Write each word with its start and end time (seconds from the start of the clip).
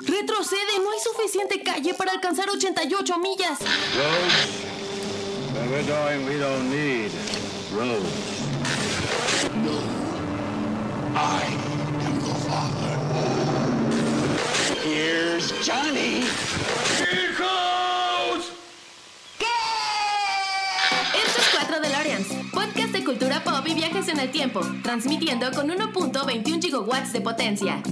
Retrocede, 0.00 0.78
no 0.82 0.90
hay 0.90 0.98
suficiente 1.00 1.62
calle 1.62 1.94
para 1.94 2.12
alcanzar 2.12 2.48
88 2.48 3.18
millas. 3.18 3.58
Roads? 3.60 4.68
Where 5.54 5.68
we're 5.70 5.86
going, 5.86 6.26
we 6.26 6.38
don't 6.38 6.70
need 6.70 7.10
roads. 7.74 8.38
I 11.14 11.42
am 12.06 12.20
your 12.20 12.34
father. 12.46 12.94
Here's 14.84 15.52
Johnny. 15.66 16.24
Hijos! 17.10 18.52
Esto 21.14 21.40
es 21.40 21.48
4 21.54 21.80
DeLoreans, 21.80 22.28
podcast 22.52 22.92
de 22.92 23.04
cultura 23.04 23.42
pop 23.42 23.66
y 23.66 23.74
viajes 23.74 24.08
en 24.08 24.20
el 24.20 24.30
tiempo, 24.30 24.60
transmitiendo 24.82 25.50
con 25.50 25.68
1.21 25.68 26.62
gigawatts 26.62 27.12
de 27.12 27.20
potencia. 27.20 27.82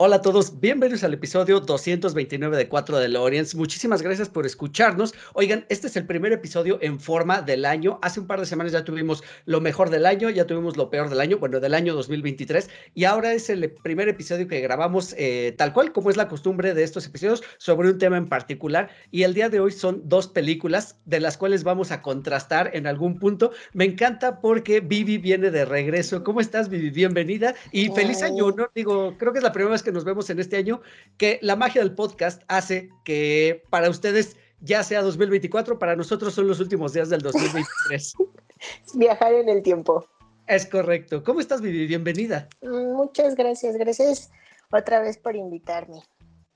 Hola 0.00 0.14
a 0.14 0.22
todos, 0.22 0.60
bienvenidos 0.60 1.02
al 1.02 1.14
episodio 1.14 1.58
229 1.58 2.56
de 2.56 2.68
4 2.68 2.98
de 2.98 3.08
Lorians. 3.08 3.56
Muchísimas 3.56 4.00
gracias 4.00 4.28
por 4.28 4.46
escucharnos. 4.46 5.12
Oigan, 5.32 5.66
este 5.70 5.88
es 5.88 5.96
el 5.96 6.06
primer 6.06 6.30
episodio 6.30 6.78
en 6.80 7.00
forma 7.00 7.42
del 7.42 7.64
año. 7.64 7.98
Hace 8.00 8.20
un 8.20 8.28
par 8.28 8.38
de 8.38 8.46
semanas 8.46 8.72
ya 8.72 8.84
tuvimos 8.84 9.24
lo 9.44 9.60
mejor 9.60 9.90
del 9.90 10.06
año, 10.06 10.30
ya 10.30 10.46
tuvimos 10.46 10.76
lo 10.76 10.88
peor 10.88 11.08
del 11.08 11.20
año, 11.20 11.38
bueno, 11.38 11.58
del 11.58 11.74
año 11.74 11.96
2023. 11.96 12.70
Y 12.94 13.06
ahora 13.06 13.32
es 13.32 13.50
el 13.50 13.72
primer 13.72 14.08
episodio 14.08 14.46
que 14.46 14.60
grabamos 14.60 15.16
eh, 15.18 15.52
tal 15.58 15.72
cual, 15.72 15.90
como 15.90 16.10
es 16.10 16.16
la 16.16 16.28
costumbre 16.28 16.74
de 16.74 16.84
estos 16.84 17.04
episodios, 17.04 17.42
sobre 17.58 17.90
un 17.90 17.98
tema 17.98 18.18
en 18.18 18.28
particular. 18.28 18.90
Y 19.10 19.24
el 19.24 19.34
día 19.34 19.48
de 19.48 19.58
hoy 19.58 19.72
son 19.72 20.08
dos 20.08 20.28
películas 20.28 20.94
de 21.06 21.18
las 21.18 21.36
cuales 21.36 21.64
vamos 21.64 21.90
a 21.90 22.02
contrastar 22.02 22.70
en 22.72 22.86
algún 22.86 23.18
punto. 23.18 23.50
Me 23.72 23.86
encanta 23.86 24.40
porque 24.40 24.78
Vivi 24.78 25.18
viene 25.18 25.50
de 25.50 25.64
regreso. 25.64 26.22
¿Cómo 26.22 26.40
estás, 26.40 26.68
Vivi? 26.68 26.90
Bienvenida 26.90 27.56
y 27.72 27.88
feliz 27.88 28.22
año, 28.22 28.52
¿no? 28.52 28.70
Digo, 28.76 29.16
creo 29.18 29.32
que 29.32 29.40
es 29.40 29.42
la 29.42 29.50
primera 29.50 29.72
vez 29.72 29.82
que 29.82 29.87
nos 29.92 30.04
vemos 30.04 30.30
en 30.30 30.38
este 30.38 30.56
año, 30.56 30.80
que 31.16 31.38
la 31.42 31.56
magia 31.56 31.82
del 31.82 31.94
podcast 31.94 32.42
hace 32.48 32.90
que 33.04 33.64
para 33.70 33.90
ustedes 33.90 34.36
ya 34.60 34.82
sea 34.82 35.02
2024, 35.02 35.78
para 35.78 35.96
nosotros 35.96 36.34
son 36.34 36.48
los 36.48 36.60
últimos 36.60 36.92
días 36.92 37.10
del 37.10 37.20
2023. 37.20 38.14
Viajar 38.94 39.32
en 39.34 39.48
el 39.48 39.62
tiempo. 39.62 40.06
es 40.46 40.66
correcto. 40.66 41.22
¿Cómo 41.22 41.40
estás, 41.40 41.60
Vivi? 41.60 41.86
Bienvenida. 41.86 42.48
Muchas 42.62 43.34
gracias, 43.34 43.76
gracias 43.76 44.30
otra 44.70 45.00
vez 45.00 45.16
por 45.18 45.36
invitarme. 45.36 46.02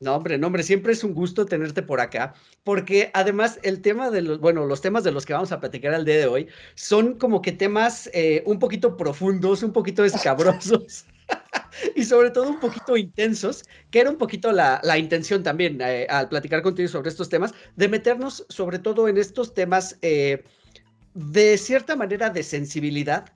No, 0.01 0.17
hombre, 0.17 0.37
no, 0.37 0.49
hombre, 0.49 0.65
siempre 0.65 0.93
es 0.93 1.05
un 1.05 1.15
gusto 1.15 1.47
tenerte 1.47 1.81
por 1.81 2.01
acá, 2.01 2.35
porque 2.65 3.13
además 3.15 3.61
el 3.63 3.81
tema 3.81 4.11
de 4.11 4.23
los, 4.23 4.41
bueno, 4.41 4.67
los 4.67 4.81
temas 4.81 5.05
de 5.05 5.13
los 5.13 5.25
que 5.25 5.33
vamos 5.33 5.53
a 5.53 5.61
platicar 5.61 5.95
al 5.95 6.05
día 6.05 6.17
de 6.17 6.27
hoy 6.27 6.49
son 6.75 7.17
como 7.19 7.41
que 7.41 7.53
temas 7.53 8.11
eh, 8.13 8.43
un 8.45 8.59
poquito 8.59 8.97
profundos, 8.97 9.63
un 9.63 9.73
poquito 9.73 10.05
escabrosos. 10.05 11.05
y 11.97 12.05
sobre 12.05 12.31
todo 12.31 12.49
un 12.49 12.61
poquito 12.61 12.97
intensos, 12.97 13.65
que 13.91 14.01
era 14.01 14.11
un 14.11 14.19
poquito 14.19 14.53
la, 14.53 14.81
la 14.83 14.99
intención 14.99 15.43
también 15.43 15.81
eh, 15.81 16.07
al 16.09 16.29
platicar 16.29 16.63
contigo 16.63 16.89
sobre 16.89 17.11
estos 17.11 17.29
temas, 17.29 17.53
de 17.77 17.89
meternos 17.89 18.45
sobre 18.49 18.79
todo 18.79 19.09
en 19.09 19.19
estos 19.19 19.55
temas 19.55 19.99
eh, 20.03 20.45
de 21.15 21.59
cierta 21.59 21.97
manera 21.97 22.31
de 22.31 22.43
sensibilidad 22.43 23.27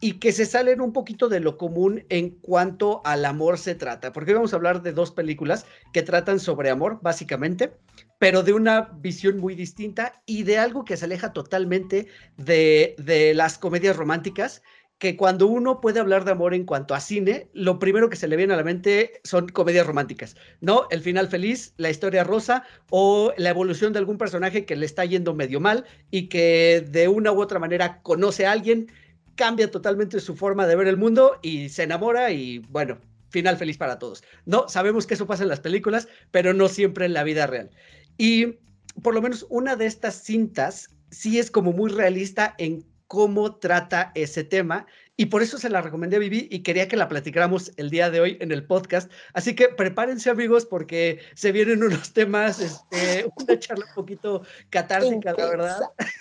y 0.00 0.14
que 0.14 0.32
se 0.32 0.46
salen 0.46 0.80
un 0.80 0.94
poquito 0.94 1.28
de 1.28 1.40
lo 1.40 1.58
común 1.58 2.04
en 2.08 2.30
cuanto 2.30 3.02
al 3.04 3.24
amor 3.26 3.58
se 3.58 3.74
trata, 3.74 4.12
porque 4.12 4.30
hoy 4.30 4.36
vamos 4.36 4.52
a 4.54 4.56
hablar 4.56 4.80
de 4.82 4.92
dos 4.92 5.10
películas 5.10 5.66
que 5.92 6.02
tratan 6.02 6.40
sobre 6.40 6.70
amor, 6.70 7.00
básicamente, 7.02 7.74
pero 8.18 8.42
de 8.42 8.54
una 8.54 8.92
visión 9.00 9.38
muy 9.38 9.54
distinta 9.54 10.22
y 10.24 10.42
de 10.44 10.56
algo 10.56 10.86
que 10.86 10.96
se 10.96 11.04
aleja 11.04 11.34
totalmente 11.34 12.06
de, 12.38 12.94
de 12.96 13.34
las 13.34 13.58
comedias 13.58 13.96
románticas 13.96 14.62
que 15.00 15.16
cuando 15.16 15.46
uno 15.46 15.80
puede 15.80 15.98
hablar 15.98 16.26
de 16.26 16.32
amor 16.32 16.52
en 16.52 16.66
cuanto 16.66 16.94
a 16.94 17.00
cine, 17.00 17.48
lo 17.54 17.78
primero 17.78 18.10
que 18.10 18.16
se 18.16 18.28
le 18.28 18.36
viene 18.36 18.52
a 18.52 18.56
la 18.58 18.62
mente 18.62 19.22
son 19.24 19.48
comedias 19.48 19.86
románticas, 19.86 20.36
¿no? 20.60 20.88
El 20.90 21.00
final 21.00 21.26
feliz, 21.28 21.72
la 21.78 21.88
historia 21.88 22.22
rosa 22.22 22.64
o 22.90 23.32
la 23.38 23.48
evolución 23.48 23.94
de 23.94 23.98
algún 23.98 24.18
personaje 24.18 24.66
que 24.66 24.76
le 24.76 24.84
está 24.84 25.06
yendo 25.06 25.34
medio 25.34 25.58
mal 25.58 25.86
y 26.10 26.28
que 26.28 26.86
de 26.86 27.08
una 27.08 27.32
u 27.32 27.40
otra 27.40 27.58
manera 27.58 28.02
conoce 28.02 28.44
a 28.44 28.52
alguien, 28.52 28.92
cambia 29.36 29.70
totalmente 29.70 30.20
su 30.20 30.36
forma 30.36 30.66
de 30.66 30.76
ver 30.76 30.86
el 30.86 30.98
mundo 30.98 31.38
y 31.40 31.70
se 31.70 31.84
enamora 31.84 32.30
y 32.30 32.58
bueno, 32.68 32.98
final 33.30 33.56
feliz 33.56 33.78
para 33.78 33.98
todos. 33.98 34.22
No, 34.44 34.68
sabemos 34.68 35.06
que 35.06 35.14
eso 35.14 35.26
pasa 35.26 35.44
en 35.44 35.48
las 35.48 35.60
películas, 35.60 36.08
pero 36.30 36.52
no 36.52 36.68
siempre 36.68 37.06
en 37.06 37.14
la 37.14 37.24
vida 37.24 37.46
real. 37.46 37.70
Y 38.18 38.58
por 39.02 39.14
lo 39.14 39.22
menos 39.22 39.46
una 39.48 39.76
de 39.76 39.86
estas 39.86 40.22
cintas 40.22 40.90
sí 41.10 41.38
es 41.38 41.50
como 41.50 41.72
muy 41.72 41.90
realista 41.90 42.54
en 42.58 42.84
cómo 43.10 43.56
trata 43.56 44.12
ese 44.14 44.44
tema 44.44 44.86
y 45.16 45.26
por 45.26 45.42
eso 45.42 45.58
se 45.58 45.68
la 45.68 45.82
recomendé 45.82 46.14
a 46.14 46.20
Vivi 46.20 46.46
y 46.48 46.62
quería 46.62 46.86
que 46.86 46.96
la 46.96 47.08
platicáramos 47.08 47.72
el 47.76 47.90
día 47.90 48.08
de 48.08 48.20
hoy 48.20 48.38
en 48.40 48.52
el 48.52 48.64
podcast. 48.64 49.10
Así 49.34 49.56
que 49.56 49.66
prepárense 49.68 50.30
amigos 50.30 50.64
porque 50.64 51.18
se 51.34 51.50
vienen 51.50 51.82
unos 51.82 52.12
temas, 52.12 52.60
este, 52.60 53.28
una 53.36 53.58
charla 53.58 53.86
un 53.88 53.94
poquito 53.96 54.42
catártica, 54.70 55.34
la 55.36 55.46
verdad. 55.46 55.80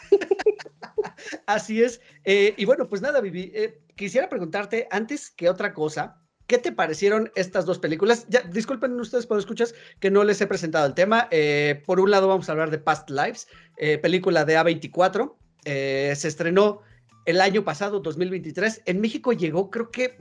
Así 1.46 1.84
es. 1.84 2.02
Eh, 2.24 2.56
y 2.58 2.66
bueno, 2.66 2.90
pues 2.90 3.04
nada, 3.04 3.22
Vivi, 3.22 3.52
eh, 3.54 3.84
quisiera 3.96 4.28
preguntarte 4.28 4.88
antes 4.90 5.30
que 5.30 5.48
otra 5.48 5.76
cosa, 5.76 6.24
¿Qué 6.48 6.58
te 6.58 6.72
parecieron 6.72 7.32
estas 7.36 7.68
dos 7.68 7.78
películas? 7.78 8.26
Ya, 8.28 8.42
disculpen 8.42 9.00
ustedes 9.00 9.28
por 9.28 9.38
escuchas 9.38 9.76
que 10.00 10.10
no 10.10 10.24
les 10.24 10.42
he 10.42 10.48
presentado 10.48 10.88
el 10.88 10.96
tema. 10.96 11.28
Eh, 11.30 11.84
por 11.86 12.00
un 12.00 12.10
lado 12.10 12.28
vamos 12.28 12.50
a 12.50 12.54
hablar 12.54 12.72
de 12.72 12.80
Past 12.80 13.12
Lives, 13.12 13.48
eh, 13.78 14.00
película 14.00 14.46
de 14.46 14.58
A24, 14.58 15.36
eh, 15.66 16.14
se 16.16 16.28
estrenó 16.28 16.82
el 17.26 17.42
año 17.42 17.64
pasado, 17.64 18.00
2023. 18.00 18.84
En 18.86 19.02
México 19.02 19.34
llegó, 19.34 19.70
creo 19.70 19.92
que 19.92 20.18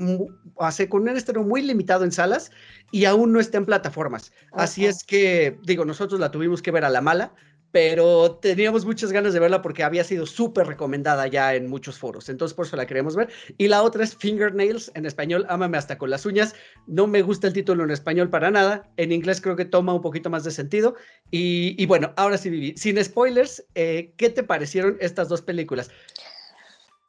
hace 0.59 0.89
con 0.89 1.03
un 1.03 1.17
estreno 1.17 1.43
muy 1.43 1.63
limitado 1.63 2.05
en 2.05 2.13
salas 2.13 2.51
y 2.91 3.07
aún 3.07 3.33
no 3.33 3.41
está 3.41 3.59
en 3.59 3.67
plataformas. 3.67 4.33
Así 4.53 4.85
es 4.85 5.05
que, 5.05 5.59
digo, 5.63 5.85
nosotros 5.85 6.21
la 6.21 6.31
tuvimos 6.31 6.61
que 6.61 6.71
ver 6.71 6.85
a 6.85 6.91
la 6.91 7.01
mala, 7.01 7.33
pero 7.71 8.37
teníamos 8.37 8.85
muchas 8.85 9.13
ganas 9.13 9.35
de 9.35 9.41
verla 9.41 9.61
porque 9.61 9.85
había 9.85 10.05
sido 10.05 10.27
súper 10.27 10.67
recomendada 10.67 11.27
ya 11.27 11.55
en 11.55 11.69
muchos 11.69 11.99
foros, 11.99 12.29
entonces 12.29 12.55
por 12.55 12.67
eso 12.67 12.77
la 12.77 12.87
queremos 12.87 13.15
ver. 13.15 13.29
Y 13.59 13.69
la 13.69 13.83
otra 13.83 14.05
es 14.05 14.17
Fingernails, 14.17 14.91
en 14.95 15.07
español, 15.07 15.45
Ámame 15.49 15.79
hasta 15.79 15.99
con 15.99 16.11
las 16.11 16.25
uñas. 16.27 16.55
No 16.87 17.07
me 17.07 17.23
gusta 17.23 17.47
el 17.47 17.53
título 17.53 17.85
en 17.85 17.91
español 17.91 18.31
para 18.31 18.51
nada, 18.51 18.89
en 18.97 19.13
inglés 19.13 19.41
creo 19.41 19.57
que 19.57 19.65
toma 19.65 19.95
un 19.95 20.03
poquito 20.03 20.31
más 20.31 20.45
de 20.45 20.51
sentido. 20.51 20.95
Y, 21.31 21.75
y 21.83 21.87
bueno, 21.87 22.13
ahora 22.17 22.39
sí, 22.39 22.51
Vivi, 22.51 22.77
sin 22.77 23.03
spoilers, 23.03 23.65
eh, 23.75 24.13
¿qué 24.17 24.31
te 24.31 24.43
parecieron 24.43 24.97
estas 25.01 25.29
dos 25.29 25.43
películas? 25.43 25.91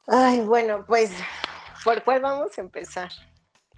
Ay, 0.06 0.40
bueno, 0.40 0.84
pues, 0.86 1.10
¿por 1.84 2.02
cuál 2.02 2.20
vamos 2.20 2.58
a 2.58 2.60
empezar? 2.60 3.10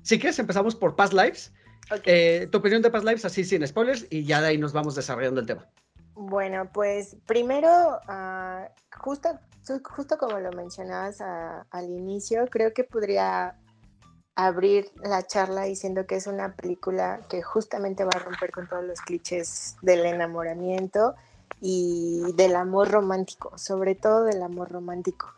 Si 0.02 0.18
quieres, 0.18 0.38
empezamos 0.38 0.74
por 0.74 0.96
Past 0.96 1.12
Lives. 1.12 1.52
Okay. 1.90 2.02
Eh, 2.06 2.48
tu 2.50 2.58
opinión 2.58 2.80
de 2.80 2.90
Past 2.90 3.04
Lives, 3.04 3.24
así 3.24 3.44
sin 3.44 3.66
spoilers, 3.66 4.06
y 4.10 4.24
ya 4.24 4.40
de 4.40 4.48
ahí 4.48 4.58
nos 4.58 4.72
vamos 4.72 4.94
desarrollando 4.94 5.40
el 5.40 5.46
tema. 5.46 5.68
Bueno, 6.14 6.68
pues 6.72 7.16
primero, 7.26 7.98
uh, 8.08 8.66
justo, 8.98 9.30
justo 9.84 10.18
como 10.18 10.38
lo 10.38 10.50
mencionabas 10.52 11.20
a, 11.20 11.66
al 11.70 11.90
inicio, 11.90 12.46
creo 12.48 12.72
que 12.74 12.84
podría 12.84 13.56
abrir 14.34 14.90
la 15.02 15.26
charla 15.26 15.64
diciendo 15.64 16.06
que 16.06 16.16
es 16.16 16.26
una 16.26 16.54
película 16.54 17.20
que 17.28 17.42
justamente 17.42 18.04
va 18.04 18.10
a 18.14 18.18
romper 18.18 18.50
con 18.50 18.68
todos 18.68 18.84
los 18.84 19.00
clichés 19.00 19.76
del 19.82 20.06
enamoramiento 20.06 21.14
y 21.60 22.32
del 22.34 22.56
amor 22.56 22.90
romántico, 22.90 23.56
sobre 23.56 23.94
todo 23.94 24.24
del 24.24 24.42
amor 24.42 24.70
romántico. 24.70 25.32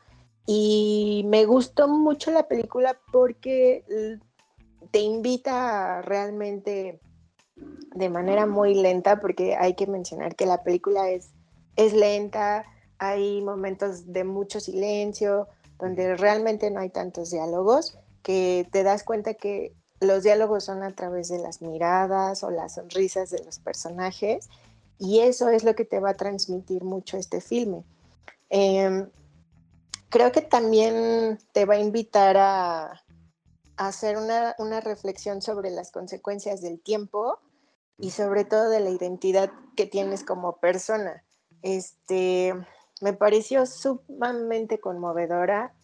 Y 0.47 1.25
me 1.29 1.45
gustó 1.45 1.89
mucho 1.89 2.31
la 2.31 2.49
película 2.49 2.99
porque 3.13 3.85
te 4.91 5.01
invita 5.01 6.03
realmente 6.03 7.01
de 7.57 8.09
manera 8.09 8.47
muy 8.47 8.75
lenta, 8.75 9.21
porque 9.21 9.57
hay 9.57 9.75
que 9.75 9.87
mencionar 9.87 10.35
que 10.35 10.47
la 10.47 10.63
película 10.63 11.11
es, 11.11 11.31
es 11.77 11.93
lenta, 11.93 12.65
hay 12.99 13.41
momentos 13.43 14.13
de 14.13 14.25
mucho 14.25 14.61
silencio, 14.61 15.49
donde 15.79 16.17
realmente 16.17 16.71
no 16.71 16.81
hay 16.81 16.91
tantos 16.91 17.31
diálogos, 17.31 17.99
que 18.23 18.69
te 18.73 18.83
das 18.83 19.05
cuenta 19.05 19.35
que 19.35 19.75
los 20.01 20.23
diálogos 20.23 20.65
son 20.65 20.83
a 20.83 20.95
través 20.95 21.29
de 21.29 21.39
las 21.39 21.63
miradas 21.63 22.43
o 22.43 22.51
las 22.51 22.75
sonrisas 22.75 23.31
de 23.31 23.45
los 23.45 23.59
personajes, 23.59 24.49
y 24.99 25.21
eso 25.21 25.49
es 25.49 25.65
lo 25.65 25.75
que 25.75 25.85
te 25.85 26.01
va 26.01 26.11
a 26.11 26.15
transmitir 26.15 26.85
mucho 26.85 27.17
este 27.17 27.41
filme. 27.41 27.85
Eh, 28.51 29.07
creo 30.09 30.33
que 30.33 30.43
también 30.43 31.39
te 31.53 31.65
va 31.65 31.75
a 31.75 31.81
invitar 31.81 32.37
a, 32.37 32.85
a 32.85 33.04
hacer 33.77 34.17
una, 34.17 34.55
una, 34.59 34.81
reflexión 34.81 35.43
sobre 35.43 35.71
las 35.71 35.91
consecuencias 35.91 36.61
del 36.63 36.81
tiempo 36.81 37.39
y 37.99 38.11
sobre 38.11 38.45
todo 38.45 38.69
de 38.71 38.81
la 38.81 38.91
identidad 38.91 39.51
que 39.77 39.87
tienes 39.87 40.25
como 40.25 40.57
persona. 40.57 41.25
Este, 41.63 42.55
me 43.01 43.13
pareció 43.13 43.67
sumamente 43.67 44.81
conmovedora. 44.81 45.75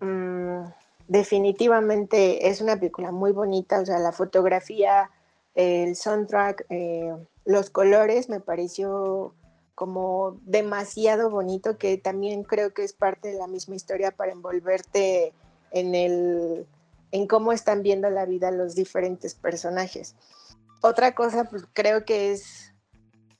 Mm, 0.00 0.64
definitivamente 1.08 2.48
es 2.48 2.60
una 2.60 2.76
película 2.76 3.12
muy 3.12 3.32
bonita, 3.32 3.80
o 3.80 3.86
sea, 3.86 3.98
la 3.98 4.12
fotografía, 4.12 5.10
el 5.54 5.96
soundtrack, 5.96 6.66
eh, 6.68 7.14
los 7.44 7.70
colores 7.70 8.28
me 8.28 8.40
pareció 8.40 9.34
como 9.74 10.38
demasiado 10.42 11.30
bonito, 11.30 11.78
que 11.78 11.98
también 11.98 12.44
creo 12.44 12.72
que 12.72 12.84
es 12.84 12.92
parte 12.92 13.28
de 13.28 13.38
la 13.38 13.46
misma 13.46 13.74
historia 13.74 14.12
para 14.12 14.32
envolverte 14.32 15.32
en 15.72 15.94
el, 15.94 16.66
en 17.14 17.28
cómo 17.28 17.52
están 17.52 17.84
viendo 17.84 18.10
la 18.10 18.26
vida 18.26 18.50
los 18.50 18.74
diferentes 18.74 19.36
personajes. 19.36 20.16
Otra 20.82 21.14
cosa, 21.14 21.44
pues 21.44 21.64
creo 21.72 22.04
que 22.04 22.32
es 22.32 22.74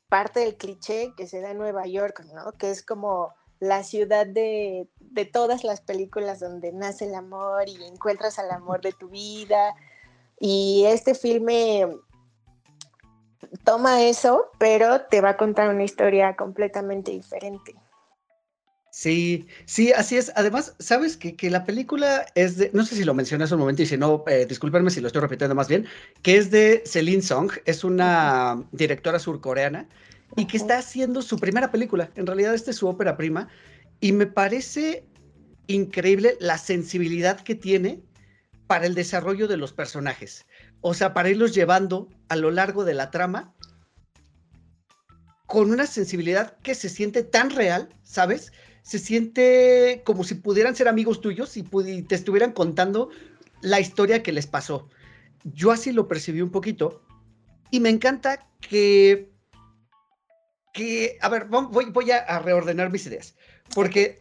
parte 0.09 0.39
del 0.39 0.57
cliché 0.57 1.13
que 1.17 1.27
se 1.27 1.41
da 1.41 1.51
en 1.51 1.59
Nueva 1.59 1.85
York, 1.85 2.25
¿no? 2.33 2.53
Que 2.53 2.71
es 2.71 2.85
como 2.85 3.35
la 3.59 3.83
ciudad 3.83 4.29
de, 4.29 4.89
de 5.01 5.25
todas 5.25 5.65
las 5.65 5.81
películas 5.81 6.39
donde 6.39 6.71
nace 6.71 7.07
el 7.07 7.17
amor 7.17 7.69
y 7.69 7.83
encuentras 7.83 8.39
al 8.39 8.53
amor 8.53 8.81
de 8.81 8.93
tu 8.93 9.09
vida. 9.09 9.75
Y 10.39 10.85
este 10.87 11.17
filme 11.17 11.99
toma 13.65 14.05
eso, 14.05 14.53
pero 14.61 15.01
te 15.07 15.21
va 15.21 15.31
a 15.31 15.37
contar 15.37 15.69
una 15.69 15.83
historia 15.83 16.37
completamente 16.37 17.11
diferente. 17.11 17.75
Sí, 18.97 19.49
sí, 19.67 19.93
así 19.93 20.17
es. 20.17 20.31
Además, 20.37 20.77
sabes 20.79 21.17
que, 21.17 21.35
que, 21.35 21.51
la 21.51 21.65
película 21.65 22.27
es 22.37 22.59
de, 22.59 22.71
no 22.73 22.87
sé 22.87 22.95
si 22.95 23.03
lo 23.03 23.13
mencioné 23.13 23.43
hace 23.43 23.55
un 23.55 23.59
momento 23.59 23.83
y 23.83 23.87
si 23.87 23.97
no, 23.97 24.23
eh, 24.29 24.47
discúlpenme 24.47 24.89
si 24.89 25.01
lo 25.01 25.09
estoy 25.09 25.21
repitiendo 25.21 25.57
más 25.57 25.67
bien, 25.67 25.85
que 26.23 26.37
es 26.37 26.53
de 26.53 26.81
Celine 26.87 27.21
Song, 27.21 27.51
es 27.65 27.83
una 27.83 28.63
directora 28.71 29.19
surcoreana 29.19 29.89
y 30.37 30.47
que 30.47 30.57
está 30.57 30.79
haciendo 30.79 31.23
su 31.23 31.41
primera 31.41 31.73
película. 31.73 32.09
En 32.15 32.25
realidad, 32.25 32.55
esta 32.55 32.71
es 32.71 32.77
su 32.77 32.87
ópera 32.87 33.17
prima 33.17 33.49
y 33.99 34.13
me 34.13 34.29
parece 34.29 35.05
increíble 35.67 36.37
la 36.39 36.57
sensibilidad 36.57 37.41
que 37.41 37.57
tiene 37.57 38.01
para 38.69 38.87
el 38.87 38.95
desarrollo 38.95 39.49
de 39.49 39.57
los 39.57 39.73
personajes. 39.73 40.47
O 40.83 40.95
sea, 40.95 41.15
para 41.15 41.31
irlos 41.31 41.53
llevando 41.53 42.11
a 42.29 42.37
lo 42.37 42.53
largo 42.53 42.85
de 42.85 42.95
la 42.95 43.11
trama 43.11 43.55
con 45.47 45.73
una 45.73 45.87
sensibilidad 45.87 46.57
que 46.59 46.77
se 46.77 46.89
siente 46.89 47.25
tan 47.25 47.51
real, 47.51 47.89
¿sabes? 48.05 48.53
Se 48.85 48.99
siente 48.99 50.03
como 50.05 50.25
si 50.25 50.35
pudieran 50.35 50.77
ser 50.77 50.89
amigos 50.89 51.23
tuyos 51.23 51.57
y, 51.57 51.63
te 52.03 52.15
estuvieran 52.15 52.53
contando 52.53 53.09
la 53.63 53.81
historia 53.81 54.23
que 54.23 54.31
les 54.33 54.47
pasó. 54.47 54.89
Yo 55.43 55.73
así 55.73 55.91
lo 55.91 56.07
percibí 56.07 56.43
un 56.43 56.51
poquito 56.51 57.03
y 57.71 57.81
me 57.81 57.89
encanta 57.89 58.47
que, 58.61 59.33
que 60.75 61.17
a 61.23 61.31
ver, 61.31 61.47
voy, 61.47 61.87
voy 61.87 62.11
a, 62.11 62.39
reordenar 62.41 62.93
mis 62.93 63.07
ideas, 63.07 63.35
porque, 63.75 64.19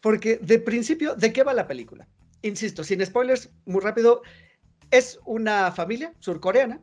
porque 0.00 0.38
de 0.38 0.58
principio, 0.58 1.14
¿de 1.14 1.32
qué 1.32 1.42
va 1.42 1.52
la 1.52 1.68
película? 1.68 2.08
Insisto, 2.40 2.82
sin 2.82 3.04
spoilers, 3.04 3.50
muy 3.66 3.82
rápido, 3.82 4.22
es 4.90 5.20
una 5.26 5.72
familia 5.72 6.14
surcoreana 6.20 6.80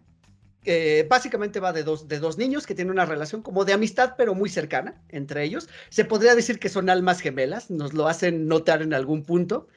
básicamente 1.08 1.60
va 1.60 1.74
de 1.74 1.84
dos, 1.84 2.08
de 2.08 2.20
dos 2.20 2.38
niños 2.38 2.66
que 2.66 2.76
tienen 2.76 2.92
una 2.92 3.06
relación 3.06 3.42
como 3.42 3.66
de 3.66 3.74
amistad, 3.74 4.16
pero 4.18 4.36
muy 4.36 4.50
cercana 4.50 5.02
entre 5.10 5.44
ellos. 5.44 5.70
Se 5.90 6.06
podría 6.06 6.36
decir 6.36 6.60
que 6.60 6.70
son 6.70 6.90
almas 6.90 7.22
gemelas, 7.22 7.70
nos 7.70 7.94
lo 7.94 8.08
hacen 8.08 8.48
notar 8.48 8.82
en 8.82 8.94
algún 8.94 9.24
punto, 9.24 9.68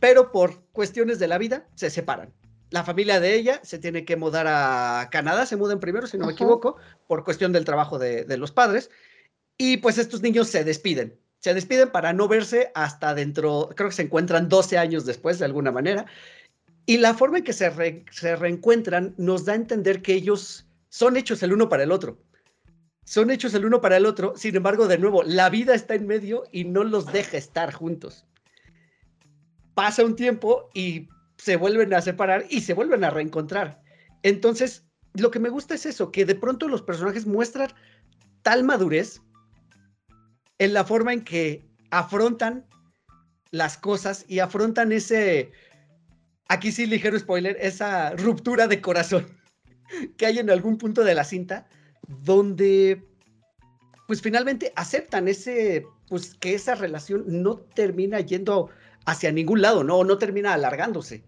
pero 0.00 0.32
por 0.32 0.62
cuestiones 0.72 1.18
de 1.18 1.28
la 1.28 1.38
vida 1.38 1.66
se 1.74 1.90
separan. 1.90 2.32
La 2.70 2.84
familia 2.84 3.18
de 3.20 3.34
ella 3.34 3.60
se 3.62 3.78
tiene 3.78 4.04
que 4.04 4.16
mudar 4.16 4.46
a 4.48 5.08
Canadá, 5.10 5.46
se 5.46 5.56
mudan 5.56 5.80
primero, 5.80 6.06
si 6.06 6.18
no 6.18 6.26
me 6.26 6.32
equivoco, 6.32 6.76
por 7.06 7.24
cuestión 7.24 7.52
del 7.52 7.64
trabajo 7.64 7.98
de, 7.98 8.24
de 8.24 8.36
los 8.36 8.52
padres. 8.52 8.90
Y 9.56 9.78
pues 9.78 9.98
estos 9.98 10.22
niños 10.22 10.48
se 10.48 10.64
despiden, 10.64 11.18
se 11.40 11.54
despiden 11.54 11.90
para 11.90 12.12
no 12.12 12.28
verse 12.28 12.70
hasta 12.74 13.14
dentro, 13.14 13.70
creo 13.74 13.88
que 13.88 13.94
se 13.94 14.02
encuentran 14.02 14.48
12 14.48 14.76
años 14.76 15.06
después 15.06 15.38
de 15.38 15.44
alguna 15.44 15.72
manera. 15.72 16.06
Y 16.88 16.96
la 16.96 17.12
forma 17.12 17.36
en 17.36 17.44
que 17.44 17.52
se, 17.52 17.68
reencuentran 18.36 19.14
nos 19.18 19.44
da 19.44 19.52
a 19.52 19.56
entender 19.56 20.00
que 20.00 20.14
ellos 20.14 20.66
son 20.88 21.18
hechos 21.18 21.42
el 21.42 21.52
uno 21.52 21.68
para 21.68 21.82
el 21.82 21.92
otro. 21.92 22.18
Son 23.04 23.30
hechos 23.30 23.52
el 23.52 23.66
uno 23.66 23.82
para 23.82 23.98
el 23.98 24.06
otro, 24.06 24.32
sin 24.38 24.56
embargo, 24.56 24.88
de 24.88 24.96
nuevo, 24.96 25.22
la 25.22 25.50
vida 25.50 25.74
está 25.74 25.94
en 25.94 26.06
medio 26.06 26.44
y 26.50 26.64
no 26.64 26.84
los 26.84 27.12
deja 27.12 27.36
estar 27.36 27.74
juntos. 27.74 28.26
Pasa 29.74 30.02
un 30.02 30.16
tiempo 30.16 30.70
y 30.72 31.10
se 31.36 31.56
vuelven 31.56 31.92
a 31.92 32.00
separar 32.00 32.46
y 32.48 32.62
se 32.62 32.72
vuelven 32.72 33.04
a 33.04 33.10
reencontrar. 33.10 33.82
Entonces, 34.22 34.86
lo 35.12 35.30
que 35.30 35.40
me 35.40 35.50
gusta 35.50 35.74
es 35.74 35.84
eso, 35.84 36.10
que 36.10 36.24
de 36.24 36.36
pronto 36.36 36.68
los 36.68 36.80
personajes 36.80 37.26
muestran 37.26 37.70
tal 38.40 38.64
madurez 38.64 39.20
en 40.56 40.72
la 40.72 40.84
forma 40.84 41.12
en 41.12 41.22
que 41.22 41.68
afrontan 41.90 42.64
las 43.50 43.76
cosas 43.76 44.24
y 44.26 44.38
afrontan 44.38 44.92
ese, 44.92 45.52
aquí 46.48 46.72
sí, 46.72 46.86
ligero 46.86 47.18
spoiler, 47.18 47.56
esa 47.60 48.10
ruptura 48.16 48.66
de 48.66 48.80
corazón 48.80 49.26
que 50.16 50.26
hay 50.26 50.38
en 50.38 50.50
algún 50.50 50.78
punto 50.78 51.04
de 51.04 51.14
la 51.14 51.24
cinta, 51.24 51.66
donde 52.06 53.02
pues 54.06 54.22
finalmente 54.22 54.72
aceptan 54.74 55.28
ese, 55.28 55.86
pues 56.08 56.34
que 56.34 56.54
esa 56.54 56.74
relación 56.74 57.24
no 57.26 57.56
termina 57.56 58.20
yendo 58.20 58.70
hacia 59.04 59.30
ningún 59.30 59.60
lado, 59.60 59.84
¿no? 59.84 60.02
No 60.02 60.16
termina 60.16 60.54
alargándose. 60.54 61.22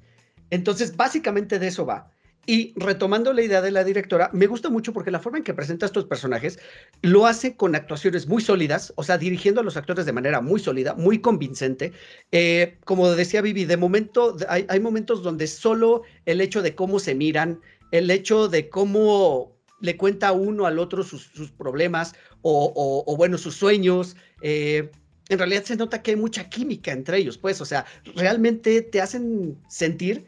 Entonces, 0.49 0.97
básicamente 0.97 1.59
de 1.59 1.69
eso 1.69 1.85
va. 1.85 2.11
Y 2.47 2.73
retomando 2.77 3.33
la 3.33 3.43
idea 3.43 3.61
de 3.61 3.71
la 3.71 3.85
directora, 3.85 4.31
me 4.33 4.47
gusta 4.47 4.71
mucho 4.71 4.93
porque 4.93 5.11
la 5.11 5.21
forma 5.21 5.39
en 5.39 5.45
que 5.45 5.55
presenta 5.55 5.87
estos 5.87 6.07
personajes 6.07 6.59
lo 7.03 7.27
hace 7.27 7.55
con 7.55 7.75
actuaciones 7.75 8.27
muy 8.27 8.43
sólidas, 8.43 8.93
o 8.97 9.03
sea, 9.03 9.19
dirigiendo 9.19 9.61
a 9.61 9.65
los 9.65 9.77
actores 9.77 10.07
de 10.07 10.13
manera 10.13 10.41
muy 10.41 10.59
sólida, 10.59 10.95
muy 10.95 11.21
convincente. 11.21 11.93
Eh, 12.33 12.79
como 12.85 13.11
decía 13.11 13.43
Vivi, 13.43 13.67
de 13.67 13.77
momento 13.77 14.37
hay, 14.49 14.81
momentos 14.81 15.23
donde 15.23 15.47
solo 15.47 16.03
el 16.25 16.41
hecho 16.41 16.63
de 16.63 16.75
cómo 16.75 16.99
se 16.99 17.15
miran, 17.15 17.61
el 17.93 18.11
hecho 18.11 18.49
de 18.49 18.71
cómo 18.71 19.57
le 19.81 19.97
cuenta 19.97 20.33
uno 20.33 20.67
al 20.67 20.79
otro 20.79 21.03
sus, 21.03 21.29
problemas 21.59 22.15
o, 22.43 23.15
bueno, 23.17 23.37
sus 23.37 23.55
sueños. 23.55 24.17
Eh, 24.41 24.91
en 25.29 25.39
realidad 25.39 25.63
se 25.65 25.77
nota 25.77 26.03
que 26.03 26.13
hay 26.13 26.17
mucha 26.17 26.49
química 26.49 26.91
entre 26.91 27.19
ellos, 27.19 27.39
pues, 27.39 27.61
o 27.61 27.65
sea, 27.65 27.85
realmente 28.17 28.83
te 28.83 29.01
hacen 29.01 29.57
sentir 29.69 30.27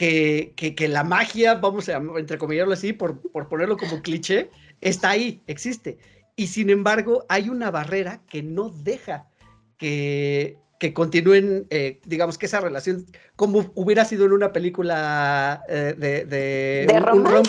que, 0.00 0.74
que, 0.74 0.88
la 0.88 1.04
magia, 1.04 1.56
vamos 1.56 1.90
a 1.90 1.98
entrecomillarlo 2.16 2.72
así, 2.72 2.94
por, 2.94 3.20
por 3.20 3.50
ponerlo 3.50 3.76
como 3.76 4.00
cliché, 4.00 4.48
está 4.80 5.10
ahí, 5.10 5.42
existe. 5.46 5.98
Y 6.36 6.46
sin 6.46 6.70
embargo, 6.70 7.26
hay 7.28 7.50
una 7.50 7.70
barrera 7.70 8.22
que 8.26 8.42
no 8.42 8.70
deja 8.70 9.28
que, 9.76 10.56
que 10.78 10.94
continúen, 10.94 11.66
eh, 11.68 12.00
digamos 12.06 12.38
que 12.38 12.46
esa 12.46 12.60
relación, 12.60 13.04
como 13.36 13.70
hubiera 13.74 14.06
sido 14.06 14.24
en 14.24 14.32
una 14.32 14.54
película 14.54 15.64
eh, 15.68 15.94
de, 15.98 16.24
de, 16.24 16.86
de 16.88 17.00
un, 17.12 17.26
rom 17.26 17.44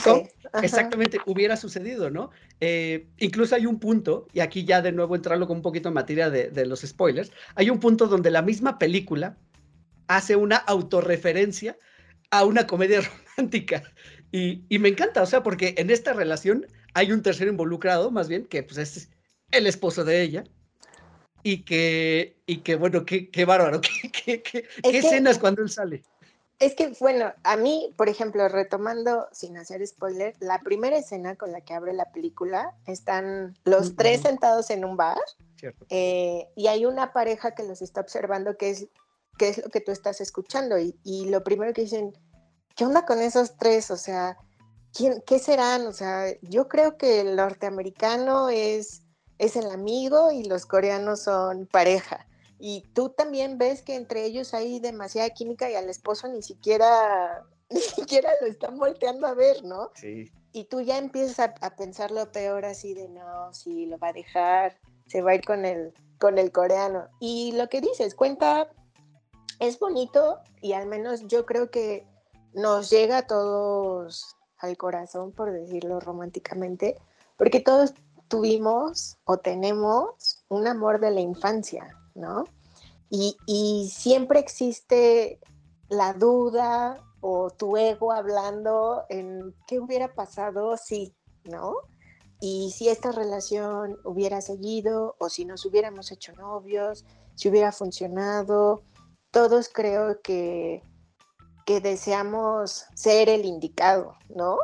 exactamente, 0.62 1.20
hubiera 1.28 1.56
sucedido, 1.56 2.10
¿no? 2.10 2.32
Eh, 2.60 3.08
incluso 3.20 3.56
hay 3.56 3.66
un 3.66 3.80
punto, 3.80 4.28
y 4.34 4.42
aquí 4.42 4.66
ya 4.66 4.82
de 4.82 4.92
nuevo 4.92 5.16
entrarlo 5.16 5.48
con 5.48 5.56
un 5.56 5.64
poquito 5.64 5.88
en 5.88 5.94
materia 5.94 6.30
de, 6.30 6.50
de, 6.50 6.66
los 6.66 6.82
spoilers, 6.82 7.32
hay 7.56 7.70
un 7.70 7.80
punto 7.80 8.08
donde 8.08 8.30
la 8.30 8.42
misma 8.42 8.78
película 8.78 9.38
hace 10.08 10.36
una 10.36 10.58
autorreferencia 10.58 11.78
a 12.32 12.46
una 12.46 12.66
comedia 12.66 13.02
romántica. 13.38 13.84
Y, 14.32 14.64
y, 14.70 14.80
me 14.80 14.90
encanta, 14.90 15.22
o 15.22 15.26
sea, 15.26 15.44
porque 15.44 15.76
en 15.78 15.90
esta 15.90 16.14
relación 16.14 16.66
hay 16.94 17.12
un 17.12 17.22
tercero 17.22 17.52
involucrado, 17.52 18.12
más 18.12 18.28
bien, 18.28 18.46
que 18.46 18.64
pues 18.64 18.78
es 18.78 19.10
el 19.52 19.68
esposo 19.68 20.04
de 20.04 20.22
ella. 20.22 20.44
Y 21.44 21.64
que, 21.64 22.38
y 22.46 22.58
que 22.60 22.76
bueno, 22.76 23.04
qué, 23.04 23.30
qué 23.30 23.46
bárbaro, 23.46 23.82
qué, 24.02 24.12
qué, 24.12 24.42
qué, 24.42 24.68
escenas 24.84 25.40
cuando 25.40 25.62
él 25.62 25.70
sale. 25.70 26.04
Es 26.60 26.76
que, 26.76 26.94
bueno, 27.00 27.34
a 27.44 27.58
mí, 27.58 27.92
por 27.98 28.08
ejemplo, 28.08 28.48
retomando, 28.48 29.28
sin 29.32 29.58
hacer 29.58 29.86
spoiler, 29.88 30.36
la 30.40 30.60
primera 30.60 30.96
escena 30.96 31.36
con 31.36 31.52
la 31.52 31.62
que 31.62 31.74
abre 31.74 31.92
la 31.94 32.12
película, 32.12 32.76
están 32.86 33.58
los 33.64 33.96
tres 33.96 34.22
sentados 34.22 34.70
en 34.70 34.86
un 34.86 34.96
bar 34.96 35.18
eh, 35.90 36.48
y 36.56 36.68
hay 36.68 36.86
una 36.86 37.14
pareja 37.14 37.56
que 37.56 37.64
los 37.64 37.82
está 37.82 38.02
observando 38.02 38.58
que 38.58 38.70
es 38.70 38.88
qué 39.42 39.50
es 39.50 39.58
lo 39.58 39.72
que 39.72 39.82
tú 39.82 39.92
estás 39.92 40.22
escuchando. 40.22 40.78
Y, 40.78 40.96
y, 41.04 41.26
lo 41.26 41.44
primero 41.44 41.74
que 41.74 41.82
dicen, 41.82 42.14
¿qué 42.76 42.86
onda 42.86 43.08
con 43.08 43.20
esos 43.20 43.58
tres? 43.58 43.90
O 43.90 43.98
sea, 43.98 44.38
¿quién, 44.94 45.24
¿qué 45.26 45.40
serán? 45.40 45.88
O 45.88 45.94
sea, 45.94 46.28
yo 46.44 46.68
creo 46.68 46.96
que 46.96 47.22
el 47.22 47.36
norteamericano 47.36 48.50
es, 48.50 49.02
es 49.40 49.56
el 49.56 49.72
amigo 49.72 50.32
y 50.32 50.44
los 50.44 50.68
coreanos 50.68 51.24
son 51.24 51.66
pareja. 51.66 52.28
Y 52.60 52.84
tú 52.94 53.10
también 53.10 53.58
ves 53.58 53.82
que 53.82 53.96
entre 53.96 54.26
ellos 54.26 54.54
hay 54.54 54.80
demasiada 54.80 55.32
química 55.32 55.72
y 55.72 55.74
al 55.74 55.90
esposo 55.90 56.28
ni 56.28 56.44
siquiera, 56.44 57.44
ni 57.72 57.82
siquiera 57.82 58.30
lo 58.42 58.48
están 58.48 58.78
volteando 58.78 59.26
a 59.26 59.34
ver, 59.34 59.64
¿no? 59.64 59.90
Sí. 59.96 60.32
Y 60.52 60.66
tú 60.66 60.82
ya 60.82 61.00
empiezas 61.00 61.40
a, 61.40 61.56
a 61.66 61.76
pensar 61.76 62.12
lo 62.12 62.32
peor 62.32 62.66
así 62.66 62.94
de, 62.94 63.10
no, 63.10 63.52
sí, 63.56 63.88
lo 63.88 63.98
va 63.98 64.10
a 64.10 64.14
dejar, 64.14 64.78
se 65.08 65.24
va 65.24 65.32
a 65.32 65.36
ir 65.36 65.44
con 65.44 65.66
el, 65.66 65.96
con 66.20 66.38
el 66.38 66.52
coreano. 66.52 67.08
Y 67.20 67.54
lo 67.54 67.70
que 67.70 67.82
dices, 67.82 68.14
cuenta 68.14 68.70
es 69.62 69.78
bonito 69.78 70.40
y 70.60 70.74
al 70.74 70.88
menos 70.88 71.28
yo 71.28 71.46
creo 71.46 71.70
que 71.70 72.04
nos 72.52 72.90
llega 72.90 73.20
a 73.20 73.28
todos 73.28 74.36
al 74.58 74.76
corazón, 74.76 75.32
por 75.32 75.52
decirlo 75.52 76.00
románticamente, 76.00 76.98
porque 77.38 77.60
todos 77.60 77.94
tuvimos 78.28 79.18
o 79.24 79.38
tenemos 79.38 80.44
un 80.50 80.66
amor 80.66 81.00
de 81.00 81.12
la 81.12 81.22
infancia, 81.22 81.96
¿no? 82.16 82.46
Y, 83.12 83.38
y 83.46 83.92
siempre 83.94 84.40
existe 84.40 85.40
la 85.90 86.14
duda 86.14 87.00
o 87.20 87.52
tu 87.52 87.78
ego 87.78 88.12
hablando 88.12 89.04
en 89.10 89.54
qué 89.68 89.80
hubiera 89.80 90.16
pasado 90.16 90.76
si, 90.76 91.14
¿no? 91.44 91.76
Y 92.40 92.72
si 92.72 92.90
esta 92.90 93.12
relación 93.12 94.00
hubiera 94.06 94.42
seguido 94.42 95.16
o 95.20 95.30
si 95.30 95.46
nos 95.46 95.66
hubiéramos 95.66 96.12
hecho 96.12 96.34
novios, 96.34 97.06
si 97.36 97.50
hubiera 97.50 97.72
funcionado, 97.72 98.82
todos 99.32 99.70
creo 99.70 100.22
que 100.22 100.84
que 101.66 101.80
deseamos 101.80 102.86
ser 102.96 103.30
el 103.30 103.46
indicado, 103.46 104.16
¿no? 104.30 104.58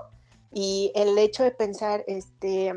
Y 0.52 0.92
el 0.96 1.18
hecho 1.18 1.44
de 1.44 1.52
pensar, 1.52 2.04
este, 2.08 2.74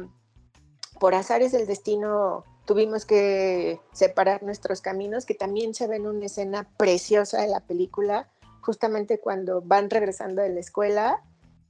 por 0.98 1.14
azares 1.14 1.52
del 1.52 1.66
destino 1.66 2.44
tuvimos 2.66 3.06
que 3.06 3.80
separar 3.92 4.42
nuestros 4.42 4.80
caminos, 4.80 5.24
que 5.24 5.34
también 5.34 5.74
se 5.74 5.86
ve 5.86 5.96
en 5.96 6.06
una 6.06 6.26
escena 6.26 6.68
preciosa 6.76 7.40
de 7.40 7.48
la 7.48 7.60
película, 7.60 8.28
justamente 8.60 9.18
cuando 9.18 9.62
van 9.62 9.90
regresando 9.90 10.42
de 10.42 10.50
la 10.50 10.60
escuela 10.60 11.22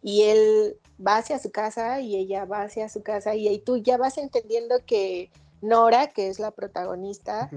y 0.02 0.22
él 0.22 0.78
va 1.04 1.18
hacia 1.18 1.38
su 1.38 1.50
casa 1.52 2.00
y 2.00 2.16
ella 2.16 2.44
va 2.44 2.62
hacia 2.62 2.88
su 2.88 3.02
casa 3.02 3.34
y 3.34 3.58
tú 3.60 3.76
ya 3.76 3.96
vas 3.96 4.18
entendiendo 4.18 4.84
que 4.84 5.30
Nora, 5.62 6.08
que 6.08 6.28
es 6.28 6.38
la 6.38 6.50
protagonista, 6.50 7.50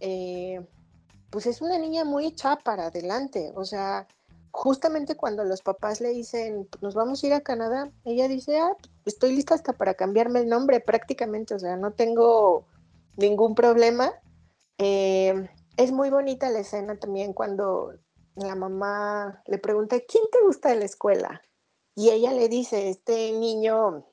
eh, 0.00 0.66
pues 1.30 1.46
es 1.46 1.60
una 1.60 1.78
niña 1.78 2.04
muy 2.04 2.26
echada 2.26 2.56
para 2.56 2.86
adelante, 2.86 3.52
o 3.54 3.64
sea, 3.64 4.06
justamente 4.50 5.16
cuando 5.16 5.44
los 5.44 5.62
papás 5.62 6.00
le 6.00 6.10
dicen, 6.10 6.68
nos 6.80 6.94
vamos 6.94 7.22
a 7.22 7.26
ir 7.26 7.32
a 7.34 7.40
Canadá, 7.40 7.90
ella 8.04 8.28
dice, 8.28 8.58
ah, 8.58 8.76
estoy 9.04 9.34
lista 9.34 9.54
hasta 9.54 9.72
para 9.72 9.94
cambiarme 9.94 10.40
el 10.40 10.48
nombre 10.48 10.80
prácticamente, 10.80 11.54
o 11.54 11.58
sea, 11.58 11.76
no 11.76 11.92
tengo 11.92 12.66
ningún 13.16 13.54
problema. 13.54 14.12
Eh, 14.78 15.48
es 15.76 15.92
muy 15.92 16.10
bonita 16.10 16.50
la 16.50 16.60
escena 16.60 16.96
también 16.96 17.32
cuando 17.32 17.94
la 18.34 18.54
mamá 18.54 19.42
le 19.46 19.58
pregunta, 19.58 19.96
¿quién 20.00 20.24
te 20.32 20.40
gusta 20.44 20.70
de 20.70 20.76
la 20.76 20.84
escuela? 20.84 21.42
Y 21.94 22.10
ella 22.10 22.32
le 22.32 22.48
dice, 22.48 22.88
este 22.88 23.32
niño, 23.32 24.06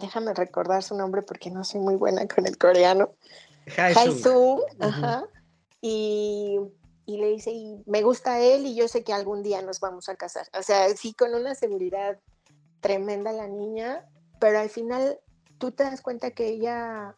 déjame 0.00 0.34
recordar 0.34 0.82
su 0.82 0.96
nombre 0.96 1.22
porque 1.22 1.50
no 1.50 1.64
soy 1.64 1.80
muy 1.80 1.96
buena 1.96 2.26
con 2.26 2.46
el 2.46 2.56
coreano. 2.56 3.10
Haisung. 3.76 4.62
Ajá. 4.80 5.24
Y, 5.80 6.58
y, 7.06 7.18
le 7.18 7.28
dice, 7.28 7.50
y 7.50 7.82
me 7.86 8.02
gusta 8.02 8.40
él 8.40 8.66
y 8.66 8.74
yo 8.74 8.88
sé 8.88 9.02
que 9.02 9.12
algún 9.12 9.42
día 9.42 9.62
nos 9.62 9.80
vamos 9.80 10.08
a 10.08 10.16
casar. 10.16 10.46
O 10.58 10.62
sea, 10.62 10.88
sí, 10.90 11.14
con 11.14 11.34
una 11.34 11.54
seguridad 11.54 12.18
tremenda 12.80 13.32
la 13.32 13.48
niña, 13.48 14.06
pero 14.38 14.58
al 14.58 14.70
final 14.70 15.18
tú 15.58 15.70
te 15.70 15.84
das 15.84 16.00
cuenta 16.00 16.32
que 16.32 16.48
ella 16.48 17.14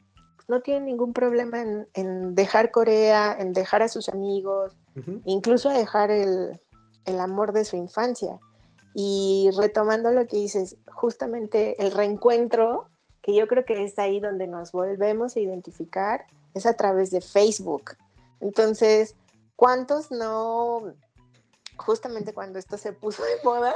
no 0.48 0.60
tiene 0.60 0.86
ningún 0.86 1.12
problema 1.12 1.64
en, 1.94 2.34
dejar 2.34 2.70
Corea, 2.70 3.36
en 3.38 3.52
dejar 3.52 3.82
a 3.82 3.88
sus 3.88 4.08
amigos, 4.08 4.76
incluso 5.24 5.70
a 5.70 5.78
dejar 5.78 6.10
el, 6.10 6.60
el 7.04 7.20
amor 7.20 7.52
de 7.52 7.64
su 7.64 7.76
infancia. 7.76 8.38
Y 8.94 9.48
retomando 9.56 10.10
lo 10.10 10.26
que 10.26 10.36
dices, 10.36 10.76
justamente 10.86 11.82
el 11.82 11.92
reencuentro, 11.92 12.88
que 13.22 13.34
yo 13.34 13.46
creo 13.46 13.64
que 13.64 13.84
es 13.84 13.98
ahí 13.98 14.20
donde 14.20 14.46
nos 14.46 14.72
volvemos 14.72 15.36
a 15.36 15.40
identificar, 15.40 16.26
es 16.54 16.66
a 16.66 16.74
través 16.74 17.10
de 17.10 17.20
Facebook. 17.20 17.92
Entonces, 18.42 19.14
¿cuántos 19.54 20.10
no, 20.10 20.94
justamente 21.76 22.34
cuando 22.34 22.58
esto 22.58 22.76
se 22.76 22.92
puso 22.92 23.22
de 23.22 23.42
moda, 23.44 23.72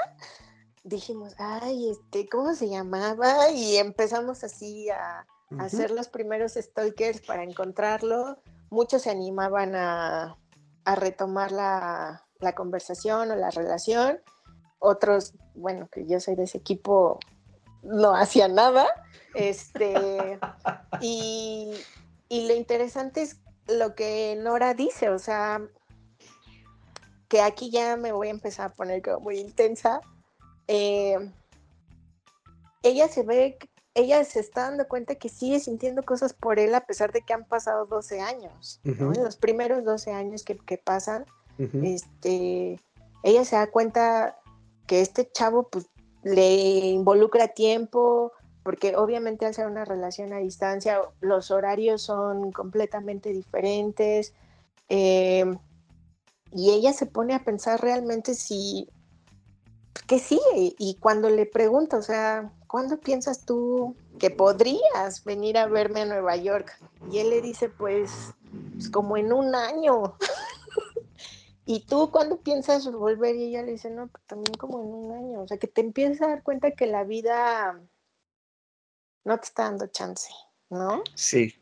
dijimos, 0.82 1.34
ay, 1.38 1.90
este, 1.90 2.28
¿cómo 2.28 2.52
se 2.54 2.68
llamaba? 2.68 3.50
Y 3.50 3.76
empezamos 3.76 4.42
así 4.44 4.90
a, 4.90 5.26
hacer 5.60 5.92
los 5.92 6.08
primeros 6.08 6.54
stalkers 6.54 7.20
para 7.20 7.44
encontrarlo. 7.44 8.42
Muchos 8.68 9.02
se 9.02 9.10
animaban 9.10 9.76
a, 9.76 10.36
retomar 10.96 11.52
la, 11.52 12.26
la, 12.40 12.54
conversación 12.56 13.30
o 13.30 13.36
la 13.36 13.50
relación. 13.50 14.20
Otros, 14.80 15.34
bueno, 15.54 15.88
que 15.88 16.06
yo 16.06 16.18
soy 16.18 16.34
de 16.34 16.44
ese 16.44 16.58
equipo, 16.58 17.20
no 17.82 18.16
hacía 18.16 18.48
nada. 18.48 18.86
Este, 19.34 20.40
y, 21.00 21.72
y 22.28 22.48
lo 22.48 22.54
interesante 22.54 23.22
es 23.22 23.36
lo 23.68 23.94
que 23.94 24.36
Nora 24.36 24.74
dice, 24.74 25.08
o 25.08 25.18
sea, 25.18 25.60
que 27.28 27.40
aquí 27.40 27.70
ya 27.70 27.96
me 27.96 28.12
voy 28.12 28.28
a 28.28 28.32
empezar 28.32 28.70
a 28.70 28.74
poner 28.74 29.02
como 29.02 29.20
muy 29.20 29.38
intensa. 29.38 30.00
Eh, 30.68 31.16
ella 32.82 33.08
se 33.08 33.22
ve 33.22 33.58
ella 33.96 34.22
se 34.24 34.40
está 34.40 34.68
dando 34.68 34.86
cuenta 34.86 35.14
que 35.14 35.30
sigue 35.30 35.58
sintiendo 35.58 36.02
cosas 36.02 36.34
por 36.34 36.58
él 36.58 36.74
a 36.74 36.84
pesar 36.84 37.12
de 37.12 37.22
que 37.22 37.32
han 37.32 37.46
pasado 37.46 37.86
12 37.86 38.20
años. 38.20 38.78
En 38.84 39.24
los 39.24 39.36
primeros 39.36 39.84
12 39.84 40.12
años 40.12 40.44
que, 40.44 40.76
pasan, 40.76 41.24
este, 41.58 42.78
ella 43.22 43.44
se 43.46 43.56
da 43.56 43.68
cuenta 43.68 44.38
que 44.86 45.00
este 45.00 45.30
chavo 45.32 45.70
pues, 45.70 45.86
le 46.22 46.88
involucra 46.88 47.48
tiempo, 47.48 48.32
porque 48.66 48.96
obviamente 48.96 49.46
al 49.46 49.54
ser 49.54 49.68
una 49.68 49.84
relación 49.84 50.32
a 50.32 50.38
distancia, 50.38 51.00
los 51.20 51.52
horarios 51.52 52.02
son 52.02 52.50
completamente 52.50 53.32
diferentes. 53.32 54.34
Em, 54.88 55.56
y 56.50 56.72
ella 56.72 56.92
se 56.92 57.06
pone 57.06 57.32
a 57.34 57.44
pensar 57.44 57.80
realmente 57.80 58.34
si, 58.34 58.88
¿qué 60.08 60.18
sigue? 60.18 60.74
Y 60.80 60.96
cuando 60.98 61.30
le 61.30 61.46
pregunta, 61.46 61.96
o 61.96 62.02
sea, 62.02 62.50
¿cuándo 62.66 62.98
piensas 62.98 63.44
tú 63.44 63.94
que 64.18 64.30
podrías 64.30 65.22
venir 65.24 65.58
a 65.58 65.68
verme 65.68 66.00
a 66.00 66.06
Nueva 66.06 66.34
York? 66.34 66.76
Y 67.08 67.18
él 67.18 67.30
le 67.30 67.42
dice, 67.42 67.68
pues, 67.68 68.34
pues 68.72 68.90
como 68.90 69.16
en 69.16 69.32
un 69.32 69.54
año. 69.54 70.16
¿Y 71.66 71.86
tú 71.86 72.10
cuándo 72.10 72.38
piensas 72.38 72.90
volver? 72.90 73.36
Y 73.36 73.44
ella 73.44 73.62
le 73.62 73.70
dice, 73.70 73.90
no, 73.90 74.08
pues 74.08 74.24
también 74.26 74.54
como 74.58 74.80
en 74.80 74.92
un 74.92 75.12
año. 75.12 75.42
O 75.42 75.46
sea, 75.46 75.56
que 75.56 75.68
te 75.68 75.82
empiezas 75.82 76.20
a 76.22 76.30
dar 76.30 76.42
cuenta 76.42 76.72
que 76.72 76.86
la 76.88 77.04
vida 77.04 77.80
no 79.26 79.38
te 79.38 79.46
está 79.46 79.64
dando 79.64 79.88
chance, 79.88 80.30
¿no? 80.70 81.02
Sí. 81.14 81.54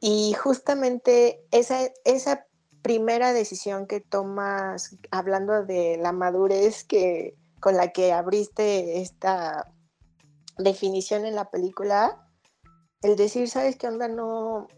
Y 0.00 0.34
justamente 0.34 1.44
esa, 1.50 1.90
esa 2.04 2.46
primera 2.80 3.32
decisión 3.32 3.86
que 3.86 4.00
tomas, 4.00 4.96
hablando 5.10 5.64
de 5.64 5.98
la 6.00 6.12
madurez 6.12 6.84
que, 6.84 7.36
con 7.60 7.76
la 7.76 7.92
que 7.92 8.12
abriste 8.12 9.02
esta 9.02 9.68
definición 10.58 11.26
en 11.26 11.34
la 11.34 11.50
película, 11.50 12.24
el 13.02 13.16
decir, 13.16 13.48
¿sabes 13.48 13.76
qué 13.76 13.88
onda? 13.88 14.06
No, 14.06 14.68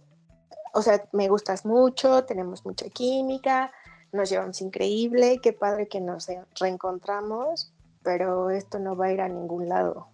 o 0.72 0.82
sea, 0.82 1.06
me 1.12 1.28
gustas 1.28 1.66
mucho, 1.66 2.24
tenemos 2.24 2.64
mucha 2.64 2.88
química, 2.88 3.70
nos 4.12 4.30
llevamos 4.30 4.62
increíble, 4.62 5.40
qué 5.42 5.52
padre 5.52 5.88
que 5.88 6.00
nos 6.00 6.26
reencontramos, 6.58 7.74
pero 8.02 8.48
esto 8.48 8.78
no 8.78 8.96
va 8.96 9.06
a 9.06 9.12
ir 9.12 9.20
a 9.20 9.28
ningún 9.28 9.68
lado. 9.68 10.13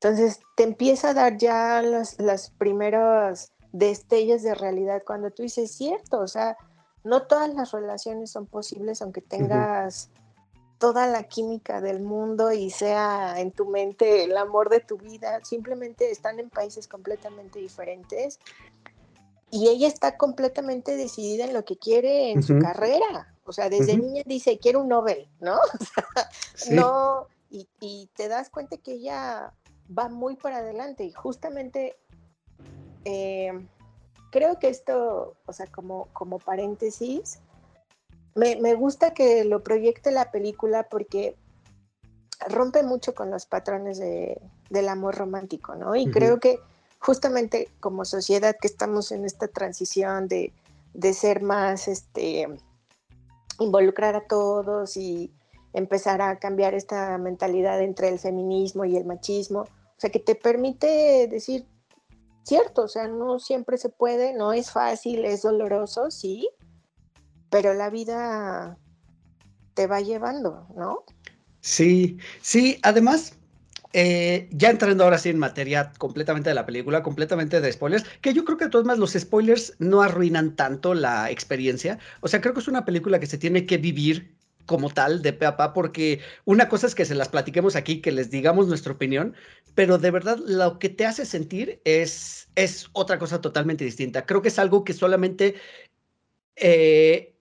Entonces 0.00 0.40
te 0.56 0.62
empieza 0.62 1.10
a 1.10 1.14
dar 1.14 1.38
ya 1.38 1.82
los, 1.82 2.18
los 2.20 2.50
primeros 2.50 3.50
destellos 3.72 4.42
de 4.42 4.54
realidad 4.54 5.02
cuando 5.04 5.30
tú 5.30 5.42
dices, 5.42 5.72
cierto, 5.72 6.20
o 6.20 6.28
sea, 6.28 6.56
no 7.02 7.26
todas 7.26 7.52
las 7.52 7.72
relaciones 7.72 8.30
son 8.30 8.46
posibles 8.46 9.02
aunque 9.02 9.20
tengas 9.20 10.10
toda 10.78 11.08
la 11.08 11.24
química 11.24 11.80
del 11.80 12.00
mundo 12.00 12.52
y 12.52 12.70
sea 12.70 13.40
en 13.40 13.50
tu 13.50 13.66
mente 13.66 14.22
el 14.22 14.36
amor 14.36 14.68
de 14.70 14.80
tu 14.80 14.96
vida, 14.98 15.40
simplemente 15.44 16.10
están 16.10 16.38
en 16.38 16.48
países 16.48 16.86
completamente 16.86 17.58
diferentes 17.58 18.38
y 19.50 19.68
ella 19.68 19.88
está 19.88 20.16
completamente 20.16 20.96
decidida 20.96 21.44
en 21.44 21.54
lo 21.54 21.64
que 21.64 21.76
quiere 21.76 22.30
en 22.30 22.42
su 22.42 22.58
carrera. 22.58 23.34
O 23.44 23.52
sea, 23.52 23.70
desde 23.70 23.96
niña 23.96 24.22
dice, 24.26 24.58
quiero 24.58 24.82
un 24.82 24.88
Nobel, 24.88 25.28
¿no? 25.40 25.58
No, 26.70 27.26
y, 27.50 27.66
y, 27.80 28.10
te 28.14 28.28
das 28.28 28.50
cuenta 28.50 28.76
que 28.76 28.92
ella 28.92 29.54
va 29.96 30.08
muy 30.08 30.36
para 30.36 30.58
adelante 30.58 31.04
y 31.04 31.12
justamente 31.12 31.96
eh, 33.04 33.52
creo 34.30 34.58
que 34.58 34.68
esto, 34.68 35.36
o 35.46 35.52
sea, 35.52 35.66
como, 35.66 36.08
como 36.12 36.38
paréntesis, 36.38 37.40
me, 38.34 38.74
gusta 38.74 39.14
que 39.14 39.44
lo 39.44 39.62
proyecte 39.62 40.12
la 40.12 40.30
película 40.30 40.88
porque 40.88 41.36
rompe 42.48 42.84
mucho 42.84 43.14
con 43.14 43.30
los 43.30 43.46
patrones 43.46 43.98
del 43.98 44.88
amor 44.88 45.16
romántico, 45.16 45.74
¿no? 45.74 45.96
Y 45.96 46.08
creo 46.10 46.38
que 46.38 46.60
justamente 47.00 47.68
como 47.80 48.04
sociedad 48.04 48.56
que 48.60 48.68
estamos 48.68 49.10
en 49.10 49.24
esta 49.24 49.48
transición 49.48 50.28
de, 50.28 50.52
ser 51.12 51.42
más, 51.42 51.88
este, 51.88 52.46
involucrar 53.58 54.14
a 54.14 54.26
todos 54.26 54.96
y 54.96 55.32
empezar 55.72 56.22
a 56.22 56.38
cambiar 56.38 56.74
esta 56.74 57.18
mentalidad 57.18 57.80
entre 57.82 58.08
el 58.08 58.20
feminismo 58.20 58.84
y 58.84 58.96
el 58.96 59.04
machismo, 59.04 59.64
o 59.98 60.00
sea, 60.00 60.10
que 60.10 60.20
te 60.20 60.36
permite 60.36 61.26
decir, 61.26 61.66
cierto, 62.44 62.82
o 62.82 62.88
sea, 62.88 63.08
no 63.08 63.40
siempre 63.40 63.78
se 63.78 63.88
puede, 63.88 64.32
no 64.32 64.52
es 64.52 64.70
fácil, 64.70 65.24
es 65.24 65.42
doloroso, 65.42 66.12
sí, 66.12 66.48
pero 67.50 67.74
la 67.74 67.90
vida 67.90 68.78
te 69.74 69.88
va 69.88 70.00
llevando, 70.00 70.68
¿no? 70.76 71.02
Sí, 71.62 72.16
sí, 72.40 72.78
además, 72.84 73.34
eh, 73.92 74.48
ya 74.52 74.70
entrando 74.70 75.02
ahora 75.02 75.18
sí 75.18 75.30
en 75.30 75.38
materia 75.40 75.92
completamente 75.98 76.50
de 76.50 76.54
la 76.54 76.64
película, 76.64 77.02
completamente 77.02 77.60
de 77.60 77.72
spoilers, 77.72 78.04
que 78.20 78.32
yo 78.32 78.44
creo 78.44 78.56
que 78.56 78.66
de 78.66 78.70
todas 78.70 78.86
más 78.86 78.98
los 78.98 79.14
spoilers 79.14 79.74
no 79.80 80.02
arruinan 80.02 80.54
tanto 80.54 80.94
la 80.94 81.28
experiencia. 81.32 81.98
O 82.20 82.28
sea, 82.28 82.40
creo 82.40 82.54
que 82.54 82.60
es 82.60 82.68
una 82.68 82.84
película 82.84 83.18
que 83.18 83.26
se 83.26 83.38
tiene 83.38 83.66
que 83.66 83.78
vivir 83.78 84.37
como 84.68 84.90
tal 84.90 85.22
de 85.22 85.32
pe 85.32 85.46
a 85.46 85.56
pa, 85.56 85.72
porque 85.72 86.20
una 86.44 86.68
cosa 86.68 86.86
es 86.86 86.94
que 86.94 87.06
se 87.06 87.14
las 87.14 87.30
platiquemos 87.30 87.74
aquí, 87.74 88.02
que 88.02 88.12
les 88.12 88.30
digamos 88.30 88.68
nuestra 88.68 88.92
opinión, 88.92 89.34
pero 89.74 89.96
de 89.96 90.10
verdad 90.10 90.38
lo 90.46 90.78
que 90.78 90.90
te 90.90 91.06
hace 91.06 91.24
sentir 91.24 91.80
es, 91.84 92.48
es 92.54 92.88
otra 92.92 93.18
cosa 93.18 93.40
totalmente 93.40 93.84
distinta. 93.84 94.26
Creo 94.26 94.42
que 94.42 94.48
es 94.48 94.58
algo 94.58 94.84
que 94.84 94.92
solamente 94.92 95.54
eh, 96.54 97.34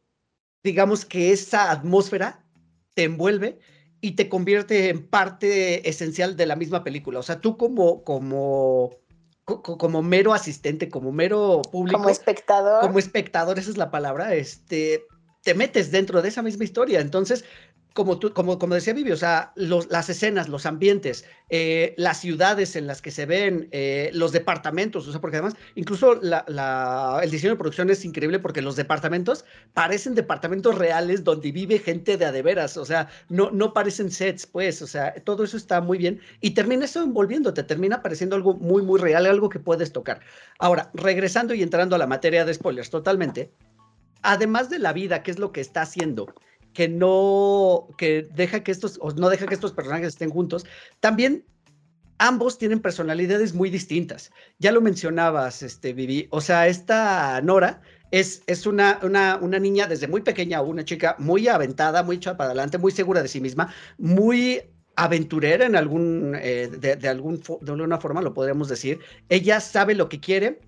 digamos 0.63 1.05
que 1.05 1.31
esa 1.31 1.69
atmósfera 1.69 2.46
te 2.93 3.03
envuelve 3.03 3.60
y 4.00 4.12
te 4.12 4.29
convierte 4.29 4.89
en 4.89 5.05
parte 5.05 5.89
esencial 5.89 6.38
de 6.38 6.46
la 6.46 6.55
misma 6.55 6.86
película. 6.86 7.19
O 7.19 7.24
sea, 7.24 7.41
tú 7.41 7.57
como, 7.57 8.05
como, 8.05 8.91
como 9.43 10.01
mero 10.01 10.34
asistente, 10.34 10.88
como 10.88 11.12
mero 11.12 11.62
público. 11.72 12.00
Como 12.00 12.10
espectador. 12.10 12.81
Como 12.81 13.00
espectador, 13.00 13.60
esa 13.60 13.69
es 13.69 13.77
la 13.77 13.91
palabra, 13.91 14.34
este, 14.34 15.03
te 15.48 15.54
metes 15.54 15.92
dentro 15.92 16.22
de 16.22 16.27
esa 16.27 16.42
misma 16.42 16.66
historia. 16.66 17.00
Entonces, 17.00 17.46
como, 17.94 18.20
tú, 18.20 18.34
como, 18.34 18.60
como 18.60 18.75
decía 18.75 18.92
Vivi, 18.94 19.13
o 19.13 19.18
sea, 19.18 19.54
las 19.56 20.10
escenas, 20.10 20.50
los 20.50 20.66
ambientes, 20.66 21.24
eh, 21.50 21.96
las 21.96 22.20
ciudades 22.20 22.75
en 22.75 22.86
las 22.86 23.01
que 23.01 23.12
se 23.12 23.25
ven, 23.25 23.70
eh, 23.72 24.12
los 24.13 24.34
departamentos, 24.34 25.08
o 25.08 25.12
sea, 25.12 25.22
porque 25.22 25.38
además, 25.38 25.56
incluso 25.75 26.20
el 26.22 27.32
diseño 27.32 27.54
de 27.54 27.58
producción 27.58 27.89
es 27.89 28.04
increíble 28.04 28.39
porque 28.39 28.62
los 28.62 28.75
departamentos 28.75 29.46
parecen 29.74 30.16
departamentos 30.16 30.77
reales 30.77 31.24
donde 31.24 31.54
vive 31.54 31.80
gente 31.80 32.18
de 32.18 32.25
a 32.25 32.34
de 32.34 32.42
veras, 32.42 32.75
o 32.75 32.84
sea, 32.84 33.08
no, 33.30 33.50
no 33.50 33.72
parecen 33.72 34.12
sets, 34.12 34.46
pues, 34.46 34.82
o 34.82 34.88
sea, 34.88 35.13
todo 35.24 35.46
eso 35.46 35.56
está 35.56 35.80
muy 35.80 35.98
bien 35.98 36.20
y 36.42 36.51
termina 36.51 36.84
eso 36.84 37.01
envolviéndote, 37.01 37.63
termina 37.63 38.04
pareciendo 38.04 38.36
algo 38.36 38.54
muy, 38.54 38.84
muy 38.84 39.00
real, 39.00 39.25
algo 39.25 39.48
que 39.48 39.60
puedes 39.60 39.94
tocar. 39.94 40.20
Ahora, 40.60 40.92
regresando 40.94 41.54
y 41.54 41.63
entrando 41.63 41.96
a 41.96 42.00
la 42.00 42.06
materia 42.06 42.44
de 42.44 42.54
spoilers 42.54 42.89
totalmente, 42.89 43.54
además 44.21 44.69
de 44.69 44.79
la 44.79 44.93
vida, 44.93 45.24
¿qué 45.24 45.31
es 45.31 45.39
lo 45.39 45.51
que 45.51 45.62
está 45.62 45.81
haciendo? 45.81 46.33
que 46.77 46.88
no, 46.88 47.88
que 47.97 48.27
deja 48.36 48.63
que 48.63 48.71
estos, 48.71 49.00
o 49.01 49.09
no 49.09 49.29
deja 49.29 49.47
que 49.47 49.55
estos 49.55 49.74
personajes 49.74 50.09
estén 50.09 50.29
juntos, 50.29 50.63
también 51.00 51.43
ambos 52.19 52.59
tienen 52.59 52.81
personalidades 52.81 53.55
muy 53.55 53.71
distintas. 53.71 54.31
Ya 54.59 54.71
lo 54.71 54.79
mencionabas, 54.79 55.63
este, 55.63 55.93
Vivi. 55.93 56.27
O 56.29 56.39
sea, 56.39 56.67
esta 56.67 57.41
Nora 57.41 57.81
es, 58.12 58.43
es 58.45 58.67
una, 58.67 59.00
una, 59.01 59.39
una, 59.41 59.57
niña 59.57 59.88
desde 59.88 60.07
muy 60.07 60.21
pequeña, 60.21 60.62
una 60.62 60.86
chica 60.86 61.15
muy 61.17 61.47
aventada, 61.47 62.03
muy 62.03 62.17
echada 62.17 62.38
para 62.38 62.51
adelante, 62.51 62.77
muy 62.77 62.91
segura 62.91 63.24
de 63.24 63.27
sí 63.27 63.41
misma, 63.41 63.74
muy 63.97 64.62
aventurera 64.95 65.65
en 65.65 65.75
algún, 65.75 66.36
eh, 66.39 66.67
de, 66.67 67.07
algún, 67.07 67.41
de 67.62 67.71
alguna 67.71 68.00
forma 68.00 68.21
lo 68.21 68.36
podríamos 68.36 68.69
decir. 68.69 69.00
Ella 69.29 69.59
sabe 69.62 69.95
lo 69.95 70.09
que 70.09 70.19
quiere 70.19 70.59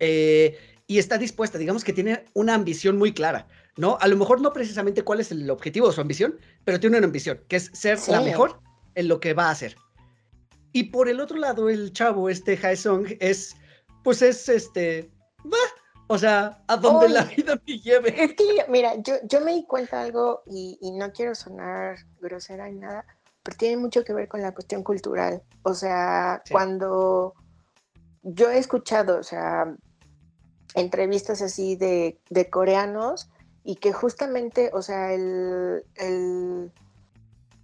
eh, 0.00 0.58
y 0.86 0.98
está 0.98 1.18
dispuesta, 1.18 1.58
digamos 1.58 1.84
que 1.84 1.92
tiene 1.92 2.24
una 2.34 2.54
ambición 2.54 2.98
muy 2.98 3.12
clara. 3.12 3.46
¿no? 3.76 3.96
A 4.00 4.08
lo 4.08 4.16
mejor 4.16 4.40
no 4.40 4.52
precisamente 4.52 5.02
cuál 5.02 5.20
es 5.20 5.30
el 5.30 5.48
objetivo 5.50 5.88
de 5.88 5.94
su 5.94 6.00
ambición, 6.00 6.38
pero 6.64 6.78
tiene 6.78 6.98
una 6.98 7.06
ambición, 7.06 7.40
que 7.48 7.56
es 7.56 7.70
ser 7.72 7.98
la 8.08 8.20
mejor 8.20 8.60
en 8.94 9.08
lo 9.08 9.20
que 9.20 9.34
va 9.34 9.46
a 9.46 9.50
hacer. 9.50 9.76
Y 10.72 10.84
por 10.84 11.08
el 11.08 11.20
otro 11.20 11.38
lado, 11.38 11.68
el 11.68 11.92
chavo, 11.92 12.28
este 12.28 12.76
Song 12.76 13.06
es, 13.20 13.56
pues 14.02 14.22
es 14.22 14.48
este, 14.48 15.10
o 16.06 16.18
sea, 16.18 16.62
a 16.66 16.76
donde 16.76 17.08
la 17.08 17.24
vida 17.24 17.60
me 17.66 17.78
lleve. 17.78 18.22
Es 18.22 18.34
que, 18.34 18.44
mira, 18.68 18.94
yo, 19.02 19.14
yo 19.24 19.40
me 19.40 19.54
di 19.54 19.66
cuenta 19.66 19.98
de 19.98 20.04
algo 20.06 20.42
y, 20.46 20.78
no 20.92 21.12
quiero 21.12 21.34
sonar 21.34 21.96
grosera 22.20 22.68
ni 22.68 22.78
nada, 22.78 23.04
pero 23.42 23.56
tiene 23.56 23.76
mucho 23.76 24.04
que 24.04 24.14
ver 24.14 24.28
con 24.28 24.40
la 24.40 24.52
cuestión 24.52 24.82
cultural. 24.82 25.42
O 25.62 25.74
sea, 25.74 26.42
cuando 26.50 27.34
yo 28.22 28.50
he 28.50 28.58
escuchado, 28.58 29.18
o 29.18 29.22
sea, 29.22 29.74
entrevistas 30.74 31.42
así 31.42 31.76
de, 31.76 32.18
de 32.30 32.50
coreanos 32.50 33.30
y 33.64 33.76
que 33.76 33.92
justamente, 33.92 34.70
o 34.72 34.82
sea, 34.82 35.12
el, 35.12 36.72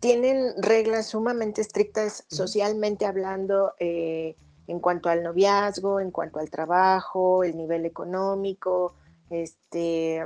tienen 0.01 0.53
reglas 0.63 1.07
sumamente 1.07 1.61
estrictas 1.61 2.25
socialmente 2.29 3.07
hablando 3.07 3.73
eh, 3.79 4.37
en 4.67 4.81
cuanto 4.81 5.09
al 5.09 5.23
noviazgo, 5.23 5.99
en 5.99 6.11
cuanto 6.11 6.39
al 6.39 6.51
trabajo, 6.51 7.43
el 7.43 7.57
nivel 7.57 7.85
económico, 7.85 8.95
este, 9.31 10.25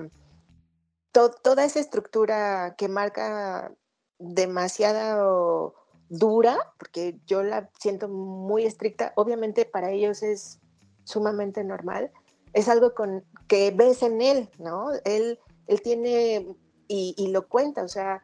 toda 1.12 1.65
esa 1.65 1.81
estructura 1.81 2.75
que 2.77 2.89
marca 2.89 3.73
demasiado 4.19 5.75
dura, 6.09 6.73
porque 6.79 7.19
yo 7.27 7.43
la 7.43 7.71
siento 7.81 8.09
muy 8.09 8.67
estricta, 8.67 9.12
obviamente 9.17 9.65
para 9.65 9.91
ellos 9.91 10.23
es 10.23 10.61
sumamente 11.05 11.64
normal, 11.64 12.11
es 12.53 12.69
algo 12.69 12.95
con, 12.95 13.25
que 13.49 13.71
ves 13.71 14.03
en 14.03 14.21
él, 14.21 14.49
¿no? 14.59 14.91
Él 15.05 15.38
él 15.67 15.83
tiene, 15.83 16.47
y, 16.88 17.29
lo 17.29 17.49
cuenta, 17.49 17.83
o 17.83 17.88
sea, 17.88 18.23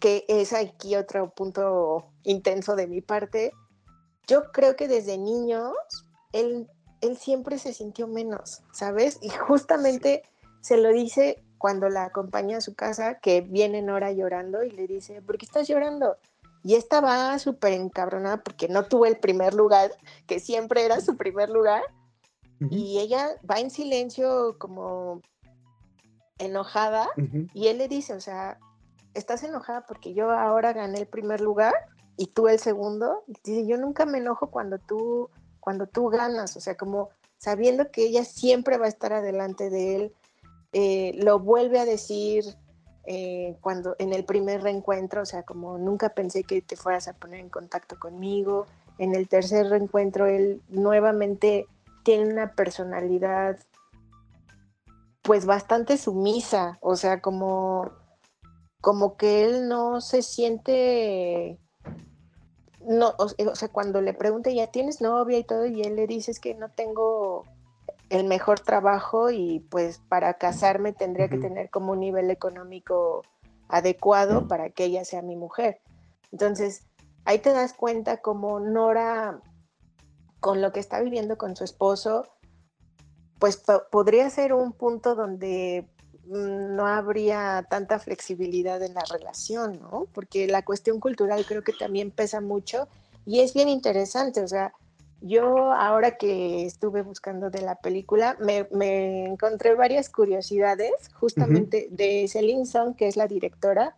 que 0.00 0.24
es 0.28 0.52
aquí 0.52 0.96
otro 0.96 1.30
punto 1.30 2.10
intenso 2.22 2.76
de 2.76 2.86
mi 2.86 3.00
parte. 3.02 3.52
Yo 4.26 4.50
creo 4.52 4.76
que 4.76 4.88
desde 4.88 5.18
niños 5.18 5.74
él, 6.32 6.68
él 7.00 7.16
siempre 7.16 7.58
se 7.58 7.74
sintió 7.74 8.06
menos, 8.06 8.62
¿sabes? 8.72 9.18
Y 9.20 9.28
justamente 9.28 10.22
se 10.60 10.76
lo 10.76 10.90
dice 10.90 11.42
cuando 11.58 11.88
la 11.88 12.04
acompaña 12.04 12.58
a 12.58 12.62
su 12.62 12.74
casa, 12.74 13.18
que 13.18 13.40
viene 13.40 13.82
Nora 13.82 14.12
llorando 14.12 14.62
y 14.62 14.70
le 14.70 14.86
dice, 14.86 15.20
¿por 15.20 15.36
qué 15.36 15.44
estás 15.44 15.66
llorando? 15.68 16.16
Y 16.62 16.76
esta 16.76 17.00
va 17.00 17.38
súper 17.38 17.72
encabronada 17.72 18.42
porque 18.42 18.68
no 18.68 18.84
tuvo 18.84 19.06
el 19.06 19.18
primer 19.18 19.54
lugar, 19.54 19.90
que 20.26 20.40
siempre 20.40 20.84
era 20.84 21.00
su 21.00 21.16
primer 21.16 21.50
lugar. 21.50 21.82
Y 22.70 22.98
ella 22.98 23.36
va 23.48 23.60
en 23.60 23.70
silencio 23.70 24.56
como 24.58 25.22
enojada 26.38 27.08
y 27.54 27.68
él 27.68 27.78
le 27.78 27.88
dice, 27.88 28.14
o 28.14 28.20
sea, 28.20 28.58
estás 29.14 29.42
enojada 29.42 29.84
porque 29.86 30.14
yo 30.14 30.30
ahora 30.30 30.72
gané 30.72 31.00
el 31.00 31.06
primer 31.06 31.40
lugar 31.40 31.74
y 32.16 32.26
tú 32.26 32.48
el 32.48 32.58
segundo. 32.58 33.24
dice, 33.44 33.66
yo 33.66 33.76
nunca 33.76 34.06
me 34.06 34.18
enojo 34.18 34.50
cuando 34.50 34.78
tú, 34.78 35.30
cuando 35.60 35.86
tú 35.86 36.08
ganas, 36.08 36.56
o 36.56 36.60
sea, 36.60 36.76
como 36.76 37.10
sabiendo 37.38 37.90
que 37.90 38.06
ella 38.06 38.24
siempre 38.24 38.78
va 38.78 38.86
a 38.86 38.90
estar 38.90 39.12
adelante 39.12 39.70
de 39.70 39.96
él, 39.96 40.12
eh, 40.72 41.12
lo 41.22 41.38
vuelve 41.38 41.78
a 41.78 41.84
decir 41.84 42.44
eh, 43.06 43.56
cuando 43.60 43.96
en 43.98 44.12
el 44.12 44.24
primer 44.24 44.62
reencuentro, 44.62 45.22
o 45.22 45.26
sea, 45.26 45.42
como 45.42 45.78
nunca 45.78 46.10
pensé 46.10 46.42
que 46.44 46.60
te 46.60 46.76
fueras 46.76 47.08
a 47.08 47.14
poner 47.14 47.40
en 47.40 47.48
contacto 47.48 47.98
conmigo. 47.98 48.66
En 48.98 49.14
el 49.14 49.28
tercer 49.28 49.68
reencuentro, 49.68 50.26
él 50.26 50.60
nuevamente 50.68 51.66
tiene 52.04 52.32
una 52.32 52.54
personalidad 52.54 53.58
pues 55.22 55.44
bastante 55.44 55.98
sumisa, 55.98 56.78
o 56.80 56.96
sea, 56.96 57.20
como, 57.20 57.90
como 58.80 59.16
que 59.18 59.44
él 59.44 59.68
no 59.68 60.00
se 60.00 60.22
siente, 60.22 61.58
no, 62.80 63.12
o, 63.18 63.28
sea, 63.28 63.68
cuando 63.68 64.00
le 64.00 64.14
pregunta, 64.14 64.50
¿ya 64.50 64.68
tienes 64.68 65.02
novia 65.02 65.38
y 65.38 65.44
todo? 65.44 65.66
Y 65.66 65.82
él 65.82 65.96
le 65.96 66.06
dice, 66.06 66.30
es 66.30 66.40
que 66.40 66.54
no 66.54 66.70
tengo 66.70 67.44
el 68.08 68.24
mejor 68.24 68.60
trabajo 68.60 69.30
y 69.30 69.60
pues 69.70 70.00
para 70.08 70.34
casarme 70.34 70.94
tendría 70.94 71.28
que 71.28 71.36
tener 71.36 71.68
como 71.68 71.92
un 71.92 72.00
nivel 72.00 72.30
económico 72.30 73.22
adecuado 73.68 74.48
para 74.48 74.70
que 74.70 74.84
ella 74.84 75.04
sea 75.04 75.20
mi 75.20 75.36
mujer. 75.36 75.82
Entonces, 76.32 76.86
ahí 77.26 77.38
te 77.38 77.52
das 77.52 77.74
cuenta 77.74 78.18
como 78.18 78.60
Nora, 78.60 79.42
con 80.40 80.60
lo 80.60 80.72
que 80.72 80.80
está 80.80 81.00
viviendo 81.00 81.36
con 81.36 81.56
su 81.56 81.64
esposo, 81.64 82.26
pues 83.38 83.62
podría 83.90 84.28
ser 84.30 84.52
un 84.52 84.72
punto 84.72 85.14
donde 85.14 85.88
mm, 86.26 86.76
no 86.76 86.86
habría 86.86 87.66
tanta 87.70 87.98
flexibilidad 87.98 88.82
en 88.82 88.94
la 88.94 89.04
relación, 89.10 89.80
¿no? 89.80 90.06
Porque 90.12 90.46
la 90.46 90.64
cuestión 90.64 91.00
cultural 91.00 91.44
creo 91.46 91.62
que 91.62 91.72
también 91.72 92.10
pesa 92.10 92.40
mucho 92.40 92.88
y 93.26 93.40
es 93.40 93.54
bien 93.54 93.68
interesante, 93.68 94.42
o 94.42 94.48
sea, 94.48 94.72
yo 95.20 95.72
ahora 95.72 96.16
que 96.16 96.64
estuve 96.64 97.02
buscando 97.02 97.50
de 97.50 97.62
la 97.62 97.74
película, 97.76 98.36
me, 98.40 99.24
encontré 99.24 99.74
varias 99.74 100.08
curiosidades 100.08 100.92
justamente 101.14 101.88
de 101.90 102.28
Celine 102.28 102.66
Song, 102.66 102.94
que 102.94 103.08
es 103.08 103.16
la 103.16 103.26
directora. 103.26 103.96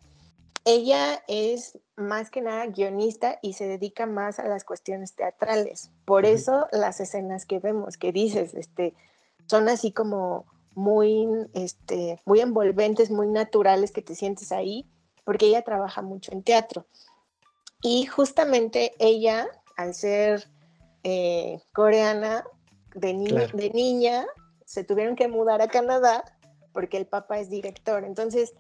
Ella 0.65 1.23
es 1.29 1.79
más 2.01 2.31
que 2.31 2.41
nada 2.41 2.67
guionista 2.67 3.39
y 3.43 3.53
se 3.55 3.67
dedica 3.67 4.07
más 4.07 4.39
a 4.39 4.49
las 4.49 4.65
cuestiones 4.65 5.15
teatrales. 5.15 5.91
Por 6.05 6.27
eso 6.27 6.67
las 6.73 7.01
escenas 7.01 7.47
que 7.47 7.59
vemos, 7.59 7.97
que 7.97 8.13
dices, 8.13 8.55
este, 8.55 8.95
son 9.47 9.69
así 9.69 9.93
como 9.93 10.47
muy, 10.75 11.27
este, 11.55 12.21
muy 12.25 12.41
envolventes, 12.41 13.11
muy 13.11 13.27
naturales 13.27 13.93
que 13.93 14.03
te 14.03 14.15
sientes 14.15 14.53
ahí, 14.53 14.87
porque 15.25 15.47
ella 15.47 15.63
trabaja 15.63 16.03
mucho 16.03 16.33
en 16.33 16.43
teatro. 16.43 16.87
Y 17.83 18.07
justamente 18.07 18.93
ella, 18.99 19.49
al 19.77 19.95
ser 19.95 20.49
eh, 21.03 21.61
coreana, 21.73 22.45
de, 22.95 23.13
de 23.53 23.71
niña, 23.71 24.27
se 24.65 24.85
tuvieron 24.85 25.17
que 25.17 25.29
mudar 25.29 25.63
a 25.63 25.69
Canadá 25.69 26.25
porque 26.73 26.97
el 26.97 27.07
papá 27.07 27.39
es 27.39 27.51
director. 27.51 28.05
Entonces, 28.05 28.55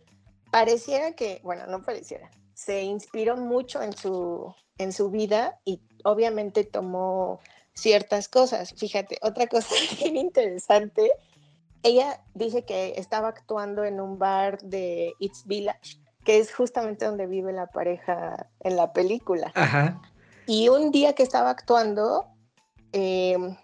pareciera 0.50 1.12
que, 1.12 1.40
bueno, 1.42 1.66
no 1.66 1.82
pareciera, 1.82 2.30
se 2.64 2.82
inspiró 2.82 3.38
mucho 3.38 3.80
en 3.80 3.96
su, 3.96 4.54
en 4.76 4.92
su 4.92 5.10
vida 5.10 5.58
y 5.64 5.80
obviamente 6.04 6.62
tomó 6.62 7.40
ciertas 7.72 8.28
cosas. 8.28 8.74
Fíjate, 8.76 9.18
otra 9.22 9.46
cosa 9.46 9.74
bien 9.98 10.18
interesante, 10.18 11.10
ella 11.82 12.22
dice 12.34 12.66
que 12.66 12.92
estaba 12.98 13.28
actuando 13.28 13.84
en 13.84 13.98
un 13.98 14.18
bar 14.18 14.60
de 14.60 15.14
It's 15.20 15.46
Village, 15.46 16.02
que 16.22 16.38
es 16.38 16.54
justamente 16.54 17.06
donde 17.06 17.26
vive 17.26 17.50
la 17.54 17.66
pareja 17.66 18.50
en 18.60 18.76
la 18.76 18.92
película. 18.92 19.54
Y 20.46 20.68
un 20.68 20.90
día 20.90 21.14
que 21.14 21.22
estaba 21.22 21.48
actuando, 21.48 22.26
em, 22.92 23.56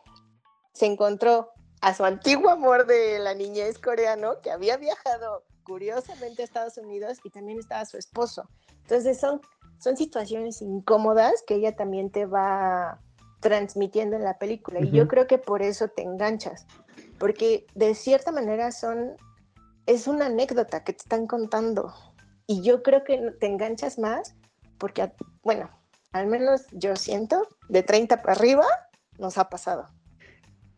se 0.73 0.87
encontró 0.87 1.51
a 1.83 1.93
su 1.93 2.03
antiguo 2.03 2.49
amor 2.49 2.87
de 2.87 3.19
la 3.19 3.35
niñez 3.35 3.79
coreano, 3.79 4.41
que 4.41 4.51
había 4.51 4.79
viajado 4.79 5.45
curiosamente 5.65 6.41
a 6.41 6.45
Estados 6.47 6.79
Unidos 6.79 7.19
y 7.25 7.29
también 7.29 7.59
estaba 7.59 7.85
su 7.85 7.99
esposo. 7.99 8.49
Entonces 8.87 9.19
son, 9.19 9.41
son 9.81 9.97
situaciones 9.97 10.63
incómodas 10.63 11.43
que 11.45 11.57
ella 11.57 11.75
también 11.75 12.11
te 12.11 12.25
va 12.25 13.01
transmitiendo 13.41 14.15
en 14.15 14.23
la 14.23 14.39
película. 14.39 14.79
Y 14.81 14.93
yo 14.93 15.09
creo 15.09 15.27
que 15.27 15.39
por 15.39 15.61
eso 15.61 15.89
te 15.89 16.03
enganchas, 16.03 16.67
porque 17.19 17.67
de 17.75 17.97
cierta 17.97 18.31
manera 18.31 18.71
son, 18.71 19.17
es 19.87 20.07
una 20.07 20.27
anécdota 20.27 20.85
que 20.85 20.93
te 20.93 21.03
están 21.03 21.27
contando. 21.27 21.93
Y 22.47 22.63
yo 22.63 22.85
creo 22.85 23.03
que 23.03 23.33
te 23.41 23.47
enganchas 23.47 23.99
más 23.99 24.37
porque, 24.79 25.13
bueno, 25.43 25.69
al 26.13 26.29
menos 26.29 26.67
yo 26.71 26.95
siento, 26.95 27.43
de 27.69 27.83
30 27.83 28.23
para 28.23 28.35
arriba, 28.35 28.67
nos 29.19 29.37
ha 29.37 29.49
pasado. 29.49 29.89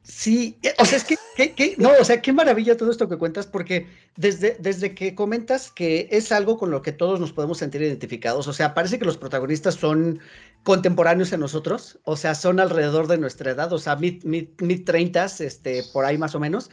Sí, 0.08 0.58
eh, 0.62 0.74
o 0.78 0.86
sea, 0.86 0.96
es 0.96 1.04
que, 1.04 1.74
no, 1.76 1.90
o 2.00 2.04
sea, 2.04 2.22
qué 2.22 2.32
maravilla 2.32 2.78
todo 2.78 2.90
esto 2.90 3.10
que 3.10 3.18
cuentas, 3.18 3.46
porque 3.46 3.86
desde, 4.16 4.56
desde 4.58 4.94
que 4.94 5.14
comentas 5.14 5.70
que 5.70 6.08
es 6.10 6.32
algo 6.32 6.56
con 6.56 6.70
lo 6.70 6.80
que 6.80 6.92
todos 6.92 7.20
nos 7.20 7.34
podemos 7.34 7.58
sentir 7.58 7.82
identificados, 7.82 8.48
o 8.48 8.54
sea, 8.54 8.72
parece 8.72 8.98
que 8.98 9.04
los 9.04 9.18
protagonistas 9.18 9.74
son 9.74 10.18
contemporáneos 10.62 11.30
en 11.32 11.40
nosotros, 11.40 11.98
o 12.04 12.16
sea, 12.16 12.34
son 12.34 12.58
alrededor 12.58 13.06
de 13.06 13.18
nuestra 13.18 13.50
edad, 13.50 13.70
o 13.70 13.78
sea, 13.78 13.96
mid, 13.96 14.24
mid, 14.24 14.48
mid 14.60 14.84
30, 14.86 15.26
este, 15.40 15.82
por 15.92 16.06
ahí 16.06 16.16
más 16.16 16.34
o 16.34 16.40
menos. 16.40 16.70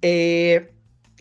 Eh, 0.00 0.72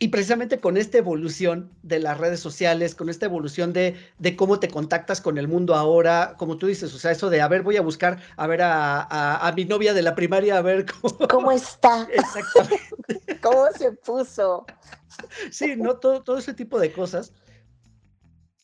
y 0.01 0.07
precisamente 0.07 0.59
con 0.59 0.77
esta 0.77 0.97
evolución 0.97 1.69
de 1.83 1.99
las 1.99 2.17
redes 2.17 2.39
sociales, 2.39 2.95
con 2.95 3.07
esta 3.07 3.27
evolución 3.27 3.71
de, 3.71 3.95
de, 4.17 4.35
cómo 4.35 4.59
te 4.59 4.67
contactas 4.67 5.21
con 5.21 5.37
el 5.37 5.47
mundo 5.47 5.75
ahora, 5.75 6.33
como 6.39 6.57
tú 6.57 6.65
dices, 6.65 6.91
o 6.95 6.97
sea, 6.97 7.11
eso 7.11 7.29
de, 7.29 7.39
a 7.39 7.47
ver, 7.47 7.61
voy 7.61 7.77
a 7.77 7.83
buscar, 7.83 8.19
a 8.35 8.47
ver 8.47 8.63
a, 8.63 9.47
a, 9.47 9.51
mi 9.51 9.65
novia 9.65 9.93
de 9.93 10.01
la 10.01 10.15
primaria, 10.15 10.57
a 10.57 10.63
ver 10.63 10.87
cómo, 10.87 11.27
¿Cómo 11.27 11.51
está. 11.51 12.07
Exactamente. 12.11 13.37
¿Cómo 13.43 13.67
se 13.77 13.91
puso? 13.91 14.65
Sí, 15.51 15.75
¿no? 15.77 15.97
Todo, 15.97 16.23
todo 16.23 16.39
ese 16.39 16.55
tipo 16.55 16.79
de 16.79 16.91
cosas. 16.91 17.31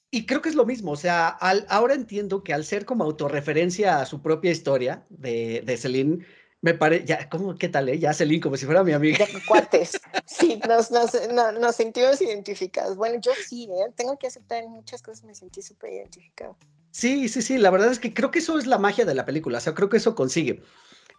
Y 0.09 0.25
creo 0.25 0.41
que 0.41 0.49
es 0.49 0.55
lo 0.55 0.65
mismo, 0.65 0.93
o 0.93 0.97
sea, 0.97 1.27
al, 1.27 1.67
ahora 1.69 1.93
entiendo 1.93 2.43
que 2.43 2.55
al 2.55 2.65
ser 2.65 2.83
como 2.83 3.03
autorreferencia 3.03 3.99
a 3.99 4.07
su 4.07 4.23
propia 4.23 4.49
historia 4.49 5.05
de, 5.09 5.61
de 5.63 5.77
Celine, 5.77 6.25
me 6.61 6.73
parece, 6.73 7.05
ya, 7.05 7.29
¿cómo, 7.29 7.55
qué 7.55 7.69
tal, 7.69 7.89
eh? 7.89 7.99
Ya 7.99 8.13
Celine, 8.13 8.41
como 8.41 8.57
si 8.57 8.65
fuera 8.65 8.83
mi 8.83 8.91
amiga. 8.91 9.25
Cuates. 9.47 9.99
Sí, 10.25 10.59
nos, 10.67 10.91
nos, 10.91 11.11
nos, 11.59 11.75
sentimos 11.75 12.21
identificados. 12.21 12.97
Bueno, 12.97 13.19
yo 13.21 13.31
sí, 13.47 13.65
¿eh? 13.65 13.91
Tengo 13.95 14.17
que 14.17 14.27
aceptar 14.27 14.63
en 14.63 14.71
muchas 14.71 15.01
cosas, 15.01 15.23
me 15.23 15.35
sentí 15.35 15.61
súper 15.61 15.93
identificado. 15.93 16.57
Sí, 16.91 17.29
sí, 17.29 17.41
sí, 17.41 17.57
la 17.57 17.69
verdad 17.69 17.91
es 17.91 17.99
que 17.99 18.13
creo 18.13 18.31
que 18.31 18.39
eso 18.39 18.57
es 18.57 18.65
la 18.65 18.79
magia 18.79 19.05
de 19.05 19.13
la 19.13 19.25
película, 19.25 19.59
o 19.59 19.61
sea, 19.61 19.75
creo 19.75 19.89
que 19.89 19.97
eso 19.97 20.15
consigue. 20.15 20.63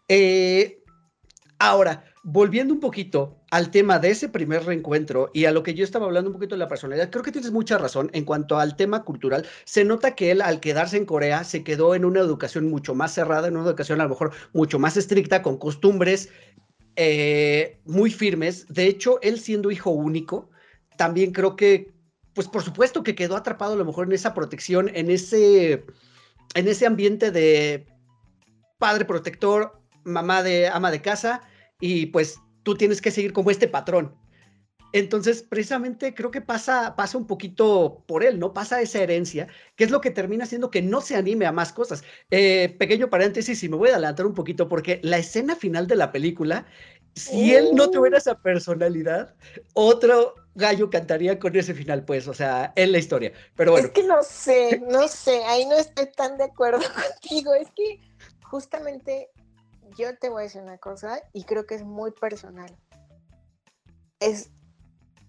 Eh, 0.09 0.83
Ahora, 1.61 2.05
volviendo 2.23 2.73
un 2.73 2.79
poquito 2.79 3.41
al 3.51 3.71
tema 3.71 3.99
de 3.99 4.11
ese 4.11 4.29
primer 4.29 4.65
reencuentro 4.65 5.31
y 5.35 5.47
a 5.47 5.51
lo 5.51 5.65
que 5.65 5.75
yo 5.75 5.83
estaba 5.83 6.07
hablando 6.07 6.31
un 6.31 6.35
poquito 6.35 6.55
de 6.55 6.61
la 6.61 6.69
personalidad, 6.69 7.11
creo 7.11 7.25
que 7.25 7.33
tienes 7.33 7.51
mucha 7.51 7.79
razón 7.79 8.11
en 8.13 8.25
cuanto 8.25 8.59
al 8.59 8.77
tema 8.77 9.03
cultural. 9.03 9.45
Se 9.65 9.85
nota 9.85 10.15
que 10.15 10.31
él 10.31 10.41
al 10.41 10.61
quedarse 10.61 10.97
en 10.97 11.05
Corea 11.05 11.43
se 11.43 11.65
quedó 11.65 11.97
en 11.97 12.05
una 12.05 12.21
educación 12.21 12.71
mucho 12.71 12.95
más 12.95 13.13
cerrada, 13.13 13.49
en 13.49 13.57
una 13.57 13.67
educación 13.67 14.01
a 14.01 14.05
lo 14.05 14.11
mejor 14.11 14.33
mucho 14.53 14.79
más 14.79 14.97
estricta, 14.97 15.43
con 15.43 15.59
costumbres 15.59 16.29
eh, 16.95 17.81
muy 17.85 18.11
firmes. 18.11 18.67
De 18.69 18.87
hecho, 18.87 19.19
él 19.21 19.41
siendo 19.41 19.73
hijo 19.73 19.91
único, 19.91 20.51
también 20.97 21.33
creo 21.33 21.57
que, 21.57 21.93
pues 22.35 22.47
por 22.47 22.63
supuesto 22.63 23.03
que 23.03 23.17
quedó 23.17 23.37
atrapado 23.37 23.73
a 23.73 23.77
lo 23.77 23.85
mejor 23.85 24.07
en 24.07 24.13
esa 24.13 24.33
protección, 24.33 24.91
en 24.95 25.11
ese, 25.11 25.85
en 26.55 26.69
ese 26.69 26.87
ambiente 26.87 27.33
de 27.33 27.87
padre 28.79 29.05
protector, 29.07 29.81
mamá 30.05 30.45
de 30.45 30.69
ama 30.69 30.93
de 30.93 31.03
casa 31.03 31.43
y 31.81 32.07
pues 32.07 32.39
tú 32.63 32.75
tienes 32.77 33.01
que 33.01 33.11
seguir 33.11 33.33
como 33.33 33.51
este 33.51 33.69
patrón. 33.69 34.15
Entonces, 34.93 35.43
precisamente 35.43 36.15
creo 36.15 36.31
que 36.31 36.41
pasa, 36.41 36.97
pasa 36.97 37.19
un 37.19 37.27
poquito 37.27 38.05
por 38.07 38.25
él, 38.25 38.39
¿no? 38.39 38.55
Pasa 38.55 38.81
esa 38.81 39.03
herencia, 39.03 39.47
que 39.77 39.85
es 39.85 39.91
lo 39.91 40.01
que 40.01 40.11
termina 40.11 40.45
haciendo 40.45 40.71
que 40.71 40.81
no 40.81 41.03
se 41.03 41.15
anime 41.15 41.45
a 41.45 41.53
más 41.53 41.73
cosas. 41.73 42.03
Eh, 42.31 42.75
pequeño 42.79 43.11
paréntesis, 43.11 43.63
y 43.63 43.69
me 43.69 43.77
voy 43.77 43.91
a 43.91 43.93
adelantar 43.93 44.27
un 44.27 44.35
poquito, 44.35 44.69
porque 44.69 44.99
la 45.03 45.19
escena 45.19 45.57
final 45.57 45.87
de 45.87 45.97
la 45.97 46.11
película, 46.11 46.67
si 47.15 47.55
él 47.55 47.71
no 47.75 47.91
tuviera 47.91 48.17
oh. 48.17 48.19
esa 48.19 48.39
personalidad, 48.41 49.35
otro 49.75 50.35
gallo 50.55 50.89
cantaría 50.89 51.39
con 51.39 51.55
ese 51.55 51.75
final, 51.75 52.05
pues, 52.07 52.27
o 52.27 52.33
sea, 52.33 52.73
en 52.75 52.93
la 52.93 52.99
historia. 52.99 53.33
Pero 53.57 53.73
bueno. 53.73 53.89
Es 53.89 53.93
que 53.93 54.05
no 54.05 54.23
sé, 54.23 54.83
no 54.89 55.07
sé, 55.07 55.45
ahí 55.45 55.67
no 55.67 55.77
estoy 55.77 56.07
tan 56.17 56.39
de 56.39 56.45
acuerdo 56.45 56.81
contigo, 57.21 57.53
es 57.53 57.69
que 57.77 58.01
justamente 58.43 59.29
yo 59.97 60.17
te 60.19 60.29
voy 60.29 60.41
a 60.41 60.45
decir 60.45 60.63
una 60.63 60.79
cosa 60.79 61.21
y 61.33 61.45
creo 61.45 61.67
que 61.67 61.75
es 61.75 61.85
muy 61.85 62.13
personal. 62.13 62.77
Es, 64.21 64.51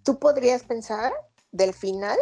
tú 0.03 0.19
podrías 0.19 0.63
pensar 0.63 1.13
del 1.51 1.73
final 1.73 2.17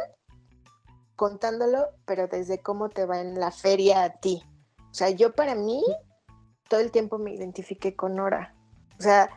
contándolo, 1.16 1.88
pero 2.06 2.28
desde 2.28 2.62
cómo 2.62 2.90
te 2.90 3.06
va 3.06 3.20
en 3.20 3.40
la 3.40 3.52
feria 3.52 4.04
a 4.04 4.20
ti. 4.20 4.44
O 4.92 4.94
sea, 4.94 5.10
yo 5.10 5.34
para 5.34 5.56
mí 5.56 5.84
todo 6.70 6.80
el 6.80 6.92
tiempo 6.92 7.18
me 7.18 7.34
identifiqué 7.34 7.96
con 7.96 8.16
Nora. 8.16 8.56
O 9.00 9.02
sea, 9.02 9.30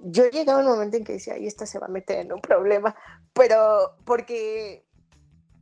yo 0.00 0.28
llegaba 0.28 0.60
un 0.60 0.66
momento 0.66 0.96
en 0.96 1.04
que 1.04 1.14
decía, 1.14 1.34
ay, 1.34 1.46
esta 1.46 1.66
se 1.66 1.78
va 1.78 1.86
a 1.86 1.90
meter 1.90 2.18
en 2.18 2.32
un 2.32 2.40
problema, 2.40 2.94
pero 3.32 3.96
porque 4.04 4.86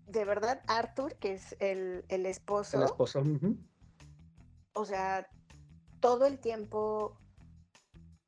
de 0.07 0.25
verdad 0.25 0.63
Arthur, 0.67 1.17
que 1.17 1.35
es 1.35 1.57
el, 1.59 2.05
esposo. 2.09 2.77
El 2.77 2.85
esposo. 2.85 3.23
O 4.73 4.85
sea, 4.85 5.29
todo 6.07 6.27
el 6.27 6.39
tiempo, 6.39 7.17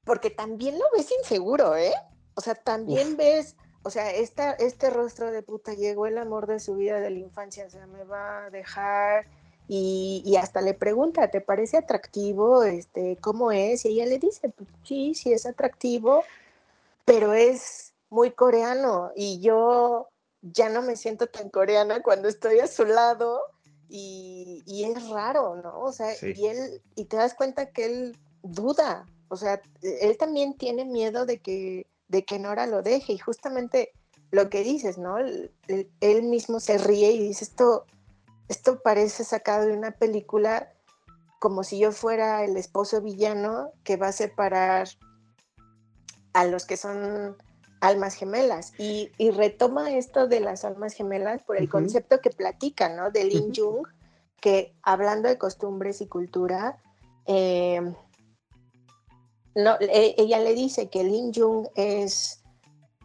porque 0.03 0.31
también 0.31 0.77
lo 0.77 0.85
ves 0.97 1.13
inseguro, 1.23 1.77
¿eh? 1.77 1.95
O 2.35 2.41
sea, 2.41 2.57
también 2.57 3.17
ves, 3.17 3.55
o 3.85 3.91
sea, 3.91 4.11
esta, 4.11 4.51
este 4.55 4.91
rostro 4.91 5.31
de 5.31 5.45
puta 5.45 5.75
llegó 5.75 6.09
el 6.09 6.19
amor 6.19 6.49
de 6.49 6.59
su 6.59 6.75
vida 6.75 6.99
de 6.99 7.11
la 7.11 7.21
infancia, 7.21 7.67
o 7.67 7.71
sea, 7.71 7.87
me 7.87 8.03
va 8.03 8.47
a 8.47 8.51
dejar. 8.51 9.27
Y, 9.69 10.35
hasta 10.43 10.61
le 10.61 10.75
pregunta, 10.75 11.31
¿te 11.31 11.41
parece 11.41 11.77
atractivo? 11.77 12.65
Este, 12.65 13.17
¿Cómo 13.21 13.53
es? 13.53 13.85
Y 13.85 13.91
ella 13.91 14.07
le 14.07 14.19
dice, 14.19 14.49
pues, 14.49 14.69
sí, 14.83 15.15
sí 15.15 15.33
es 15.33 15.47
atractivo, 15.47 16.25
pero 17.05 17.33
es 17.33 17.95
muy 18.11 18.33
coreano 18.33 19.13
y 19.15 19.39
yo 19.39 20.09
ya 20.43 20.69
no 20.69 20.83
me 20.83 20.97
siento 20.97 21.29
tan 21.29 21.49
coreana 21.49 22.03
cuando 22.03 22.27
estoy 22.27 22.59
a 22.59 22.67
su 22.67 22.87
lado 22.87 23.41
y, 23.89 24.85
es 24.85 25.09
raro, 25.09 25.57
¿no? 25.57 25.81
O 25.81 25.93
sea, 25.93 26.13
y 26.23 26.47
él, 26.47 26.83
y 26.95 27.07
te 27.07 27.17
das 27.17 27.35
cuenta 27.35 27.71
que 27.71 27.87
él 27.87 28.19
duda, 28.43 29.07
o 29.29 29.37
sea, 29.37 29.61
él 29.83 30.17
también 30.19 30.57
tiene 30.57 30.85
miedo 30.85 31.27
de 31.27 31.39
que, 31.39 31.87
de 32.09 32.25
que 32.25 32.39
Nora 32.39 32.67
lo 32.67 32.83
deje, 32.83 33.15
y 33.15 33.19
justamente 33.19 33.93
lo 34.31 34.51
que 34.51 34.63
dices, 34.63 34.99
¿no? 34.99 35.17
Él, 35.19 36.23
mismo 36.23 36.61
se 36.61 36.79
ríe 36.79 37.13
y 37.13 37.29
dice, 37.29 37.45
esto, 37.45 37.87
esto 38.49 38.81
parece 38.81 39.25
sacado 39.25 39.67
de 39.67 39.73
una 39.73 39.93
película 39.93 40.73
como 41.39 41.63
si 41.63 41.79
yo 41.79 41.93
fuera 41.93 42.45
el 42.45 42.57
esposo 42.57 43.01
villano 43.01 43.71
que 43.85 43.97
va 43.97 44.09
a 44.09 44.13
separar 44.13 44.89
a 46.33 46.45
los 46.45 46.67
que 46.67 46.77
son 46.77 47.37
almas 47.81 48.15
gemelas 48.15 48.73
y, 48.79 49.11
retoma 49.31 49.93
esto 49.93 50.27
de 50.27 50.41
las 50.41 50.65
almas 50.65 50.95
gemelas 50.95 51.43
por 51.43 51.57
el 51.57 51.69
concepto 51.69 52.21
que 52.21 52.31
platica, 52.31 52.89
¿no? 52.89 53.11
De 53.11 53.25
Lin 53.25 53.53
Jung, 53.55 53.87
que 54.41 54.75
hablando 54.83 55.29
de 55.29 55.39
costumbres 55.39 56.01
y 56.01 56.07
cultura, 56.07 56.79
em, 57.27 57.95
no, 59.55 59.77
e, 59.81 60.15
ella 60.19 60.39
le 60.39 60.55
dice 60.55 60.89
que 60.89 61.05
Lin 61.05 61.33
Jung 61.35 61.69
es 61.75 62.43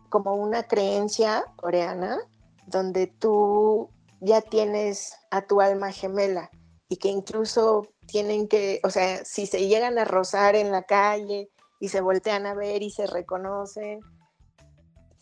como 0.09 0.35
una 0.35 0.63
creencia 0.63 1.43
coreana 1.55 2.19
donde 2.67 3.07
tú 3.07 3.89
ya 4.21 4.41
tienes 4.41 5.13
a 5.31 5.41
tu 5.41 5.61
alma 5.61 5.91
gemela 5.91 6.49
y 6.87 6.97
que 6.97 7.09
incluso 7.09 7.87
tienen 8.05 8.47
que, 8.47 8.79
o 8.83 8.89
sea, 8.89 9.25
si 9.25 9.47
se 9.47 9.67
llegan 9.67 9.97
a 9.97 10.05
rozar 10.05 10.55
en 10.55 10.71
la 10.71 10.83
calle 10.83 11.49
y 11.79 11.89
se 11.89 12.01
voltean 12.01 12.45
a 12.45 12.53
ver 12.53 12.83
y 12.83 12.91
se 12.91 13.07
reconocen, 13.07 13.99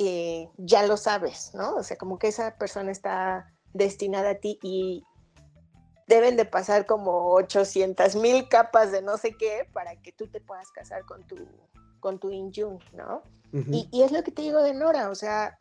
eh, 0.04 0.50
ya 0.58 0.86
lo 0.88 0.98
sabes, 0.98 1.52
¿no? 1.54 1.76
O 1.76 1.84
sea, 1.84 1.98
como 1.98 2.18
que 2.18 2.28
esa 2.28 2.58
persona 2.58 2.92
está 2.92 3.54
destinada 3.74 4.32
a 4.32 4.36
ti 4.36 4.58
y 4.64 5.04
deben 6.08 6.36
de 6.36 6.46
pasar 6.46 6.86
como 6.86 7.32
800 7.34 8.16
mil 8.16 8.50
capas 8.50 8.92
de 8.92 9.02
no 9.02 9.18
sé 9.18 9.34
qué 9.38 9.70
para 9.72 9.96
que 9.98 10.12
tú 10.12 10.28
te 10.28 10.42
puedas 10.42 10.72
casar 10.72 11.06
con 11.06 11.26
tu, 11.28 11.38
con 12.00 12.20
tu 12.20 12.32
Injun, 12.32 12.80
¿no? 12.94 13.22
y, 13.54 13.88
y, 13.92 14.04
es 14.04 14.12
lo 14.12 14.24
que 14.24 14.32
te 14.32 14.42
digo 14.42 14.64
de 14.64 14.74
Nora, 14.74 15.10
o 15.10 15.16
sea, 15.16 15.60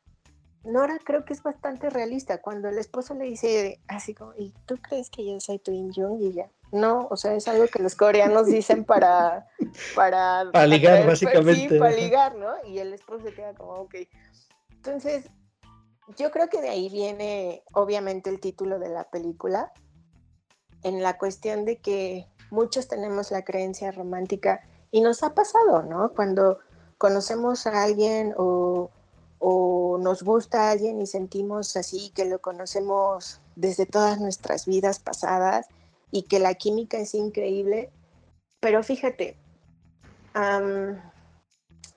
Nora 0.64 0.98
creo 1.02 1.24
que 1.24 1.32
es 1.32 1.42
bastante 1.42 1.88
realista. 1.88 2.40
Cuando 2.40 2.68
el 2.68 2.78
esposo 2.78 3.14
le 3.14 3.24
dice 3.24 3.80
así 3.88 4.14
como, 4.14 4.32
¿y 4.36 4.52
tú 4.66 4.76
crees 4.76 5.08
que 5.10 5.24
yo 5.24 5.40
soy 5.40 5.58
tu 5.58 5.72
Injun? 5.72 6.20
Y 6.20 6.26
ella, 6.26 6.50
no, 6.72 7.08
o 7.10 7.16
sea, 7.16 7.34
es 7.34 7.48
algo 7.48 7.66
que 7.66 7.82
los 7.82 7.94
coreanos 7.94 8.46
dicen 8.46 8.84
para... 8.84 9.46
Para, 9.94 10.44
para 10.52 10.66
ligar, 10.66 11.06
básicamente. 11.06 11.68
Sí, 11.68 11.78
para 11.78 11.96
ligar, 11.96 12.36
¿no? 12.36 12.52
Y 12.66 12.78
el 12.78 12.92
esposo 12.92 13.24
se 13.24 13.34
queda 13.34 13.54
como, 13.54 13.72
ok. 13.72 13.94
Entonces, 14.80 15.26
yo 16.16 16.30
creo 16.30 16.48
que 16.48 16.62
de 16.62 16.70
ahí 16.70 16.88
viene, 16.88 17.62
obviamente, 17.74 18.30
el 18.30 18.40
título 18.40 18.78
de 18.78 18.88
la 18.88 19.04
película, 19.10 19.72
en 20.82 21.02
la 21.02 21.18
cuestión 21.18 21.66
de 21.66 21.76
que 21.76 22.26
muchos 22.50 22.88
tenemos 22.88 23.30
la 23.30 23.44
creencia 23.44 23.92
romántica 23.92 24.66
y 24.90 25.02
nos 25.02 25.22
ha 25.22 25.34
pasado, 25.34 25.82
¿no? 25.82 26.14
Cuando 26.14 26.60
conocemos 26.96 27.66
a 27.66 27.82
alguien 27.82 28.32
o, 28.38 28.90
o 29.38 29.98
nos 30.00 30.22
gusta 30.22 30.70
alguien 30.70 31.02
y 31.02 31.06
sentimos 31.06 31.76
así 31.76 32.10
que 32.14 32.24
lo 32.24 32.40
conocemos 32.40 33.42
desde 33.56 33.84
todas 33.84 34.18
nuestras 34.18 34.64
vidas 34.64 34.98
pasadas 34.98 35.66
y 36.10 36.22
que 36.22 36.38
la 36.38 36.54
química 36.54 36.96
es 36.96 37.14
increíble. 37.14 37.90
Pero 38.60 38.82
fíjate, 38.82 39.36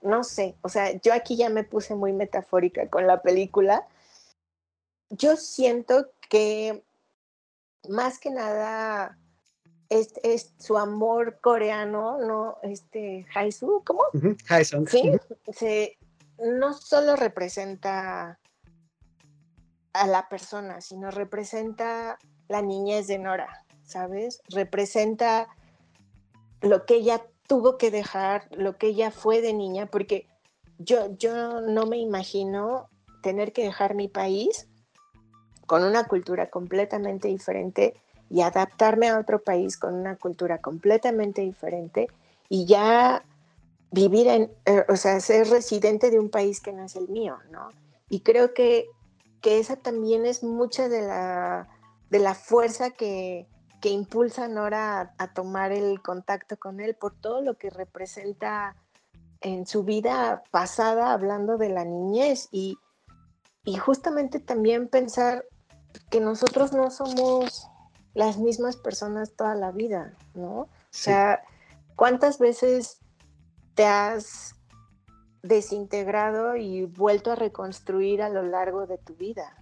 no 0.03 0.23
sé, 0.23 0.55
o 0.61 0.69
sea, 0.69 0.91
yo 1.01 1.13
aquí 1.13 1.35
ya 1.37 1.49
me 1.49 1.63
puse 1.63 1.95
muy 1.95 2.13
metafórica 2.13 2.89
con 2.89 3.07
la 3.07 3.21
película. 3.21 3.87
Yo 5.09 5.37
siento 5.37 6.11
que 6.29 6.83
más 7.89 8.19
que 8.19 8.29
nada 8.29 9.17
es, 9.89 10.13
es 10.23 10.53
su 10.57 10.77
amor 10.77 11.39
coreano, 11.39 12.17
¿no? 12.19 12.57
Este, 12.63 13.25
Haisu, 13.33 13.83
¿cómo? 13.85 14.03
Sí, 14.87 15.11
se, 15.53 15.97
no 16.39 16.73
solo 16.73 17.15
representa 17.15 18.39
a 19.93 20.07
la 20.07 20.27
persona, 20.27 20.81
sino 20.81 21.11
representa 21.11 22.17
la 22.47 22.61
niñez 22.61 23.07
de 23.07 23.19
Nora, 23.19 23.65
¿sabes? 23.83 24.41
Representa 24.49 25.47
lo 26.61 26.85
que 26.85 26.95
ella 26.95 27.23
tuvo 27.53 27.77
que 27.77 27.91
dejar, 27.91 28.47
lo 28.49 28.79
que 28.79 28.87
ella 28.87 29.11
fue 29.11 29.39
de 29.39 29.53
niña, 29.53 29.85
porque 29.85 30.25
yo, 30.79 31.15
yo 31.17 31.61
no 31.61 31.85
me 31.85 31.97
imagino 31.97 32.89
tener 33.21 33.53
que 33.53 33.63
dejar 33.63 33.93
mi 33.93 34.07
país 34.07 34.67
con 35.67 35.83
una 35.83 36.05
cultura 36.05 36.49
completamente 36.49 37.27
diferente 37.27 37.93
y 38.27 38.41
adaptarme 38.41 39.07
a 39.07 39.19
otro 39.19 39.43
país 39.43 39.77
con 39.77 39.93
una 39.93 40.15
cultura 40.15 40.61
completamente 40.61 41.41
diferente 41.41 42.07
y 42.49 42.65
ya 42.65 43.23
vivir 43.91 44.27
en, 44.29 44.51
eh, 44.65 44.83
o 44.89 44.95
sea, 44.95 45.19
ser 45.19 45.47
residente 45.47 46.09
de 46.09 46.19
un 46.19 46.31
país 46.31 46.59
que 46.59 46.73
no 46.73 46.83
es 46.83 46.95
el 46.95 47.07
mío, 47.07 47.37
¿no? 47.51 47.69
Y 48.09 48.21
creo 48.21 48.55
que, 48.55 48.87
que 49.41 49.59
esa 49.59 49.75
también 49.75 50.25
es 50.25 50.43
mucha 50.43 50.89
de 50.89 51.03
la, 51.03 51.67
de 52.09 52.17
la 52.17 52.33
fuerza 52.33 52.89
que, 52.89 53.45
que 53.83 53.89
impulsa 53.89 54.45
a 54.45 54.47
Nora 54.47 55.13
a, 55.17 55.33
tomar 55.33 55.73
el 55.73 56.01
contacto 56.01 56.57
con 56.57 56.79
él 56.79 56.95
por 56.95 57.13
todo 57.19 57.41
lo 57.41 57.57
que 57.57 57.69
representa 57.69 58.77
en 59.41 59.67
su 59.67 59.83
vida 59.83 60.41
pasada, 60.51 61.11
hablando 61.11 61.57
de 61.57 61.67
la 61.67 61.83
niñez 61.83 62.47
y, 62.49 62.77
y 63.65 63.75
justamente 63.75 64.39
también 64.39 64.87
pensar 64.87 65.43
que 66.09 66.21
nosotros 66.21 66.71
no 66.71 66.89
somos 66.91 67.67
las 68.13 68.37
mismas 68.37 68.77
personas 68.77 69.33
toda 69.35 69.53
la 69.55 69.71
vida, 69.71 70.13
¿no? 70.33 70.61
O 70.61 70.69
sea, 70.89 71.43
¿cuántas 71.97 72.39
veces 72.39 72.99
te 73.75 73.85
has 73.85 74.55
desintegrado 75.43 76.55
y 76.55 76.85
vuelto 76.85 77.31
a 77.31 77.35
reconstruir 77.35 78.21
a 78.21 78.29
lo 78.29 78.43
largo 78.43 78.87
de 78.87 78.97
tu 78.97 79.13
vida. 79.15 79.55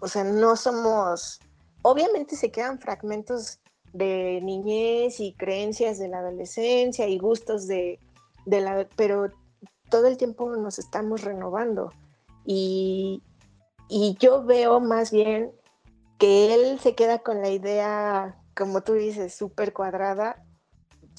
O 0.00 0.08
sea, 0.08 0.24
no 0.24 0.56
somos, 0.56 1.38
obviamente 1.84 2.34
se 2.34 2.50
quedan 2.50 2.80
fragmentos 2.80 3.60
de 3.92 4.40
niñez 4.42 5.20
y 5.20 5.34
creencias 5.34 5.98
de 5.98 6.08
la 6.08 6.18
adolescencia 6.18 7.06
y 7.06 7.18
gustos 7.18 7.68
de, 7.68 8.00
la, 8.46 8.88
pero 8.96 9.30
todo 9.90 10.06
el 10.06 10.16
tiempo 10.16 10.50
nos 10.56 10.78
estamos 10.78 11.22
renovando. 11.22 11.92
Y, 12.46 13.22
y 13.88 14.16
yo 14.18 14.42
veo 14.42 14.80
más 14.80 15.12
bien 15.12 15.52
que 16.18 16.54
él 16.54 16.80
se 16.80 16.94
queda 16.94 17.18
con 17.18 17.42
la 17.42 17.50
idea, 17.50 18.42
como 18.56 18.80
tú 18.82 18.94
dices, 18.94 19.34
súper 19.34 19.74
cuadrada 19.74 20.42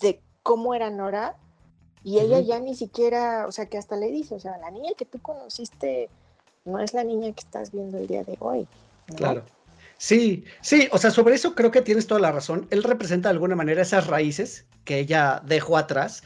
de 0.01 0.21
cómo 0.41 0.73
era 0.73 0.89
Nora 0.89 1.37
y 2.03 2.19
ella 2.19 2.39
ya 2.39 2.59
ni 2.59 2.75
siquiera, 2.75 3.45
o 3.47 3.51
sea, 3.51 3.67
que 3.67 3.77
hasta 3.77 3.97
le 3.97 4.07
dice, 4.07 4.33
o 4.33 4.39
sea, 4.39 4.57
la 4.57 4.71
niña 4.71 4.91
que 4.97 5.05
tú 5.05 5.21
conociste 5.21 6.09
no 6.65 6.79
es 6.79 6.95
la 6.95 7.03
niña 7.03 7.31
que 7.33 7.41
estás 7.41 7.71
viendo 7.71 7.99
el 7.99 8.07
día 8.07 8.23
de 8.23 8.35
hoy. 8.39 8.67
Claro. 9.15 9.43
Sí, 9.97 10.43
sí, 10.61 10.87
o 10.91 10.97
sea, 10.97 11.11
sobre 11.11 11.35
eso 11.35 11.55
creo 11.55 11.71
que 11.71 11.81
tienes 11.81 12.07
toda 12.07 12.19
la 12.19 12.31
razón. 12.31 12.67
Él 12.69 12.83
representa 12.83 13.29
de 13.29 13.33
alguna 13.33 13.55
manera 13.55 13.81
esas 13.81 14.07
raíces 14.07 14.65
que 14.83 14.99
ella 14.99 15.41
dejó 15.45 15.77
atrás. 15.77 16.23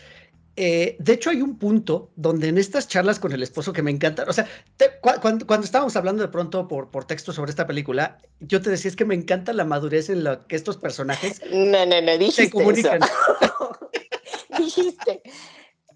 Eh, 0.55 0.97
de 0.99 1.13
hecho, 1.13 1.29
hay 1.29 1.41
un 1.41 1.57
punto 1.57 2.11
donde 2.17 2.49
en 2.49 2.57
estas 2.57 2.87
charlas 2.87 3.19
con 3.19 3.31
el 3.31 3.41
esposo 3.41 3.71
que 3.71 3.81
me 3.81 3.91
encanta, 3.91 4.25
o 4.27 4.33
sea, 4.33 4.45
cuando, 5.21 5.47
cuando, 5.47 5.63
estábamos 5.63 5.95
hablando 5.95 6.21
de 6.21 6.27
pronto 6.27 6.67
por, 6.67 6.91
por 6.91 7.05
texto 7.05 7.31
sobre 7.31 7.51
esta 7.51 7.65
película, 7.65 8.17
yo 8.41 8.61
te 8.61 8.69
decía 8.69 8.89
es 8.89 8.97
que 8.97 9.05
me 9.05 9.15
encanta 9.15 9.53
la 9.53 9.63
madurez 9.63 10.09
en 10.09 10.25
la 10.25 10.45
que 10.47 10.57
estos 10.57 10.75
personajes 10.75 11.41
no, 11.49 11.85
no, 11.85 12.01
no, 12.01 12.17
dijiste 12.17 12.43
se 12.43 12.49
comunican. 12.49 12.99
dijiste, 14.57 15.21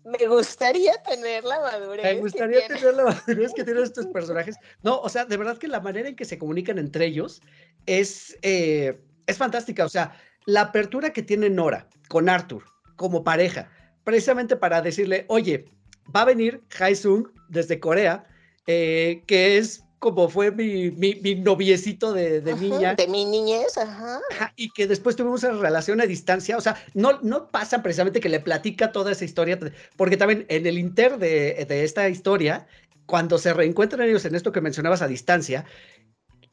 me 0.04 0.28
gustaría 0.28 0.94
tener 1.04 1.44
la 1.44 1.60
madurez. 1.60 2.04
Me 2.04 2.20
gustaría 2.20 2.68
tener 2.68 2.94
la 2.94 3.04
madurez 3.06 3.54
que 3.56 3.64
tienen 3.64 3.84
estos 3.84 4.08
personajes. 4.08 4.56
No, 4.82 5.00
o 5.00 5.10
sea, 5.10 5.26
de 5.26 5.38
verdad 5.38 5.58
que 5.58 5.68
la 5.68 5.80
manera 5.80 6.10
en 6.10 6.16
que 6.16 6.26
se 6.26 6.38
comunican 6.38 6.78
entre 6.78 7.06
ellos 7.06 7.42
es, 7.86 8.38
eh, 8.42 9.00
es 9.28 9.38
fantástica. 9.38 9.86
O 9.86 9.90
sea, 9.90 10.18
la 10.46 10.62
apertura 10.62 11.14
que 11.14 11.24
tiene 11.24 11.50
Nora 11.50 11.88
con 12.10 12.30
Arthur 12.30 12.64
como 12.96 13.24
pareja, 13.24 13.70
precisamente 14.04 14.56
para 14.56 14.82
decirle, 14.82 15.26
oye, 15.30 15.66
va 16.14 16.22
a 16.22 16.26
venir 16.26 16.62
Haesung 16.80 17.28
desde 17.50 17.80
Corea, 17.80 18.26
eh, 18.68 19.24
que 19.26 19.58
es 19.58 19.83
como 20.04 20.28
fue 20.28 20.52
mi, 20.52 20.92
mi, 20.92 21.36
noviecito 21.36 22.12
de, 22.12 22.42
de 22.42 22.56
niña. 22.56 22.96
De 22.96 23.08
mi 23.08 23.24
niñez, 23.24 23.78
ajá. 23.78 24.20
Y 24.58 24.70
que 24.72 24.86
después 24.86 25.16
tuvimos 25.16 25.44
una 25.44 25.54
relación 25.54 26.02
a 26.02 26.06
distancia. 26.06 26.58
O 26.58 26.62
sea, 26.62 26.76
no, 26.94 27.22
no 27.22 27.50
pasa 27.50 27.82
precisamente 27.82 28.20
que 28.20 28.28
le 28.28 28.42
platica 28.42 28.92
toda 28.92 29.14
esa 29.14 29.24
historia, 29.24 29.58
porque 29.96 30.18
también 30.18 30.46
en 30.50 30.68
el 30.68 30.78
inter 30.78 31.20
de, 31.20 31.66
de 31.70 31.86
esta 31.86 32.10
historia, 32.10 32.68
cuando 33.06 33.38
se 33.38 33.54
reencuentran 33.54 34.06
ellos 34.06 34.26
en 34.26 34.36
esto 34.36 34.52
que 34.52 34.60
mencionabas 34.60 35.02
a 35.02 35.08
distancia, 35.08 35.64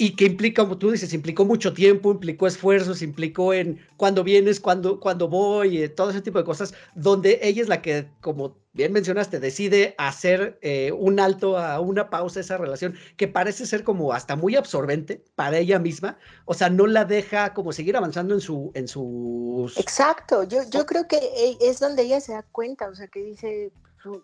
y 0.01 0.17
que 0.17 0.25
implica, 0.25 0.63
como 0.63 0.79
tú 0.79 0.91
dices, 0.91 1.13
implicó 1.13 1.45
mucho 1.45 1.75
tiempo, 1.75 2.11
implicó 2.11 2.47
esfuerzos, 2.47 3.03
implicó 3.03 3.53
en 3.53 3.87
cuando 3.99 4.25
vienes, 4.25 4.59
cuando, 4.59 4.99
cuando 4.99 5.29
voy, 5.29 5.83
eh, 5.83 5.91
todo 5.91 6.09
ese 6.09 6.23
tipo 6.23 6.39
de 6.39 6.45
cosas, 6.47 6.73
donde 6.95 7.39
ella 7.43 7.61
es 7.61 7.69
la 7.69 7.83
que, 7.83 8.09
como 8.23 8.57
bien 8.73 8.95
mencionaste, 8.95 9.41
decide 9.41 9.95
hacer 9.99 10.59
eh, 10.63 10.91
un 10.93 11.21
alto 11.21 11.59
a 11.59 11.81
una 11.81 12.09
pausa 12.09 12.41
esa 12.41 12.57
relación, 12.57 12.95
que 13.19 13.29
parece 13.29 13.67
ser 13.67 13.85
como 13.85 14.15
hasta 14.15 14.37
muy 14.37 14.57
absorbente 14.57 15.23
para 15.35 15.59
ella 15.59 15.79
misma, 15.79 16.17
o 16.47 16.55
sea, 16.55 16.71
no 16.71 16.87
la 16.87 17.05
deja 17.05 17.53
como 17.53 17.71
seguir 17.71 17.95
avanzando 17.95 18.33
en 18.33 18.41
su... 18.41 18.71
En 18.73 18.89
sus... 18.89 19.77
Exacto, 19.77 20.45
yo, 20.45 20.61
yo 20.71 20.87
creo 20.87 21.09
que 21.09 21.19
e, 21.19 21.59
es 21.61 21.79
donde 21.79 22.05
ella 22.05 22.23
se 22.23 22.33
da 22.33 22.43
cuenta, 22.53 22.89
o 22.89 22.95
sea, 22.95 23.09
que 23.09 23.23
dice, 23.23 23.71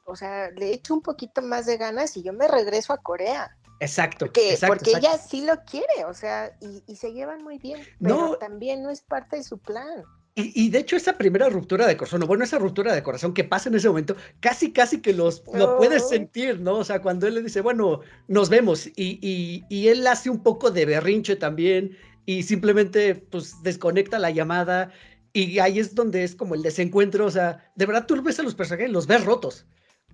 o 0.07 0.17
sea, 0.17 0.51
le 0.53 0.73
echo 0.73 0.95
un 0.95 1.03
poquito 1.03 1.43
más 1.43 1.67
de 1.67 1.77
ganas 1.77 2.17
y 2.17 2.23
yo 2.23 2.33
me 2.33 2.49
regreso 2.49 2.95
a 2.95 3.03
Corea. 3.03 3.55
Exacto. 3.81 4.27
porque 4.67 4.93
ella 4.97 5.19
sí 5.19 5.45
lo 5.45 5.63
quiere, 5.65 6.05
o 6.07 6.15
sea, 6.15 6.57
y, 6.61 6.97
se 6.97 7.13
llevan 7.13 7.43
muy 7.43 7.59
bien, 7.59 7.81
pero 8.01 8.37
también 8.39 8.83
no 8.83 8.91
es 8.91 9.03
parte 9.03 9.37
de 9.37 9.43
su 9.43 9.59
plan. 9.59 10.05
Y, 10.39 10.69
de 10.69 10.81
hecho, 10.81 10.97
esa 10.97 11.17
primera 11.17 11.49
ruptura 11.49 11.87
de 11.87 11.97
corazón, 11.97 12.21
bueno, 12.27 12.45
esa 12.45 12.59
ruptura 12.59 12.95
de 12.95 13.03
corazón 13.03 13.33
que 13.33 13.43
pasa 13.43 13.71
en 13.71 13.75
ese 13.77 13.89
momento, 13.89 14.17
casi, 14.41 14.71
casi 14.71 15.01
que 15.01 15.15
los, 15.15 15.43
lo 15.55 15.79
puedes 15.79 16.11
sentir, 16.11 16.61
¿no? 16.61 16.75
O 16.75 16.85
sea, 16.85 17.01
cuando 17.01 17.27
él 17.27 17.37
le 17.37 17.43
dice, 17.43 17.63
bueno, 17.63 18.01
nos 18.29 18.51
vemos, 18.51 18.87
y, 18.87 19.65
y, 19.71 19.89
él 19.89 20.07
hace 20.07 20.29
un 20.29 20.43
poco 20.43 20.71
de 20.71 20.85
berrinche 20.85 21.37
también, 21.37 21.97
y 22.27 22.43
simplemente, 22.43 23.15
pues, 23.15 23.63
desconecta 23.63 24.19
la 24.19 24.31
llamada, 24.31 24.93
y 25.33 25.59
ahí 25.59 25.79
es 25.79 25.95
donde 25.95 26.23
es 26.23 26.35
como 26.35 26.55
el 26.55 26.63
desencuentro, 26.63 27.25
o 27.25 27.31
sea, 27.31 27.71
de 27.75 27.87
verdad 27.87 28.05
tú 28.07 28.21
ves 28.23 28.39
a 28.39 28.43
los 28.43 28.55
personajes, 28.55 28.91
los 28.91 29.07
ves 29.07 29.25
rotos, 29.25 29.65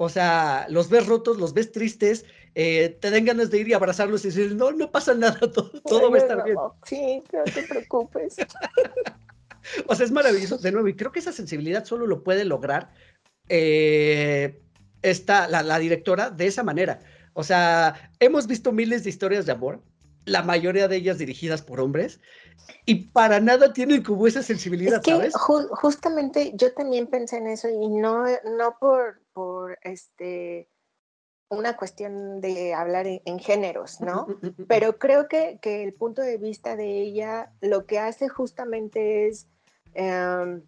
o 0.03 0.09
sea, 0.09 0.67
los 0.69 0.89
ves 0.89 1.07
rotos, 1.07 1.39
los 1.39 1.55
ves 1.55 1.71
tristes, 1.71 2.25
eh, 2.57 2.99
te 3.01 3.13
den 3.13 3.25
ganas 3.25 3.51
de 3.51 3.59
ir 3.59 3.69
y 3.69 3.73
abrazarlos 3.73 4.25
y 4.25 4.31
decir, 4.31 4.57
no, 4.57 4.73
no 4.73 4.91
pasa 4.91 5.15
nada, 5.15 5.39
todo, 5.85 6.11
va 6.11 6.17
a 6.17 6.21
estar 6.21 6.45
bien. 6.45 6.57
Sí, 6.85 7.23
no 7.33 7.45
te 7.45 7.63
preocupes. 7.63 8.35
o 9.87 9.95
sea, 9.95 10.05
es 10.05 10.11
maravilloso, 10.11 10.59
de 10.59 10.73
nuevo, 10.73 10.89
y 10.89 10.97
creo 10.97 11.13
que 11.13 11.21
esa 11.21 11.31
sensibilidad 11.31 11.85
solo 11.85 12.09
lo 12.09 12.25
puede 12.25 12.45
lograr 12.45 12.91
eh, 13.49 14.61
esta, 15.03 15.47
la, 15.47 15.63
la 15.63 15.79
directora 15.79 16.31
de 16.31 16.49
esa 16.49 16.65
manera. 16.65 16.99
O 17.35 17.45
sea, 17.45 18.11
hemos 18.19 18.49
visto 18.49 18.73
miles 18.73 19.05
de 19.05 19.11
historias 19.11 19.47
de 19.47 19.53
amor, 19.53 19.85
la 20.25 20.43
mayoría 20.43 20.89
de 20.89 20.97
ellas 20.97 21.19
dirigidas 21.19 21.63
por 21.63 21.81
hombres, 21.81 22.19
y 22.87 23.07
para 23.07 23.39
nada 23.39 23.73
tienen 23.73 24.03
como 24.03 24.27
esa 24.27 24.43
sensibilidad, 24.43 25.01
es 25.01 25.05
que 25.05 25.31
justamente 25.71 26.51
yo 26.57 26.73
también 26.75 27.07
pensé 27.07 27.37
en 27.37 27.47
eso, 27.47 27.69
y 27.69 27.89
no, 27.89 28.25
no 28.59 28.77
por, 28.81 29.22
por 29.33 29.79
este 29.83 30.69
una 31.49 31.77
cuestión 31.77 32.41
de 32.41 32.73
hablar 32.73 33.07
en, 33.07 33.39
géneros, 33.39 34.01
¿no? 34.01 34.27
Pero 34.69 34.99
creo 34.99 35.29
que, 35.29 35.59
que, 35.61 35.83
el 35.83 35.93
punto 35.93 36.23
de 36.23 36.39
vista 36.39 36.77
de 36.77 37.03
ella 37.03 37.53
lo 37.61 37.85
que 37.85 37.99
hace 37.99 38.31
justamente 38.31 39.29
es 39.29 39.47
em, 39.93 40.63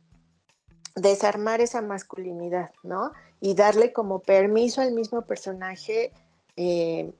desarmar 0.94 1.62
esa 1.62 1.80
masculinidad, 1.80 2.70
¿no? 2.82 3.12
Y 3.40 3.54
darle 3.54 3.94
como 3.94 4.20
permiso 4.20 4.82
al 4.82 4.92
mismo 4.92 5.22
personaje 5.22 6.12
eh, 6.56 7.12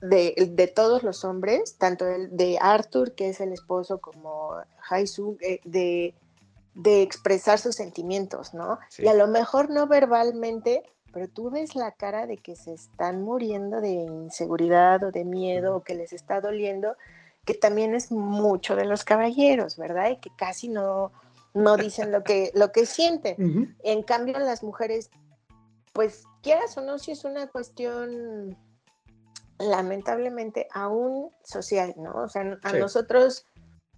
de, 0.00 0.72
todos 0.74 1.02
los 1.04 1.24
hombres, 1.24 1.76
tanto 1.78 2.06
el 2.06 2.36
de 2.36 2.58
Arthur, 2.60 3.14
que 3.14 3.28
es 3.28 3.40
el 3.40 3.52
esposo, 3.52 4.00
como 4.00 4.56
Haisu, 4.88 5.38
eh, 5.40 5.60
de, 5.64 6.14
de 6.74 7.02
expresar 7.02 7.58
sus 7.58 7.76
sentimientos, 7.76 8.54
¿no? 8.54 8.78
Y 8.98 9.08
a 9.08 9.14
lo 9.14 9.26
mejor 9.26 9.70
no 9.70 9.86
verbalmente, 9.86 10.82
pero 11.12 11.28
tú 11.28 11.50
ves 11.50 11.76
la 11.76 11.92
cara 11.92 12.26
de 12.26 12.38
que 12.38 12.56
se 12.56 12.72
están 12.72 13.22
muriendo 13.22 13.80
de 13.80 13.90
inseguridad 13.90 15.04
o 15.04 15.10
de 15.10 15.24
miedo 15.24 15.76
o 15.76 15.82
que 15.82 15.94
les 15.94 16.12
está 16.12 16.40
doliendo, 16.40 16.96
que 17.44 17.54
también 17.54 17.94
es 17.94 18.10
mucho 18.10 18.76
de 18.76 18.86
los 18.86 19.04
caballeros, 19.04 19.76
¿verdad? 19.76 20.10
Y 20.10 20.16
que 20.16 20.30
casi 20.36 20.68
no, 20.68 21.12
no 21.54 21.76
dicen 21.76 22.10
lo 22.10 22.24
que, 22.24 22.50
lo 22.54 22.72
que 22.72 22.86
sienten. 22.86 23.76
En 23.82 24.02
cambio, 24.02 24.38
las 24.38 24.62
mujeres, 24.62 25.10
pues 25.92 26.24
quieras 26.42 26.76
o 26.78 26.80
no, 26.80 26.98
si 26.98 27.12
es 27.12 27.24
una 27.24 27.48
cuestión 27.48 28.56
lamentablemente 29.58 30.68
aún 30.72 31.30
social, 31.44 31.94
¿no? 31.96 32.12
O 32.14 32.28
sea, 32.28 32.58
a 32.62 32.72
nosotros 32.72 33.46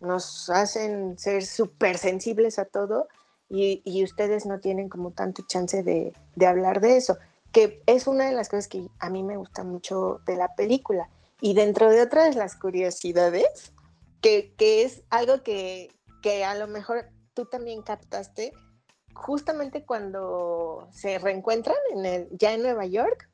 nos 0.05 0.51
hacen 0.51 1.19
ser 1.19 1.45
súper 1.45 1.99
sensibles 1.99 2.59
a 2.59 2.65
todo 2.65 3.09
y, 3.49 4.03
ustedes 4.03 4.47
no 4.47 4.59
tienen 4.59 4.89
como 4.89 5.13
tanto 5.13 5.45
chance 5.47 5.83
de, 5.83 6.13
hablar 6.47 6.81
de 6.81 6.97
eso, 6.97 7.19
que 7.53 7.83
es 7.87 8.07
una 8.07 8.27
de 8.27 8.33
las 8.33 8.49
cosas 8.49 8.69
que 8.69 8.89
a 8.99 9.11
mí 9.11 9.23
me 9.23 9.37
gusta 9.37 9.63
mucho 9.63 10.21
de 10.27 10.37
la 10.37 10.55
película. 10.57 11.09
Y 11.41 11.55
dentro 11.55 11.91
de 11.91 12.03
otras 12.03 12.35
de 12.35 12.41
las 12.41 12.57
curiosidades, 12.57 13.73
que, 14.21 14.55
es 14.59 15.03
algo 15.11 15.43
que, 15.43 15.91
a 16.45 16.55
lo 16.55 16.67
mejor 16.67 17.07
tú 17.35 17.45
también 17.45 17.83
captaste, 17.83 18.53
justamente 19.15 19.85
cuando 19.85 20.89
se 20.93 21.19
reencuentran 21.19 21.77
en 21.93 22.07
el, 22.07 22.29
ya 22.33 22.55
en 22.55 22.63
Nueva 22.63 22.87
York, 22.87 23.29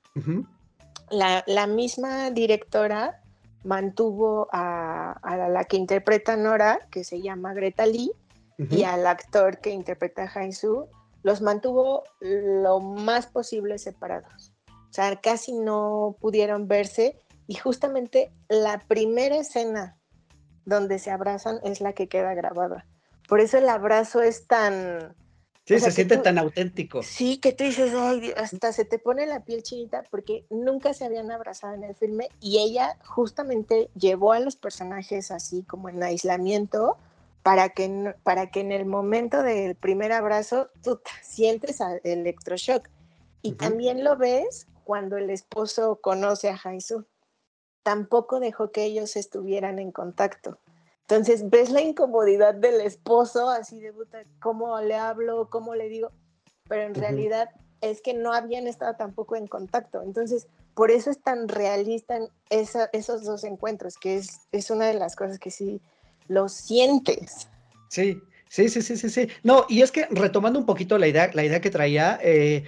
la, 1.11 1.66
misma 1.66 2.30
directora 2.30 3.19
mantuvo 3.64 4.49
a, 4.53 5.18
la 5.51 5.64
que 5.64 5.77
interpreta 5.77 6.37
Nora, 6.37 6.81
que 6.90 7.05
se 7.05 7.20
llama 7.20 7.55
Greta 7.55 7.87
Lee, 7.87 8.12
y 8.59 8.83
al 8.83 9.07
actor 9.07 9.59
que 9.59 9.70
interpreta 9.70 10.25
a 10.25 10.38
Haisu, 10.38 10.87
los 11.23 11.40
mantuvo 11.40 12.05
lo 12.20 12.81
más 12.81 13.27
posible 13.27 13.79
separados. 13.79 14.53
O 14.68 14.92
sea, 14.92 15.16
casi 15.20 15.53
no 15.53 16.16
pudieron 16.20 16.68
verse 16.68 17.18
y 17.46 17.55
justamente 17.55 18.33
la 18.49 18.81
primera 18.81 19.37
escena 19.37 19.96
donde 20.64 20.99
se 20.99 21.11
abrazan 21.11 21.59
es 21.62 21.81
la 21.81 21.94
que 21.94 22.09
queda 22.09 22.35
grabada. 22.35 22.87
Por 23.29 23.40
eso 23.40 23.59
el 23.59 23.68
abrazo 23.68 24.20
es 24.20 24.46
tan, 24.46 25.14
Sí, 25.66 25.79
se 25.79 25.90
siente 25.92 26.16
tan 26.18 26.38
auténtico. 26.38 27.03
Sí, 27.03 27.38
que 27.38 27.53
tú 27.53 27.64
dices, 27.64 27.92
Ay, 27.94 28.33
hasta 28.37 28.73
se 28.73 28.85
te 28.85 28.99
pone 28.99 29.27
la 29.27 29.44
piel 29.44 29.62
chinita 29.62 30.03
porque 30.11 30.44
nunca 30.51 30.94
se 30.94 31.05
habían 31.05 31.31
abrazado 31.31 31.75
en 31.75 31.85
el 31.85 31.94
filme 31.94 32.29
y 32.40 32.59
ella 32.59 32.96
justamente 33.05 33.88
llevó 33.94 34.33
a 34.33 34.40
los 34.40 34.57
personajes 34.57 35.31
así 35.31 35.62
como 35.62 35.88
en 35.88 36.03
aislamiento 36.03 36.96
para 37.42 37.70
que, 37.70 38.14
para 38.23 38.51
que 38.51 38.61
en 38.61 38.73
el 38.73 38.85
momento 38.85 39.42
del 39.42 39.75
primer 39.77 40.12
abrazo 40.12 40.70
tú 40.83 41.01
sientes 41.23 41.81
el 41.81 42.01
electroshock. 42.05 42.88
Y 43.42 43.53
también 43.53 44.05
lo 44.05 44.16
ves 44.16 44.66
cuando 44.85 45.16
el 45.16 45.31
esposo 45.31 46.01
conoce 46.03 46.51
a 46.51 46.61
Haisu. 46.62 47.07
Tampoco 47.83 48.40
dejó 48.40 48.70
que 48.70 48.85
ellos 48.85 49.16
estuvieran 49.16 49.79
en 49.79 49.92
contacto. 49.92 50.59
Entonces 51.11 51.51
ves 51.51 51.70
la 51.70 51.81
incomodidad 51.81 52.55
del 52.55 52.81
esposo, 52.81 53.51
así 53.51 53.81
de 53.81 53.92
puta, 53.92 54.23
cómo 54.40 54.81
le 54.81 54.94
hablo, 54.94 55.49
cómo 55.51 55.75
le 55.75 55.88
digo, 55.88 56.12
pero 56.68 56.83
en 56.83 56.94
realidad 56.94 57.51
es 57.81 58.01
que 58.01 58.14
no 58.14 58.33
habían 58.33 58.68
estado 58.68 58.94
tampoco 58.94 59.35
en 59.35 59.49
contacto. 59.49 60.03
Entonces, 60.03 60.46
por 60.75 60.92
eso 60.92 61.11
es 61.11 61.20
tan 61.20 61.49
realista 61.49 62.16
en 62.16 62.29
esos 62.92 63.25
dos 63.25 63.42
encuentros, 63.42 63.96
que 63.96 64.18
es, 64.18 64.42
es 64.53 64.70
una 64.70 64.87
de 64.87 64.94
las 64.94 65.16
cosas 65.16 65.40
que 65.40 65.51
sí 65.51 65.81
lo 66.29 66.49
sientes. 66.49 67.49
Sí, 67.88 68.23
sí, 68.49 68.68
sí, 68.68 68.81
sí, 68.81 68.96
sí, 68.96 69.11
sí. 69.11 69.29
No, 69.42 69.66
y 69.68 69.83
es 69.83 69.90
que 69.90 70.07
retomando 70.11 70.61
un 70.61 70.66
poquito 70.66 70.96
la 70.96 71.09
idea, 71.09 71.29
la 71.35 71.42
idea 71.42 71.61
que 71.61 71.70
traía, 71.70 72.20
eh, 72.23 72.62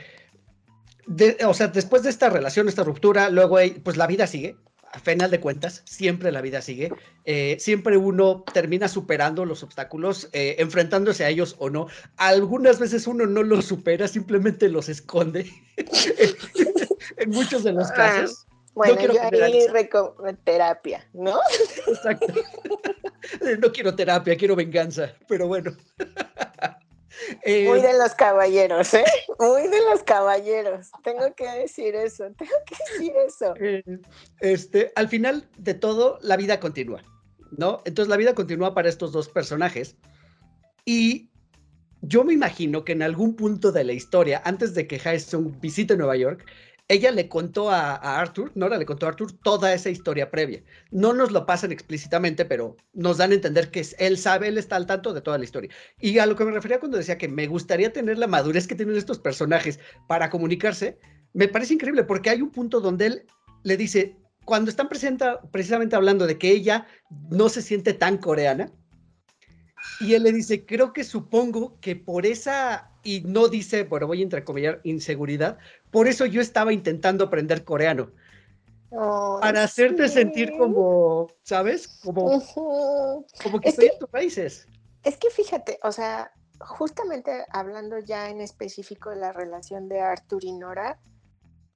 o 1.46 1.54
sea, 1.54 1.68
después 1.68 2.02
de 2.02 2.10
esta 2.10 2.28
relación, 2.28 2.68
esta 2.68 2.82
ruptura, 2.82 3.30
luego, 3.30 3.58
pues 3.84 3.96
la 3.96 4.08
vida 4.08 4.26
sigue, 4.26 4.56
a 4.92 4.98
final 4.98 5.30
de 5.30 5.40
cuentas, 5.40 5.82
siempre 5.86 6.30
la 6.30 6.42
vida 6.42 6.60
sigue. 6.60 6.92
Eh, 7.24 7.56
siempre 7.58 7.96
uno 7.96 8.44
termina 8.52 8.88
superando 8.88 9.44
los 9.44 9.62
obstáculos, 9.62 10.28
eh, 10.32 10.56
enfrentándose 10.58 11.24
a 11.24 11.30
ellos 11.30 11.56
o 11.58 11.70
no. 11.70 11.86
Algunas 12.18 12.78
veces 12.78 13.06
uno 13.06 13.26
no 13.26 13.42
los 13.42 13.64
supera, 13.64 14.06
simplemente 14.06 14.68
los 14.68 14.90
esconde. 14.90 15.50
en 17.16 17.30
muchos 17.30 17.64
de 17.64 17.72
los 17.72 17.90
ah, 17.90 17.94
casos. 17.94 18.46
bueno, 18.74 19.00
yo 19.00 19.22
ahí 19.42 19.66
terapia, 20.44 21.08
¿no? 21.14 21.40
Exacto. 21.88 22.34
no 23.60 23.72
quiero 23.72 23.94
terapia, 23.94 24.36
quiero 24.36 24.56
venganza, 24.56 25.14
pero 25.26 25.46
bueno. 25.46 25.74
Eh, 27.42 27.66
Muy 27.68 27.80
de 27.80 27.96
los 27.98 28.14
caballeros, 28.14 28.94
¿eh? 28.94 29.04
Muy 29.38 29.68
de 29.68 29.80
los 29.90 30.02
caballeros. 30.02 30.90
Tengo 31.02 31.34
que 31.34 31.48
decir 31.60 31.94
eso, 31.94 32.24
tengo 32.36 32.52
que 32.66 32.76
decir 32.92 33.12
eso. 33.26 33.54
Eh, 33.60 33.82
este, 34.40 34.92
al 34.96 35.08
final 35.08 35.48
de 35.58 35.74
todo, 35.74 36.18
la 36.22 36.36
vida 36.36 36.60
continúa, 36.60 37.02
¿no? 37.56 37.82
Entonces 37.84 38.08
la 38.08 38.16
vida 38.16 38.34
continúa 38.34 38.74
para 38.74 38.88
estos 38.88 39.12
dos 39.12 39.28
personajes. 39.28 39.96
Y 40.84 41.30
yo 42.00 42.24
me 42.24 42.32
imagino 42.32 42.84
que 42.84 42.92
en 42.92 43.02
algún 43.02 43.36
punto 43.36 43.70
de 43.72 43.84
la 43.84 43.92
historia, 43.92 44.42
antes 44.44 44.74
de 44.74 44.86
que 44.86 44.98
Jason 44.98 45.58
visite 45.60 45.96
Nueva 45.96 46.16
York, 46.16 46.44
ella 46.88 47.10
le 47.10 47.28
contó 47.28 47.70
a, 47.70 47.94
Arthur, 47.94 48.52
Nora 48.54 48.76
le 48.76 48.84
contó 48.84 49.06
a 49.06 49.10
Arthur 49.10 49.32
toda 49.32 49.72
esa 49.72 49.88
historia 49.88 50.30
previa. 50.30 50.62
No 50.90 51.12
nos 51.12 51.30
lo 51.30 51.46
pasan 51.46 51.72
explícitamente, 51.72 52.44
pero 52.44 52.76
nos 52.92 53.18
dan 53.18 53.30
a 53.30 53.34
entender 53.34 53.70
que 53.70 53.86
él 53.98 54.18
sabe, 54.18 54.48
él 54.48 54.58
está 54.58 54.76
al 54.76 54.86
tanto 54.86 55.14
de 55.14 55.20
toda 55.20 55.38
la 55.38 55.44
historia. 55.44 55.70
Y 56.00 56.18
a 56.18 56.26
lo 56.26 56.36
que 56.36 56.44
me 56.44 56.50
refería 56.50 56.80
cuando 56.80 56.98
decía 56.98 57.18
que 57.18 57.28
me 57.28 57.46
gustaría 57.46 57.92
tener 57.92 58.18
la 58.18 58.26
madurez 58.26 58.66
que 58.66 58.74
tienen 58.74 58.96
estos 58.96 59.18
personajes 59.18 59.78
para 60.06 60.28
comunicarse, 60.28 60.98
me 61.32 61.48
parece 61.48 61.74
increíble 61.74 62.04
porque 62.04 62.30
hay 62.30 62.42
un 62.42 62.50
punto 62.50 62.80
donde 62.80 63.06
él 63.06 63.26
le 63.62 63.76
dice, 63.76 64.16
cuando 64.44 64.70
están 64.70 64.88
precisamente 64.88 65.96
hablando 65.96 66.26
de 66.26 66.36
que 66.36 66.50
ella 66.50 66.86
no 67.30 67.48
se 67.48 67.62
siente 67.62 67.94
tan 67.94 68.18
coreana, 68.18 68.70
y 70.00 70.14
él 70.14 70.22
le 70.22 70.32
dice, 70.32 70.64
creo 70.64 70.92
que 70.92 71.04
supongo 71.04 71.78
que 71.80 71.96
por 71.96 72.26
esa, 72.26 72.90
y 73.02 73.22
no 73.22 73.48
dice, 73.48 73.84
bueno, 73.84 74.06
voy 74.06 74.20
a 74.20 74.24
entrecomillar, 74.24 74.80
inseguridad, 74.84 75.58
por 75.92 76.08
eso 76.08 76.26
yo 76.26 76.40
estaba 76.40 76.72
intentando 76.72 77.24
aprender 77.24 77.64
coreano. 77.64 78.10
para 78.90 79.62
hacerte 79.62 80.08
sentir 80.08 80.50
como, 80.58 81.28
¿sabes? 81.42 81.86
Como, 82.02 82.42
como 83.42 83.60
que 83.60 83.68
estoy 83.68 83.86
en 83.86 83.98
tus 83.98 84.08
países. 84.08 84.66
Es 85.04 85.16
que 85.16 85.30
fíjate, 85.30 85.78
o 85.82 85.92
sea, 85.92 86.32
justamente 86.58 87.44
hablando 87.50 87.98
ya 87.98 88.30
en 88.30 88.40
específico 88.40 89.10
de 89.10 89.16
la 89.16 89.32
relación 89.32 89.88
de 89.88 90.00
Arthur 90.00 90.44
y 90.44 90.52
Nora, 90.52 90.98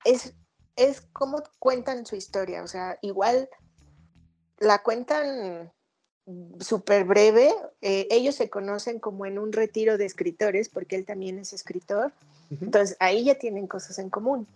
es, 0.04 0.34
es 0.76 1.02
como 1.12 1.42
cuentan 1.58 2.06
su 2.06 2.16
historia, 2.16 2.62
o 2.62 2.68
sea, 2.68 2.98
igual 3.02 3.48
la 4.58 4.82
cuentan 4.82 5.72
súper 6.60 7.04
breve. 7.04 7.52
Eh, 7.82 8.08
ellos 8.10 8.34
se 8.34 8.48
conocen 8.48 8.98
como 8.98 9.26
en 9.26 9.38
un 9.38 9.52
retiro 9.52 9.98
de 9.98 10.06
escritores, 10.06 10.68
porque 10.68 10.96
él 10.96 11.04
también 11.04 11.38
es 11.38 11.52
escritor. 11.52 12.12
Entonces, 12.50 12.96
ahí 13.00 13.24
ya 13.24 13.36
tienen 13.36 13.66
cosas 13.66 13.98
en 13.98 14.10
común. 14.10 14.46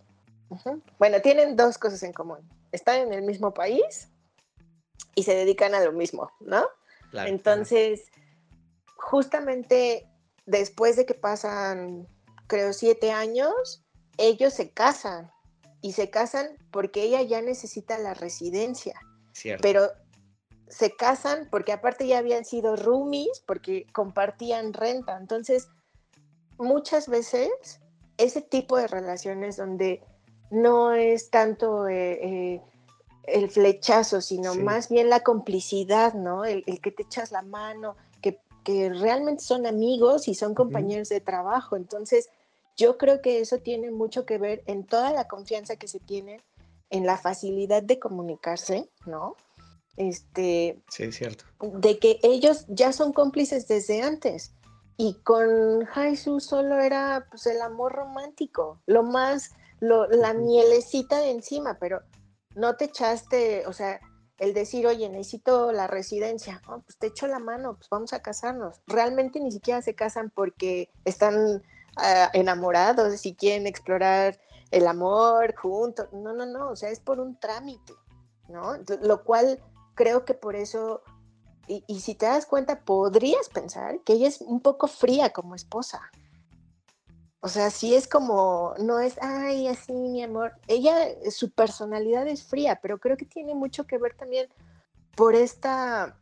Bueno, 0.99 1.21
tienen 1.21 1.57
dos 1.57 1.79
cosas 1.79 2.03
en 2.03 2.13
común. 2.13 2.39
Están 2.73 3.01
en 3.01 3.13
el 3.13 3.23
mismo 3.23 3.55
país 3.55 4.09
y 5.15 5.23
se 5.23 5.35
dedican 5.35 5.75
a 5.75 5.81
lo 5.81 5.93
mismo, 5.93 6.31
¿no? 6.41 6.67
Entonces, 7.13 8.05
justamente 8.97 10.09
después 10.47 10.97
de 10.97 11.07
que 11.07 11.15
pasan, 11.15 12.07
creo, 12.47 12.73
siete 12.73 13.13
años, 13.13 13.85
ellos 14.17 14.55
se 14.55 14.71
casan 14.71 15.31
y 15.81 15.93
se 15.93 16.11
casan 16.11 16.57
porque 16.71 17.03
ella 17.03 17.23
ya 17.23 17.43
necesita 17.43 17.99
la 17.99 18.15
residencia. 18.15 19.01
Cierto. 19.33 19.63
Pero 19.63 19.91
se 20.69 20.95
casan 20.95 21.49
porque 21.51 21.73
aparte 21.73 22.07
ya 22.07 22.19
habían 22.19 22.45
sido 22.45 22.77
roomies, 22.77 23.43
porque 23.47 23.87
compartían 23.93 24.73
renta. 24.73 25.17
Entonces, 25.17 25.69
muchas 26.61 27.09
veces 27.09 27.81
ese 28.17 28.43
tipo 28.43 28.77
de 28.77 28.87
relaciones 28.87 29.57
donde 29.57 30.03
no 30.51 30.93
es 30.93 31.31
tanto 31.31 31.89
eh, 31.89 32.19
eh, 32.23 32.61
el 33.25 33.51
flechazo, 33.51 34.21
sino 34.21 34.55
más 34.55 34.89
bien 34.89 35.09
la 35.09 35.21
complicidad, 35.21 36.15
¿no? 36.15 36.45
El, 36.45 36.65
que 36.65 36.91
te 36.91 37.03
echas 37.03 37.33
la 37.33 37.43
mano, 37.43 37.97
que, 38.21 38.39
realmente 38.91 39.43
son 39.43 39.67
amigos 39.67 40.29
y 40.29 40.35
son 40.35 40.55
compañeros 40.55 41.09
de 41.09 41.21
trabajo. 41.21 41.77
Entonces, 41.77 42.29
yo 42.77 42.99
creo 42.99 43.21
que 43.21 43.41
eso 43.41 43.59
tiene 43.59 43.91
mucho 43.91 44.25
que 44.25 44.39
ver 44.39 44.63
en 44.67 44.87
toda 44.87 45.13
la 45.13 45.27
confianza 45.27 45.75
que 45.75 45.89
se 45.89 45.99
tiene, 45.99 46.41
en 46.91 47.05
la 47.05 47.17
facilidad 47.17 47.83
de 47.83 47.99
comunicarse, 47.99 48.89
¿no? 49.07 49.35
este, 49.97 50.81
sí, 50.89 51.13
cierto. 51.13 51.45
de 51.61 51.99
que 51.99 52.21
ellos 52.23 52.65
ya 52.69 52.93
son 52.93 53.13
cómplices 53.13 53.69
desde 53.69 54.03
antes. 54.03 54.53
Y 55.03 55.15
con 55.23 55.89
Haisu 55.95 56.41
solo 56.41 56.79
era 56.79 57.27
pues, 57.31 57.47
el 57.47 57.63
amor 57.63 57.93
romántico, 57.93 58.83
lo 58.85 59.03
más, 59.03 59.53
lo, 59.79 60.07
la 60.09 60.35
mielecita 60.35 61.21
de 61.21 61.31
encima, 61.31 61.79
pero 61.81 62.03
no 62.55 62.77
te 62.77 62.85
echaste, 62.85 63.67
o 63.67 63.73
sea, 63.73 63.99
el 64.37 64.53
decir, 64.53 64.87
oye, 64.87 65.09
necesito 65.09 65.73
la 65.73 65.87
residencia, 65.87 66.61
oh, 66.69 66.83
pues 66.83 66.99
te 66.99 67.07
echo 67.07 67.27
la 67.29 67.39
mano, 67.39 67.77
pues 67.79 67.89
vamos 67.89 68.13
a 68.13 68.21
casarnos. 68.21 68.83
Realmente 68.87 69.41
ni 69.41 69.51
siquiera 69.51 69.81
se 69.81 69.95
casan 69.95 70.29
porque 70.29 70.91
están 71.07 71.63
ah, 71.97 72.29
enamorados 72.35 73.25
y 73.25 73.35
quieren 73.35 73.67
explorar 73.67 74.39
el 74.71 74.87
amor 74.87 75.55
juntos. 75.57 76.09
No, 76.13 76.35
no, 76.35 76.45
no, 76.45 76.69
o 76.69 76.77
sea, 76.77 76.91
es 76.91 77.01
por 77.01 77.21
un 77.21 77.41
trámite, 77.41 77.95
¿no? 78.51 78.77
Lo 79.01 79.25
cual 79.25 79.63
creo 79.95 80.27
que 80.27 80.35
por 80.35 80.57
eso, 80.57 81.03
y, 81.71 81.85
y 81.87 82.01
si 82.01 82.15
te 82.15 82.27
das 82.27 82.47
cuenta, 82.47 82.81
podrías 82.81 83.49
pensar 83.49 84.01
que 84.01 84.15
ella 84.15 84.27
es 84.29 84.41
un 84.41 84.61
poco 84.61 84.89
fría 84.89 85.31
como 85.31 85.55
esposa. 85.55 86.11
O 87.43 87.49
sea, 87.49 87.71
sí 87.71 87.95
es 87.95 88.07
como, 88.07 88.75
no 88.79 89.01
es, 89.01 89.17
ay, 89.23 89.69
así, 89.69 89.93
mi 89.93 90.23
amor. 90.23 90.53
Ella, 90.67 90.95
su 91.31 91.51
personalidad 91.51 92.27
es 92.27 92.43
fría, 92.43 92.81
pero 92.83 92.99
creo 92.99 93.17
que 93.17 93.25
tiene 93.25 93.55
mucho 93.55 93.85
que 93.85 93.99
ver 93.99 94.15
también 94.15 94.49
por 95.17 95.35
esta 95.35 96.19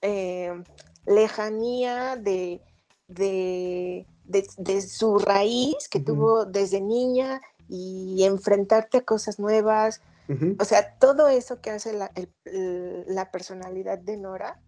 eh, 0.00 0.62
lejanía 1.04 2.16
de, 2.16 2.62
de, 3.08 4.06
de, 4.24 4.82
su 4.82 5.18
raíz 5.18 5.88
que 5.90 6.00
tuvo 6.00 6.46
desde 6.46 6.80
niña 6.80 7.40
y 7.68 8.24
enfrentarte 8.24 8.98
a 8.98 9.04
cosas 9.04 9.38
nuevas. 9.38 10.00
O 10.58 10.64
sea, 10.64 10.98
todo 10.98 11.28
eso 11.28 11.60
que 11.60 11.70
hace 11.70 11.92
la, 11.92 12.10
la 13.06 13.30
personalidad 13.30 13.98
de 13.98 14.16
Nora, 14.16 14.60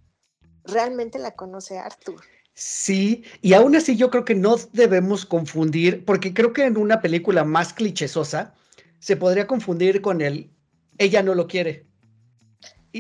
realmente 0.65 1.19
la 1.19 1.33
conoce 1.33 1.79
Arthur. 1.79 2.23
Sí, 2.55 3.25
y 3.41 3.55
aún 3.55 3.75
así 3.75 3.97
yo 3.97 4.11
creo 4.11 4.25
que 4.25 4.35
no 4.35 4.57
debemos 4.73 5.27
confundir, 5.27 6.05
porque 6.05 6.33
creo 6.33 6.53
que 6.53 6.65
en 6.65 6.77
una 6.77 7.01
película 7.01 7.45
más 7.45 7.73
clichésosa 7.73 8.55
se 9.01 9.17
podría 9.17 9.47
confundir 9.47 10.01
con 10.01 10.21
el 10.21 10.51
ella 10.99 11.23
no 11.23 11.35
lo 11.35 11.47
quiere. 11.47 11.87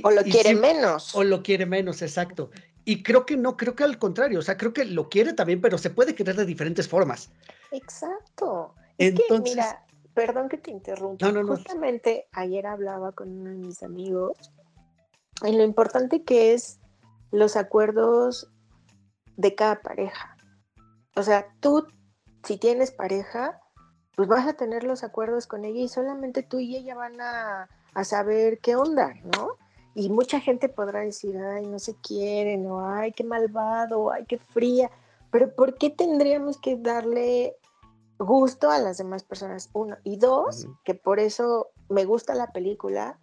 o 0.02 0.11
lo 0.11 0.22
quiere 0.22 0.55
menos. 0.55 1.14
O 1.14 1.24
lo 1.24 1.42
quiere 1.42 1.66
menos, 1.66 2.02
exacto. 2.02 2.50
Y 2.84 3.02
creo 3.02 3.24
que 3.24 3.36
no, 3.36 3.57
creo 3.57 3.74
que 3.74 3.84
al 3.84 3.98
contrario, 3.98 4.40
o 4.40 4.42
sea, 4.42 4.57
creo 4.57 4.72
que 4.72 4.84
lo 4.84 5.09
quiere 5.09 5.32
también, 5.32 5.61
pero 5.61 5.78
se 5.78 5.90
puede 5.90 6.14
querer 6.14 6.36
de 6.36 6.44
diferentes 6.44 6.88
formas. 6.88 7.30
Exacto. 7.70 8.74
Entonces, 8.98 9.30
es 9.30 9.55
que, 9.55 9.55
mira, 9.55 9.86
perdón 10.14 10.48
que 10.48 10.58
te 10.58 10.70
interrumpa. 10.70 11.30
No, 11.30 11.42
no, 11.42 11.48
Justamente 11.48 12.28
ayer 12.32 12.66
hablaba 12.66 13.12
con 13.12 13.30
uno 13.30 13.50
de 13.50 13.56
mis 13.56 13.82
amigos 13.82 14.36
en 15.42 15.58
lo 15.58 15.64
importante 15.64 16.22
que 16.22 16.54
es 16.54 16.80
los 17.30 17.56
acuerdos 17.56 18.48
de 19.36 19.54
cada 19.54 19.82
pareja. 19.82 20.36
O 21.16 21.22
sea, 21.22 21.52
tú, 21.60 21.86
si 22.44 22.56
tienes 22.56 22.92
pareja, 22.92 23.60
pues 24.16 24.28
vas 24.28 24.46
a 24.46 24.54
tener 24.54 24.84
los 24.84 25.02
acuerdos 25.02 25.46
con 25.46 25.64
ella 25.64 25.80
y 25.80 25.88
solamente 25.88 26.42
tú 26.42 26.60
y 26.60 26.76
ella 26.76 26.94
van 26.94 27.20
a, 27.20 27.68
saber 28.02 28.58
qué 28.58 28.74
onda, 28.74 29.14
¿no? 29.36 29.56
Y 29.94 30.08
mucha 30.10 30.40
gente 30.40 30.68
podrá 30.68 31.00
decir, 31.00 31.36
ay, 31.38 31.66
no 31.66 31.78
se 31.78 31.94
quieren, 31.94 32.66
o 32.66 32.84
ay, 32.84 33.12
qué 33.12 33.22
malvado, 33.22 34.10
ay, 34.10 34.24
qué 34.26 34.38
fría. 34.38 34.90
Pero 35.30 35.54
¿por 35.54 35.78
qué 35.78 35.90
tendríamos 35.90 36.58
que 36.58 36.76
darle 36.76 37.56
gusto 38.25 38.70
a 38.70 38.79
las 38.79 38.99
demás 38.99 39.22
personas? 39.25 39.70
Uno. 39.72 39.97
Y 40.05 40.16
dos, 40.16 40.66
que 40.85 40.95
por 40.95 41.20
eso 41.20 41.70
me 41.89 42.05
gusta 42.05 42.35
la 42.35 42.53
película, 42.53 43.18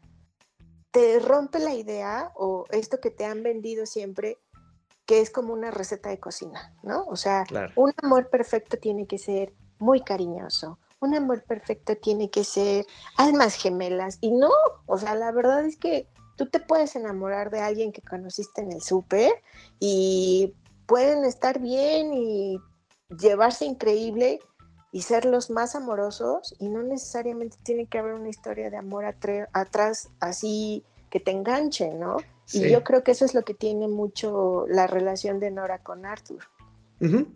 te 0.91 1.20
rompe 1.20 1.60
la 1.60 1.74
idea 1.74 2.32
o 2.36 2.66
esto 2.72 2.99
que 2.99 3.12
te 3.12 3.26
han 3.26 3.43
vendido 3.43 3.86
siempre 3.86 4.38
que 5.06 5.20
es 5.20 5.30
como 5.30 5.54
una 5.54 5.72
receta 5.72 6.10
de 6.10 6.20
cocina, 6.20 6.74
¿no? 6.84 7.06
O 7.06 7.16
sea, 7.16 7.43
un 7.76 7.91
amor 8.02 8.30
perfecto 8.30 8.78
tiene 8.78 9.08
que 9.08 9.18
ser 9.18 9.54
muy 9.80 10.02
cariñoso, 10.02 10.80
un 11.02 11.16
amor 11.16 11.43
perfecto 11.43 11.97
tiene 11.97 12.30
que 12.30 12.43
ser 12.43 12.86
almas 13.18 13.56
gemelas, 13.56 14.20
y 14.22 14.32
no, 14.32 14.52
o 14.86 14.97
sea, 14.97 15.16
la 15.16 15.32
verdad 15.32 15.66
es 15.66 15.76
que 15.76 16.08
tú 16.38 16.49
te 16.49 16.60
puedes 16.60 16.95
enamorar 16.95 17.49
de 17.49 17.60
alguien 17.60 17.91
que 17.91 18.02
conociste 18.02 18.62
en 18.62 18.72
el 18.72 18.82
súper 18.82 19.34
y 19.80 20.56
pueden 20.86 21.26
estar 21.26 21.60
bien 21.60 22.14
y 22.14 22.58
llevarse 23.10 23.66
increíble 23.66 24.39
y 24.91 25.03
ser 25.03 25.25
los 25.25 25.49
más 25.49 25.75
amorosos 25.75 26.55
y 26.59 26.69
no 26.69 26.83
necesariamente 26.83 27.57
tiene 27.63 27.85
que 27.87 27.97
haber 27.97 28.13
una 28.13 28.29
historia 28.29 28.69
de 28.69 28.77
amor 28.77 29.05
atrás 29.05 30.09
así 30.19 30.83
que 31.09 31.19
te 31.19 31.31
enganche, 31.31 31.93
¿no? 31.93 32.17
Y 32.53 32.69
yo 32.69 32.83
creo 32.83 33.03
que 33.03 33.11
eso 33.11 33.23
es 33.23 33.33
lo 33.33 33.43
que 33.43 33.53
tiene 33.53 33.87
mucho 33.87 34.65
la 34.67 34.87
relación 34.87 35.39
de 35.39 35.51
Nora 35.51 35.79
con 35.79 36.05
Arthur. 36.05 36.43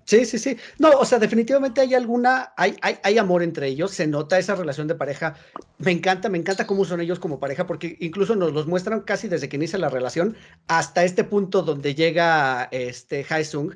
Sí, 0.03 0.25
sí, 0.25 0.37
sí. 0.37 0.57
No, 0.77 0.89
o 0.91 1.05
sea, 1.05 1.17
definitivamente 1.17 1.81
hay 1.81 1.95
alguna, 1.95 2.53
hay, 2.55 2.77
hay, 2.81 2.97
hay, 3.01 3.17
amor 3.17 3.41
entre 3.41 3.67
ellos, 3.67 3.91
se 3.91 4.05
nota 4.05 4.37
esa 4.37 4.53
relación 4.53 4.87
de 4.87 4.93
pareja. 4.93 5.35
Me 5.79 5.91
encanta, 5.91 6.29
me 6.29 6.37
encanta 6.37 6.67
cómo 6.67 6.85
son 6.85 7.01
ellos 7.01 7.17
como 7.17 7.39
pareja, 7.39 7.65
porque 7.65 7.97
incluso 7.99 8.35
nos 8.35 8.53
los 8.53 8.67
muestran 8.67 9.01
casi 9.01 9.27
desde 9.27 9.49
que 9.49 9.55
inicia 9.55 9.79
la 9.79 9.89
relación 9.89 10.37
hasta 10.67 11.03
este 11.03 11.23
punto 11.23 11.63
donde 11.63 11.95
llega 11.95 12.67
este 12.71 13.25
Haesung, 13.27 13.75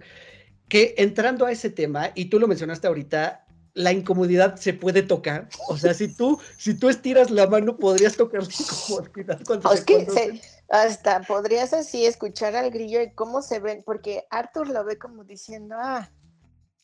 que 0.67 0.93
entrando 0.97 1.47
a 1.47 1.51
ese 1.51 1.71
tema, 1.71 2.11
y 2.13 2.25
tú 2.25 2.39
lo 2.39 2.47
mencionaste 2.47 2.87
ahorita, 2.87 3.47
la 3.79 3.93
incomodidad 3.93 4.57
se 4.57 4.73
puede 4.73 5.03
tocar. 5.03 5.47
O 5.69 5.77
sea, 5.77 5.93
si 5.93 6.13
tú, 6.13 6.37
si 6.57 6.73
tú 6.73 6.89
estiras 6.89 7.31
la 7.31 7.47
mano, 7.47 7.77
podrías 7.77 8.17
tocar 8.17 8.43
la 8.43 8.49
incomodidad 8.49 9.39
cuando 9.45 9.71
es 9.71 9.85
que 9.85 10.41
hasta 10.69 11.21
podrías 11.21 11.71
así 11.71 12.05
escuchar 12.05 12.57
al 12.57 12.71
grillo 12.71 13.01
y 13.01 13.11
cómo 13.13 13.41
se 13.41 13.59
ven, 13.59 13.81
porque 13.85 14.25
Arthur 14.31 14.67
lo 14.67 14.83
ve 14.83 14.97
como 14.97 15.23
diciendo, 15.23 15.75
ah, 15.79 16.11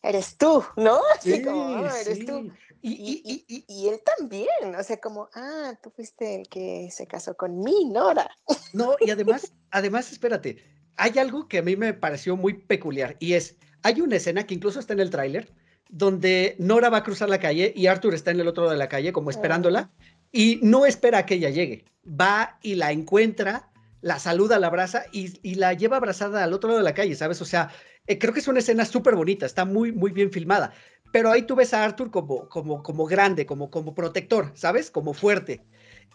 eres 0.02 0.38
tú, 0.38 0.64
¿no? 0.78 1.02
Así 1.18 1.44
como, 1.44 1.86
ah, 1.86 1.92
eres 2.00 2.26
tú. 2.26 2.50
Y, 2.82 3.44
y, 3.48 3.66
y, 3.68 3.88
él 3.90 4.00
también, 4.18 4.76
o 4.80 4.84
sea, 4.84 4.98
como, 4.98 5.28
ah, 5.34 5.74
tú 5.84 5.90
fuiste 5.90 6.42
el 6.42 6.48
que 6.48 6.90
se 6.92 7.08
casó 7.08 7.36
con 7.36 7.60
mí, 7.60 7.90
Nora. 7.92 8.30
No, 8.74 8.96
y 9.02 9.10
además, 9.10 9.52
además, 9.72 10.12
espérate, 10.12 10.64
hay 10.96 11.20
algo 11.20 11.48
que 11.50 11.58
a 11.58 11.62
mí 11.62 11.76
me 11.76 11.94
pareció 11.94 12.38
muy 12.38 12.54
peculiar 12.54 13.18
y 13.20 13.34
es, 13.34 13.58
hay 13.82 14.00
una 14.02 14.16
escena 14.16 14.46
que 14.46 14.54
incluso 14.54 14.80
está 14.80 14.94
en 14.94 15.02
el 15.02 15.10
tráiler, 15.10 15.52
donde 15.96 16.58
Nora 16.60 16.90
va 16.90 16.98
a 16.98 17.04
cruzar 17.04 17.30
la 17.30 17.40
calle 17.40 17.72
y 17.74 17.88
Arthur 17.88 18.14
está 18.14 18.32
en 18.32 18.42
el 18.42 18.50
otro 18.50 18.64
lado 18.64 18.74
de 18.74 18.78
la 18.78 18.90
calle 18.90 19.14
como 19.14 19.30
esperándola 19.30 19.92
y 20.30 20.60
no 20.62 20.86
espera 20.86 21.20
a 21.20 21.26
que 21.26 21.36
ella 21.36 21.50
llegue. 21.50 21.86
Va 22.06 22.60
y 22.62 22.76
la 22.76 22.92
encuentra, 22.92 23.72
la 24.02 24.20
saluda, 24.20 24.60
la 24.60 24.68
abraza 24.68 25.06
y, 25.14 25.56
la 25.56 25.72
lleva 25.72 25.96
abrazada 25.96 26.44
al 26.44 26.52
otro 26.52 26.68
lado 26.68 26.80
de 26.80 26.84
la 26.84 26.94
calle, 26.94 27.16
¿sabes? 27.16 27.42
O 27.42 27.46
sea, 27.46 27.70
eh, 28.08 28.20
creo 28.20 28.34
que 28.34 28.42
es 28.42 28.48
una 28.50 28.60
escena 28.60 28.84
súper 28.84 29.16
bonita, 29.16 29.46
está 29.46 29.64
muy, 29.64 29.94
muy 29.94 30.12
bien 30.12 30.34
filmada. 30.34 30.74
Pero 31.14 31.32
ahí 31.32 31.44
tú 31.44 31.56
ves 31.56 31.74
a 31.74 31.86
Arthur 31.86 32.12
como, 32.12 32.50
como, 32.50 32.84
como 32.84 33.06
grande, 33.06 33.46
como, 33.46 33.72
como 33.72 33.96
protector, 33.96 34.52
¿sabes? 34.54 34.92
Como 34.92 35.14
fuerte. 35.14 35.64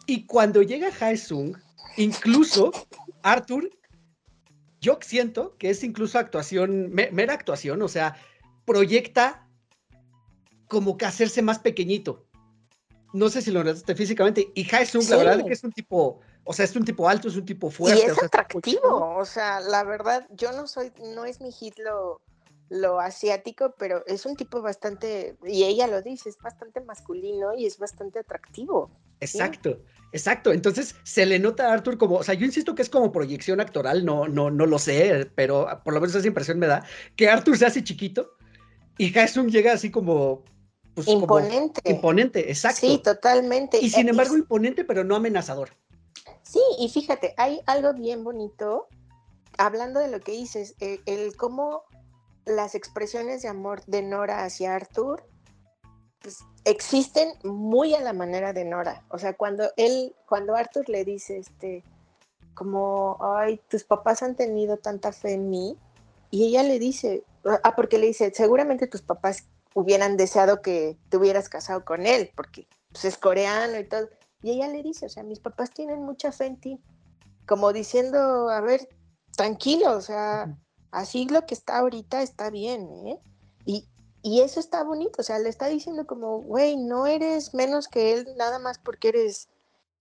Y 0.06 0.26
cuando 0.26 0.60
llega 0.60 0.90
Haesung, 1.00 1.56
incluso 1.96 2.70
Arthur, 3.22 3.70
yo 4.82 4.98
siento 5.00 5.56
que 5.56 5.70
es 5.70 5.82
incluso 5.82 6.18
actuación, 6.18 6.92
mera 6.92 7.32
actuación, 7.32 7.80
o 7.80 7.88
sea, 7.88 8.14
proyecta 8.66 9.46
como 10.70 10.96
que 10.96 11.04
hacerse 11.04 11.42
más 11.42 11.58
pequeñito. 11.58 12.24
No 13.12 13.28
sé 13.28 13.42
si 13.42 13.50
lo 13.50 13.64
notaste 13.64 13.94
físicamente. 13.96 14.52
Y 14.54 14.64
Haesung, 14.72 15.06
la 15.10 15.16
verdad 15.16 15.40
es 15.40 15.44
que 15.44 15.52
es 15.52 15.64
un 15.64 15.72
tipo, 15.72 16.20
o 16.44 16.52
sea, 16.54 16.64
es 16.64 16.74
un 16.76 16.84
tipo 16.84 17.08
alto, 17.08 17.28
es 17.28 17.36
un 17.36 17.44
tipo 17.44 17.70
fuerte. 17.70 18.00
Y 18.00 18.08
es 18.08 18.22
atractivo, 18.22 19.16
o 19.16 19.24
sea, 19.24 19.60
la 19.60 19.82
verdad, 19.82 20.26
yo 20.30 20.52
no 20.52 20.68
soy, 20.68 20.92
no 21.14 21.24
es 21.24 21.40
mi 21.40 21.50
hit 21.50 21.76
lo, 21.78 22.22
lo 22.68 23.00
asiático, 23.00 23.74
pero 23.78 24.06
es 24.06 24.24
un 24.26 24.36
tipo 24.36 24.62
bastante, 24.62 25.36
y 25.44 25.64
ella 25.64 25.88
lo 25.88 26.02
dice, 26.02 26.28
es 26.28 26.38
bastante 26.38 26.80
masculino 26.80 27.52
y 27.52 27.66
es 27.66 27.78
bastante 27.78 28.20
atractivo. 28.20 28.90
Exacto, 29.18 29.82
exacto. 30.12 30.52
Entonces 30.52 30.94
se 31.02 31.26
le 31.26 31.40
nota 31.40 31.68
a 31.68 31.72
Arthur 31.72 31.98
como, 31.98 32.14
o 32.14 32.22
sea, 32.22 32.34
yo 32.34 32.46
insisto 32.46 32.76
que 32.76 32.82
es 32.82 32.88
como 32.88 33.10
proyección 33.10 33.60
actoral, 33.60 34.04
no, 34.04 34.28
no, 34.28 34.52
no 34.52 34.66
lo 34.66 34.78
sé, 34.78 35.28
pero 35.34 35.66
por 35.84 35.94
lo 35.94 36.00
menos 36.00 36.14
esa 36.14 36.28
impresión 36.28 36.60
me 36.60 36.68
da, 36.68 36.84
que 37.16 37.28
Arthur 37.28 37.58
se 37.58 37.66
hace 37.66 37.82
chiquito 37.82 38.36
y 38.98 39.16
Haesung 39.18 39.50
llega 39.50 39.72
así 39.72 39.90
como 39.90 40.44
pues, 40.94 41.08
imponente. 41.08 41.80
imponente, 41.90 42.50
exacto. 42.50 42.80
Sí, 42.80 42.98
totalmente. 42.98 43.78
Y 43.80 43.90
sin 43.90 44.08
embargo, 44.08 44.36
imponente, 44.36 44.84
pero 44.84 45.04
no 45.04 45.16
amenazador. 45.16 45.70
Sí, 46.42 46.60
y 46.78 46.88
fíjate, 46.88 47.34
hay 47.36 47.60
algo 47.66 47.92
bien 47.94 48.24
bonito, 48.24 48.88
hablando 49.56 50.00
de 50.00 50.08
lo 50.08 50.20
que 50.20 50.32
dices, 50.32 50.74
el, 50.80 51.36
cómo 51.36 51.84
las 52.44 52.74
expresiones 52.74 53.42
de 53.42 53.48
amor 53.48 53.84
de 53.86 54.02
Nora 54.02 54.44
hacia 54.44 54.74
Arthur 54.74 55.24
pues, 56.20 56.38
existen 56.64 57.28
muy 57.44 57.94
a 57.94 58.00
la 58.00 58.12
manera 58.12 58.52
de 58.52 58.64
Nora. 58.64 59.04
O 59.10 59.18
sea, 59.18 59.34
cuando 59.34 59.70
él, 59.76 60.14
cuando 60.26 60.56
Arthur 60.56 60.88
le 60.88 61.04
dice, 61.04 61.38
este, 61.38 61.84
como, 62.54 63.18
ay, 63.20 63.60
tus 63.68 63.84
papás 63.84 64.22
han 64.22 64.34
tenido 64.34 64.76
tanta 64.76 65.12
fe 65.12 65.34
en 65.34 65.50
mí, 65.50 65.78
y 66.30 66.46
ella 66.46 66.62
le 66.62 66.78
dice, 66.78 67.24
ah, 67.62 67.74
porque 67.74 67.98
le 67.98 68.06
dice, 68.06 68.32
seguramente 68.34 68.86
tus 68.86 69.02
papás 69.02 69.46
hubieran 69.74 70.16
deseado 70.16 70.62
que 70.62 70.98
te 71.08 71.16
hubieras 71.16 71.48
casado 71.48 71.84
con 71.84 72.06
él, 72.06 72.30
porque 72.34 72.66
pues, 72.92 73.04
es 73.04 73.18
coreano 73.18 73.78
y 73.78 73.88
todo. 73.88 74.08
Y 74.42 74.52
ella 74.52 74.68
le 74.68 74.82
dice, 74.82 75.06
o 75.06 75.08
sea, 75.08 75.22
mis 75.22 75.40
papás 75.40 75.70
tienen 75.70 76.02
mucha 76.02 76.32
fe 76.32 76.46
en 76.46 76.60
ti, 76.60 76.80
como 77.46 77.72
diciendo, 77.72 78.48
a 78.48 78.60
ver, 78.60 78.88
tranquilo, 79.36 79.96
o 79.96 80.00
sea, 80.00 80.56
así 80.90 81.26
lo 81.28 81.46
que 81.46 81.54
está 81.54 81.78
ahorita 81.78 82.22
está 82.22 82.50
bien, 82.50 82.88
¿eh? 83.06 83.18
Y, 83.64 83.88
y 84.22 84.40
eso 84.40 84.60
está 84.60 84.82
bonito, 84.82 85.20
o 85.20 85.22
sea, 85.22 85.38
le 85.38 85.48
está 85.48 85.66
diciendo 85.66 86.06
como, 86.06 86.40
güey, 86.40 86.76
no 86.76 87.06
eres 87.06 87.54
menos 87.54 87.88
que 87.88 88.12
él 88.12 88.26
nada 88.36 88.58
más 88.58 88.78
porque 88.78 89.08
eres 89.08 89.48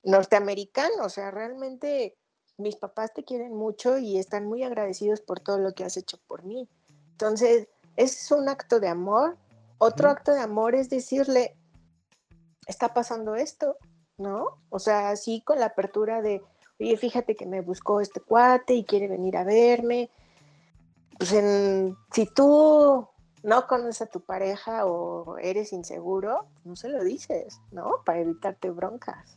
norteamericano, 0.03 1.03
o 1.03 1.09
sea, 1.09 1.31
realmente 1.31 2.17
mis 2.57 2.75
papás 2.75 3.13
te 3.13 3.23
quieren 3.23 3.55
mucho 3.55 3.97
y 3.97 4.17
están 4.17 4.45
muy 4.45 4.63
agradecidos 4.63 5.21
por 5.21 5.39
todo 5.39 5.59
lo 5.59 5.73
que 5.73 5.83
has 5.83 5.97
hecho 5.97 6.17
por 6.27 6.43
mí. 6.43 6.67
Entonces, 7.11 7.67
es 7.95 8.31
un 8.31 8.49
acto 8.49 8.79
de 8.79 8.89
amor 8.89 9.37
otro 9.79 10.09
acto 10.09 10.33
de 10.33 10.41
amor 10.41 10.75
es 10.75 10.89
decirle, 10.89 11.57
está 12.67 12.93
pasando 12.93 13.35
esto, 13.35 13.77
¿no? 14.17 14.59
O 14.69 14.79
sea, 14.79 15.09
así 15.09 15.41
con 15.41 15.59
la 15.59 15.67
apertura 15.67 16.21
de, 16.21 16.41
oye, 16.79 16.97
fíjate 16.97 17.35
que 17.35 17.45
me 17.45 17.61
buscó 17.61 18.01
este 18.01 18.19
cuate 18.19 18.75
y 18.75 18.83
quiere 18.83 19.07
venir 19.07 19.37
a 19.37 19.43
verme. 19.43 20.11
Pues 21.17 21.33
en, 21.33 21.97
si 22.11 22.25
tú 22.27 23.07
no 23.43 23.67
conoces 23.67 24.03
a 24.03 24.05
tu 24.07 24.21
pareja 24.21 24.85
o 24.85 25.37
eres 25.37 25.73
inseguro, 25.73 26.45
no 26.65 26.75
se 26.75 26.89
lo 26.89 27.03
dices, 27.03 27.59
¿no? 27.71 28.03
Para 28.05 28.19
evitarte 28.19 28.69
broncas. 28.69 29.35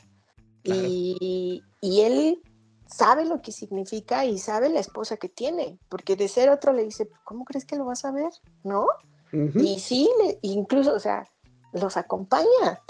Y, 0.64 1.62
y 1.80 2.00
él 2.02 2.42
sabe 2.86 3.24
lo 3.24 3.42
que 3.42 3.52
significa 3.52 4.24
y 4.24 4.38
sabe 4.38 4.68
la 4.68 4.80
esposa 4.80 5.16
que 5.16 5.28
tiene, 5.28 5.78
porque 5.88 6.16
de 6.16 6.28
ser 6.28 6.50
otro 6.50 6.72
le 6.72 6.84
dice, 6.84 7.08
¿cómo 7.24 7.44
crees 7.44 7.64
que 7.64 7.76
lo 7.76 7.84
vas 7.84 8.04
a 8.04 8.12
ver? 8.12 8.30
¿No? 8.62 8.86
Y 9.32 9.78
sí, 9.78 10.08
incluso, 10.42 10.94
o 10.94 11.00
sea, 11.00 11.26
los 11.72 11.96
acompaña. 11.96 12.80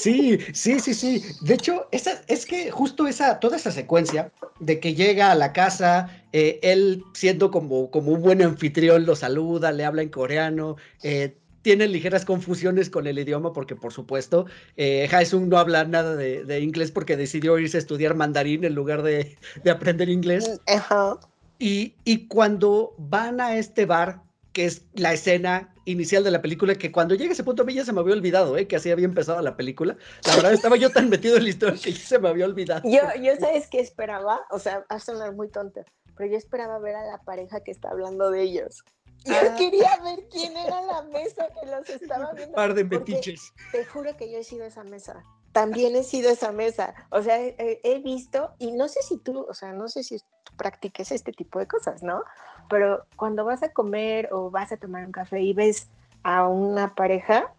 Sí, 0.00 0.38
sí, 0.52 0.80
sí, 0.80 0.94
sí. 0.94 1.22
De 1.42 1.54
hecho, 1.54 1.86
esa, 1.90 2.22
es 2.26 2.46
que 2.46 2.70
justo 2.70 3.06
esa, 3.06 3.38
toda 3.40 3.56
esa 3.56 3.70
secuencia 3.70 4.32
de 4.60 4.80
que 4.80 4.94
llega 4.94 5.30
a 5.30 5.34
la 5.34 5.52
casa, 5.52 6.10
eh, 6.32 6.58
él 6.62 7.04
siendo 7.14 7.50
como, 7.50 7.90
como 7.90 8.12
un 8.12 8.22
buen 8.22 8.42
anfitrión, 8.42 9.06
lo 9.06 9.16
saluda, 9.16 9.72
le 9.72 9.84
habla 9.84 10.02
en 10.02 10.08
coreano, 10.08 10.76
eh, 11.02 11.36
tiene 11.62 11.88
ligeras 11.88 12.24
confusiones 12.24 12.90
con 12.90 13.06
el 13.06 13.18
idioma 13.18 13.52
porque, 13.52 13.74
por 13.74 13.92
supuesto, 13.92 14.46
eh, 14.76 15.08
Haesung 15.10 15.48
no 15.48 15.58
habla 15.58 15.84
nada 15.84 16.14
de, 16.14 16.60
inglés 16.60 16.90
porque 16.90 17.16
decidió 17.16 17.58
irse 17.58 17.78
a 17.78 17.80
estudiar 17.80 18.14
mandarín 18.14 18.64
en 18.64 18.74
lugar 18.74 19.02
de, 19.02 19.36
aprender 19.70 20.08
inglés. 20.10 20.60
Ajá. 20.66 21.18
Y, 21.58 21.94
y 22.04 22.26
cuando 22.26 22.94
van 22.98 23.40
a 23.40 23.56
este 23.56 23.86
bar 23.86 24.23
que 24.54 24.64
es 24.64 24.86
la 24.94 25.12
escena 25.12 25.74
inicial 25.84 26.24
de 26.24 26.30
la 26.30 26.40
película, 26.40 26.76
que 26.76 26.90
cuando 26.90 27.14
llega 27.14 27.32
ese 27.32 27.44
punto 27.44 27.62
a 27.62 27.66
mí 27.66 27.74
ya 27.74 27.84
se 27.84 27.92
me 27.92 28.00
había 28.00 28.14
olvidado, 28.14 28.56
¿eh? 28.56 28.66
que 28.66 28.76
así 28.76 28.90
había 28.90 29.04
empezado 29.04 29.42
la 29.42 29.56
película. 29.56 29.96
La 30.26 30.36
verdad 30.36 30.54
estaba 30.54 30.76
yo 30.76 30.90
tan 30.90 31.10
metido 31.10 31.36
en 31.36 31.42
la 31.42 31.50
historia 31.50 31.78
que 31.82 31.92
ya 31.92 31.98
se 31.98 32.18
me 32.18 32.28
había 32.28 32.46
olvidado. 32.46 32.88
Yo, 32.88 33.02
yo 33.20 33.36
¿sabes 33.38 33.68
qué 33.68 33.80
esperaba? 33.80 34.40
O 34.50 34.58
sea, 34.58 34.86
a 34.88 34.98
sonar 35.00 35.34
muy 35.34 35.50
tonta, 35.50 35.84
pero 36.16 36.30
yo 36.30 36.38
esperaba 36.38 36.78
ver 36.78 36.94
a 36.94 37.04
la 37.04 37.18
pareja 37.18 37.60
que 37.62 37.72
está 37.72 37.90
hablando 37.90 38.30
de 38.30 38.42
ellos. 38.42 38.84
Yo 39.24 39.34
ah. 39.34 39.56
quería 39.56 39.98
ver 40.02 40.28
quién 40.30 40.56
era 40.56 40.82
la 40.82 41.02
mesa 41.02 41.48
que 41.60 41.66
los 41.66 41.88
estaba 41.88 42.32
viendo. 42.36 42.54
Par 42.54 42.74
de 42.74 42.84
metiches. 42.84 43.52
Te 43.72 43.84
juro 43.84 44.16
que 44.16 44.30
yo 44.30 44.38
he 44.38 44.44
sido 44.44 44.64
esa 44.64 44.84
mesa. 44.84 45.22
También 45.52 45.96
he 45.96 46.04
sido 46.04 46.30
esa 46.30 46.52
mesa. 46.52 46.94
O 47.10 47.22
sea, 47.22 47.40
he, 47.40 47.80
he 47.82 47.98
visto, 48.00 48.54
y 48.58 48.72
no 48.72 48.88
sé 48.88 49.00
si 49.02 49.18
tú, 49.18 49.46
o 49.48 49.54
sea, 49.54 49.72
no 49.72 49.88
sé 49.88 50.02
si 50.02 50.18
tú 50.18 50.56
practiques 50.56 51.10
este 51.10 51.32
tipo 51.32 51.58
de 51.58 51.66
cosas, 51.66 52.02
¿no? 52.02 52.22
Pero 52.68 53.06
cuando 53.16 53.44
vas 53.44 53.62
a 53.62 53.72
comer 53.72 54.28
o 54.32 54.50
vas 54.50 54.72
a 54.72 54.76
tomar 54.76 55.04
un 55.04 55.12
café 55.12 55.40
y 55.40 55.52
ves 55.52 55.88
a 56.22 56.48
una 56.48 56.94
pareja, 56.94 57.52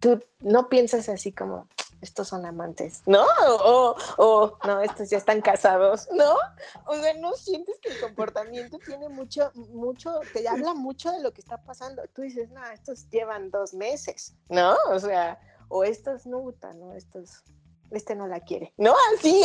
tú 0.00 0.20
no 0.40 0.68
piensas 0.68 1.08
así 1.08 1.32
como, 1.32 1.66
estos 2.00 2.28
son 2.28 2.46
amantes, 2.46 3.02
¿no? 3.06 3.24
O, 3.46 3.96
o, 4.18 4.58
no, 4.66 4.80
estos 4.80 5.10
ya 5.10 5.18
están 5.18 5.40
casados, 5.40 6.08
¿no? 6.12 6.36
O 6.86 6.94
sea, 6.94 7.14
no 7.14 7.32
sientes 7.34 7.78
que 7.80 7.90
el 7.90 8.00
comportamiento 8.00 8.78
tiene 8.78 9.08
mucho, 9.08 9.50
mucho, 9.54 10.20
te 10.32 10.46
habla 10.48 10.74
mucho 10.74 11.10
de 11.10 11.20
lo 11.20 11.32
que 11.32 11.40
está 11.40 11.58
pasando. 11.58 12.02
Tú 12.14 12.22
dices, 12.22 12.50
no, 12.50 12.64
estos 12.66 13.08
llevan 13.10 13.50
dos 13.50 13.74
meses, 13.74 14.34
¿no? 14.48 14.76
O 14.90 14.98
sea, 14.98 15.40
o 15.68 15.84
estos 15.84 16.26
no, 16.26 16.52
¿no? 16.76 16.94
Estos, 16.94 17.42
este 17.90 18.14
no 18.14 18.26
la 18.26 18.40
quiere, 18.40 18.72
¿no? 18.76 18.94
Así, 19.16 19.42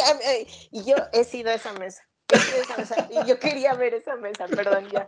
y 0.72 0.84
yo 0.84 0.96
he 1.12 1.24
sido 1.24 1.52
esa 1.52 1.74
mesa. 1.74 2.04
Yo 3.28 3.40
quería 3.40 3.74
ver 3.74 3.94
esa 3.94 4.16
mesa, 4.16 4.48
perdón, 4.48 4.88
ya. 4.92 5.06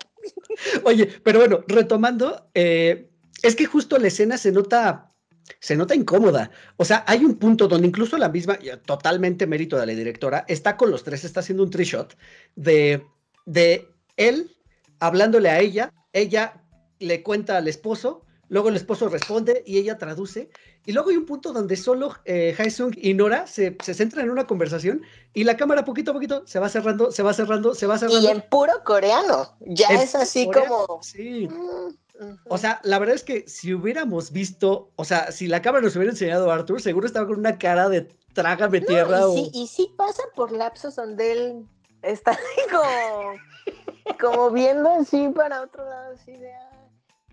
Oye, 0.84 1.08
pero 1.24 1.40
bueno, 1.40 1.64
retomando, 1.68 2.50
eh, 2.54 3.10
es 3.42 3.56
que 3.56 3.66
justo 3.66 3.98
la 3.98 4.08
escena 4.08 4.38
se 4.38 4.52
nota, 4.52 5.12
se 5.60 5.76
nota 5.76 5.96
incómoda. 5.96 6.52
O 6.78 6.86
sea, 6.86 7.04
hay 7.08 7.24
un 7.26 7.36
punto 7.38 7.68
donde 7.68 7.88
incluso 7.88 8.18
la 8.18 8.30
misma, 8.30 8.58
totalmente 8.86 9.48
mérito 9.48 9.78
de 9.78 9.86
la 9.86 9.94
directora, 9.94 10.46
está 10.48 10.78
con 10.78 10.92
los 10.92 11.04
tres, 11.04 11.24
está 11.24 11.42
haciendo 11.42 11.64
un 11.64 11.70
tree 11.70 11.86
shot 11.86 12.18
de, 12.56 13.06
de 13.46 13.88
él 14.18 14.56
hablándole 15.00 15.50
a 15.50 15.60
ella, 15.60 15.94
ella 16.14 16.62
le 17.00 17.22
cuenta 17.24 17.58
al 17.58 17.68
esposo, 17.68 18.25
luego 18.50 18.70
el 18.70 18.76
esposo 18.76 19.10
responde 19.10 19.64
y 19.66 19.78
ella 19.78 19.98
traduce, 19.98 20.50
y 20.86 20.92
luego 20.92 21.10
hay 21.10 21.18
un 21.18 21.26
punto 21.26 21.52
donde 21.52 21.76
solo 21.76 22.16
eh, 22.26 22.56
Haesung 22.58 22.94
y 22.96 23.14
Nora 23.14 23.48
se, 23.48 23.76
se, 23.84 23.94
centran 23.94 24.26
en 24.26 24.32
una 24.32 24.46
conversación 24.46 25.02
y 25.34 25.44
la 25.44 25.58
cámara 25.58 25.84
poquito 25.84 26.12
a 26.12 26.14
poquito 26.14 26.44
se 26.46 26.60
va 26.60 26.70
cerrando, 26.70 27.12
se 27.12 27.24
va 27.24 27.34
cerrando, 27.34 27.74
se 27.74 27.88
va 27.88 27.98
cerrando. 27.98 28.28
Y 28.28 28.32
en 28.32 28.42
puro 28.50 28.74
coreano, 28.84 29.56
ya 29.62 29.88
es 29.90 30.16
así 30.16 30.50
como... 30.52 31.00
Sí. 31.02 31.48
Mm, 31.48 32.36
o 32.48 32.58
sea, 32.58 32.80
la 32.84 33.00
verdad 33.00 33.16
es 33.16 33.24
que 33.24 33.48
si 33.48 33.74
hubiéramos 33.74 34.32
visto, 34.32 34.92
o 34.96 35.04
sea, 35.04 35.32
si 35.32 35.48
la 35.48 35.62
cámara 35.62 35.84
nos 35.84 35.96
hubiera 35.96 36.12
enseñado 36.12 36.50
a 36.50 36.56
Arthur, 36.56 36.82
seguro 36.82 37.08
estaba 37.08 37.28
con 37.28 37.40
una 37.40 37.58
cara 37.58 37.90
de 37.90 38.16
trágame 38.34 38.82
tierra. 38.82 39.22
Y, 39.34 39.36
sí, 39.36 39.52
y 39.54 39.68
sí 39.68 39.94
pasa 39.98 40.24
por 40.36 40.52
lapsos 40.52 40.96
donde 40.96 41.32
él 41.32 41.66
está 42.04 42.38
como, 42.72 44.20
como 44.20 44.52
viendo 44.52 44.90
así 44.92 45.30
para 45.30 45.62
otro 45.62 45.84
lado, 45.84 46.14
así 46.14 46.32
de... 46.32 46.52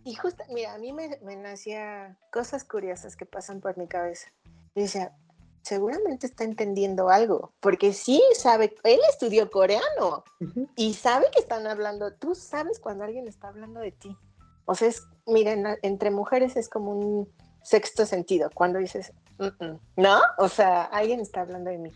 Y 0.04 0.14
justo, 0.14 0.42
mira, 0.50 0.74
a 0.74 0.78
mí 0.78 0.92
me, 0.92 1.18
me 1.22 1.36
nacía 1.36 2.18
cosas 2.32 2.64
curiosas 2.64 3.16
que 3.16 3.26
pasan 3.26 3.60
por 3.60 3.78
mi 3.78 3.86
cabeza. 3.86 4.28
Decía, 4.74 5.14
seguramente 5.62 6.26
está 6.26 6.44
entendiendo 6.44 7.08
algo, 7.08 7.52
porque 7.60 7.92
sí 7.92 8.22
sabe, 8.36 8.74
él 8.82 9.00
estudió 9.08 9.50
coreano 9.50 10.24
y 10.76 10.94
sabe 10.94 11.26
que 11.32 11.40
están 11.40 11.66
hablando, 11.66 12.12
tú 12.14 12.34
sabes 12.34 12.80
cuando 12.80 13.04
alguien 13.04 13.28
está 13.28 13.48
hablando 13.48 13.80
de 13.80 13.92
ti. 13.92 14.16
O 14.64 14.74
sea, 14.74 14.88
es, 14.88 15.06
miren, 15.26 15.64
entre 15.82 16.10
mujeres 16.10 16.56
es 16.56 16.68
como 16.68 16.92
un 16.92 17.28
sexto 17.62 18.06
sentido, 18.06 18.50
cuando 18.54 18.78
dices, 18.78 19.12
¿no? 19.96 20.20
O 20.38 20.48
sea, 20.48 20.84
alguien 20.84 21.20
está 21.20 21.42
hablando 21.42 21.70
de 21.70 21.78
mí. 21.78 21.92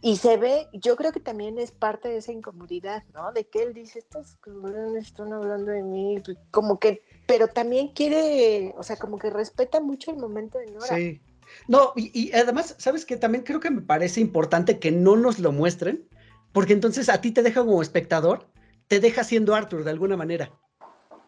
Y 0.00 0.16
se 0.16 0.36
ve, 0.36 0.68
yo 0.72 0.96
creo 0.96 1.12
que 1.12 1.20
también 1.20 1.58
es 1.58 1.70
parte 1.70 2.08
de 2.08 2.16
esa 2.16 2.32
incomodidad, 2.32 3.04
¿no? 3.14 3.32
De 3.32 3.48
que 3.48 3.62
él 3.62 3.72
dice, 3.72 4.00
estos 4.00 4.36
cabrones 4.36 5.06
están 5.06 5.32
hablando 5.32 5.70
de 5.70 5.82
mí, 5.82 6.20
como 6.50 6.78
que, 6.80 7.02
pero 7.28 7.46
también 7.46 7.88
quiere, 7.88 8.74
o 8.76 8.82
sea, 8.82 8.96
como 8.96 9.18
que 9.18 9.30
respeta 9.30 9.80
mucho 9.80 10.10
el 10.10 10.16
momento 10.16 10.58
de 10.58 10.66
Nora. 10.66 10.96
Sí. 10.96 11.20
No, 11.68 11.92
y, 11.94 12.32
además, 12.32 12.74
¿sabes 12.78 13.06
qué? 13.06 13.16
También 13.16 13.44
creo 13.44 13.60
que 13.60 13.70
me 13.70 13.82
parece 13.82 14.20
importante 14.20 14.80
que 14.80 14.90
no 14.90 15.14
nos 15.14 15.38
lo 15.38 15.52
muestren, 15.52 16.08
porque 16.52 16.72
entonces 16.72 17.08
a 17.08 17.20
ti 17.20 17.30
te 17.30 17.42
deja 17.42 17.60
como 17.60 17.80
espectador, 17.80 18.48
te 18.86 18.98
deja 18.98 19.24
siendo 19.24 19.54
Arthur 19.54 19.84
de 19.84 19.90
alguna 19.90 20.16
manera. 20.16 20.52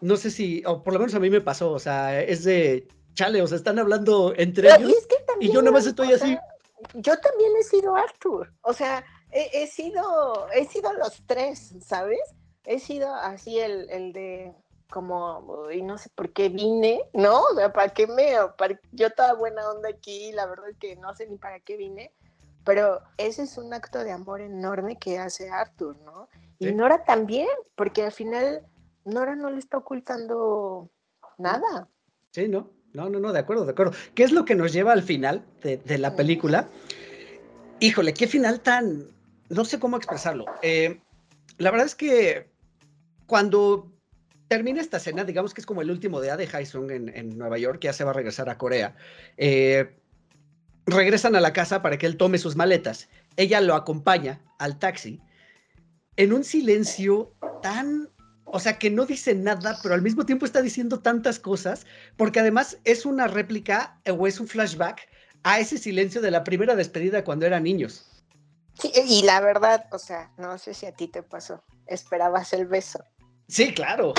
No 0.00 0.16
sé 0.16 0.30
si, 0.30 0.62
o 0.66 0.82
por 0.82 0.94
lo 0.94 0.98
menos 0.98 1.14
a 1.14 1.20
mí 1.20 1.30
me 1.30 1.40
pasó, 1.40 1.70
o 1.70 1.78
sea, 1.78 2.20
es 2.20 2.44
de, 2.44 2.88
chale, 3.14 3.42
o 3.42 3.46
sea, 3.46 3.58
están 3.58 3.78
hablando 3.78 4.34
entre 4.36 4.68
ellos. 4.74 4.92
y 5.38 5.52
yo 5.52 5.62
nomás 5.62 5.86
estoy 5.86 6.12
así 6.14 6.36
yo 6.94 7.18
también 7.18 7.52
he 7.58 7.62
sido 7.62 7.94
Arthur, 7.94 8.52
o 8.62 8.72
sea, 8.72 9.04
he, 9.30 9.66
sido, 9.66 10.48
he 10.52 10.64
sido 10.64 10.92
los 10.94 11.22
tres, 11.26 11.74
¿sabes? 11.84 12.20
He 12.64 12.78
sido 12.78 13.14
así 13.14 13.58
el, 13.58 13.88
el 13.90 14.12
de 14.12 14.54
como, 14.90 15.70
y 15.70 15.82
no 15.82 15.96
sé 15.98 16.10
por 16.14 16.32
qué 16.32 16.48
vine, 16.48 17.02
¿no? 17.14 17.42
O 17.42 17.54
sea, 17.54 17.72
¿para 17.72 17.88
qué 17.90 18.06
me, 18.06 18.32
para, 18.58 18.78
yo 18.92 19.06
estaba 19.06 19.34
buena 19.34 19.68
onda 19.70 19.88
aquí, 19.88 20.32
la 20.32 20.46
verdad 20.46 20.70
es 20.70 20.76
que 20.78 20.96
no 20.96 21.14
sé 21.14 21.26
ni 21.26 21.38
para 21.38 21.60
qué 21.60 21.76
vine, 21.76 22.12
pero 22.64 23.00
ese 23.16 23.42
es 23.42 23.56
un 23.56 23.72
acto 23.72 24.04
de 24.04 24.12
amor 24.12 24.40
enorme 24.40 24.98
que 24.98 25.18
hace 25.18 25.50
Arthur, 25.50 25.96
¿no? 26.04 26.28
Y 26.58 26.72
Nora 26.72 27.04
también, 27.04 27.48
porque 27.74 28.02
al 28.02 28.12
final 28.12 28.66
Nora 29.04 29.34
no 29.34 29.50
le 29.50 29.58
está 29.58 29.78
ocultando 29.78 30.90
nada. 31.38 31.88
Sí, 32.32 32.48
¿no? 32.48 32.70
No, 32.92 33.08
no, 33.08 33.18
no, 33.18 33.32
de 33.32 33.38
acuerdo, 33.38 33.64
de 33.64 33.72
acuerdo. 33.72 33.92
¿Qué 34.14 34.24
es 34.24 34.32
lo 34.32 34.44
que 34.44 34.54
nos 34.54 34.72
lleva 34.72 34.92
al 34.92 35.02
final 35.02 35.44
de, 35.62 35.98
la 35.98 36.16
película? 36.16 36.68
Híjole, 37.78 38.12
qué 38.12 38.26
final 38.26 38.60
tan... 38.60 39.06
No 39.48 39.64
sé 39.64 39.78
cómo 39.80 39.96
expresarlo. 39.96 40.44
Eh, 40.62 41.00
la 41.58 41.70
verdad 41.70 41.86
es 41.86 41.94
que 41.94 42.50
cuando 43.26 43.89
termina 44.50 44.80
esta 44.80 44.96
escena, 44.96 45.22
digamos 45.22 45.54
que 45.54 45.60
es 45.60 45.66
como 45.66 45.80
el 45.80 45.92
último 45.92 46.20
día 46.20 46.36
de 46.36 46.48
Haesung 46.52 46.90
en, 46.90 47.08
en 47.08 47.38
Nueva 47.38 47.56
York, 47.56 47.78
ya 47.80 47.92
se 47.92 48.02
va 48.02 48.10
a 48.10 48.14
regresar 48.14 48.50
a 48.50 48.58
Corea. 48.58 48.96
Eh, 49.36 49.96
regresan 50.86 51.36
a 51.36 51.40
la 51.40 51.52
casa 51.52 51.82
para 51.82 51.98
que 51.98 52.06
él 52.06 52.16
tome 52.16 52.36
sus 52.36 52.56
maletas. 52.56 53.08
Ella 53.36 53.60
lo 53.60 53.76
acompaña 53.76 54.40
al 54.58 54.80
taxi 54.80 55.20
en 56.16 56.32
un 56.32 56.42
silencio 56.42 57.32
tan 57.62 58.08
o 58.44 58.58
sea, 58.58 58.76
que 58.76 58.90
no 58.90 59.06
dice 59.06 59.36
nada, 59.36 59.78
pero 59.84 59.94
al 59.94 60.02
mismo 60.02 60.26
tiempo 60.26 60.44
está 60.44 60.60
diciendo 60.60 60.98
tantas 60.98 61.38
cosas, 61.38 61.86
porque 62.16 62.40
además 62.40 62.78
es 62.82 63.06
una 63.06 63.28
réplica 63.28 64.00
o 64.10 64.26
es 64.26 64.40
un 64.40 64.48
flashback 64.48 65.08
a 65.44 65.60
ese 65.60 65.78
silencio 65.78 66.20
de 66.20 66.32
la 66.32 66.42
primera 66.42 66.74
despedida 66.74 67.22
cuando 67.22 67.46
eran 67.46 67.62
niños. 67.62 68.10
Y 68.82 69.22
la 69.22 69.40
verdad, 69.40 69.86
o 69.92 70.00
sea, 70.00 70.32
no 70.36 70.58
sé 70.58 70.74
si 70.74 70.86
a 70.86 70.92
ti 70.92 71.06
te 71.06 71.22
pasó, 71.22 71.62
esperabas 71.86 72.52
el 72.52 72.66
beso. 72.66 73.04
Sí, 73.50 73.74
claro, 73.74 74.14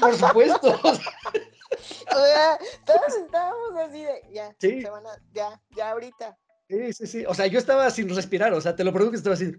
por 0.00 0.16
supuesto. 0.16 0.80
o 0.82 0.94
sea, 0.94 2.58
todos 2.86 3.16
estábamos 3.24 3.76
así 3.80 4.04
de, 4.04 4.22
ya, 4.32 4.54
se 4.58 4.88
van 4.88 5.06
a, 5.06 5.10
ya, 5.32 5.60
ya 5.76 5.90
ahorita. 5.90 6.38
Sí, 6.68 6.92
sí, 6.92 7.06
sí, 7.06 7.24
o 7.26 7.34
sea, 7.34 7.46
yo 7.46 7.58
estaba 7.58 7.90
sin 7.90 8.08
respirar, 8.14 8.52
o 8.52 8.60
sea, 8.60 8.76
te 8.76 8.84
lo 8.84 8.92
pregunto 8.92 9.10
que 9.10 9.16
estaba 9.18 9.34
así. 9.34 9.52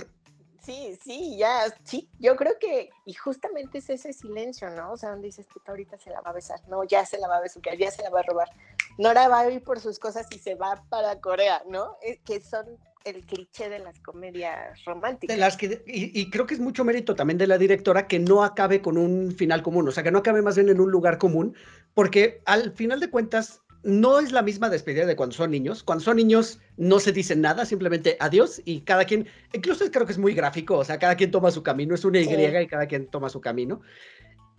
Sí, 0.65 0.97
sí, 1.03 1.37
ya, 1.37 1.65
sí, 1.83 2.09
yo 2.19 2.35
creo 2.35 2.57
que, 2.57 2.89
y 3.05 3.13
justamente 3.13 3.77
es 3.77 3.89
ese 3.89 4.13
silencio, 4.13 4.69
¿no? 4.71 4.93
O 4.93 4.97
sea, 4.97 5.11
donde 5.11 5.27
dices, 5.27 5.45
puta, 5.45 5.71
ahorita 5.71 5.99
se 5.99 6.09
la 6.09 6.21
va 6.21 6.31
a 6.31 6.33
besar, 6.33 6.59
no, 6.67 6.83
ya 6.83 7.05
se 7.05 7.19
la 7.19 7.27
va 7.27 7.37
a 7.37 7.41
besar, 7.41 7.61
ya 7.77 7.91
se 7.91 8.01
la 8.01 8.09
va 8.09 8.21
a 8.21 8.23
robar. 8.23 8.49
Nora 8.97 9.27
va 9.27 9.41
a 9.41 9.51
ir 9.51 9.61
por 9.61 9.79
sus 9.79 9.99
cosas 9.99 10.25
y 10.31 10.39
se 10.39 10.55
va 10.55 10.83
para 10.89 11.19
Corea, 11.19 11.61
¿no? 11.67 11.97
Eh, 12.01 12.19
que 12.25 12.41
son 12.41 12.79
el 13.05 13.23
cliché 13.25 13.69
de 13.69 13.79
las 13.79 13.99
comedias 13.99 14.83
románticas. 14.83 15.33
De 15.33 15.39
las 15.39 15.55
que, 15.55 15.83
y, 15.87 16.19
y, 16.19 16.29
creo 16.29 16.45
que 16.45 16.55
es 16.55 16.59
mucho 16.59 16.83
mérito 16.83 17.15
también 17.15 17.37
de 17.37 17.47
la 17.47 17.57
directora 17.57 18.07
que 18.07 18.19
no 18.19 18.43
acabe 18.43 18.81
con 18.81 18.97
un 18.97 19.31
final 19.31 19.61
común, 19.61 19.87
o 19.87 19.91
sea, 19.91 20.03
que 20.03 20.11
no 20.11 20.19
acabe 20.19 20.41
más 20.41 20.55
bien 20.55 20.69
en 20.69 20.81
un 20.81 20.91
lugar 20.91 21.17
común, 21.19 21.55
porque 21.93 22.41
al 22.45 22.71
final 22.73 22.99
de 22.99 23.09
cuentas 23.09 23.61
no 23.83 24.19
es 24.19 24.31
la 24.31 24.41
misma 24.41 24.69
despedida 24.69 25.05
de 25.05 25.15
cuando 25.15 25.35
son 25.35 25.51
niños. 25.51 25.83
Cuando 25.83 26.03
son 26.03 26.17
niños 26.17 26.59
no 26.75 26.99
se 26.99 27.11
dice 27.11 27.35
nada, 27.35 27.65
simplemente 27.65 28.17
adiós 28.19 28.59
y 28.65 28.81
cada 28.81 29.05
quien, 29.05 29.27
incluso 29.53 29.89
creo 29.91 30.07
que 30.07 30.11
es 30.11 30.17
muy 30.17 30.33
gráfico, 30.33 30.77
o 30.77 30.83
sea, 30.83 30.97
cada 30.97 31.15
quien 31.15 31.29
toma 31.29 31.51
su 31.51 31.61
camino, 31.61 31.93
es 31.93 32.03
una 32.03 32.19
Y 32.19 32.25
sí. 32.25 32.33
y 32.33 32.67
cada 32.67 32.87
quien 32.87 33.05
toma 33.05 33.29
su 33.29 33.39
camino. 33.39 33.81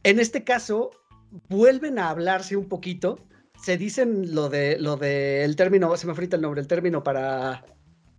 En 0.04 0.20
este 0.20 0.44
caso, 0.44 0.92
vuelven 1.48 1.98
a 1.98 2.10
hablarse 2.10 2.56
un 2.56 2.68
poquito, 2.68 3.18
se 3.60 3.76
dicen 3.76 4.32
lo 4.32 4.48
de 4.48 4.78
lo 4.78 4.96
de 4.96 5.42
el 5.42 5.56
término, 5.56 5.96
se 5.96 6.06
me 6.06 6.14
frita 6.14 6.36
el 6.36 6.42
nombre, 6.42 6.60
el 6.60 6.68
término 6.68 7.02
para 7.02 7.64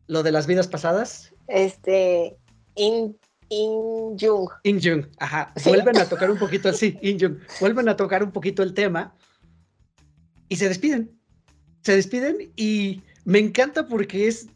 lo 0.08 0.24
de 0.24 0.32
las 0.32 0.48
vidas 0.48 0.68
pasadas. 0.68 1.34
Este, 1.48 2.38
In, 2.76 3.18
In 3.50 4.18
Jung. 4.20 4.50
In 4.64 4.82
Jung, 4.82 5.06
ajá. 5.20 5.54
¿Sí? 5.56 5.70
Vuelven 5.70 5.98
a 5.98 6.06
tocar 6.06 6.30
un 6.30 6.38
poquito, 6.38 6.72
sí, 6.74 6.98
In 7.02 7.20
Jung. 7.20 7.38
Vuelven 7.60 7.88
a 7.90 7.96
tocar 7.96 8.24
un 8.24 8.32
poquito 8.32 8.64
el 8.64 8.74
tema 8.74 9.16
y 10.50 10.56
se 10.56 10.68
despiden. 10.68 11.18
Se 11.84 11.96
despiden 11.96 12.52
y 12.56 13.02
me 13.26 13.40
encanta 13.40 13.88
porque 13.88 14.28
es. 14.28 14.48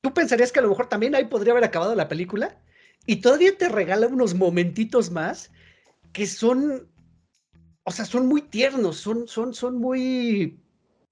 Tú 0.00 0.14
pensarías 0.14 0.52
que 0.52 0.60
a 0.60 0.62
lo 0.62 0.68
mejor 0.68 0.88
también 0.88 1.14
ahí 1.14 1.24
podría 1.24 1.52
haber 1.52 1.64
acabado 1.64 1.94
la 1.94 2.08
película 2.08 2.56
y 3.04 3.16
todavía 3.16 3.56
te 3.56 3.68
regala 3.68 4.06
unos 4.06 4.34
momentitos 4.34 5.10
más 5.10 5.50
que 6.12 6.26
son. 6.26 6.88
O 7.84 7.90
sea, 7.90 8.04
son 8.04 8.26
muy 8.26 8.42
tiernos, 8.42 8.98
son, 8.98 9.26
son, 9.26 9.54
son 9.54 9.78
muy. 9.78 10.58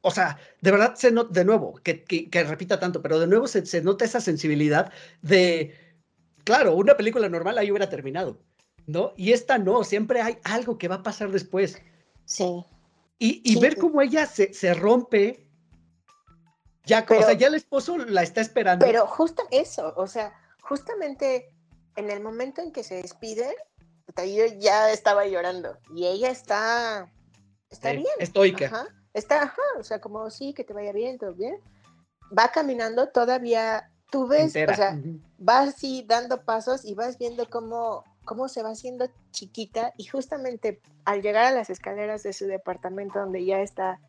O 0.06 0.12
sea, 0.12 0.38
de 0.60 0.70
verdad 0.70 0.94
se 0.94 1.10
nota, 1.10 1.32
de 1.32 1.44
nuevo, 1.44 1.80
que, 1.82 2.04
que, 2.04 2.30
que, 2.30 2.44
repita 2.44 2.78
tanto, 2.78 3.02
pero 3.02 3.18
de 3.18 3.26
nuevo 3.26 3.48
se, 3.48 3.66
se 3.66 3.82
nota 3.82 4.04
esa 4.04 4.20
sensibilidad 4.20 4.92
de. 5.20 5.74
Claro, 6.44 6.76
una 6.76 6.96
película 6.96 7.28
normal 7.28 7.58
ahí 7.58 7.72
hubiera 7.72 7.90
terminado, 7.90 8.38
¿no? 8.86 9.14
Y 9.16 9.32
esta 9.32 9.58
no, 9.58 9.82
siempre 9.82 10.22
hay 10.22 10.38
algo 10.44 10.78
que 10.78 10.86
va 10.86 10.94
a 10.94 11.02
pasar 11.02 11.32
después. 11.32 11.82
Sí. 12.24 12.64
Y, 13.18 13.42
y 13.44 13.54
sí, 13.54 13.60
ver 13.60 13.78
cómo 13.78 14.00
ella 14.00 14.26
se, 14.26 14.54
se 14.54 14.74
rompe. 14.74 15.44
Ya, 16.84 17.04
pero, 17.04 17.22
o 17.22 17.24
sea, 17.24 17.32
ya 17.32 17.48
el 17.48 17.56
esposo 17.56 17.98
la 17.98 18.22
está 18.22 18.40
esperando. 18.40 18.86
Pero 18.86 19.08
justo 19.08 19.42
eso, 19.50 19.92
o 19.96 20.06
sea, 20.06 20.32
justamente 20.60 21.52
en 21.96 22.10
el 22.10 22.22
momento 22.22 22.62
en 22.62 22.70
que 22.70 22.84
se 22.84 23.02
despiden, 23.02 23.56
yo 24.16 24.46
ya 24.60 24.92
estaba 24.92 25.26
llorando. 25.26 25.76
Y 25.96 26.06
ella 26.06 26.30
está. 26.30 27.12
Está 27.70 27.90
sí, 27.90 27.96
bien. 27.96 28.14
Estoica. 28.20 28.66
Ajá. 28.66 28.86
Está, 29.16 29.42
ajá, 29.42 29.62
o 29.78 29.82
sea, 29.82 30.00
como 30.00 30.30
sí, 30.30 30.52
que 30.52 30.64
te 30.64 30.74
vaya 30.74 30.92
bien, 30.92 31.18
todo 31.18 31.32
bien. 31.32 31.56
Va 32.36 32.48
caminando 32.52 33.08
todavía, 33.08 33.90
tú 34.10 34.26
ves, 34.28 34.54
Entera. 34.54 34.72
o 34.72 34.76
sea, 34.76 34.90
uh 34.92 34.98
-huh. 34.98 35.20
va 35.48 35.60
así 35.60 36.04
dando 36.06 36.44
pasos 36.44 36.84
y 36.84 36.94
vas 36.94 37.18
viendo 37.18 37.48
cómo 37.48 38.04
cómo 38.26 38.48
se 38.48 38.62
va 38.62 38.70
haciendo 38.70 39.08
chiquita 39.30 39.94
y 39.96 40.04
justamente 40.04 40.82
al 41.06 41.22
llegar 41.22 41.46
a 41.46 41.52
las 41.52 41.70
escaleras 41.70 42.24
de 42.24 42.34
su 42.34 42.46
departamento 42.46 43.20
donde 43.20 43.42
ya 43.46 43.60
está 43.60 44.00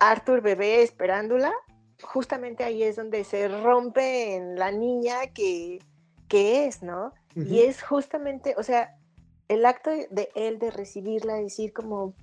Arthur 0.00 0.40
bebé 0.40 0.82
esperándola, 0.82 1.52
justamente 2.02 2.64
ahí 2.64 2.82
es 2.82 2.96
donde 2.96 3.22
se 3.22 3.46
rompe 3.46 4.34
en 4.34 4.58
la 4.58 4.72
niña 4.72 5.28
que, 5.32 5.78
que 6.26 6.66
es, 6.66 6.82
¿no? 6.82 7.12
Uh 7.36 7.40
-huh. 7.40 7.46
Y 7.46 7.60
es 7.60 7.80
justamente, 7.82 8.56
o 8.58 8.64
sea, 8.64 8.96
el 9.46 9.64
acto 9.64 9.90
de 9.90 10.30
él 10.34 10.58
de 10.58 10.72
recibirla, 10.72 11.34
decir 11.34 11.72
como, 11.72 12.14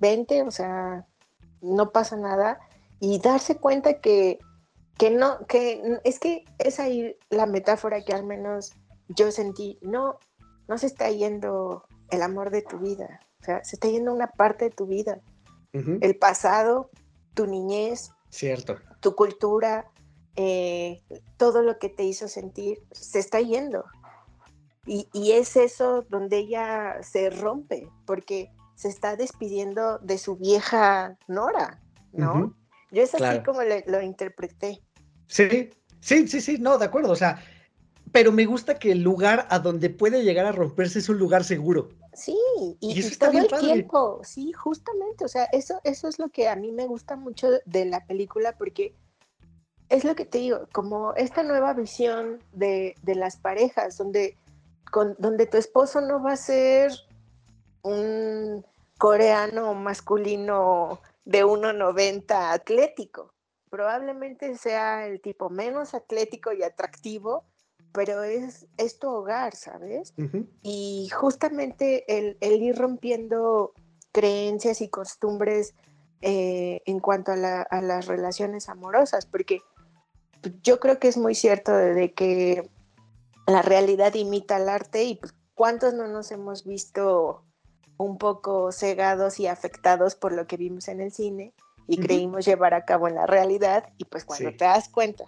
vente, 0.00 0.42
o 0.42 0.50
sea, 0.50 1.06
no 1.60 1.90
pasa 1.92 2.16
nada, 2.16 2.60
y 3.00 3.18
darse 3.18 3.56
cuenta 3.56 4.00
que, 4.00 4.38
que 4.96 5.10
no, 5.10 5.46
que 5.46 6.00
es 6.04 6.18
que 6.18 6.44
es 6.58 6.80
ahí 6.80 7.16
la 7.30 7.46
metáfora 7.46 8.04
que 8.04 8.12
al 8.12 8.24
menos 8.24 8.72
yo 9.08 9.30
sentí, 9.30 9.78
no, 9.82 10.18
no 10.68 10.78
se 10.78 10.86
está 10.86 11.10
yendo 11.10 11.84
el 12.10 12.22
amor 12.22 12.50
de 12.50 12.62
tu 12.62 12.78
vida, 12.78 13.20
o 13.40 13.44
sea, 13.44 13.64
se 13.64 13.76
está 13.76 13.88
yendo 13.88 14.12
una 14.12 14.28
parte 14.28 14.66
de 14.66 14.70
tu 14.70 14.86
vida. 14.86 15.20
Uh 15.74 15.78
-huh. 15.78 15.98
El 16.00 16.16
pasado, 16.16 16.90
tu 17.34 17.46
niñez, 17.46 18.10
Cierto. 18.30 18.76
tu 19.00 19.14
cultura, 19.14 19.90
eh, 20.36 21.02
todo 21.36 21.62
lo 21.62 21.78
que 21.78 21.88
te 21.88 22.04
hizo 22.04 22.28
sentir, 22.28 22.78
se 22.92 23.18
está 23.18 23.40
yendo. 23.40 23.84
Y, 24.86 25.06
y, 25.12 25.32
es 25.32 25.56
eso 25.56 26.02
donde 26.08 26.38
ella 26.38 27.02
se 27.02 27.28
rompe, 27.28 27.90
porque 28.06 28.50
se 28.78 28.86
está 28.86 29.16
despidiendo 29.16 29.98
de 29.98 30.18
su 30.18 30.36
vieja 30.36 31.18
Nora, 31.26 31.82
¿no? 32.12 32.32
Uh 32.32 32.36
-huh. 32.36 32.54
Yo 32.92 33.02
es 33.02 33.12
así 33.12 33.24
claro. 33.24 33.42
como 33.44 33.62
lo, 33.64 33.74
lo 33.86 34.00
interpreté. 34.00 34.80
Sí, 35.26 35.70
sí, 36.00 36.28
sí, 36.28 36.40
sí, 36.40 36.58
no, 36.60 36.78
de 36.78 36.84
acuerdo, 36.84 37.10
o 37.10 37.16
sea, 37.16 37.42
pero 38.12 38.30
me 38.30 38.46
gusta 38.46 38.78
que 38.78 38.92
el 38.92 39.02
lugar 39.02 39.48
a 39.50 39.58
donde 39.58 39.90
puede 39.90 40.22
llegar 40.22 40.46
a 40.46 40.52
romperse 40.52 41.00
es 41.00 41.08
un 41.08 41.18
lugar 41.18 41.42
seguro. 41.42 41.88
Sí, 42.12 42.38
y, 42.78 42.92
y, 42.92 43.00
eso 43.00 43.14
y 43.14 43.16
todo 43.16 43.32
el 43.32 43.48
padre. 43.48 43.66
tiempo, 43.66 44.20
sí, 44.22 44.52
justamente, 44.52 45.24
o 45.24 45.28
sea, 45.28 45.48
eso, 45.50 45.80
eso 45.82 46.06
es 46.06 46.20
lo 46.20 46.28
que 46.28 46.48
a 46.48 46.54
mí 46.54 46.70
me 46.70 46.86
gusta 46.86 47.16
mucho 47.16 47.48
de 47.66 47.84
la 47.84 48.06
película 48.06 48.56
porque 48.56 48.94
es 49.88 50.04
lo 50.04 50.14
que 50.14 50.24
te 50.24 50.38
digo, 50.38 50.68
como 50.70 51.14
esta 51.14 51.42
nueva 51.42 51.72
visión 51.72 52.38
de, 52.52 52.94
de 53.02 53.16
las 53.16 53.38
parejas, 53.38 53.98
donde, 53.98 54.38
con, 54.92 55.16
donde 55.18 55.46
tu 55.46 55.56
esposo 55.56 56.00
no 56.00 56.22
va 56.22 56.34
a 56.34 56.36
ser 56.36 56.92
un 57.88 58.64
coreano 58.98 59.74
masculino 59.74 61.00
de 61.24 61.44
1,90 61.44 62.52
atlético, 62.52 63.32
probablemente 63.70 64.56
sea 64.56 65.06
el 65.06 65.20
tipo 65.20 65.50
menos 65.50 65.94
atlético 65.94 66.52
y 66.52 66.62
atractivo, 66.62 67.44
pero 67.92 68.22
es, 68.22 68.66
es 68.76 68.98
tu 68.98 69.08
hogar, 69.08 69.54
¿sabes? 69.54 70.14
Uh 70.16 70.22
-huh. 70.22 70.46
Y 70.62 71.08
justamente 71.10 72.04
el, 72.18 72.36
el, 72.40 72.62
ir 72.62 72.76
rompiendo 72.76 73.72
creencias 74.12 74.80
y 74.80 74.88
costumbres 74.88 75.74
eh, 76.20 76.82
en 76.86 77.00
cuanto 77.00 77.32
a, 77.32 77.36
la, 77.36 77.62
a, 77.62 77.80
las 77.80 78.06
relaciones 78.06 78.68
amorosas, 78.68 79.26
porque 79.26 79.62
yo 80.62 80.80
creo 80.80 80.98
que 80.98 81.08
es 81.08 81.16
muy 81.16 81.34
cierto 81.34 81.72
de, 81.72 81.94
de 81.94 82.12
que 82.12 82.68
la 83.46 83.62
realidad 83.62 84.14
imita 84.14 84.56
al 84.56 84.68
arte 84.68 85.04
y 85.04 85.14
pues, 85.16 85.34
cuántos 85.54 85.94
no 85.94 86.06
nos 86.08 86.30
hemos 86.30 86.64
visto 86.64 87.42
un 87.98 88.16
poco 88.16 88.72
cegados 88.72 89.38
y 89.40 89.46
afectados 89.46 90.14
por 90.14 90.32
lo 90.32 90.46
que 90.46 90.56
vimos 90.56 90.88
en 90.88 91.00
el 91.00 91.12
cine 91.12 91.52
y 91.86 91.98
uh 91.98 92.00
-huh. 92.00 92.06
creímos 92.06 92.46
llevar 92.46 92.74
a 92.74 92.84
cabo 92.84 93.08
en 93.08 93.16
la 93.16 93.26
realidad 93.26 93.92
y 93.98 94.04
pues 94.04 94.24
cuando 94.24 94.50
sí. 94.50 94.56
te 94.56 94.64
das 94.64 94.88
cuenta 94.88 95.24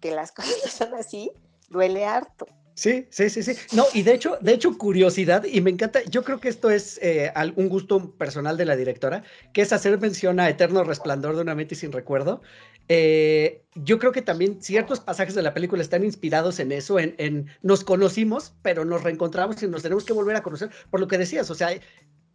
que 0.00 0.12
las 0.12 0.30
cosas 0.36 0.56
no 0.64 0.70
son 0.70 0.94
así, 0.94 1.32
duele 1.68 2.04
harto. 2.04 2.46
Sí, 2.74 3.06
sí, 3.10 3.28
sí, 3.28 3.42
sí. 3.42 3.52
No, 3.76 3.84
y 3.92 4.02
de 4.02 4.14
hecho, 4.14 4.38
de 4.40 4.54
hecho, 4.54 4.76
curiosidad, 4.78 5.44
y 5.44 5.60
me 5.60 5.70
encanta, 5.70 6.02
yo 6.04 6.24
creo 6.24 6.40
que 6.40 6.48
esto 6.48 6.70
es 6.70 6.98
eh, 7.02 7.30
un 7.56 7.68
gusto 7.68 8.14
personal 8.16 8.56
de 8.56 8.64
la 8.64 8.76
directora, 8.76 9.22
que 9.52 9.60
es 9.62 9.72
hacer 9.72 9.98
mención 10.00 10.40
a 10.40 10.48
Eterno 10.48 10.82
Resplandor 10.82 11.36
de 11.36 11.42
una 11.42 11.54
mente 11.54 11.74
sin 11.74 11.92
recuerdo. 11.92 12.40
Eh, 12.88 13.62
yo 13.74 13.98
creo 13.98 14.12
que 14.12 14.22
también 14.22 14.62
ciertos 14.62 15.00
pasajes 15.00 15.34
de 15.34 15.42
la 15.42 15.54
película 15.54 15.82
están 15.82 16.02
inspirados 16.02 16.60
en 16.60 16.72
eso, 16.72 16.98
en, 16.98 17.14
en, 17.18 17.48
nos 17.60 17.84
conocimos, 17.84 18.54
pero 18.62 18.84
nos 18.84 19.02
reencontramos 19.02 19.62
y 19.62 19.68
nos 19.68 19.82
tenemos 19.82 20.04
que 20.04 20.14
volver 20.14 20.36
a 20.36 20.42
conocer, 20.42 20.70
por 20.90 21.00
lo 21.00 21.08
que 21.08 21.18
decías, 21.18 21.50
o 21.50 21.54
sea, 21.54 21.70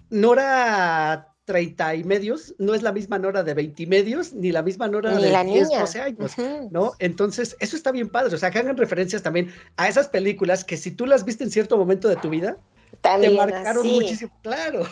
Nora 0.10 1.37
30 1.48 1.96
y 1.96 2.04
medios, 2.04 2.54
no 2.58 2.76
es 2.76 2.84
la 2.84 2.92
misma 2.92 3.18
Nora 3.18 3.42
de 3.42 3.54
20 3.54 3.84
y 3.84 3.86
medios, 3.88 4.34
ni 4.34 4.52
la 4.52 4.62
misma 4.62 4.90
Nora 4.90 5.14
ni 5.14 5.24
de 5.24 5.32
la 5.32 5.46
10, 5.46 5.70
niña. 5.70 5.80
12 5.80 6.02
años, 6.02 6.38
uh 6.38 6.42
-huh. 6.42 6.72
¿no? 6.72 6.92
Entonces, 7.00 7.56
eso 7.62 7.78
está 7.78 7.92
bien 7.94 8.10
padre, 8.10 8.36
o 8.36 8.38
sea, 8.38 8.52
que 8.52 8.60
hagan 8.60 8.76
referencias 8.76 9.24
también 9.24 9.54
a 9.78 9.88
esas 9.88 10.10
películas 10.10 10.66
que 10.66 10.76
si 10.76 10.92
tú 10.92 11.06
las 11.06 11.24
viste 11.24 11.46
en 11.46 11.52
cierto 11.52 11.78
momento 11.78 12.10
de 12.10 12.18
tu 12.18 12.30
vida, 12.30 12.58
también 13.00 13.32
te 13.32 13.38
marcaron 13.38 13.88
así. 13.88 13.96
muchísimo, 13.96 14.32
claro. 14.44 14.86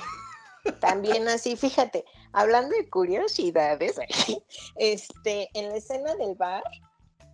También 0.79 1.27
así, 1.27 1.57
fíjate, 1.57 2.05
hablando 2.31 2.73
de 2.73 2.89
curiosidades, 2.89 3.99
este, 4.77 5.49
en 5.53 5.69
la 5.69 5.75
escena 5.75 6.15
del 6.15 6.35
bar, 6.35 6.63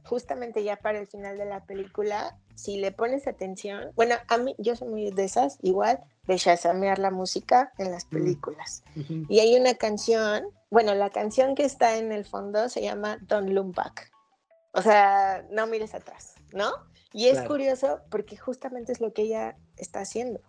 justamente 0.03 0.63
ya 0.63 0.77
para 0.77 0.99
el 0.99 1.07
final 1.07 1.37
de 1.37 1.45
la 1.45 1.65
película, 1.65 2.37
si 2.55 2.77
le 2.77 2.91
pones 2.91 3.27
atención, 3.27 3.91
bueno, 3.95 4.15
a 4.27 4.37
mí, 4.37 4.55
yo 4.57 4.75
soy 4.75 4.87
muy 4.87 5.11
de 5.11 5.23
esas, 5.23 5.57
igual, 5.61 5.99
de 6.27 6.35
chasamear 6.35 6.99
la 6.99 7.11
música 7.11 7.71
en 7.77 7.91
las 7.91 8.05
películas. 8.05 8.83
Uh 8.95 8.99
-huh. 8.99 9.25
Y 9.29 9.39
hay 9.39 9.55
una 9.55 9.75
canción, 9.75 10.45
bueno, 10.69 10.93
la 10.95 11.09
canción 11.09 11.55
que 11.55 11.65
está 11.65 11.97
en 11.97 12.11
el 12.11 12.25
fondo 12.25 12.69
se 12.69 12.81
llama 12.81 13.17
Don't 13.21 13.49
Look 13.49 13.73
Back. 13.75 14.11
O 14.73 14.81
sea, 14.81 15.45
no 15.51 15.67
mires 15.67 15.93
atrás, 15.93 16.35
¿no? 16.53 16.71
Y 17.13 17.27
es 17.27 17.33
claro. 17.33 17.49
curioso 17.49 17.99
porque 18.09 18.37
justamente 18.37 18.91
es 18.91 19.01
lo 19.01 19.11
que 19.13 19.23
ella 19.23 19.57
está 19.75 20.01
haciendo. 20.01 20.39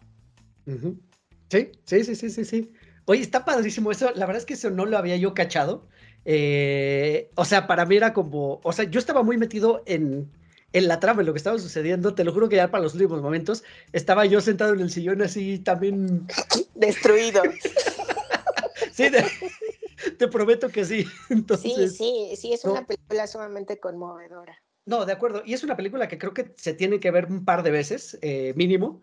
Uh 0.66 0.72
-huh. 0.72 1.00
Sí, 1.50 1.72
sí, 1.84 2.04
sí, 2.04 2.14
sí, 2.14 2.30
sí, 2.30 2.44
sí. 2.44 2.72
Oye, 3.06 3.20
está 3.20 3.44
padrísimo 3.44 3.90
eso. 3.90 4.10
La 4.12 4.26
verdad 4.26 4.38
es 4.40 4.46
que 4.46 4.54
eso 4.54 4.70
no 4.70 4.86
lo 4.86 4.96
había 4.96 5.16
yo 5.16 5.34
cachado. 5.34 5.88
Eh, 6.24 7.30
o 7.34 7.44
sea, 7.44 7.66
para 7.66 7.84
mí 7.84 7.96
era 7.96 8.12
como, 8.12 8.60
o 8.62 8.72
sea, 8.72 8.84
yo 8.84 8.98
estaba 8.98 9.22
muy 9.22 9.36
metido 9.36 9.82
en, 9.86 10.30
en 10.72 10.88
la 10.88 11.00
trama, 11.00 11.22
en 11.22 11.26
lo 11.26 11.32
que 11.32 11.38
estaba 11.38 11.58
sucediendo, 11.58 12.14
te 12.14 12.24
lo 12.24 12.32
juro 12.32 12.48
que 12.48 12.56
ya 12.56 12.70
para 12.70 12.84
los 12.84 12.94
últimos 12.94 13.20
momentos 13.22 13.64
estaba 13.92 14.24
yo 14.26 14.40
sentado 14.40 14.74
en 14.74 14.80
el 14.80 14.90
sillón 14.90 15.22
así 15.22 15.58
también 15.58 16.26
destruido. 16.74 17.42
sí, 18.92 19.08
de... 19.08 19.24
Te 20.18 20.26
prometo 20.26 20.68
que 20.68 20.84
sí. 20.84 21.06
Entonces, 21.30 21.96
sí, 21.96 22.30
sí, 22.30 22.36
sí, 22.36 22.52
es 22.52 22.64
una 22.64 22.84
película 22.84 23.26
sumamente 23.26 23.78
conmovedora. 23.78 24.60
No, 24.84 25.04
de 25.04 25.12
acuerdo. 25.12 25.42
Y 25.44 25.54
es 25.54 25.62
una 25.62 25.76
película 25.76 26.08
que 26.08 26.18
creo 26.18 26.34
que 26.34 26.54
se 26.56 26.74
tiene 26.74 26.98
que 26.98 27.10
ver 27.10 27.26
un 27.26 27.44
par 27.44 27.62
de 27.62 27.70
veces, 27.70 28.18
eh, 28.20 28.52
mínimo. 28.56 29.02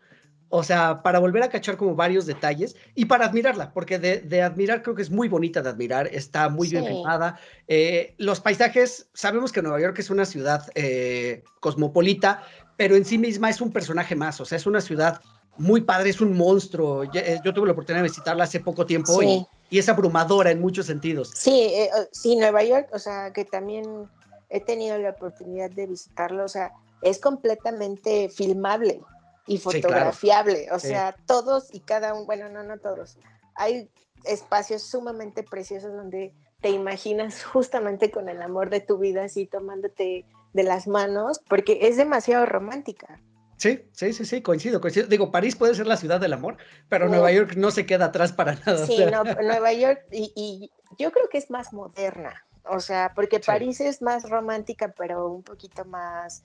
O 0.51 0.63
sea, 0.63 1.03
para 1.03 1.19
volver 1.19 1.43
a 1.43 1.49
cachar 1.49 1.77
como 1.77 1.93
varios 1.95 2.25
detalles 2.25 2.75
y 2.95 3.05
para 3.05 3.25
admirarla, 3.25 3.71
porque 3.71 3.99
de, 3.99 4.19
de 4.21 4.41
admirar 4.41 4.81
creo 4.81 4.95
que 4.95 5.03
es 5.03 5.11
muy 5.11 5.27
bonita 5.29 5.61
de 5.61 5.69
admirar, 5.69 6.07
está 6.07 6.49
muy 6.49 6.67
bien 6.67 6.83
Sí. 6.83 6.89
filmada. 6.93 7.39
eh, 7.67 8.15
los 8.17 8.39
paisajes, 8.41 9.09
sabemos 9.13 9.51
que 9.51 9.61
Nueva 9.61 9.79
York 9.79 9.99
es 9.99 10.09
una 10.09 10.25
ciudad 10.25 10.63
eh, 10.73 11.43
cosmopolita, 11.59 12.41
pero 12.77 12.95
en 12.95 13.05
sí 13.05 13.19
misma 13.19 13.51
es 13.51 13.61
un 13.61 13.71
personaje 13.71 14.15
más, 14.15 14.41
o 14.41 14.45
sea, 14.45 14.55
es 14.57 14.65
una 14.65 14.81
ciudad 14.81 15.21
muy 15.57 15.81
padre, 15.81 16.09
es 16.09 16.19
un 16.19 16.35
monstruo. 16.35 17.03
Ya- 17.03 17.21
eh, 17.21 17.39
Yo 17.43 17.53
tuve 17.53 17.67
la 17.67 17.73
oportunidad 17.73 18.01
de 18.01 18.09
visitarla 18.09 18.45
hace 18.45 18.59
poco 18.59 18.87
tiempo 18.87 19.21
y, 19.21 19.27
Sí. 19.27 19.45
y 19.69 19.77
es 19.77 19.87
abrumadora 19.87 20.49
en 20.49 20.59
muchos 20.61 20.87
sentidos. 20.87 21.29
Sí, 21.35 21.51
eh, 21.73 21.89
o- 21.95 22.07
sí, 22.11 22.35
Nueva 22.37 22.63
York, 22.63 22.87
o 22.91 22.97
sea, 22.97 23.31
que 23.33 23.45
también 23.45 24.09
he 24.49 24.61
tenido 24.61 24.97
la 24.97 25.11
oportunidad 25.11 25.69
de 25.69 25.85
visitarlo, 25.85 26.43
o 26.45 26.47
sea, 26.47 26.71
es 27.01 27.19
completamente 27.19 28.29
filmable 28.29 29.01
y 29.49 29.59
claro. 29.59 29.81
fotografiable, 29.81 30.67
o 30.71 30.79
Sí. 30.79 30.87
sea, 30.89 31.15
todos 31.25 31.73
y 31.73 31.79
cada 31.81 32.13
uno, 32.13 32.25
bueno, 32.25 32.49
no, 32.49 32.63
no 32.63 32.77
todos, 32.77 33.17
hay 33.55 33.89
espacios 34.25 34.83
sumamente 34.83 35.43
preciosos 35.43 35.91
donde 35.93 36.33
te 36.61 36.69
imaginas 36.69 37.43
justamente 37.43 38.11
con 38.11 38.29
el 38.29 38.41
amor 38.41 38.69
de 38.69 38.79
tu 38.81 38.97
vida, 38.97 39.23
así 39.23 39.45
tomándote 39.45 40.25
de 40.53 40.63
las 40.63 40.87
manos, 40.87 41.41
porque 41.49 41.79
es 41.87 41.97
demasiado 41.97 42.45
romántica. 42.45 43.19
Sí, 43.57 43.83
sí, 43.91 44.13
sí, 44.13 44.23
sí, 44.25 44.41
coincido, 44.41 44.79
coincido. 44.79 45.07
Digo, 45.07 45.31
París 45.31 45.55
puede 45.57 45.75
ser 45.75 45.85
la 45.85 45.97
ciudad 45.97 46.19
del 46.21 46.31
amor, 46.33 46.55
pero. 46.87 47.09
Nueva 47.09 47.29
York 47.31 47.55
no 47.57 47.71
se 47.71 47.85
queda 47.85 48.05
atrás 48.05 48.31
para 48.31 48.55
nada. 48.65 48.85
Sí, 48.85 48.97
no, 49.11 49.23
Nueva 49.41 49.73
York, 49.73 50.01
y, 50.11 50.31
y 50.35 50.71
yo 50.97 51.11
creo 51.11 51.27
que 51.29 51.37
es 51.37 51.49
más 51.49 51.73
moderna, 51.73 52.45
o 52.63 52.79
sea, 52.79 53.11
porque 53.15 53.37
Sí. 53.37 53.43
París 53.47 53.81
es 53.81 54.01
más 54.01 54.29
romántica, 54.29 54.93
pero 54.97 55.27
un 55.27 55.43
poquito 55.43 55.83
más 55.85 56.43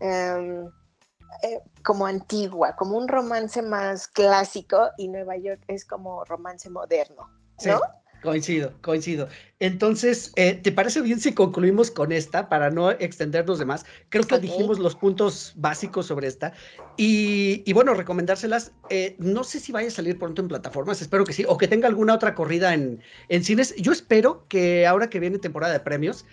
em, 0.00 0.70
eh, 1.42 1.60
como 1.82 2.06
antigua, 2.06 2.76
como 2.76 2.96
un 2.96 3.08
romance 3.08 3.62
más 3.62 4.08
clásico, 4.08 4.90
y 4.96 5.08
Nueva 5.08 5.36
York 5.36 5.62
es 5.68 5.84
como 5.84 6.24
romance 6.24 6.70
moderno, 6.70 7.28
sí, 7.58 7.68
¿no? 7.68 7.80
coincido, 8.24 8.72
coincido. 8.80 9.28
Entonces, 9.60 10.32
eh, 10.36 10.54
¿te 10.54 10.72
parece 10.72 11.02
bien 11.02 11.20
si 11.20 11.34
concluimos 11.34 11.90
con 11.90 12.10
esta 12.10 12.48
para 12.48 12.70
no 12.70 12.90
extendernos 12.90 13.58
de 13.58 13.66
más? 13.66 13.84
Creo 14.08 14.26
que 14.26 14.38
dijimos 14.38 14.78
los 14.78 14.96
puntos 14.96 15.52
básicos 15.56 16.06
sobre 16.06 16.26
esta. 16.26 16.54
Y, 16.96 17.62
y 17.66 17.72
bueno, 17.74 17.94
recomendárselas. 17.94 18.72
eh, 18.88 19.14
no 19.18 19.44
sé 19.44 19.60
si 19.60 19.72
vaya 19.72 19.88
a 19.88 19.90
salir 19.90 20.18
pronto 20.18 20.40
en 20.40 20.48
plataformas, 20.48 21.02
espero 21.02 21.24
que 21.24 21.34
sí, 21.34 21.44
o 21.46 21.58
que 21.58 21.68
tenga 21.68 21.86
alguna 21.86 22.14
otra 22.14 22.34
corrida 22.34 22.72
en, 22.74 23.00
en 23.28 23.44
cines. 23.44 23.76
Yo 23.76 23.92
espero 23.92 24.46
que 24.48 24.86
ahora 24.86 25.10
que 25.10 25.20
viene 25.20 25.38
temporada 25.38 25.74
de 25.74 25.80
premios, 25.80 26.24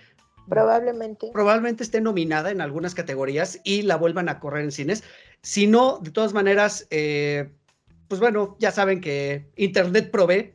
Probablemente. 0.52 1.30
probablemente 1.32 1.84
esté 1.84 2.02
nominada 2.02 2.52
en 2.52 2.62
algunas 2.62 2.94
categorías 2.94 3.60
y 3.64 3.82
la 3.84 3.96
vuelvan 3.96 4.30
a 4.30 4.40
correr 4.40 4.64
en 4.64 4.72
cines. 4.72 5.04
Si 5.42 5.66
no, 5.66 6.00
de 6.00 6.12
todas 6.12 6.34
maneras, 6.34 6.88
eh, 6.90 7.50
pues 8.08 8.20
bueno, 8.20 8.56
ya 8.60 8.72
saben 8.72 9.02
que 9.02 9.50
Internet 9.56 10.12
provee. 10.12 10.54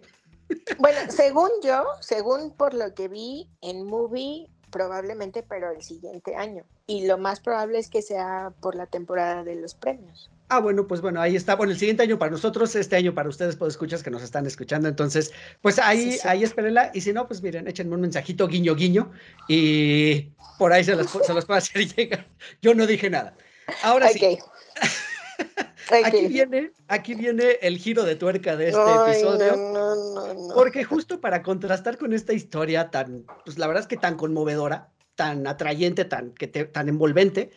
Bueno, 0.78 0.98
según 1.08 1.50
yo, 1.62 1.84
según 2.00 2.52
por 2.52 2.74
lo 2.74 2.94
que 2.94 3.08
vi 3.08 3.48
en 3.62 3.84
movie, 3.84 4.48
probablemente, 4.70 5.42
pero 5.42 5.70
el 5.70 5.82
siguiente 5.82 6.36
año. 6.36 6.64
Y 6.86 7.06
lo 7.06 7.18
más 7.18 7.40
probable 7.40 7.78
es 7.78 7.88
que 7.88 8.02
sea 8.02 8.52
por 8.60 8.74
la 8.74 8.86
temporada 8.86 9.42
de 9.42 9.56
los 9.56 9.74
premios. 9.74 10.30
Ah, 10.48 10.60
bueno, 10.60 10.86
pues 10.86 11.00
bueno, 11.00 11.20
ahí 11.20 11.34
está. 11.34 11.56
Bueno, 11.56 11.72
el 11.72 11.78
siguiente 11.78 12.02
año 12.04 12.18
para 12.18 12.30
nosotros, 12.30 12.74
este 12.76 12.94
año 12.96 13.14
para 13.14 13.28
ustedes, 13.28 13.56
pues 13.56 13.74
escuchas 13.74 14.02
que 14.02 14.10
nos 14.10 14.22
están 14.22 14.46
escuchando. 14.46 14.88
Entonces, 14.88 15.32
pues 15.60 15.78
ahí, 15.80 16.12
Sí, 16.12 16.18
sí. 16.18 16.28
ahí 16.28 16.44
espérenla. 16.44 16.90
Y 16.94 17.00
si 17.00 17.12
no, 17.12 17.26
pues 17.26 17.42
miren, 17.42 17.66
échenme 17.66 17.94
un 17.96 18.02
mensajito, 18.02 18.46
guiño, 18.46 18.76
guiño. 18.76 19.10
Y 19.48 20.30
por 20.58 20.72
ahí 20.72 20.84
se 20.84 20.94
los, 20.94 21.10
se 21.10 21.34
los 21.34 21.44
puedo 21.44 21.58
hacer 21.58 21.86
llegar. 21.96 22.28
Yo 22.62 22.74
no 22.74 22.86
dije 22.86 23.10
nada. 23.10 23.34
Ahora 23.82 24.08
sí, 24.10 24.38
aquí 26.04 26.26
viene, 26.28 26.72
aquí 26.88 27.14
viene 27.14 27.58
el 27.62 27.78
giro 27.78 28.04
de 28.04 28.16
tuerca 28.16 28.56
de 28.56 28.68
este 28.68 28.80
Ay, 28.80 29.12
episodio. 29.12 29.56
No, 29.56 29.72
no, 29.72 30.14
no, 30.14 30.34
no. 30.48 30.54
Porque 30.54 30.84
justo 30.84 31.20
para 31.20 31.42
contrastar 31.42 31.98
con 31.98 32.12
esta 32.12 32.32
historia 32.32 32.90
tan, 32.90 33.24
pues 33.44 33.58
la 33.58 33.66
verdad 33.66 33.82
es 33.82 33.88
que 33.88 33.96
tan 33.96 34.16
conmovedora, 34.16 34.88
tan 35.16 35.46
atrayente, 35.46 36.04
tan, 36.04 36.32
que 36.32 36.46
te- 36.46 36.64
tan 36.66 36.88
envolvente, 36.88 37.50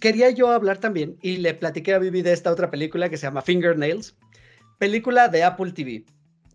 quería 0.00 0.30
yo 0.30 0.50
hablar 0.50 0.78
también, 0.78 1.16
y 1.22 1.36
le 1.36 1.54
platiqué 1.54 1.94
a 1.94 1.98
Vivi 1.98 2.22
de 2.22 2.32
esta 2.32 2.50
otra 2.50 2.70
película 2.70 3.08
que 3.08 3.16
se 3.16 3.26
llama 3.26 3.42
Fingernails, 3.42 4.16
película 4.78 5.28
de 5.28 5.44
Apple 5.44 5.72
TV, 5.72 6.04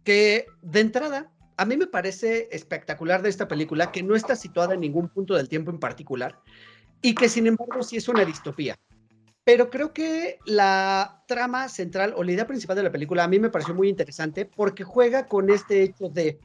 que 0.04 0.46
de 0.62 0.80
entrada, 0.80 1.32
a 1.58 1.66
mí 1.66 1.78
me 1.78 1.88
parece 1.88 2.50
espectacular 2.52 3.22
de 3.22 3.30
esta 3.30 3.48
película, 3.48 3.92
que 3.92 4.04
no 4.04 4.16
está 4.16 4.36
situada 4.36 4.74
en 4.74 4.82
ningún 4.82 5.10
punto 5.10 5.36
del 5.36 5.50
tiempo 5.50 5.72
en 5.72 5.80
particular, 5.80 6.40
y 7.02 7.16
que 7.16 7.30
sin 7.30 7.48
embargo 7.48 7.84
sí 7.84 7.98
es 7.98 8.08
una 8.08 8.26
distopía. 8.26 8.76
Pero 9.46 9.70
creo 9.70 9.94
que 9.94 10.40
la 10.46 11.24
trama 11.28 11.68
central 11.68 12.14
o 12.16 12.24
la 12.24 12.32
idea 12.32 12.48
principal 12.48 12.78
de 12.78 12.84
la 12.84 12.92
película 12.92 13.26
a 13.26 13.28
mí 13.28 13.40
me 13.40 13.50
pareció 13.50 13.74
muy 13.74 13.90
interesante 13.90 14.46
porque 14.46 14.86
juega 14.86 15.28
con 15.28 15.50
este 15.50 15.84
hecho 15.84 16.08
de 16.08 16.40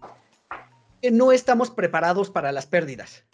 que 1.00 1.12
no 1.12 1.30
estamos 1.30 1.70
preparados 1.70 2.28
para 2.28 2.50
las 2.50 2.66
pérdidas. 2.66 3.24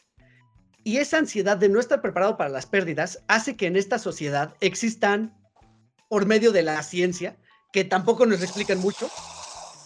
Y 0.85 0.99
esa 0.99 1.17
ansiedad 1.17 1.57
de 1.57 1.71
no 1.71 1.81
estar 1.81 2.03
preparado 2.03 2.37
para 2.37 2.51
las 2.51 2.67
pérdidas 2.67 3.25
hace 3.27 3.57
que 3.57 3.67
en 3.67 3.77
esta 3.77 3.99
sociedad 3.99 4.55
existan, 4.61 5.35
por 6.11 6.27
medio 6.27 6.53
de 6.53 6.63
la 6.63 6.83
ciencia, 6.83 7.39
que 7.73 7.85
tampoco 7.85 8.27
nos 8.27 8.43
explican 8.43 8.79
mucho, 8.79 9.09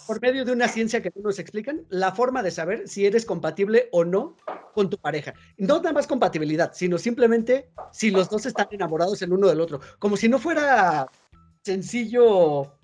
por 0.05 0.21
medio 0.21 0.43
de 0.43 0.51
una 0.51 0.67
ciencia 0.67 1.01
que 1.01 1.11
no 1.15 1.21
nos 1.23 1.39
explican, 1.39 1.85
la 1.89 2.11
forma 2.11 2.43
de 2.43 2.51
saber 2.51 2.87
si 2.89 3.05
eres 3.05 3.25
compatible 3.25 3.87
o 3.93 4.03
no 4.03 4.35
con 4.73 4.89
tu 4.89 4.97
pareja. 4.97 5.33
No 5.57 5.77
nada 5.77 5.93
más 5.93 6.05
compatibilidad, 6.05 6.73
sino 6.73 6.97
simplemente 6.97 7.69
si 7.93 8.11
los 8.11 8.29
dos 8.29 8.45
están 8.45 8.67
enamorados 8.71 9.21
el 9.21 9.31
uno 9.31 9.47
del 9.47 9.61
otro. 9.61 9.79
Como 9.99 10.17
si 10.17 10.27
no 10.27 10.37
fuera 10.37 11.07
sencillo, 11.63 12.78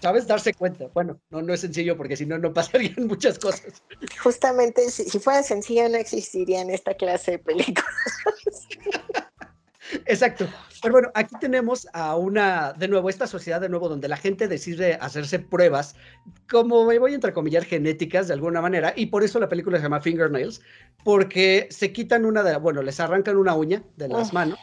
¿sabes? 0.00 0.26
Darse 0.26 0.54
cuenta. 0.54 0.86
Bueno, 0.94 1.20
no, 1.30 1.42
no 1.42 1.54
es 1.54 1.60
sencillo 1.60 1.96
porque 1.96 2.16
si 2.16 2.26
no, 2.26 2.38
no 2.38 2.52
pasarían 2.54 3.06
muchas 3.06 3.38
cosas. 3.38 3.82
Justamente, 4.22 4.90
si, 4.90 5.04
si 5.04 5.18
fuera 5.18 5.42
sencillo, 5.42 5.88
no 5.88 5.96
existirían 5.96 6.70
esta 6.70 6.94
clase 6.94 7.32
de 7.32 7.38
películas. 7.38 7.84
Exacto. 10.06 10.46
Pero 10.82 10.92
bueno, 10.92 11.10
aquí 11.14 11.34
tenemos 11.40 11.88
a 11.92 12.16
una, 12.16 12.72
de 12.74 12.88
nuevo, 12.88 13.10
esta 13.10 13.26
sociedad 13.26 13.60
de 13.60 13.68
nuevo 13.68 13.88
donde 13.88 14.08
la 14.08 14.16
gente 14.16 14.46
decide 14.46 14.94
hacerse 14.94 15.38
pruebas, 15.40 15.96
como 16.48 16.86
me 16.86 16.98
voy 16.98 17.12
a 17.12 17.16
entrecomillar, 17.16 17.64
genéticas 17.64 18.28
de 18.28 18.34
alguna 18.34 18.60
manera, 18.60 18.92
y 18.96 19.06
por 19.06 19.24
eso 19.24 19.40
la 19.40 19.48
película 19.48 19.78
se 19.78 19.82
llama 19.82 20.00
Fingernails, 20.00 20.62
porque 21.04 21.66
se 21.70 21.92
quitan 21.92 22.24
una 22.24 22.42
de, 22.42 22.56
bueno, 22.56 22.82
les 22.82 23.00
arrancan 23.00 23.36
una 23.36 23.54
uña 23.54 23.82
de 23.96 24.08
las 24.08 24.32
manos 24.32 24.58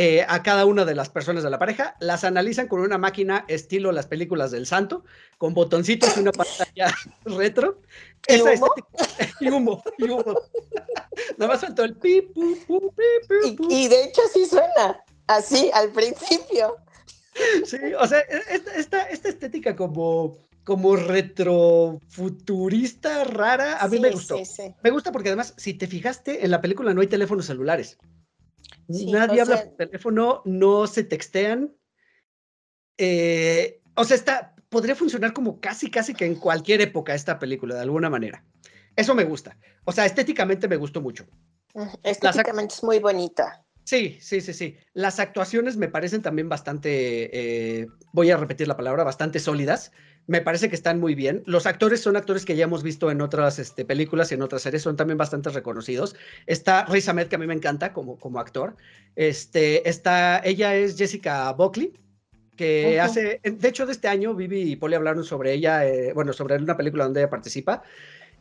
eh, 0.00 0.24
a 0.28 0.44
cada 0.44 0.64
una 0.64 0.84
de 0.84 0.94
las 0.94 1.08
personas 1.08 1.42
de 1.42 1.50
la 1.50 1.58
pareja, 1.58 1.96
las 1.98 2.22
analizan 2.22 2.68
con 2.68 2.78
una 2.80 2.98
máquina 2.98 3.44
estilo 3.48 3.90
las 3.90 4.06
películas 4.06 4.52
del 4.52 4.64
santo, 4.64 5.02
con 5.38 5.54
botoncitos 5.54 6.16
y 6.16 6.20
una 6.20 6.30
pantalla 6.30 6.94
retro. 7.24 7.82
¿Y 8.28 8.34
Esa 8.34 8.52
humo? 8.52 8.68
estética- 8.76 9.08
y 9.40 9.50
humo, 9.50 9.82
y 9.98 10.08
humo. 10.08 10.24
Nada 11.36 11.52
más 11.52 11.60
faltó 11.62 11.82
el 11.82 11.96
pi, 11.96 12.22
pu, 12.22 12.56
pu, 12.64 12.94
pi, 12.94 13.56
pu. 13.56 13.66
y 13.70 13.88
de 13.88 14.04
hecho 14.04 14.22
sí 14.32 14.46
suena 14.46 15.02
así 15.26 15.68
al 15.74 15.90
principio. 15.90 16.76
Sí, 17.64 17.78
o 17.98 18.06
sea, 18.06 18.20
e- 18.20 18.42
esta, 18.54 18.74
esta, 18.76 19.02
esta 19.10 19.28
estética 19.30 19.74
como, 19.74 20.38
como 20.62 20.94
retrofuturista 20.94 23.24
rara, 23.24 23.78
a 23.78 23.88
mí 23.88 23.98
me 23.98 24.12
gustó. 24.12 24.36
sí, 24.38 24.44
sí. 24.44 24.72
Me 24.84 24.90
gusta 24.90 25.10
porque 25.10 25.30
además, 25.30 25.54
si 25.56 25.74
te 25.74 25.88
fijaste, 25.88 26.44
en 26.44 26.52
la 26.52 26.60
película 26.60 26.94
no 26.94 27.00
hay 27.00 27.08
teléfonos 27.08 27.46
celulares. 27.46 27.98
Sí, 28.88 29.10
Nadie 29.12 29.40
habla 29.40 29.56
sea- 29.58 29.64
por 29.66 29.76
teléfono, 29.76 30.42
no 30.44 30.86
se 30.86 31.04
textean. 31.04 31.74
Eh, 32.96 33.80
o 33.94 34.04
sea, 34.04 34.16
está, 34.16 34.54
podría 34.68 34.94
funcionar 34.94 35.32
como 35.32 35.60
casi, 35.60 35.90
casi 35.90 36.14
que 36.14 36.24
en 36.26 36.36
cualquier 36.36 36.80
época 36.80 37.14
esta 37.14 37.38
película, 37.38 37.74
de 37.74 37.82
alguna 37.82 38.10
manera. 38.10 38.44
Eso 38.96 39.14
me 39.14 39.24
gusta. 39.24 39.56
O 39.84 39.92
sea, 39.92 40.06
estéticamente 40.06 40.66
me 40.68 40.76
gustó 40.76 41.00
mucho. 41.00 41.26
Estéticamente 42.02 42.74
es 42.74 42.82
muy 42.82 42.98
bonita. 42.98 43.64
Sí, 43.84 44.18
sí, 44.20 44.40
sí, 44.40 44.52
sí. 44.52 44.76
Las 44.92 45.18
actuaciones 45.20 45.76
me 45.76 45.88
parecen 45.88 46.20
también 46.20 46.48
bastante, 46.48 47.80
eh, 47.80 47.86
voy 48.12 48.30
a 48.30 48.36
repetir 48.36 48.68
la 48.68 48.76
palabra, 48.76 49.04
bastante 49.04 49.38
sólidas. 49.38 49.92
Me 50.28 50.42
parece 50.42 50.68
que 50.68 50.74
están 50.76 51.00
muy 51.00 51.14
bien. 51.14 51.42
Los 51.46 51.64
actores 51.64 52.02
son 52.02 52.14
actores 52.14 52.44
que 52.44 52.54
ya 52.54 52.64
hemos 52.64 52.82
visto 52.82 53.10
en 53.10 53.22
otras 53.22 53.58
este, 53.58 53.86
películas 53.86 54.30
y 54.30 54.34
en 54.34 54.42
otras 54.42 54.60
series, 54.60 54.82
son 54.82 54.94
también 54.94 55.16
bastante 55.16 55.48
reconocidos. 55.48 56.14
Está 56.46 56.84
Riz 56.84 57.08
Ahmed, 57.08 57.28
que 57.28 57.36
a 57.36 57.38
mí 57.38 57.46
me 57.46 57.54
encanta 57.54 57.94
como, 57.94 58.18
como 58.18 58.38
actor. 58.38 58.76
Este, 59.16 59.88
está, 59.88 60.42
ella 60.44 60.76
es 60.76 60.98
Jessica 60.98 61.50
Buckley, 61.52 61.94
que 62.56 63.00
hace, 63.00 63.40
de 63.42 63.68
hecho, 63.68 63.86
de 63.86 63.92
este 63.92 64.06
año 64.08 64.34
Vivi 64.34 64.72
y 64.72 64.76
Polly 64.76 64.96
hablaron 64.96 65.24
sobre 65.24 65.54
ella, 65.54 65.86
eh, 65.86 66.12
bueno, 66.12 66.34
sobre 66.34 66.56
una 66.56 66.76
película 66.76 67.04
donde 67.04 67.20
ella 67.20 67.30
participa. 67.30 67.82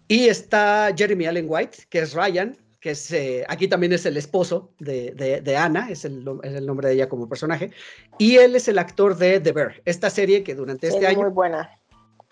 Y 0.10 0.28
está 0.28 0.94
Jeremy 0.94 1.26
Allen 1.28 1.46
White, 1.48 1.86
que 1.90 2.00
es 2.00 2.14
Ryan, 2.14 2.58
que 2.80 2.91
es, 2.91 3.11
eh, 3.11 3.43
aquí 3.47 3.67
también 3.67 3.91
es 3.93 4.05
el 4.05 4.17
esposo 4.17 4.71
de, 4.80 5.11
de, 5.11 5.41
de 5.41 5.57
Anna, 5.57 5.88
es 5.89 6.05
el, 6.05 6.23
es 6.43 6.53
el, 6.53 6.65
nombre 6.65 6.88
de 6.89 6.93
ella 6.95 7.09
como 7.09 7.28
personaje, 7.28 7.71
y 8.17 8.38
él 8.38 8.55
es 8.55 8.67
el 8.67 8.78
actor 8.78 9.17
de 9.17 9.39
The 9.39 9.51
Bear, 9.51 9.82
esta 9.86 10.09
serie 10.09 10.43
que 10.43 10.53
durante 10.55 10.88
este 10.88 10.99
es 10.99 11.05
año 11.05 11.21
muy 11.21 11.32
buena. 11.32 11.69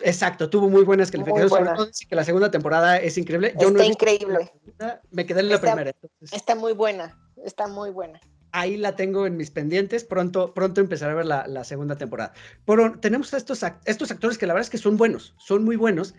Exacto, 0.01 0.49
tuvo 0.49 0.69
muy 0.69 0.83
buenas 0.83 1.07
Muy 1.07 1.23
calificaciones. 1.23 1.49
Sobre 1.49 1.61
buena. 1.63 1.75
todo 1.77 1.85
dice 1.87 2.05
que 2.05 2.15
la 2.15 2.23
segunda 2.25 2.51
temporada 2.51 2.97
es 2.97 3.17
increíble. 3.17 3.53
Yo 3.59 3.67
Está 3.69 3.79
no 3.79 3.83
increíble. 3.85 4.51
segunda, 4.63 5.01
me 5.11 5.25
quedé 5.25 5.39
en 5.39 5.49
la 5.49 5.55
Está- 5.55 5.67
primera. 5.71 5.89
entonces, 5.91 6.33
Está 6.37 6.53
muy 6.55 6.73
buena, 6.73 7.17
está 7.45 7.67
muy 7.67 7.91
buena. 7.91 8.19
ahí 8.51 8.75
la 8.77 8.95
tengo 8.97 9.25
en 9.25 9.37
mis 9.37 9.51
pendientes. 9.51 10.03
Pronto, 10.03 10.53
pronto 10.53 10.81
empezaré 10.81 11.13
a 11.13 11.15
ver 11.15 11.25
la, 11.25 11.47
la 11.47 11.63
segunda 11.63 11.97
temporada. 11.97 12.33
Pero 12.65 12.99
tenemos 12.99 13.33
a 13.33 13.37
estos 13.37 13.63
actores 13.63 14.37
que 14.37 14.45
la 14.47 14.53
verdad 14.53 14.65
es 14.65 14.69
que 14.69 14.77
son 14.77 14.97
buenos, 14.97 15.33
son 15.37 15.63
muy 15.63 15.75
buenos. 15.77 16.13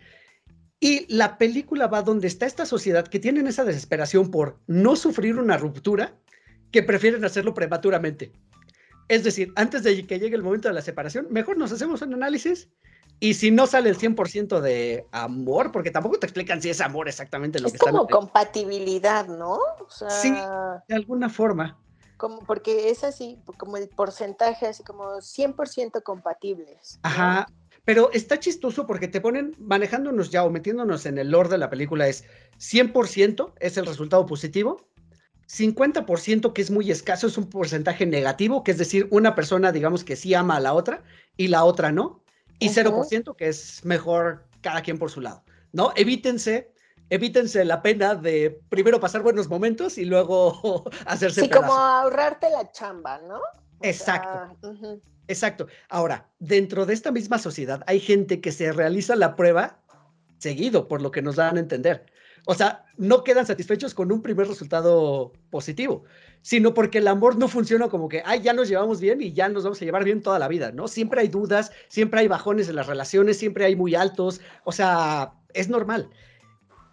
Y 0.80 1.12
la 1.14 1.38
película 1.38 1.86
va 1.86 2.02
donde 2.02 2.26
está 2.26 2.46
esta 2.46 2.66
sociedad 2.66 3.06
que 3.06 3.18
tienen 3.18 3.46
esa 3.46 3.64
desesperación 3.64 4.30
por 4.30 4.58
no 4.66 4.94
sufrir 4.96 5.38
una 5.38 5.56
ruptura 5.56 6.14
que 6.70 6.82
prefieren 6.82 7.24
hacerlo 7.24 7.54
prematuramente. 7.54 8.32
Es 9.08 9.24
decir, 9.24 9.52
antes 9.56 9.82
de 9.84 10.06
que 10.06 10.18
llegue 10.18 10.36
el 10.36 10.42
momento 10.42 10.68
de 10.68 10.74
la 10.74 10.82
separación, 10.82 11.28
mejor 11.30 11.56
nos 11.56 11.72
hacemos 11.72 12.02
un 12.02 12.14
análisis 12.14 12.68
y 13.20 13.34
si 13.34 13.50
no 13.50 13.66
sale 13.66 13.88
el 13.88 13.96
100% 13.96 14.60
de 14.60 15.06
amor, 15.12 15.72
porque 15.72 15.90
tampoco 15.90 16.18
te 16.18 16.26
explican 16.26 16.60
si 16.60 16.68
es 16.68 16.80
amor 16.80 17.08
exactamente 17.08 17.60
lo 17.60 17.68
Es 17.68 17.72
que 17.72 17.76
están 17.76 17.94
como 17.94 18.08
compatibilidad, 18.08 19.26
¿no? 19.26 19.54
O 19.54 19.88
sea, 19.88 20.10
Sí. 20.10 20.32
de 20.88 20.94
alguna 20.94 21.28
forma. 21.30 21.78
como, 22.18 22.40
porque 22.40 22.90
es 22.90 23.04
así, 23.04 23.38
como 23.58 23.76
el 23.76 23.88
porcentaje, 23.88 24.66
así 24.66 24.82
como 24.82 25.20
100% 25.20 26.02
compatibles. 26.02 26.98
¿no? 27.02 27.10
Ajá. 27.10 27.46
Pero 27.86 28.10
está 28.12 28.40
chistoso 28.40 28.84
porque 28.84 29.06
te 29.06 29.20
ponen 29.20 29.54
manejándonos 29.60 30.30
ya 30.30 30.44
o 30.44 30.50
metiéndonos 30.50 31.06
en 31.06 31.18
el 31.18 31.30
lore 31.30 31.48
de 31.48 31.56
la 31.56 31.70
película 31.70 32.08
es 32.08 32.24
100% 32.58 33.54
es 33.60 33.76
el 33.76 33.86
resultado 33.86 34.26
positivo, 34.26 34.88
50% 35.46 36.52
que 36.52 36.62
es 36.62 36.70
muy 36.72 36.90
escaso 36.90 37.28
es 37.28 37.38
un 37.38 37.48
porcentaje 37.48 38.04
negativo, 38.04 38.64
que 38.64 38.72
es 38.72 38.78
decir, 38.78 39.06
una 39.12 39.36
persona 39.36 39.70
digamos 39.70 40.02
que 40.02 40.16
sí 40.16 40.34
ama 40.34 40.56
a 40.56 40.60
la 40.60 40.74
otra 40.74 41.04
y 41.36 41.46
la 41.46 41.64
otra 41.64 41.92
no, 41.92 42.24
y 42.58 42.66
Ujú. 42.66 43.04
0% 43.04 43.36
que 43.36 43.48
es 43.48 43.84
mejor 43.84 44.48
cada 44.62 44.82
quien 44.82 44.98
por 44.98 45.12
su 45.12 45.20
lado, 45.20 45.44
¿no? 45.72 45.92
Evítense, 45.94 46.72
evítense 47.08 47.64
la 47.64 47.82
pena 47.82 48.16
de 48.16 48.62
primero 48.68 48.98
pasar 48.98 49.22
buenos 49.22 49.48
momentos 49.48 49.96
y 49.96 50.06
luego 50.06 50.90
hacerse 51.06 51.42
Sí, 51.42 51.50
como 51.50 51.72
ahorrarte 51.72 52.50
la 52.50 52.72
chamba, 52.72 53.20
¿no? 53.20 53.36
O 53.36 53.42
Exacto. 53.82 54.40
Exacto. 55.28 55.66
Ahora, 55.88 56.30
dentro 56.38 56.86
de 56.86 56.94
esta 56.94 57.10
misma 57.10 57.38
sociedad 57.38 57.82
hay 57.86 58.00
gente 58.00 58.40
que 58.40 58.52
se 58.52 58.72
realiza 58.72 59.16
la 59.16 59.36
prueba 59.36 59.82
seguido, 60.38 60.88
por 60.88 61.02
lo 61.02 61.10
que 61.10 61.22
nos 61.22 61.36
dan 61.36 61.56
a 61.56 61.60
entender. 61.60 62.06
O 62.48 62.54
sea, 62.54 62.84
no 62.96 63.24
quedan 63.24 63.44
satisfechos 63.44 63.92
con 63.92 64.12
un 64.12 64.22
primer 64.22 64.46
resultado 64.46 65.32
positivo, 65.50 66.04
sino 66.42 66.74
porque 66.74 66.98
el 66.98 67.08
amor 67.08 67.36
no 67.36 67.48
funciona 67.48 67.88
como 67.88 68.08
que, 68.08 68.22
ay, 68.24 68.40
ya 68.40 68.52
nos 68.52 68.68
llevamos 68.68 69.00
bien 69.00 69.20
y 69.20 69.32
ya 69.32 69.48
nos 69.48 69.64
vamos 69.64 69.82
a 69.82 69.84
llevar 69.84 70.04
bien 70.04 70.22
toda 70.22 70.38
la 70.38 70.46
vida, 70.46 70.70
¿no? 70.70 70.86
Siempre 70.86 71.22
hay 71.22 71.28
dudas, 71.28 71.72
siempre 71.88 72.20
hay 72.20 72.28
bajones 72.28 72.68
en 72.68 72.76
las 72.76 72.86
relaciones, 72.86 73.36
siempre 73.36 73.64
hay 73.64 73.74
muy 73.74 73.96
altos, 73.96 74.40
o 74.62 74.70
sea, 74.70 75.32
es 75.54 75.68
normal. 75.68 76.08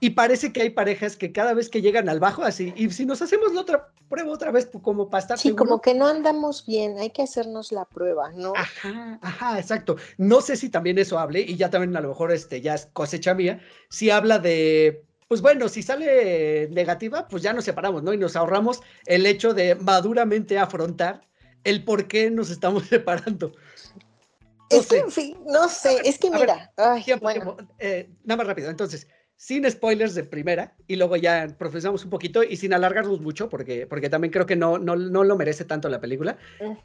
Y 0.04 0.10
parece 0.10 0.52
que 0.52 0.62
hay 0.62 0.70
parejas 0.70 1.16
que 1.16 1.32
cada 1.32 1.54
vez 1.54 1.70
que 1.70 1.82
llegan 1.82 2.10
al 2.10 2.20
bajo, 2.20 2.44
así, 2.44 2.74
y 2.76 2.90
si 2.90 3.06
nos 3.06 3.22
hacemos 3.22 3.54
la 3.54 3.62
otra 3.62 3.94
prueba 4.10 4.34
otra 4.34 4.52
vez, 4.52 4.66
pues, 4.66 4.84
como 4.84 5.10
para 5.10 5.22
estar 5.22 5.38
Sí, 5.38 5.48
seguros, 5.48 5.66
como 5.66 5.82
que 5.82 5.94
no 5.94 6.08
andamos 6.08 6.66
bien, 6.66 6.98
hay 7.00 7.12
que 7.12 7.22
hacernos 7.22 7.72
la 7.72 7.86
prueba, 7.86 8.30
¿no? 8.34 8.52
Ajá, 8.54 9.18
ajá, 9.22 9.58
exacto. 9.58 9.96
No 10.18 10.42
sé 10.42 10.58
si 10.58 10.68
también 10.68 10.98
eso 10.98 11.18
hable, 11.20 11.40
y 11.40 11.56
ya 11.56 11.70
también 11.70 11.96
a 11.96 12.02
lo 12.02 12.10
mejor 12.10 12.34
este, 12.34 12.60
ya 12.60 12.74
es 12.74 12.90
cosecha 12.92 13.34
mía, 13.34 13.62
si 13.88 14.10
habla 14.10 14.40
de, 14.40 15.06
pues 15.30 15.40
bueno, 15.40 15.70
si 15.70 15.82
sale 15.82 16.68
negativa, 16.68 17.30
pues 17.30 17.42
ya 17.42 17.54
nos 17.54 17.64
separamos, 17.64 18.04
¿no? 18.04 18.12
Y 18.12 18.18
nos 18.18 18.36
ahorramos 18.36 18.82
el 19.06 19.26
hecho 19.26 19.54
de 19.54 19.76
maduramente 19.76 20.60
afrontar 20.60 21.22
el 21.64 21.86
por 21.86 22.10
qué 22.10 22.30
nos 22.30 22.50
estamos 22.50 22.84
separando. 22.90 23.54
No 24.70 24.80
es 24.82 24.88
que, 24.88 24.96
sé. 24.96 25.00
en 25.00 25.12
fin, 25.12 25.38
no 25.46 25.70
sé, 25.70 26.02
es 26.04 26.20
que 26.20 26.28
a 26.28 26.32
ver, 26.32 26.42
mira, 26.42 26.74
ay, 26.76 27.04
Tiempo, 27.04 27.24
bueno, 27.24 27.56
tiempo. 27.56 27.74
Eh, 27.80 28.10
nada 28.26 28.40
más 28.40 28.48
rápido. 28.48 28.70
Entonces, 28.70 29.08
sin 29.36 29.70
spoilers 29.70 30.16
de 30.16 30.24
primera, 30.24 30.76
y 30.88 30.96
luego 30.96 31.16
ya 31.18 31.48
profundizamos 31.58 32.04
un 32.04 32.10
poquito 32.10 32.44
y 32.44 32.56
sin 32.58 32.74
alargarnos 32.74 33.20
mucho, 33.20 33.50
porque, 33.50 33.88
porque 33.88 34.10
también 34.10 34.32
creo 34.32 34.46
que 34.46 34.56
no, 34.56 34.78
no, 34.78 34.96
no 34.96 35.24
lo 35.24 35.36
merece 35.36 35.66
tanto 35.66 35.90
la 35.90 36.00
película. 36.00 36.38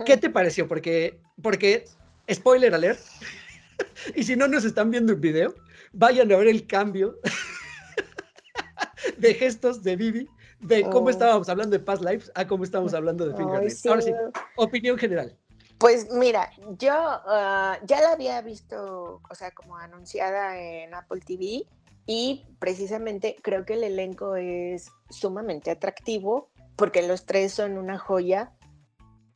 ¿Qué 0.04 0.16
te 0.16 0.28
pareció? 0.30 0.66
Porque, 0.66 1.20
porque, 1.42 1.84
spoiler 2.32 2.74
alert, 2.74 2.98
y 4.16 4.24
si 4.24 4.34
no 4.34 4.48
nos 4.48 4.64
están 4.64 4.90
viendo 4.90 5.12
en 5.12 5.20
video, 5.20 5.54
vayan 5.92 6.32
a 6.32 6.36
ver 6.36 6.48
el 6.48 6.66
cambio 6.66 7.18
de 9.18 9.34
gestos 9.34 9.82
de 9.82 9.96
Vivi, 9.96 10.28
de 10.60 10.82
cómo 10.82 11.06
Oh. 11.06 11.10
estábamos 11.10 11.48
hablando 11.48 11.78
de 11.78 11.84
Past 11.84 12.02
Lives 12.02 12.32
a 12.34 12.46
cómo 12.46 12.64
estamos 12.64 12.92
hablando 12.94 13.24
de 13.26 13.32
Ay, 13.32 13.38
Fingernail. 13.38 13.70
sí, 13.70 13.88
Ahora 13.88 14.02
sí, 14.02 14.12
opinión 14.56 14.98
general. 14.98 15.36
Pues 15.78 16.10
mira, 16.12 16.50
yo 16.76 16.90
ah, 16.92 17.78
ya 17.84 18.00
la 18.00 18.10
había 18.12 18.42
visto, 18.42 19.20
o 19.30 19.34
sea, 19.36 19.52
como 19.52 19.76
anunciada 19.76 20.58
en 20.58 20.92
Apple 20.92 21.20
TV 21.24 21.64
y 22.08 22.46
precisamente 22.58 23.36
creo 23.42 23.66
que 23.66 23.74
el 23.74 23.84
elenco 23.84 24.34
es 24.34 24.90
sumamente 25.10 25.70
atractivo 25.70 26.48
porque 26.74 27.06
los 27.06 27.26
tres 27.26 27.52
son 27.52 27.76
una 27.76 27.98
joya 27.98 28.54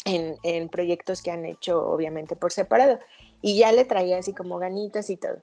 en, 0.06 0.36
en 0.42 0.70
proyectos 0.70 1.20
que 1.20 1.30
han 1.30 1.44
hecho 1.44 1.86
obviamente 1.86 2.34
por 2.34 2.50
separado 2.50 2.98
y 3.42 3.58
ya 3.58 3.72
le 3.72 3.84
traía 3.84 4.16
así 4.16 4.32
como 4.32 4.56
ganitas 4.56 5.10
y 5.10 5.18
todo. 5.18 5.36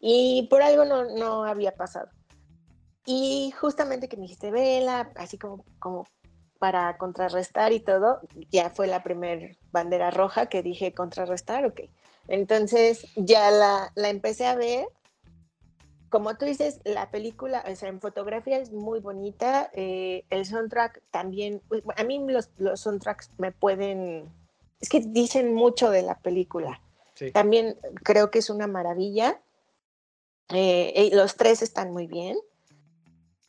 Y 0.00 0.48
por 0.50 0.60
algo 0.60 0.84
no, 0.84 1.06
no 1.16 1.44
había 1.44 1.72
pasado. 1.72 2.10
Y 3.06 3.54
justamente 3.58 4.08
que 4.08 4.18
me 4.18 4.24
dijiste, 4.24 4.50
vela, 4.50 5.10
así 5.14 5.38
como, 5.38 5.64
como 5.78 6.06
para 6.58 6.98
contrarrestar 6.98 7.72
y 7.72 7.80
todo, 7.80 8.20
ya 8.50 8.68
fue 8.68 8.86
la 8.86 9.02
primer 9.02 9.56
bandera 9.72 10.10
roja 10.10 10.46
que 10.46 10.62
dije 10.62 10.92
contrarrestar, 10.92 11.64
ok. 11.64 11.82
Entonces 12.28 13.06
ya 13.16 13.50
la, 13.50 13.92
la 13.94 14.10
empecé 14.10 14.46
a 14.46 14.56
ver. 14.56 14.86
Como 16.16 16.34
tú 16.38 16.46
dices, 16.46 16.80
la 16.84 17.10
película, 17.10 17.62
o 17.70 17.76
sea, 17.76 17.90
en 17.90 18.00
fotografía 18.00 18.56
es 18.56 18.72
muy 18.72 19.00
bonita. 19.00 19.68
eh, 19.74 20.24
el 20.30 20.46
soundtrack 20.46 21.02
también, 21.10 21.60
uy, 21.68 21.82
a 21.94 22.04
mí 22.04 22.18
los, 22.26 22.48
los 22.56 22.80
soundtracks 22.80 23.30
me 23.36 23.52
pueden, 23.52 24.32
es 24.80 24.88
que 24.88 25.00
dicen 25.00 25.52
mucho 25.52 25.90
de 25.90 26.00
la 26.00 26.18
película. 26.18 26.80
Sí. 27.12 27.32
También 27.32 27.78
creo 28.02 28.30
que 28.30 28.38
es 28.38 28.48
una 28.48 28.66
maravilla. 28.66 29.42
eh, 30.48 31.10
y 31.12 31.14
los 31.14 31.36
tres 31.36 31.60
están 31.60 31.92
muy 31.92 32.06
bien. 32.06 32.38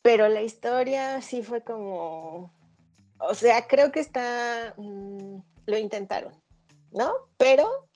Pero 0.02 0.28
la 0.28 0.42
historia 0.42 1.22
sí 1.22 1.42
fue 1.42 1.62
como, 1.62 2.52
o 3.18 3.34
sea, 3.34 3.66
creo 3.66 3.92
que 3.92 4.00
está, 4.00 4.74
mm, 4.76 5.38
lo 5.64 5.78
intentaron, 5.78 6.34
¿no? 6.92 7.14
Pero 7.38 7.88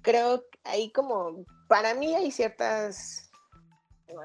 creo 0.00 0.48
que 0.48 0.58
ahí 0.64 0.90
como, 0.92 1.44
para 1.68 1.92
mí 1.92 2.14
hay 2.14 2.30
ciertas, 2.30 3.27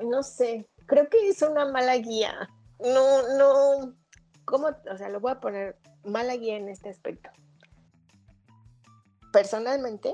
no 0.03 0.23
sé, 0.23 0.67
creo 0.85 1.09
que 1.09 1.29
es 1.29 1.41
una 1.41 1.65
mala 1.65 1.95
guía. 1.97 2.49
No, 2.79 3.37
no, 3.37 3.95
¿cómo? 4.45 4.67
O 4.91 4.97
sea, 4.97 5.09
lo 5.09 5.19
voy 5.19 5.31
a 5.31 5.39
poner 5.39 5.77
mala 6.03 6.35
guía 6.35 6.57
en 6.57 6.69
este 6.69 6.89
aspecto. 6.89 7.29
Personalmente, 9.31 10.13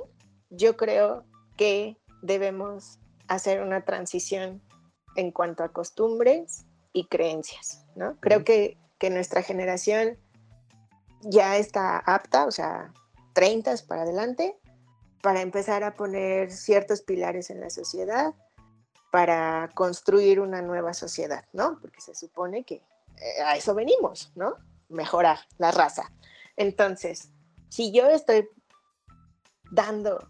yo 0.49 0.77
creo 0.77 1.25
que 1.57 1.97
debemos 2.21 2.99
hacer 3.27 3.61
una 3.61 3.83
transición 3.85 4.61
en 5.15 5.31
cuanto 5.31 5.63
a 5.63 5.73
costumbres 5.73 6.65
y 6.93 7.07
creencias, 7.07 7.85
¿no? 7.95 8.17
Creo 8.19 8.43
que, 8.43 8.77
que 8.97 9.09
nuestra 9.09 9.43
generación 9.43 10.17
ya 11.21 11.57
está 11.57 11.97
apta, 11.97 12.45
o 12.45 12.51
sea, 12.51 12.93
30 13.33 13.75
para 13.87 14.03
adelante, 14.03 14.57
para 15.21 15.41
empezar 15.41 15.83
a 15.83 15.95
poner 15.95 16.51
ciertos 16.51 17.01
pilares 17.01 17.49
en 17.49 17.59
la 17.59 17.69
sociedad, 17.69 18.33
para 19.11 19.69
construir 19.73 20.39
una 20.39 20.61
nueva 20.61 20.93
sociedad, 20.93 21.45
¿no? 21.53 21.79
Porque 21.81 22.01
se 22.01 22.13
supone 22.13 22.63
que 22.63 22.75
eh, 22.75 23.41
a 23.43 23.55
eso 23.55 23.73
venimos, 23.73 24.31
¿no? 24.35 24.55
Mejorar 24.87 25.39
la 25.57 25.71
raza. 25.71 26.11
Entonces, 26.55 27.29
si 27.69 27.91
yo 27.91 28.07
estoy 28.07 28.47
dando 29.71 30.29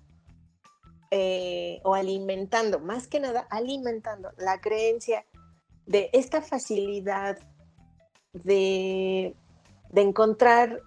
eh, 1.11 1.81
o 1.83 1.95
alimentando, 1.95 2.79
más 2.79 3.07
que 3.07 3.19
nada 3.19 3.47
alimentando 3.49 4.31
la 4.37 4.61
creencia 4.61 5.25
de 5.85 6.09
esta 6.13 6.41
facilidad 6.41 7.39
de, 8.33 9.35
encontrar 9.95 10.81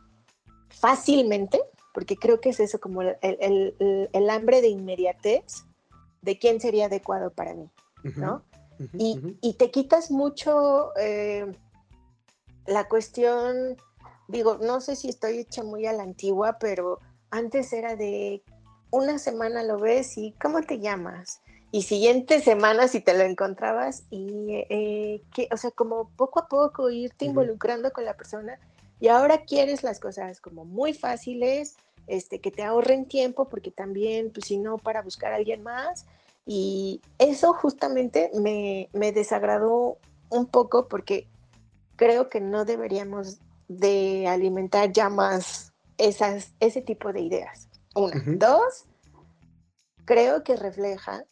fácilmente, 0.68 1.60
porque 1.92 2.16
creo 2.16 2.40
que 2.40 2.50
es 2.50 2.60
eso 2.60 2.80
como 2.80 3.02
el- 3.02 4.08
el 4.12 4.30
hambre 4.30 4.62
de 4.62 4.68
inmediatez 4.68 5.64
de 6.22 6.38
quién 6.38 6.60
sería 6.60 6.86
adecuado 6.86 7.30
para 7.30 7.52
mí, 7.54 7.68
¿no? 8.02 8.44
Y, 8.98 9.38
y 9.40 9.54
te 9.54 9.70
quitas 9.70 10.10
mucho 10.10 10.96
eh, 10.96 11.46
la 12.66 12.88
cuestión, 12.88 13.76
digo, 14.28 14.58
no 14.60 14.80
sé 14.80 14.96
si 14.96 15.08
estoy 15.08 15.38
hecha 15.38 15.62
muy 15.62 15.86
a 15.86 15.92
la 15.92 16.02
antigua, 16.02 16.58
pero 16.58 16.98
antes 17.30 17.72
era 17.72 17.96
de 17.96 18.42
una 18.90 19.18
semana 19.18 19.62
lo 19.62 19.78
ves 19.78 20.18
y 20.18 20.32
¿cómo 20.40 20.62
te 20.62 20.78
llamas? 20.78 21.40
Y 21.70 21.82
siguiente 21.82 22.40
semana 22.40 22.86
si 22.86 23.00
te 23.00 23.16
lo 23.16 23.24
encontrabas 23.24 24.04
y, 24.10 24.66
eh, 24.68 25.22
que, 25.32 25.48
o 25.50 25.56
sea, 25.56 25.70
como 25.70 26.10
poco 26.16 26.40
a 26.40 26.48
poco 26.48 26.90
irte 26.90 27.24
Ujú. 27.24 27.30
involucrando 27.30 27.90
con 27.92 28.04
la 28.04 28.14
persona 28.14 28.58
y 29.00 29.08
ahora 29.08 29.44
quieres 29.44 29.82
las 29.82 29.98
cosas 29.98 30.40
como 30.40 30.64
muy 30.66 30.92
fáciles, 30.92 31.78
este, 32.06 32.40
que 32.40 32.50
te 32.50 32.62
ahorren 32.62 33.06
tiempo 33.06 33.48
porque 33.48 33.70
también, 33.70 34.30
pues 34.32 34.46
si 34.46 34.58
no, 34.58 34.76
para 34.76 35.02
buscar 35.02 35.32
a 35.32 35.36
alguien 35.36 35.62
más 35.62 36.04
Y 36.44 37.00
eso 37.18 37.52
justamente 37.52 38.30
me, 38.34 38.88
me 38.92 39.12
desagradó 39.12 39.98
un 40.28 40.46
poco 40.46 40.88
porque 40.88 41.28
creo 41.96 42.28
que 42.28 42.40
no 42.40 42.64
deberíamos 42.64 43.38
de 43.68 44.26
alimentar 44.26 44.92
ya 44.92 45.08
más 45.08 45.72
esas, 45.98 46.54
ese 46.60 46.82
tipo 46.82 47.12
de 47.12 47.20
ideas. 47.20 47.68
Una. 47.94 48.22
Dos, 48.26 48.86
creo 50.04 50.42
que 50.42 50.56
refleja 50.56 51.24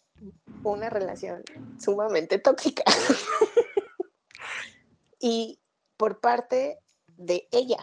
una 0.62 0.90
relación 0.90 1.42
sumamente 1.78 2.38
tóxica. 2.38 2.84
y 5.20 5.60
por 5.96 6.20
parte 6.20 6.78
de 7.16 7.48
ella. 7.50 7.78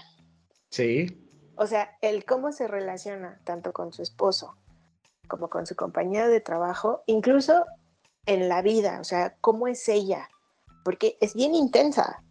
Sí. 0.70 1.24
O 1.56 1.68
sea, 1.68 1.98
el 2.02 2.26
cómo 2.26 2.52
se 2.52 2.68
relaciona 2.68 3.42
tanto 3.44 3.74
con 3.74 3.92
su 3.92 4.02
esposo 4.02 4.56
como 5.28 5.50
con 5.50 5.66
su 5.66 5.76
compañero 5.76 6.30
de 6.30 6.40
trabajo, 6.40 7.04
incluso 7.06 7.66
en 8.26 8.50
la 8.50 8.62
vida, 8.62 9.00
o 9.00 9.04
sea, 9.04 9.36
cómo 9.42 9.68
es 9.68 9.88
ella, 9.90 10.30
porque 10.84 11.18
es 11.22 11.34
bien 11.34 11.56
intensa, 11.56 12.24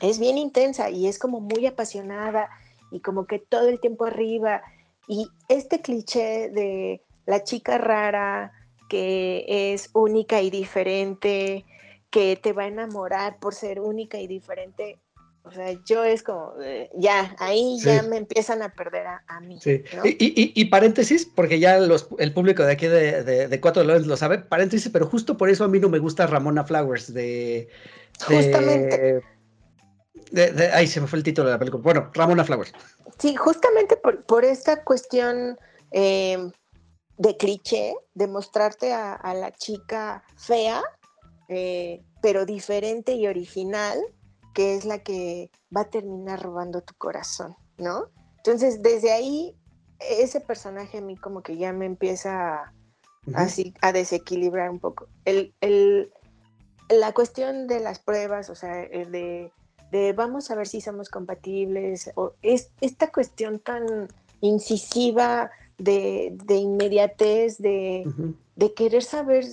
es 0.00 0.18
bien 0.18 0.38
intensa 0.38 0.90
y 0.90 1.06
es 1.06 1.18
como 1.18 1.40
muy 1.40 1.66
apasionada 1.66 2.48
y 2.90 3.00
como 3.00 3.26
que 3.26 3.38
todo 3.38 3.68
el 3.68 3.80
tiempo 3.80 4.04
arriba. 4.04 4.62
Y 5.08 5.28
este 5.48 5.80
cliché 5.80 6.50
de 6.50 7.02
la 7.26 7.42
chica 7.44 7.78
rara 7.78 8.52
que 8.88 9.44
es 9.72 9.90
única 9.92 10.40
y 10.42 10.50
diferente, 10.50 11.64
que 12.10 12.36
te 12.36 12.52
va 12.52 12.64
a 12.64 12.68
enamorar 12.68 13.38
por 13.38 13.54
ser 13.54 13.80
única 13.80 14.18
y 14.18 14.26
diferente, 14.26 14.98
o 15.46 15.50
sea, 15.52 15.72
yo 15.84 16.04
es 16.04 16.22
como, 16.24 16.54
eh, 16.62 16.90
ya, 16.96 17.34
ahí 17.38 17.78
ya 17.80 18.02
Sí. 18.02 18.08
me 18.08 18.16
empiezan 18.16 18.62
a 18.62 18.68
perder 18.74 19.06
a, 19.06 19.22
a 19.28 19.40
mí. 19.40 19.58
Sí. 19.62 19.82
¿no? 19.96 20.04
Y, 20.04 20.10
y- 20.18 20.52
y 20.54 20.64
paréntesis, 20.66 21.24
porque 21.24 21.58
ya 21.60 21.78
los, 21.78 22.08
el 22.18 22.34
público 22.34 22.64
de 22.64 22.72
aquí 22.72 22.86
de, 22.88 23.22
de, 23.22 23.48
de 23.48 23.60
Cuatro 23.60 23.82
Dolores 23.82 24.06
lo 24.06 24.16
sabe, 24.16 24.38
paréntesis, 24.40 24.90
pero 24.92 25.06
justo 25.06 25.36
por 25.36 25.48
eso 25.48 25.64
a 25.64 25.68
mí 25.68 25.78
no 25.78 25.88
me 25.88 25.98
gusta 26.00 26.26
Ramona 26.26 26.64
Flowers 26.64 27.14
de... 27.14 27.68
de- 28.28 28.36
Justamente. 28.36 29.22
de- 30.32 30.50
de- 30.52 30.68
ay, 30.72 30.86
se 30.88 31.00
me 31.00 31.06
fue 31.06 31.18
el 31.18 31.22
título 31.24 31.46
de 31.48 31.54
la 31.54 31.58
película. 31.58 31.82
Bueno, 31.82 32.10
Ramona 32.12 32.44
Flowers. 32.44 32.72
Sí, 33.18 33.36
justamente 33.36 33.96
por, 33.96 34.24
por 34.26 34.44
esta 34.44 34.82
cuestión 34.82 35.56
eh, 35.92 36.50
de 37.18 37.36
cliché, 37.36 37.94
de 38.14 38.26
mostrarte 38.26 38.92
a, 38.92 39.14
a 39.14 39.32
la 39.34 39.52
chica 39.52 40.24
fea, 40.36 40.82
eh, 41.48 42.02
pero 42.20 42.44
diferente 42.44 43.12
y 43.12 43.26
original, 43.28 43.98
que 44.56 44.74
es 44.74 44.86
la 44.86 45.00
que 45.00 45.50
va 45.76 45.82
a 45.82 45.90
terminar 45.90 46.42
robando 46.42 46.80
tu 46.80 46.94
corazón, 46.94 47.54
¿no? 47.76 48.06
Entonces, 48.38 48.80
desde 48.80 49.12
ahí, 49.12 49.54
ese 50.00 50.40
personaje 50.40 50.96
a 50.96 51.00
mí 51.02 51.14
como 51.14 51.42
que 51.42 51.58
ya 51.58 51.74
me 51.74 51.84
empieza 51.84 52.54
a, 52.54 52.72
así 53.34 53.74
a 53.82 53.92
desequilibrar 53.92 54.70
un 54.70 54.78
poco. 54.80 55.08
El, 55.26 55.52
el- 55.60 56.10
la 56.88 57.12
cuestión 57.12 57.66
de 57.66 57.80
las 57.80 57.98
pruebas, 57.98 58.48
o 58.48 58.54
sea, 58.54 58.82
el 58.84 59.12
de, 59.12 59.52
de 59.92 60.14
vamos 60.14 60.50
a 60.50 60.54
ver 60.54 60.66
si 60.68 60.80
somos 60.80 61.10
compatibles, 61.10 62.10
o 62.14 62.32
es 62.40 62.70
esta 62.80 63.12
cuestión 63.12 63.58
tan 63.58 64.08
incisiva 64.40 65.50
de, 65.76 66.30
de 66.46 66.54
inmediatez, 66.54 67.58
de, 67.58 68.04
de 68.54 68.72
querer 68.72 69.02
saber, 69.02 69.44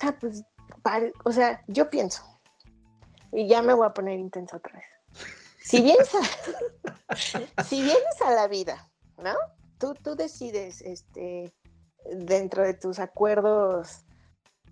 ah, 0.00 0.16
pues, 0.18 0.42
o 1.24 1.32
sea, 1.32 1.62
yo 1.66 1.90
pienso, 1.90 2.22
y 3.32 3.48
ya 3.48 3.62
me 3.62 3.74
voy 3.74 3.86
a 3.86 3.94
poner 3.94 4.18
intensa 4.18 4.56
otra 4.56 4.74
vez. 4.74 5.28
Si 5.60 5.82
vienes 5.82 6.10
a, 6.14 7.62
si 7.64 7.82
vienes 7.82 8.22
a 8.24 8.30
la 8.30 8.48
vida, 8.48 8.90
¿no? 9.18 9.34
Tú, 9.78 9.94
tú 9.94 10.16
decides, 10.16 10.80
este, 10.82 11.52
dentro 12.10 12.62
de 12.62 12.74
tus 12.74 12.98
acuerdos 12.98 14.04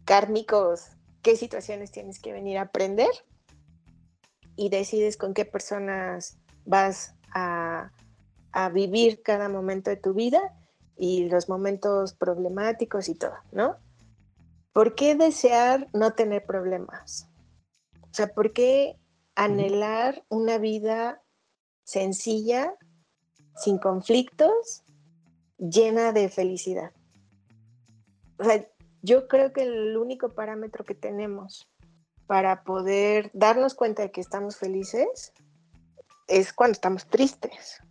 kármicos, 0.05 0.89
qué 1.23 1.37
situaciones 1.37 1.91
tienes 1.91 2.19
que 2.21 2.33
venir 2.33 2.59
a 2.59 2.63
aprender 2.63 3.11
y 4.57 4.71
decides 4.71 5.17
con 5.17 5.35
qué 5.35 5.45
personas 5.45 6.39
vas 6.65 7.15
a, 7.33 7.93
a 8.53 8.69
vivir 8.71 9.23
cada 9.23 9.49
momento 9.49 9.91
de 9.91 9.97
tu 9.97 10.15
vida 10.15 10.55
y 10.97 11.29
los 11.29 11.49
momentos 11.49 12.15
problemáticos 12.15 13.09
y 13.09 13.15
todo, 13.15 13.35
¿no? 13.53 13.77
¿Por 14.73 14.95
qué 14.95 15.15
desear 15.15 15.89
no 15.93 16.15
tener 16.15 16.45
problemas? 16.47 17.29
O 18.17 18.23
sea, 18.25 18.33
¿por 18.33 18.55
qué 18.55 18.99
anhelar 19.35 20.25
una 20.31 20.57
vida 20.57 21.23
sencilla, 21.85 22.75
sin 23.57 23.77
conflictos, 23.77 24.85
llena 25.59 26.13
de 26.13 26.31
felicidad? 26.31 26.93
O 28.39 28.45
sea, 28.45 28.67
yo 29.03 29.29
creo 29.29 29.53
que 29.53 29.65
el 29.65 29.99
único 29.99 30.31
parámetro 30.31 30.83
que 30.87 30.95
tenemos 30.95 31.69
para 32.27 32.65
poder 32.65 33.31
darnos 33.35 33.75
cuenta 33.75 34.05
de 34.05 34.13
que 34.13 34.23
estamos 34.23 34.57
felices 34.57 35.35
es 36.27 36.55
cuando 36.55 36.73
estamos 36.73 37.07
tristes. 37.09 37.83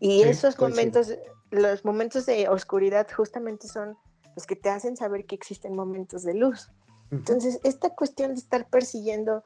Y 0.00 0.24
Sí, 0.24 0.28
esos 0.30 0.58
momentos, 0.58 1.14
los 1.52 1.84
momentos 1.84 2.26
de 2.26 2.48
oscuridad 2.48 3.06
justamente 3.08 3.68
son 3.68 3.96
los 4.34 4.48
que 4.48 4.56
te 4.56 4.70
hacen 4.70 4.96
saber 4.96 5.26
que 5.26 5.36
existen 5.36 5.76
momentos 5.76 6.24
de 6.24 6.34
luz. 6.34 6.72
Entonces, 7.14 7.60
esta 7.62 7.90
cuestión 7.90 8.34
de 8.34 8.40
estar 8.40 8.66
persiguiendo 8.68 9.44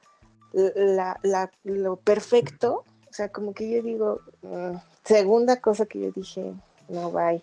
la- 0.53 1.19
la- 1.23 1.51
lo 1.65 1.97
perfecto, 1.97 2.85
o 3.09 3.13
sea, 3.13 3.29
como 3.31 3.53
que 3.53 3.71
yo 3.71 3.83
digo, 3.83 4.21
mm, 4.43 4.77
segunda 5.05 5.61
cosa 5.61 5.87
que 5.87 6.01
yo 6.01 6.11
dije, 6.13 6.55
no, 6.89 7.11
bye, 7.11 7.43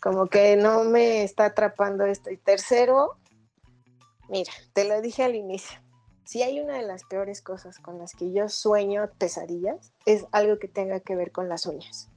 como 0.00 0.28
que 0.28 0.56
no 0.56 0.84
me 0.84 1.24
está 1.24 1.46
atrapando 1.46 2.04
esto. 2.04 2.30
Y 2.30 2.36
tercero, 2.36 3.16
mira, 4.28 4.52
te 4.72 4.84
lo 4.84 5.00
dije 5.00 5.24
al 5.24 5.34
inicio, 5.34 5.78
si 6.24 6.42
hay 6.42 6.60
una 6.60 6.74
de 6.74 6.82
las 6.82 7.04
peores 7.04 7.42
cosas 7.42 7.78
con 7.78 7.98
las 7.98 8.12
que 8.12 8.32
yo 8.32 8.48
sueño 8.48 9.08
pesadillas, 9.18 9.92
es 10.06 10.24
algo 10.32 10.58
que 10.58 10.68
tenga 10.68 11.00
que 11.00 11.16
ver 11.16 11.32
con 11.32 11.48
las 11.48 11.66
uñas. 11.66 12.08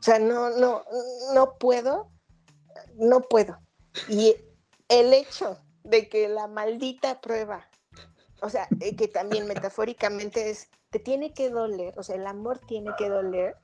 O 0.00 0.02
sea, 0.02 0.18
no, 0.18 0.50
no, 0.50 0.82
no 1.34 1.54
puedo, 1.58 2.08
no 2.94 3.20
puedo. 3.20 3.58
Y 4.08 4.36
el 4.88 5.12
hecho 5.12 5.58
de 5.88 6.08
que 6.08 6.28
la 6.28 6.46
maldita 6.46 7.20
prueba, 7.20 7.68
o 8.42 8.48
sea, 8.48 8.68
eh, 8.80 8.94
que 8.96 9.08
también 9.08 9.46
metafóricamente 9.46 10.50
es, 10.50 10.68
te 10.90 10.98
tiene 10.98 11.32
que 11.32 11.50
doler, 11.50 11.98
o 11.98 12.02
sea, 12.02 12.16
el 12.16 12.26
amor 12.26 12.60
tiene 12.66 12.90
que 12.96 13.08
doler 13.08 13.56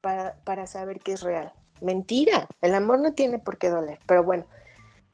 para, 0.00 0.36
para 0.44 0.66
saber 0.66 1.00
que 1.00 1.12
es 1.12 1.22
real. 1.22 1.52
Mentira, 1.80 2.48
el 2.62 2.74
amor 2.74 3.00
no 3.00 3.12
tiene 3.12 3.38
por 3.38 3.58
qué 3.58 3.68
doler, 3.68 3.98
pero 4.06 4.24
bueno, 4.24 4.46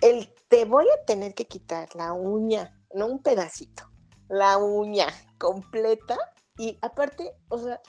el 0.01 0.33
te 0.49 0.65
voy 0.65 0.87
a 0.89 1.05
tener 1.05 1.35
que 1.35 1.47
quitar 1.47 1.89
la 1.97 2.13
uña, 2.13 2.79
no 2.95 3.07
un 3.07 3.23
pedacito, 3.23 3.85
la 4.29 4.59
uña 4.59 5.07
completa 5.39 6.19
y 6.59 6.79
aparte, 6.83 7.33
o 7.49 7.59
sea, 7.59 7.81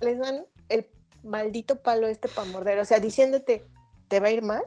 les 0.00 0.18
dan 0.18 0.46
el 0.68 0.90
maldito 1.22 1.82
palo 1.82 2.08
este 2.08 2.28
para 2.28 2.50
morder, 2.50 2.78
o 2.78 2.84
sea, 2.84 2.98
diciéndote, 2.98 3.64
¿te 4.08 4.20
va 4.20 4.28
a 4.28 4.32
ir 4.32 4.42
mal? 4.42 4.64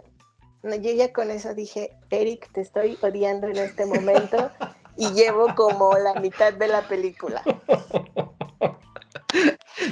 No, 0.65 0.75
yo 0.75 0.91
ya 0.93 1.13
con 1.13 1.29
eso 1.29 1.53
dije, 1.53 1.91
Eric, 2.09 2.51
te 2.51 2.61
estoy 2.61 2.97
odiando 3.01 3.45
en 3.45 3.57
este 3.57 3.85
momento 3.85 4.49
y 4.97 5.11
llevo 5.11 5.53
como 5.53 5.95
la 5.95 6.19
mitad 6.19 6.53
de 6.53 6.67
la 6.67 6.81
película. 6.87 7.43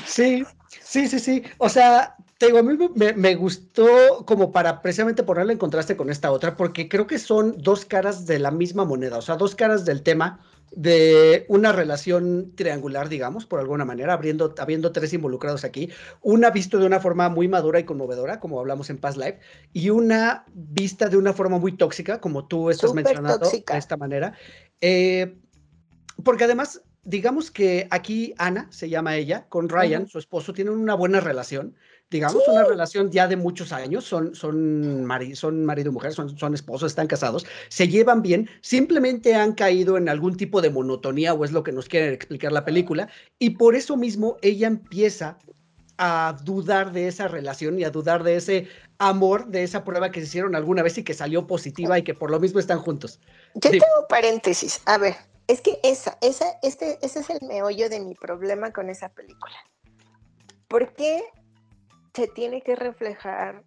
Sí, 0.07 0.43
sí, 0.81 1.07
sí, 1.07 1.19
sí. 1.19 1.43
O 1.59 1.69
sea, 1.69 2.15
te 2.39 2.47
digo, 2.47 2.57
a 2.57 2.63
mí 2.63 2.75
me, 2.95 3.13
me 3.13 3.35
gustó 3.35 4.25
como 4.25 4.51
para 4.51 4.81
precisamente 4.81 5.21
ponerle 5.21 5.53
en 5.53 5.59
contraste 5.59 5.95
con 5.95 6.09
esta 6.09 6.31
otra, 6.31 6.57
porque 6.57 6.89
creo 6.89 7.05
que 7.05 7.19
son 7.19 7.55
dos 7.57 7.85
caras 7.85 8.25
de 8.25 8.39
la 8.39 8.49
misma 8.49 8.83
moneda, 8.83 9.17
o 9.17 9.21
sea, 9.21 9.35
dos 9.35 9.53
caras 9.53 9.85
del 9.85 10.01
tema 10.01 10.39
de 10.75 11.45
una 11.49 11.71
relación 11.71 12.53
triangular, 12.55 13.09
digamos, 13.09 13.45
por 13.45 13.59
alguna 13.59 13.85
manera, 13.85 14.13
abriendo, 14.13 14.53
habiendo 14.57 14.91
tres 14.91 15.13
involucrados 15.13 15.63
aquí, 15.63 15.89
una 16.21 16.49
visto 16.49 16.79
de 16.79 16.85
una 16.85 16.99
forma 16.99 17.29
muy 17.29 17.47
madura 17.47 17.79
y 17.79 17.83
conmovedora, 17.83 18.39
como 18.39 18.59
hablamos 18.59 18.89
en 18.89 18.97
Past 18.97 19.17
Life, 19.17 19.39
y 19.71 19.89
una 19.89 20.45
vista 20.53 21.09
de 21.09 21.17
una 21.17 21.33
forma 21.33 21.59
muy 21.59 21.73
tóxica, 21.73 22.19
como 22.19 22.47
tú 22.47 22.69
estás 22.69 22.89
Súper 22.89 23.05
mencionando 23.05 23.39
tóxica. 23.39 23.73
de 23.73 23.79
esta 23.79 23.97
manera. 23.97 24.33
Eh, 24.81 25.37
porque 26.23 26.45
además, 26.45 26.81
digamos 27.03 27.51
que 27.51 27.87
aquí 27.91 28.33
Ana, 28.37 28.67
se 28.71 28.89
llama 28.89 29.15
ella, 29.15 29.45
con 29.49 29.69
Ryan, 29.69 30.07
su 30.07 30.17
esposo, 30.17 30.53
tienen 30.53 30.73
una 30.73 30.95
buena 30.95 31.19
relación, 31.19 31.75
digamos, 32.13 32.47
una 32.47 32.63
relación 32.63 33.11
ya 33.11 33.27
de 33.27 33.35
muchos 33.35 33.73
años, 33.73 34.05
son, 34.05 34.33
son, 34.33 35.03
mari- 35.03 35.35
son 35.35 35.65
marido 35.65 35.89
y 35.89 35.93
mujer, 35.93 36.13
son, 36.13 36.37
son 36.37 36.53
esposos, 36.53 36.91
están 36.91 37.07
casados, 37.07 37.45
se 37.67 37.89
llevan 37.89 38.21
bien, 38.21 38.49
simplemente 38.61 39.35
han 39.35 39.53
caído 39.53 39.97
en 39.97 40.07
algún 40.07 40.37
tipo 40.37 40.61
de 40.61 40.69
monotonía 40.69 41.33
o 41.33 41.43
es 41.43 41.51
lo 41.51 41.63
que 41.63 41.73
nos 41.73 41.89
quiere 41.89 42.13
explicar 42.13 42.53
la 42.53 42.63
película, 42.63 43.09
y 43.39 43.51
por 43.51 43.75
eso 43.75 43.97
mismo 43.97 44.37
ella 44.41 44.67
empieza 44.67 45.37
a 45.97 46.37
dudar 46.43 46.91
de 46.91 47.07
esa 47.07 47.27
relación 47.27 47.79
y 47.79 47.83
a 47.83 47.89
dudar 47.89 48.23
de 48.23 48.35
ese 48.35 48.67
amor, 48.97 49.47
de 49.47 49.63
esa 49.63 49.83
prueba 49.83 50.11
que 50.11 50.21
se 50.21 50.27
hicieron 50.27 50.55
alguna 50.55 50.81
vez 50.81 50.97
y 50.97 51.03
que 51.03 51.13
salió 51.13 51.45
positiva 51.45 51.99
y 51.99 52.03
que 52.03 52.13
por 52.13 52.31
lo 52.31 52.39
mismo 52.39 52.59
están 52.59 52.79
juntos. 52.79 53.19
Yo 53.55 53.69
Sí. 53.69 53.79
tengo 53.79 54.07
paréntesis. 54.09 54.81
A 54.85 54.97
ver, 54.97 55.15
es 55.47 55.61
que 55.61 55.79
esa, 55.83 56.17
esa, 56.21 56.45
este, 56.63 56.97
ese 57.01 57.19
es 57.19 57.29
el 57.29 57.47
meollo 57.47 57.89
de 57.89 57.99
mi 57.99 58.15
problema 58.15 58.71
con 58.71 58.89
esa 58.89 59.09
película. 59.09 59.55
¿Por 60.67 60.93
qué 60.93 61.21
se 62.13 62.27
tiene 62.27 62.61
que 62.61 62.75
reflejar 62.75 63.63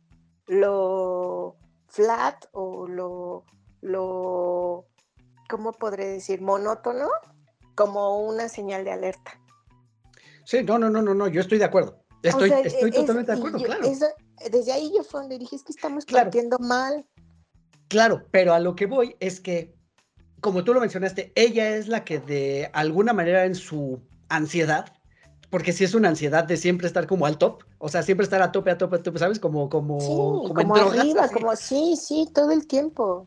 lo 0.47 1.57
flat 1.89 2.45
o 2.53 2.87
lo, 2.87 3.45
lo, 3.81 4.87
¿cómo 5.49 5.73
podré 5.73 6.07
decir? 6.07 6.41
Monótono 6.41 7.09
como 7.75 8.21
una 8.27 8.49
señal 8.49 8.85
de 8.85 8.93
alerta. 8.93 9.41
Sí, 10.45 10.63
no, 10.63 10.79
no, 10.79 10.89
no, 10.91 11.03
no, 11.03 11.15
no, 11.15 11.27
yo 11.29 11.41
estoy 11.41 11.59
de 11.59 11.65
acuerdo. 11.65 12.01
Estoy, 12.23 12.51
O 12.51 12.53
sea, 12.53 12.61
estoy 12.61 12.91
es- 12.91 12.97
totalmente 12.97 13.33
de 13.33 13.39
acuerdo, 13.39 13.59
yo- 13.59 13.67
claro. 13.67 13.85
eso- 13.85 14.07
desde 14.51 14.73
ahí 14.73 14.93
yo 14.97 15.03
fue 15.03 15.21
donde 15.21 15.39
dije, 15.39 15.57
es 15.57 15.63
que 15.65 15.73
estamos 15.73 16.05
Claro. 16.05 16.27
partiendo 16.27 16.59
mal. 16.59 17.07
Claro, 17.89 18.27
pero 18.31 18.53
a 18.55 18.59
lo 18.61 18.75
que 18.75 18.87
voy 18.87 19.17
es 19.21 19.41
que, 19.41 19.75
como 20.41 20.65
tú 20.65 20.73
lo 20.75 20.81
mencionaste, 20.81 21.33
ella 21.35 21.71
es 21.77 21.89
la 21.89 22.05
que 22.05 22.19
de 22.19 22.71
alguna 22.73 23.13
manera 23.13 23.45
en 23.45 23.55
su 23.55 24.01
ansiedad, 24.29 24.93
porque 25.57 25.73
si 25.73 25.85
es 25.85 25.95
una 25.95 26.11
ansiedad 26.11 26.45
de 26.45 26.59
siempre 26.59 26.87
estar 26.87 27.07
como 27.07 27.25
al 27.25 27.39
top, 27.39 27.63
o 27.79 27.89
sea, 27.89 28.03
siempre 28.03 28.25
estar 28.25 28.43
a 28.43 28.53
tope, 28.53 28.71
a 28.71 28.77
tope, 28.77 28.97
a 28.97 29.03
tope, 29.03 29.19
¿sabes? 29.19 29.41
Como, 29.41 29.71
como, 29.71 29.99
Sí, 29.99 30.09
como, 30.09 30.53
como 30.53 30.75
drogas, 30.77 30.99
arriba, 30.99 31.23
así. 31.23 31.33
como 31.33 31.57
sí, 31.57 31.97
sí, 31.97 32.29
todo 32.35 32.51
el 32.51 32.67
tiempo. 32.67 33.27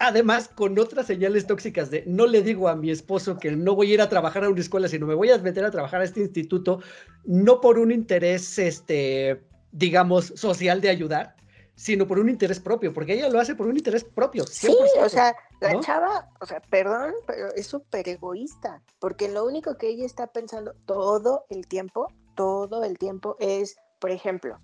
Además, 0.00 0.48
con 0.48 0.76
otras 0.76 1.06
señales 1.06 1.46
tóxicas 1.46 1.88
de 1.88 2.02
no 2.04 2.26
le 2.26 2.42
digo 2.42 2.68
a 2.68 2.74
mi 2.74 2.90
esposo 2.90 3.38
que 3.38 3.52
no 3.52 3.76
voy 3.76 3.92
a 3.92 3.94
ir 3.94 4.00
a 4.00 4.08
trabajar 4.08 4.42
a 4.42 4.48
una 4.48 4.58
escuela, 4.58 4.88
sino 4.88 5.06
me 5.06 5.14
voy 5.14 5.30
a 5.30 5.38
meter 5.38 5.64
a 5.64 5.70
trabajar 5.70 6.00
a 6.00 6.04
este 6.04 6.18
instituto, 6.18 6.80
no 7.24 7.60
por 7.60 7.78
un 7.78 7.92
interés, 7.92 8.58
este, 8.58 9.40
digamos, 9.70 10.32
social 10.34 10.80
de 10.80 10.88
ayudar, 10.88 11.36
sino 11.76 12.08
por 12.08 12.18
un 12.18 12.30
interés 12.30 12.58
propio, 12.58 12.92
porque 12.92 13.12
ella 13.12 13.28
lo 13.28 13.38
hace 13.38 13.54
por 13.54 13.66
un 13.66 13.76
interés 13.76 14.02
propio. 14.02 14.46
Sí, 14.46 14.68
100%, 14.68 15.04
o 15.04 15.08
sea, 15.10 15.36
la 15.60 15.74
¿no? 15.74 15.80
chava, 15.80 16.30
o 16.40 16.46
sea, 16.46 16.60
perdón, 16.60 17.12
pero 17.26 17.54
es 17.54 17.66
súper 17.66 18.08
egoísta, 18.08 18.82
porque 18.98 19.28
lo 19.28 19.44
único 19.44 19.76
que 19.76 19.88
ella 19.88 20.06
está 20.06 20.26
pensando 20.26 20.74
todo 20.86 21.44
el 21.50 21.66
tiempo, 21.66 22.08
todo 22.34 22.82
el 22.82 22.96
tiempo 22.98 23.36
es, 23.40 23.76
por 24.00 24.10
ejemplo, 24.10 24.58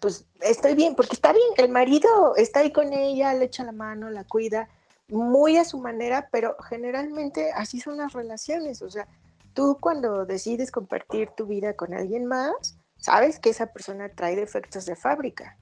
pues 0.00 0.26
estoy 0.40 0.74
bien, 0.74 0.96
porque 0.96 1.14
está 1.14 1.32
bien, 1.32 1.46
el 1.56 1.70
marido 1.70 2.34
está 2.36 2.60
ahí 2.60 2.72
con 2.72 2.92
ella, 2.92 3.32
le 3.34 3.44
echa 3.44 3.62
la 3.62 3.72
mano, 3.72 4.10
la 4.10 4.24
cuida, 4.24 4.68
muy 5.06 5.58
a 5.58 5.64
su 5.64 5.78
manera, 5.78 6.28
pero 6.32 6.56
generalmente 6.68 7.52
así 7.52 7.80
son 7.80 7.98
las 7.98 8.12
relaciones, 8.12 8.82
o 8.82 8.90
sea, 8.90 9.06
tú 9.54 9.78
cuando 9.80 10.26
decides 10.26 10.72
compartir 10.72 11.30
tu 11.36 11.46
vida 11.46 11.74
con 11.74 11.94
alguien 11.94 12.26
más, 12.26 12.78
sabes 12.96 13.38
que 13.38 13.50
esa 13.50 13.72
persona 13.72 14.08
trae 14.08 14.34
defectos 14.34 14.84
de 14.84 14.96
fábrica. 14.96 15.56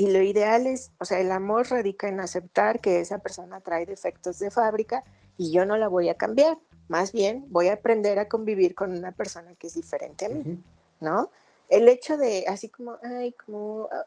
Y 0.00 0.06
lo 0.06 0.22
ideal 0.22 0.66
es, 0.66 0.92
o 0.98 1.04
sea, 1.04 1.20
el 1.20 1.30
amor 1.30 1.68
radica 1.68 2.08
en 2.08 2.20
aceptar 2.20 2.80
que 2.80 3.00
esa 3.00 3.18
persona 3.18 3.60
trae 3.60 3.84
defectos 3.84 4.38
de 4.38 4.50
fábrica 4.50 5.04
y 5.36 5.52
yo 5.52 5.66
no 5.66 5.76
la 5.76 5.88
voy 5.88 6.08
a 6.08 6.14
cambiar. 6.14 6.56
Más 6.88 7.12
bien, 7.12 7.44
voy 7.48 7.68
a 7.68 7.74
aprender 7.74 8.18
a 8.18 8.26
convivir 8.26 8.74
con 8.74 8.96
una 8.96 9.12
persona 9.12 9.54
que 9.56 9.66
es 9.66 9.74
diferente 9.74 10.24
a 10.24 10.30
mí. 10.30 10.58
¿no? 11.00 11.30
El 11.68 11.86
hecho 11.86 12.16
de, 12.16 12.46
así 12.48 12.70
como, 12.70 12.96
ay, 13.02 13.34
como, 13.44 13.90
ah, 13.92 14.06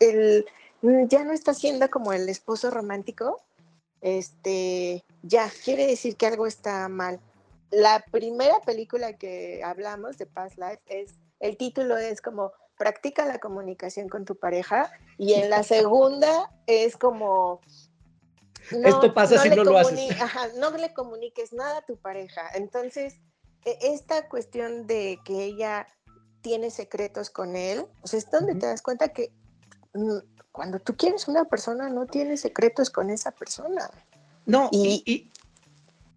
el, 0.00 0.46
mm, 0.80 1.08
ya 1.08 1.24
no 1.24 1.34
está 1.34 1.52
siendo 1.52 1.90
como 1.90 2.14
el 2.14 2.26
esposo 2.30 2.70
romántico, 2.70 3.42
este, 4.00 5.04
ya, 5.20 5.52
quiere 5.62 5.86
decir 5.86 6.16
que 6.16 6.26
algo 6.26 6.46
está 6.46 6.88
mal. 6.88 7.20
La 7.70 8.02
primera 8.10 8.60
película 8.60 9.12
que 9.18 9.62
hablamos 9.62 10.16
de 10.16 10.24
Past 10.24 10.56
Life 10.56 10.80
es, 10.86 11.12
el 11.38 11.58
título 11.58 11.98
es 11.98 12.22
como, 12.22 12.52
practica 12.76 13.24
la 13.26 13.38
comunicación 13.38 14.08
con 14.08 14.24
tu 14.24 14.36
pareja 14.36 14.90
y 15.18 15.34
en 15.34 15.50
la 15.50 15.62
segunda 15.62 16.50
es 16.66 16.96
como 16.96 17.60
Esto 18.70 19.12
pasa 19.14 19.38
si 19.38 19.50
no 19.50 19.64
lo 19.64 19.76
haces. 19.78 20.20
ajá, 20.20 20.48
no 20.56 20.70
le 20.70 20.92
comuniques 20.92 21.52
nada 21.52 21.78
a 21.78 21.82
tu 21.82 21.96
pareja. 21.96 22.42
Entonces 22.54 23.20
e- 23.64 23.78
esta 23.82 24.28
cuestión 24.28 24.86
de 24.86 25.18
que 25.24 25.44
ella 25.44 25.86
tiene 26.40 26.70
secretos 26.70 27.30
con 27.30 27.56
él 27.56 27.86
o 28.02 28.06
sea 28.06 28.18
es 28.18 28.30
donde 28.30 28.54
te 28.54 28.66
das 28.66 28.82
cuenta 28.82 29.08
que 29.08 29.32
mm, 29.94 30.18
cuando 30.52 30.78
tú 30.78 30.96
quieres 30.96 31.26
una 31.28 31.44
persona 31.46 31.88
no 31.88 32.06
tienes 32.06 32.40
secretos 32.40 32.90
con 32.90 33.10
esa 33.10 33.30
persona. 33.32 33.90
No, 34.46 34.68
Y- 34.72 35.02
y- 35.06 35.12
y, 35.14 35.32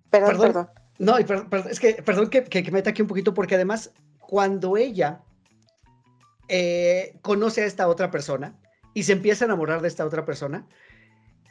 perdón 0.09 0.29
Perdón. 0.29 0.47
perdón, 0.47 0.69
No, 0.99 1.19
y 1.19 1.25
es 1.69 1.79
que, 1.79 1.93
perdón 2.03 2.29
que, 2.29 2.43
que, 2.43 2.63
que 2.63 2.71
me 2.71 2.79
aquí 2.79 3.01
un 3.01 3.07
poquito, 3.07 3.33
porque 3.33 3.55
además, 3.55 3.91
cuando 4.19 4.75
ella 4.77 5.21
eh, 6.47 7.17
conoce 7.21 7.61
a 7.61 7.65
esta 7.65 7.87
otra 7.87 8.11
persona 8.11 8.59
y 8.93 9.03
se 9.03 9.13
empieza 9.13 9.45
a 9.45 9.47
enamorar 9.47 9.81
de 9.81 9.87
esta 9.87 10.05
otra 10.05 10.25
persona, 10.25 10.67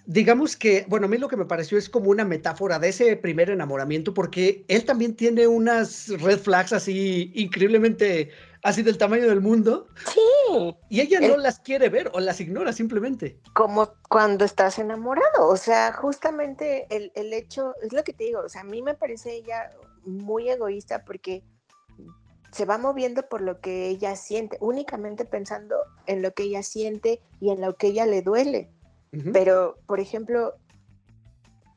digamos 0.07 0.57
que, 0.57 0.85
bueno, 0.89 1.07
a 1.07 1.09
mí 1.09 1.19
lo 1.19 1.29
que 1.29 1.37
me 1.37 1.45
pareció 1.45 1.77
es 1.77 1.89
como 1.89 2.11
una 2.11 2.25
metáfora 2.25 2.79
de 2.79 2.89
ese 2.89 3.17
primer 3.17 3.51
enamoramiento, 3.51 4.15
porque 4.15 4.65
él 4.69 4.85
también 4.85 5.15
tiene 5.15 5.47
unas 5.47 6.09
red 6.21 6.39
flags 6.39 6.73
así 6.73 7.33
increíblemente, 7.35 8.31
así 8.63 8.83
del 8.83 8.99
tamaño 8.99 9.29
del 9.29 9.41
mundo, 9.41 9.89
sí 10.07 10.21
y 10.89 11.01
ella 11.01 11.21
no 11.21 11.37
las 11.37 11.59
quiere 11.59 11.89
ver 11.89 12.11
o 12.15 12.21
las 12.21 12.41
ignora 12.41 12.73
simplemente. 12.73 13.39
como 13.53 13.93
cuando 14.09 14.45
estás 14.45 14.79
enamorado, 14.79 15.49
o 15.49 15.57
sea, 15.57 15.93
justamente 15.93 16.87
el, 16.91 17.13
el 17.15 17.33
hecho, 17.33 17.75
es 17.83 17.93
lo 17.93 18.05
que 18.05 18.13
te 18.13 18.25
digo, 18.25 18.41
o 18.41 18.49
sea, 18.49 18.63
a 18.63 18.65
mí 18.65 18.83
me 18.83 18.95
parece 18.95 19.35
ella 19.35 19.71
muy 20.05 20.49
egoísta 20.49 21.05
porque 21.05 21.43
se 22.57 22.65
va 22.65 22.79
moviendo 22.79 23.29
por 23.29 23.43
lo 23.43 23.61
que 23.61 23.87
ella 23.87 24.17
siente, 24.17 24.57
únicamente 24.63 25.27
pensando 25.27 25.77
en 26.07 26.23
lo 26.23 26.33
que 26.33 26.45
ella 26.45 26.63
siente 26.63 27.21
y 27.39 27.51
en 27.51 27.61
lo 27.61 27.77
que 27.77 27.89
ella 27.89 28.07
le 28.07 28.23
duele. 28.23 28.71
Pero, 29.33 29.77
por 29.87 30.01
ejemplo, 30.01 30.55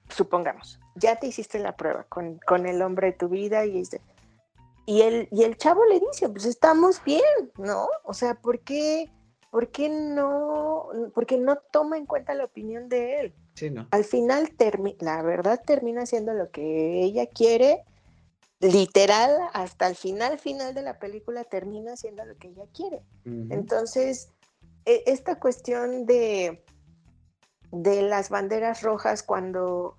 supongamos, 0.08 0.80
ya 0.96 1.18
te 1.18 1.28
hiciste 1.28 1.60
la 1.60 1.76
prueba 1.76 2.06
con, 2.08 2.40
con 2.46 2.66
el 2.66 2.82
hombre 2.82 3.08
de 3.08 3.14
tu 3.14 3.28
vida 3.28 3.66
y, 3.66 3.84
y, 4.86 5.02
el, 5.02 5.28
y 5.32 5.44
el 5.44 5.58
chavo 5.58 5.86
le 5.86 6.00
dice, 6.00 6.30
pues 6.30 6.46
estamos 6.46 7.04
bien, 7.04 7.52
¿no? 7.58 7.90
O 8.04 8.14
sea, 8.14 8.36
¿por 8.36 8.60
qué, 8.62 9.10
por 9.52 9.72
qué 9.72 9.90
no, 9.90 10.88
porque 11.14 11.38
no 11.38 11.58
toma 11.72 11.98
en 11.98 12.06
cuenta 12.06 12.34
la 12.36 12.46
opinión 12.46 12.88
de 12.88 13.20
él? 13.20 13.34
Sí, 13.56 13.70
no. 13.70 13.86
Al 13.92 14.06
final, 14.06 14.50
la 15.00 15.22
verdad 15.24 15.62
termina 15.66 16.06
siendo 16.06 16.34
lo 16.34 16.52
que 16.52 17.04
ella 17.04 17.26
quiere, 17.28 17.84
literal, 18.60 19.38
hasta 19.54 19.88
el 19.88 19.96
final, 19.96 20.38
final 20.40 20.74
de 20.74 20.82
la 20.82 21.00
película 21.00 21.44
termina 21.44 21.96
siendo 21.96 22.26
lo 22.26 22.38
que 22.38 22.50
ella 22.50 22.66
quiere. 22.74 23.02
Entonces, 23.26 24.30
e- 24.86 25.04
esta 25.06 25.40
cuestión 25.40 26.06
de, 26.06 26.64
de 27.72 28.02
las 28.02 28.30
banderas 28.30 28.82
rojas 28.82 29.24
cuando, 29.24 29.96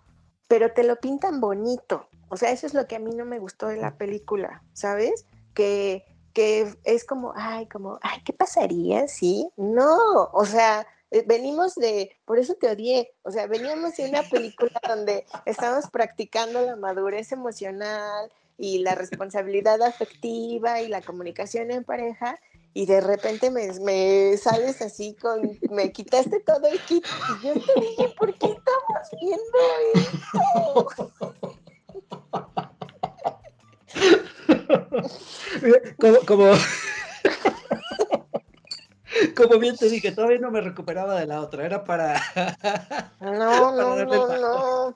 pero 0.49 0.73
te 0.73 0.85
lo 0.85 0.97
pintan 0.97 1.41
bonito. 1.41 2.09
O 2.29 2.37
sea, 2.37 2.51
eso 2.51 2.67
es 2.67 2.75
lo 2.75 2.87
que 2.87 2.97
a 2.97 3.01
mí 3.01 3.13
no 3.15 3.25
me 3.25 3.39
gustó 3.39 3.69
de 3.69 3.77
la 3.77 3.97
película, 3.97 4.63
¿sabes? 4.73 5.27
Que, 5.55 6.05
que 6.33 6.75
es 6.85 7.05
como, 7.05 7.33
ay, 7.35 7.67
como, 7.67 7.99
ay, 8.03 8.23
¿qué 8.25 8.33
pasaría 8.33 9.09
si? 9.09 9.51
No, 9.57 10.25
o 10.33 10.45
sea, 10.45 10.87
eh, 11.11 11.25
venimos 11.27 11.75
de, 11.75 12.17
por 12.25 12.39
eso 12.39 12.55
te 12.55 12.71
odié, 12.71 13.13
o 13.23 13.33
sea, 13.33 13.47
veníamos 13.47 13.97
de 13.97 14.09
una 14.09 14.23
película 14.23 14.81
donde 14.87 15.25
estamos 15.45 15.89
practicando 15.91 16.61
la 16.61 16.77
madurez 16.77 17.33
emocional 17.33 18.31
y 18.61 18.79
la 18.81 18.95
responsabilidad 18.95 19.81
afectiva 19.81 20.83
y 20.83 20.89
la 20.89 21.01
comunicación 21.01 21.71
en 21.71 21.83
pareja 21.83 22.39
y 22.75 22.85
de 22.85 23.01
repente 23.01 23.51
me, 23.51 23.73
me 23.81 24.37
sales 24.37 24.83
así 24.83 25.15
con, 25.15 25.59
me 25.71 25.93
quitaste 25.93 26.41
todo 26.41 26.69
el 26.69 26.79
kit 26.81 27.07
y 27.07 27.47
yo 27.47 27.55
te 27.55 27.81
dije, 27.81 28.15
¿por 28.19 28.39
qué 28.39 28.49
estamos 28.49 29.09
viendo 29.19 29.59
esto? 29.95 30.91
como, 35.99 36.19
como, 36.27 36.53
como 39.37 39.59
bien 39.59 39.77
te 39.77 39.89
dije, 39.89 40.13
todavía 40.13 40.39
no 40.39 40.51
me 40.51 40.61
recuperaba 40.61 41.19
de 41.19 41.27
la 41.27 41.41
otra, 41.41 41.65
era 41.65 41.83
para... 41.83 42.21
No, 43.21 43.75
no, 43.75 44.05
no. 44.05 44.95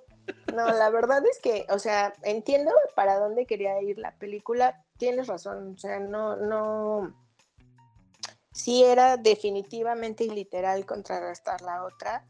No, 0.54 0.70
la 0.72 0.88
verdad 0.90 1.22
es 1.26 1.38
que, 1.40 1.66
o 1.70 1.78
sea, 1.78 2.14
entiendo 2.22 2.70
para 2.94 3.18
dónde 3.18 3.46
quería 3.46 3.80
ir 3.82 3.98
la 3.98 4.16
película, 4.18 4.84
tienes 4.98 5.26
razón, 5.26 5.74
o 5.74 5.78
sea, 5.78 5.98
no, 6.00 6.36
no, 6.36 7.14
sí 8.52 8.84
era 8.84 9.16
definitivamente 9.16 10.24
y 10.24 10.30
literal 10.30 10.86
contrarrestar 10.86 11.60
la 11.62 11.84
otra, 11.84 12.24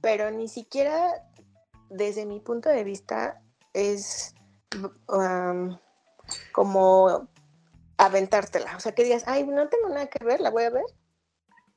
pero 0.00 0.30
ni 0.30 0.48
siquiera 0.48 1.22
desde 1.90 2.26
mi 2.26 2.40
punto 2.40 2.68
de 2.68 2.82
vista 2.82 3.42
es 3.74 4.34
um, 5.08 5.78
como 6.52 7.28
aventártela, 7.98 8.76
o 8.76 8.80
sea, 8.80 8.92
que 8.92 9.04
digas, 9.04 9.24
ay, 9.26 9.44
no 9.46 9.68
tengo 9.68 9.88
nada 9.88 10.06
que 10.06 10.24
ver, 10.24 10.40
la 10.40 10.50
voy 10.50 10.64
a 10.64 10.70
ver. 10.70 10.84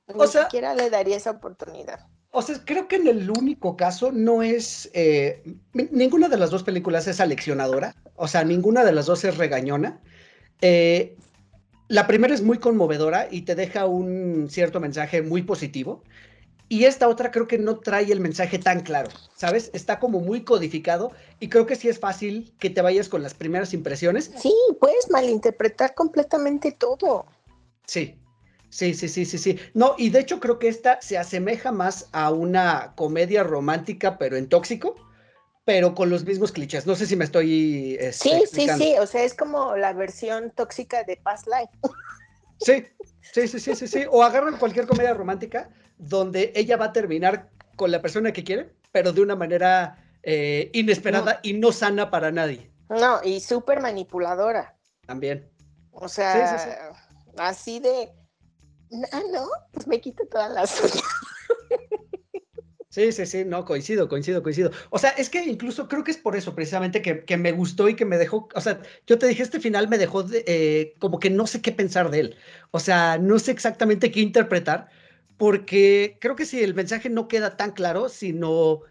Ni 0.08 0.22
O 0.22 0.28
sea- 0.28 0.44
siquiera 0.44 0.74
le 0.74 0.90
daría 0.90 1.18
esa 1.18 1.32
oportunidad. 1.32 2.08
O 2.31 2.41
sea, 2.41 2.57
creo 2.64 2.88
que 2.88 2.97
en 2.97 3.07
el 3.07 3.30
único 3.30 3.76
caso 3.76 4.11
no 4.11 4.43
es... 4.43 4.89
eh, 4.93 5.41
ninguna 5.73 6.30
de 6.30 6.38
las 6.38 6.51
dos 6.51 6.64
películas 6.64 7.07
es 7.07 7.19
aleccionadora, 7.19 7.95
o 8.15 8.27
sea, 8.27 8.43
ninguna 8.43 8.85
de 8.85 8.91
las 8.91 9.07
dos 9.07 9.23
es 9.26 9.38
regañona. 9.38 9.99
Eh, 10.61 11.15
la 11.88 12.06
primera 12.06 12.35
es 12.35 12.43
muy 12.43 12.60
conmovedora 12.60 13.27
y 13.31 13.41
te 13.41 13.56
deja 13.56 13.88
un 13.88 14.47
cierto 14.49 14.80
mensaje 14.80 15.23
muy 15.23 15.41
positivo. 15.41 16.03
Y 16.72 16.84
esta 16.84 17.07
otra 17.07 17.31
creo 17.31 17.47
que 17.47 17.57
no 17.57 17.80
trae 17.80 18.11
el 18.11 18.19
mensaje 18.19 18.60
tan 18.60 18.81
claro, 18.81 19.10
¿sabes? 19.35 19.72
Está 19.73 19.99
como 19.99 20.19
muy 20.19 20.43
codificado 20.43 21.11
y 21.39 21.49
creo 21.49 21.65
que 21.65 21.76
sí 21.76 21.89
es 21.89 21.97
fácil 21.97 22.53
que 22.60 22.69
te 22.69 22.84
vayas 22.84 23.10
con 23.10 23.23
las 23.23 23.34
primeras 23.34 23.73
impresiones. 23.73 24.31
Sí, 24.38 24.53
puedes 24.80 25.10
malinterpretar 25.10 25.95
completamente 25.95 26.72
todo. 26.72 27.26
Sí. 27.88 28.19
Sí, 28.70 28.94
sí, 28.94 29.10
sí, 29.10 29.26
sí, 29.26 29.38
sí. 29.38 29.60
No, 29.74 29.96
y 29.98 30.10
de 30.10 30.20
hecho 30.20 30.40
creo 30.40 30.60
que 30.60 30.68
esta 30.68 31.02
se 31.02 31.18
asemeja 31.18 31.72
más 31.72 32.08
a 32.12 32.32
una 32.32 32.94
comedia 32.96 33.44
romántica, 33.44 34.18
pero 34.18 34.38
en 34.38 34.48
tóxico, 34.48 34.96
pero 35.66 35.96
con 35.96 36.10
los 36.10 36.24
mismos 36.26 36.52
clichés. 36.52 36.86
No 36.86 36.96
sé 36.96 37.06
si 37.06 37.16
me 37.16 37.26
estoy. 37.26 37.96
este, 38.00 38.12
Sí, 38.14 38.30
sí, 38.30 38.36
explicando. 38.44 38.86
sí, 38.86 38.96
o 39.00 39.08
sea, 39.08 39.24
es 39.24 39.34
como 39.34 39.76
la 39.76 39.94
versión 39.94 40.52
tóxica 40.52 41.04
de 41.04 41.18
Past 41.18 41.48
Life. 41.48 41.96
Sí, 42.62 42.86
sí, 43.22 43.48
sí, 43.48 43.60
sí, 43.60 43.76
sí, 43.76 43.88
sí. 43.88 44.06
O 44.10 44.22
agarran 44.24 44.58
cualquier 44.58 44.86
comedia 44.86 45.14
romántica 45.14 45.70
donde 45.98 46.52
ella 46.56 46.78
va 46.78 46.86
a 46.86 46.94
terminar 46.94 47.50
con 47.76 47.91
la 47.91 48.02
persona 48.02 48.34
que 48.34 48.44
quiere, 48.44 48.74
pero 48.91 49.14
de 49.14 49.22
una 49.22 49.36
manera 49.36 50.04
eh, 50.24 50.70
inesperada 50.74 51.40
y 51.44 51.54
no 51.54 51.72
sana 51.72 52.12
para 52.12 52.32
nadie. 52.32 52.72
No, 52.90 53.22
y 53.24 53.40
súper 53.40 53.82
manipuladora. 53.82 54.76
También. 55.06 55.50
O 55.91 56.10
sea, 56.10 56.58
Sí, 56.60 56.66
sí, 56.66 57.34
así 57.38 57.80
de. 57.80 58.12
Ah, 59.11 59.22
no, 59.32 59.48
pues 59.72 59.88
me 59.88 60.02
quito 60.02 60.26
todas 60.28 60.52
las 60.52 60.82
uñas. 60.82 61.03
Sí, 62.91 63.11
sí, 63.11 63.28
sí, 63.28 63.45
no, 63.45 63.66
coincido, 63.66 64.10
coincido, 64.10 64.41
coincido. 64.41 64.72
O 64.90 64.98
sea, 64.98 65.11
es 65.11 65.30
que 65.30 65.44
incluso 65.44 65.88
creo 65.88 66.03
que 66.03 66.10
es 66.10 66.18
por 66.18 66.36
eso 66.36 66.56
precisamente 66.56 67.03
que, 67.03 67.24
que 67.24 67.38
me 67.38 67.52
gustó 67.52 67.88
y 67.88 67.95
que 67.95 68.03
me 68.03 68.18
dejó, 68.18 68.49
o 68.56 68.61
sea, 68.61 68.82
yo 69.06 69.20
te 69.20 69.28
dije, 69.28 69.44
este 69.44 69.60
final 69.60 69.88
me 69.90 69.99
dejó 69.99 70.24
de, 70.24 70.44
eh, 70.48 70.95
como 70.98 71.20
que 71.20 71.30
no 71.30 71.45
sé 71.45 71.61
qué 71.61 71.72
pensar 71.72 72.10
de 72.10 72.20
él. 72.22 72.38
O 72.72 72.80
sea, 72.80 73.20
no 73.20 73.38
sé 73.38 73.52
exactamente 73.52 74.10
qué 74.10 74.22
interpretar, 74.22 74.90
porque 75.38 76.18
creo 76.20 76.36
que 76.36 76.48
si 76.48 76.64
el 76.64 76.74
mensaje 76.74 77.10
no 77.10 77.28
queda 77.28 77.57
tan 77.57 77.74
claro, 77.74 78.10
sino, 78.10 78.82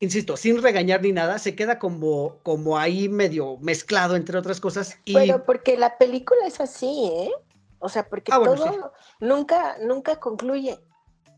insisto, 0.00 0.36
sin 0.36 0.60
regañar 0.60 1.00
ni 1.00 1.12
nada, 1.12 1.38
se 1.38 1.54
queda 1.54 1.78
como, 1.78 2.40
como 2.42 2.78
ahí 2.78 3.08
medio 3.08 3.58
mezclado 3.58 4.16
entre 4.16 4.38
otras 4.38 4.60
cosas. 4.60 4.98
Y 5.04 5.14
Pero 5.14 5.44
porque 5.44 5.76
la 5.76 5.98
película 5.98 6.48
es 6.48 6.60
así, 6.60 7.10
¿eh? 7.12 7.30
O 7.78 7.88
sea, 7.88 8.08
porque 8.08 8.32
Ah, 8.32 8.38
bueno, 8.38 8.54
todo 8.54 8.72
sí. 8.72 8.78
nunca, 9.20 9.76
nunca 9.80 10.16
concluye. 10.16 10.78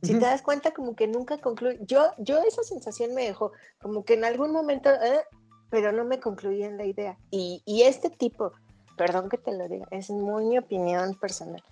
Si 0.02 0.12
te 0.12 0.20
das 0.20 0.42
cuenta, 0.42 0.72
como 0.72 0.94
que 0.94 1.08
nunca 1.08 1.38
concluye. 1.38 1.78
Yo, 1.82 2.12
yo 2.18 2.38
esa 2.38 2.62
sensación 2.62 3.14
me 3.14 3.24
dejó, 3.24 3.52
como 3.80 4.04
que 4.04 4.14
en 4.14 4.24
algún 4.24 4.52
momento, 4.52 4.90
¿eh? 4.90 5.24
pero 5.70 5.90
no 5.90 6.04
me 6.04 6.20
concluía 6.20 6.66
en 6.66 6.76
la 6.76 6.84
idea. 6.84 7.18
Y, 7.30 7.62
y 7.64 7.82
este 7.82 8.10
tipo, 8.10 8.52
perdón 8.96 9.28
que 9.28 9.38
te 9.38 9.56
lo 9.56 9.68
diga, 9.68 9.86
es 9.90 10.10
muy 10.10 10.44
mi 10.44 10.58
opinión 10.58 11.14
personal. 11.14 11.64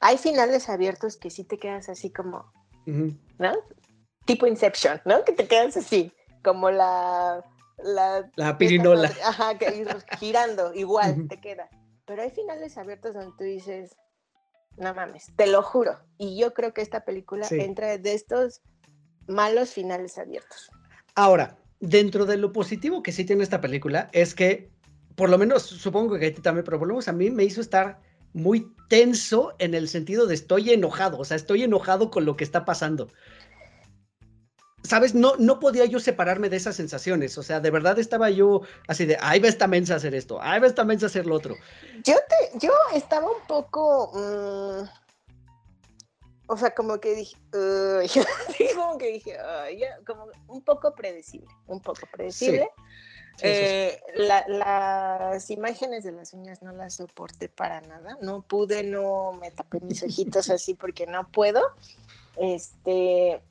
Hay 0.00 0.16
finales 0.18 0.68
abiertos 0.68 1.16
que 1.16 1.30
sí 1.30 1.44
te 1.44 1.58
quedas 1.58 1.88
así 1.88 2.10
como. 2.10 2.50
¿no? 2.86 3.52
Tipo 4.24 4.46
Inception, 4.46 5.00
¿no? 5.04 5.24
Que 5.24 5.32
te 5.32 5.46
quedas 5.46 5.76
así, 5.76 6.12
como 6.42 6.70
la... 6.70 7.44
La, 7.78 8.30
La 8.36 8.56
pirinola. 8.56 9.10
Ajá, 9.24 9.58
que 9.58 9.76
ir 9.76 9.88
girando, 10.18 10.72
igual 10.74 11.26
te 11.28 11.40
queda. 11.40 11.68
Pero 12.06 12.22
hay 12.22 12.30
finales 12.30 12.76
abiertos 12.78 13.14
donde 13.14 13.32
tú 13.36 13.44
dices, 13.44 13.96
no 14.76 14.94
mames, 14.94 15.26
te 15.36 15.46
lo 15.46 15.62
juro. 15.62 15.98
Y 16.18 16.38
yo 16.38 16.52
creo 16.54 16.72
que 16.74 16.82
esta 16.82 17.04
película 17.04 17.46
Sí. 17.46 17.60
entra 17.60 17.98
de 17.98 18.14
estos 18.14 18.60
malos 19.26 19.70
finales 19.70 20.18
abiertos. 20.18 20.70
Ahora, 21.14 21.56
dentro 21.80 22.26
de 22.26 22.36
lo 22.36 22.52
positivo 22.52 23.02
que 23.02 23.12
sí 23.12 23.24
tiene 23.24 23.42
esta 23.42 23.60
película 23.60 24.08
es 24.12 24.34
que, 24.34 24.70
por 25.16 25.30
lo 25.30 25.38
menos, 25.38 25.62
supongo 25.62 26.18
que 26.18 26.26
a 26.26 26.34
ti 26.34 26.40
también, 26.40 26.64
pero 26.64 26.78
por 26.78 26.88
lo 26.88 26.94
menos 26.94 27.08
a 27.08 27.12
mí 27.12 27.30
me 27.30 27.44
hizo 27.44 27.60
estar 27.60 28.00
muy 28.32 28.74
tenso 28.88 29.54
en 29.58 29.74
el 29.74 29.88
sentido 29.88 30.26
de 30.26 30.34
estoy 30.34 30.70
enojado, 30.70 31.18
o 31.18 31.24
sea, 31.24 31.36
estoy 31.36 31.62
enojado 31.64 32.10
con 32.10 32.24
lo 32.24 32.36
que 32.36 32.44
está 32.44 32.64
pasando. 32.64 33.08
¿Sabes? 34.84 35.14
No, 35.14 35.36
no 35.38 35.60
podía 35.60 35.84
yo 35.84 36.00
separarme 36.00 36.48
de 36.48 36.56
esas 36.56 36.74
sensaciones, 36.76 37.38
o 37.38 37.42
sea, 37.42 37.60
de 37.60 37.70
verdad 37.70 37.98
estaba 37.98 38.30
yo 38.30 38.62
así 38.88 39.06
de, 39.06 39.16
ay, 39.20 39.38
va 39.40 39.48
esta 39.48 39.68
mensa 39.68 39.94
a 39.94 39.96
hacer 39.98 40.14
esto, 40.14 40.38
ay, 40.42 40.60
va 40.60 40.66
esta 40.66 40.84
mensa 40.84 41.06
a 41.06 41.08
hacer 41.08 41.24
lo 41.26 41.34
otro. 41.36 41.54
Yo, 42.04 42.14
te, 42.28 42.58
yo 42.58 42.72
estaba 42.94 43.26
un 43.30 43.46
poco... 43.46 44.10
mm, 44.12 44.88
o 46.48 46.56
sea, 46.56 46.74
como 46.74 46.98
que 47.00 47.14
dije, 47.14 47.36
como 48.74 48.98
que 48.98 49.12
dije, 49.12 49.38
ya, 49.78 49.98
como 50.06 50.26
un 50.48 50.62
poco 50.62 50.94
predecible, 50.94 51.46
un 51.66 51.80
poco 51.80 52.00
predecible. 52.12 52.68
Sí, 53.38 53.46
eso 53.46 53.60
sí. 53.60 53.70
Eh, 53.70 54.02
la- 54.16 54.44
las 54.48 55.48
imágenes 55.50 56.04
de 56.04 56.12
las 56.12 56.34
uñas 56.34 56.60
no 56.60 56.72
las 56.72 56.96
soporté 56.96 57.48
para 57.48 57.80
nada. 57.82 58.18
No 58.20 58.42
pude, 58.42 58.82
no 58.82 59.32
me 59.32 59.50
tapé 59.50 59.80
mis 59.80 60.02
ojitos 60.02 60.50
así 60.50 60.74
porque 60.74 61.06
no 61.06 61.26
puedo. 61.30 61.62
Este, 62.36 63.42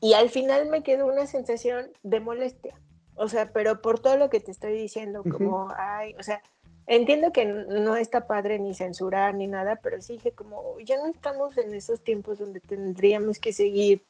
y 0.00 0.14
al 0.14 0.30
final 0.30 0.68
me 0.68 0.82
quedó 0.82 1.06
una 1.06 1.26
sensación 1.26 1.90
de 2.02 2.20
molestia. 2.20 2.74
O 3.16 3.28
sea, 3.28 3.52
pero 3.52 3.82
por 3.82 3.98
todo 3.98 4.16
lo 4.16 4.30
que 4.30 4.40
te 4.40 4.52
estoy 4.52 4.74
diciendo, 4.74 5.24
como, 5.28 5.72
ay, 5.76 6.14
o 6.18 6.22
sea, 6.22 6.40
entiendo 6.86 7.32
que 7.32 7.44
no 7.44 7.96
está 7.96 8.26
padre 8.26 8.58
ni 8.60 8.74
censurar 8.74 9.34
ni 9.34 9.48
nada, 9.48 9.76
pero 9.82 10.00
sí 10.00 10.14
dije 10.14 10.32
como, 10.32 10.78
ya 10.80 10.96
no 10.98 11.06
estamos 11.06 11.58
en 11.58 11.74
esos 11.74 12.02
tiempos 12.02 12.38
donde 12.38 12.60
tendríamos 12.60 13.38
que 13.40 13.52
seguir 13.52 14.04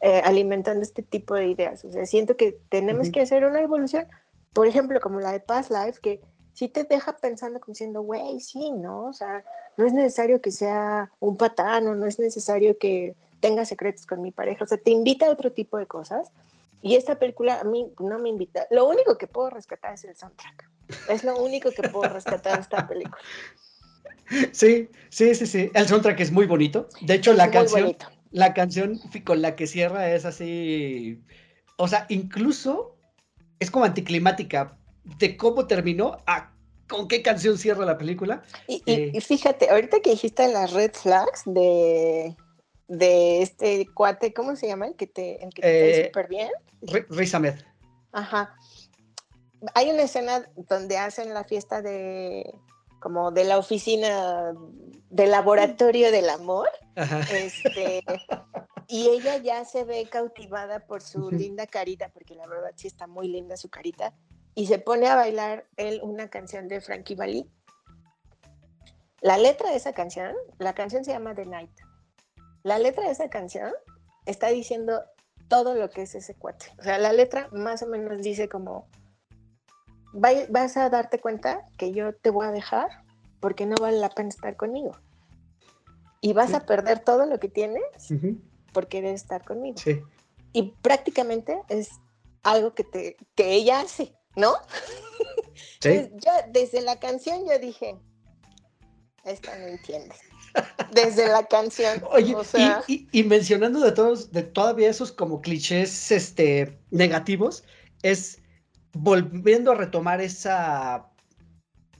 eh, 0.00 0.20
alimentando 0.24 0.82
este 0.82 1.02
tipo 1.02 1.34
de 1.34 1.46
ideas. 1.46 1.84
O 1.84 1.92
sea, 1.92 2.06
siento 2.06 2.36
que 2.36 2.58
tenemos 2.68 3.04
Ujú. 3.08 3.12
que 3.12 3.20
hacer 3.20 3.44
una 3.44 3.60
evolución, 3.60 4.06
por 4.52 4.66
ejemplo, 4.66 5.00
como 5.00 5.20
la 5.20 5.30
de 5.30 5.40
Past 5.40 5.70
Life, 5.70 6.00
que 6.02 6.20
sí 6.52 6.68
te 6.68 6.84
deja 6.84 7.16
pensando 7.16 7.60
como 7.60 7.72
diciendo, 7.72 8.02
güey, 8.02 8.40
sí, 8.40 8.72
¿no? 8.72 9.04
O 9.04 9.12
sea, 9.12 9.44
no 9.76 9.86
es 9.86 9.92
necesario 9.92 10.40
que 10.40 10.50
sea 10.50 11.10
un 11.20 11.36
patán 11.36 11.86
o 11.86 11.94
no 11.94 12.06
es 12.06 12.18
necesario 12.18 12.76
que 12.78 13.14
tenga 13.40 13.64
secretos 13.64 14.06
con 14.06 14.22
mi 14.22 14.30
pareja. 14.30 14.64
O 14.64 14.66
sea, 14.66 14.78
te 14.78 14.90
invita 14.90 15.26
a 15.26 15.30
otro 15.30 15.52
tipo 15.52 15.78
de 15.78 15.86
cosas. 15.86 16.30
Y 16.82 16.96
esta 16.96 17.18
película 17.18 17.60
a 17.60 17.64
mí 17.64 17.92
no 17.98 18.18
me 18.18 18.28
invita. 18.30 18.66
Lo 18.70 18.88
único 18.88 19.18
que 19.18 19.26
puedo 19.26 19.50
rescatar 19.50 19.94
es 19.94 20.04
el 20.04 20.16
soundtrack. 20.16 20.70
Es 21.10 21.24
lo 21.24 21.36
único 21.42 21.70
que 21.70 21.88
puedo 21.88 22.08
rescatar 22.12 22.54
de 22.56 22.62
esta 22.62 22.86
película. 22.88 23.18
Sí, 24.52 24.88
sí, 25.08 25.34
sí, 25.34 25.44
sí. 25.46 25.70
El 25.74 25.88
soundtrack 25.88 26.20
es 26.20 26.30
muy 26.30 26.46
bonito. 26.46 26.88
De 27.00 27.14
hecho, 27.14 27.32
la 27.32 27.44
Es 27.46 27.48
muy 27.50 27.52
canción, 27.58 27.80
bonito. 27.82 28.06
la 28.30 28.54
canción 28.54 29.00
con 29.24 29.42
la 29.42 29.56
que 29.56 29.66
cierra 29.66 30.08
es 30.14 30.24
así. 30.24 31.20
O 31.76 31.88
sea, 31.88 32.06
incluso 32.08 32.96
es 33.58 33.72
como 33.72 33.84
anticlimática 33.86 34.76
de 35.18 35.36
cómo 35.36 35.66
terminó 35.66 36.18
a 36.26 36.52
con 36.88 37.08
qué 37.08 37.22
canción 37.22 37.58
cierra 37.58 37.84
la 37.84 37.98
película. 37.98 38.42
Y, 38.68 38.82
y- 38.86 38.92
Eh. 38.92 39.10
y 39.14 39.20
fíjate, 39.20 39.68
ahorita 39.70 39.98
que 40.00 40.10
dijiste 40.10 40.46
las 40.46 40.72
red 40.72 40.92
flags 40.92 41.42
de, 41.46 42.36
de 42.90 43.40
este 43.40 43.86
cuate, 43.94 44.34
¿cómo 44.34 44.56
se 44.56 44.66
llama? 44.66 44.88
El 44.88 44.96
que 44.96 45.06
te, 45.06 45.44
el 45.44 45.54
que 45.54 45.62
te 45.62 46.00
Eh, 46.00 46.06
súper 46.06 46.26
bien. 46.26 46.50
Ri- 46.82 47.06
Riz 47.08 47.32
Ahmed. 47.36 47.54
Ajá. 48.10 48.56
Hay 49.74 49.90
una 49.90 50.02
escena 50.02 50.50
donde 50.56 50.98
hacen 50.98 51.32
la 51.32 51.44
fiesta 51.44 51.82
de 51.82 52.52
como 52.98 53.30
de 53.30 53.44
la 53.44 53.58
oficina 53.58 54.52
de 55.08 55.26
laboratorio 55.28 56.10
del 56.10 56.28
amor. 56.28 56.68
Ajá. 56.96 57.20
Este, 57.32 58.02
y 58.88 59.06
ella 59.08 59.36
ya 59.36 59.64
se 59.64 59.84
ve 59.84 60.08
cautivada 60.10 60.80
por 60.80 61.00
su 61.00 61.30
linda 61.30 61.68
carita, 61.68 62.08
porque 62.08 62.34
la 62.34 62.48
verdad 62.48 62.72
sí 62.74 62.88
está 62.88 63.06
muy 63.06 63.28
linda 63.28 63.56
su 63.56 63.70
carita, 63.70 64.12
y 64.56 64.66
se 64.66 64.80
pone 64.80 65.06
a 65.06 65.14
bailar 65.14 65.64
él 65.76 66.00
una 66.02 66.28
canción 66.28 66.66
de 66.66 66.80
Frankie 66.80 67.14
Valli. 67.14 67.48
La 69.20 69.38
letra 69.38 69.70
de 69.70 69.76
esa 69.76 69.92
canción, 69.92 70.34
la 70.58 70.74
canción 70.74 71.04
se 71.04 71.12
llama 71.12 71.36
The 71.36 71.46
Night. 71.46 71.70
La 72.62 72.78
letra 72.78 73.04
de 73.04 73.10
esa 73.12 73.28
canción 73.30 73.72
está 74.26 74.48
diciendo 74.48 75.02
todo 75.48 75.74
lo 75.74 75.90
que 75.90 76.02
es 76.02 76.14
ese 76.14 76.34
cuate. 76.34 76.66
O 76.78 76.82
sea, 76.82 76.98
la 76.98 77.12
letra 77.12 77.48
más 77.52 77.82
o 77.82 77.86
menos 77.86 78.22
dice 78.22 78.48
como, 78.48 78.86
"Vai- 80.12 80.46
vas 80.50 80.76
a 80.76 80.88
darte 80.90 81.18
cuenta 81.20 81.66
que 81.76 81.92
yo 81.92 82.14
te 82.14 82.30
voy 82.30 82.46
a 82.46 82.50
dejar 82.52 82.88
porque 83.40 83.66
no 83.66 83.74
vale 83.80 83.98
la 83.98 84.10
pena 84.10 84.28
estar 84.28 84.56
conmigo. 84.56 84.92
Y 86.20 86.34
vas 86.34 86.50
Sí. 86.50 86.56
a 86.56 86.60
perder 86.66 87.00
todo 87.00 87.24
lo 87.26 87.40
que 87.40 87.48
tienes 87.48 87.82
Ujú, 88.10 88.38
por 88.72 88.88
querer 88.88 89.14
estar 89.14 89.42
conmigo. 89.44 89.78
Sí. 89.78 90.02
Y 90.52 90.72
prácticamente 90.82 91.62
es 91.68 91.90
algo 92.42 92.74
que, 92.74 92.84
te, 92.84 93.16
que 93.34 93.52
ella 93.54 93.80
hace, 93.80 94.14
¿no? 94.36 94.52
Sí. 95.80 95.88
Entonces, 95.88 96.10
yo 96.24 96.30
desde 96.52 96.80
la 96.82 96.98
canción 97.00 97.46
yo 97.48 97.58
dije, 97.58 97.98
esta 99.24 99.58
no 99.58 99.66
entiende. 99.66 100.14
Desde 100.92 101.28
la 101.28 101.46
canción. 101.46 102.02
Oye, 102.10 102.34
o 102.34 102.40
y- 102.40 102.44
sea, 102.44 102.82
y, 102.86 103.08
y 103.12 103.24
mencionando 103.24 103.80
de 103.80 103.92
todos, 103.92 104.32
de 104.32 104.42
todavía 104.42 104.90
esos 104.90 105.12
como 105.12 105.40
clichés 105.40 106.10
este, 106.10 106.78
negativos, 106.90 107.64
es 108.02 108.40
volviendo 108.92 109.72
a 109.72 109.74
retomar 109.76 110.20
esa, 110.20 111.10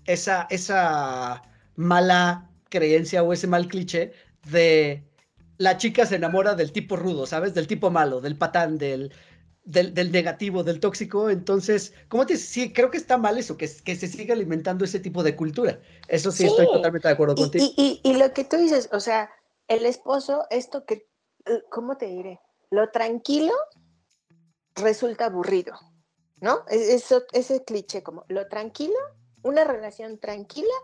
esa, 0.06 0.46
esa 0.50 1.42
mala 1.76 2.50
creencia 2.68 3.22
o 3.22 3.32
ese 3.32 3.46
mal 3.46 3.68
cliché 3.68 4.12
de 4.50 5.04
la 5.58 5.76
chica 5.76 6.06
se 6.06 6.16
enamora 6.16 6.54
del 6.54 6.72
tipo 6.72 6.96
rudo, 6.96 7.26
¿sabes? 7.26 7.54
Del 7.54 7.66
tipo 7.66 7.90
malo, 7.90 8.20
del 8.20 8.36
patán, 8.36 8.78
del, 8.78 9.12
del, 9.70 9.94
del 9.94 10.10
negativo, 10.12 10.64
del 10.64 10.80
tóxico. 10.80 11.30
Entonces, 11.30 11.94
¿cómo 12.08 12.26
te 12.26 12.36
sí, 12.36 12.72
creo 12.72 12.90
que 12.90 12.96
está 12.98 13.16
mal 13.18 13.38
eso, 13.38 13.56
que, 13.56 13.70
que 13.84 13.96
se 13.96 14.08
siga 14.08 14.34
alimentando 14.34 14.84
ese 14.84 15.00
tipo 15.00 15.22
de 15.22 15.36
cultura. 15.36 15.80
Eso 16.08 16.32
sí, 16.32 16.46
estoy 16.46 16.66
totalmente 16.66 17.08
de 17.08 17.14
acuerdo 17.14 17.34
y, 17.36 17.40
contigo. 17.42 17.64
y- 17.76 18.00
y- 18.04 18.10
y 18.10 18.14
lo 18.14 18.32
que 18.32 18.44
tú 18.44 18.56
dices, 18.56 18.88
o 18.92 19.00
sea, 19.00 19.30
el 19.68 19.86
esposo, 19.86 20.46
esto 20.50 20.84
que, 20.84 21.06
¿cómo 21.70 21.96
te 21.96 22.06
diré? 22.06 22.40
Lo 22.70 22.90
tranquilo 22.90 23.52
resulta 24.76 25.26
aburrido, 25.26 25.74
¿no? 26.40 26.64
Es- 26.68 26.88
Eso, 26.88 27.22
ese 27.32 27.64
cliché 27.64 28.02
como 28.02 28.24
lo 28.28 28.48
tranquilo, 28.48 28.94
una 29.42 29.64
relación 29.64 30.18
tranquila 30.18 30.74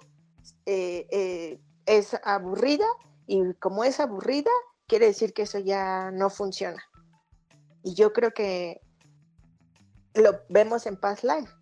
eh, 0.64 1.06
eh, 1.10 1.60
es 1.86 2.16
aburrida 2.24 2.86
y 3.26 3.52
como 3.54 3.82
es 3.84 3.98
aburrida, 4.00 4.50
quiere 4.86 5.06
decir 5.06 5.32
que 5.32 5.42
eso 5.42 5.58
ya 5.58 6.10
no 6.12 6.30
funciona. 6.30 6.82
Y 7.82 7.94
yo 7.94 8.12
creo 8.12 8.32
que 8.32 8.80
lo 10.14 10.40
vemos 10.48 10.86
en 10.86 10.96
Past 10.96 11.24
Life. 11.24 11.52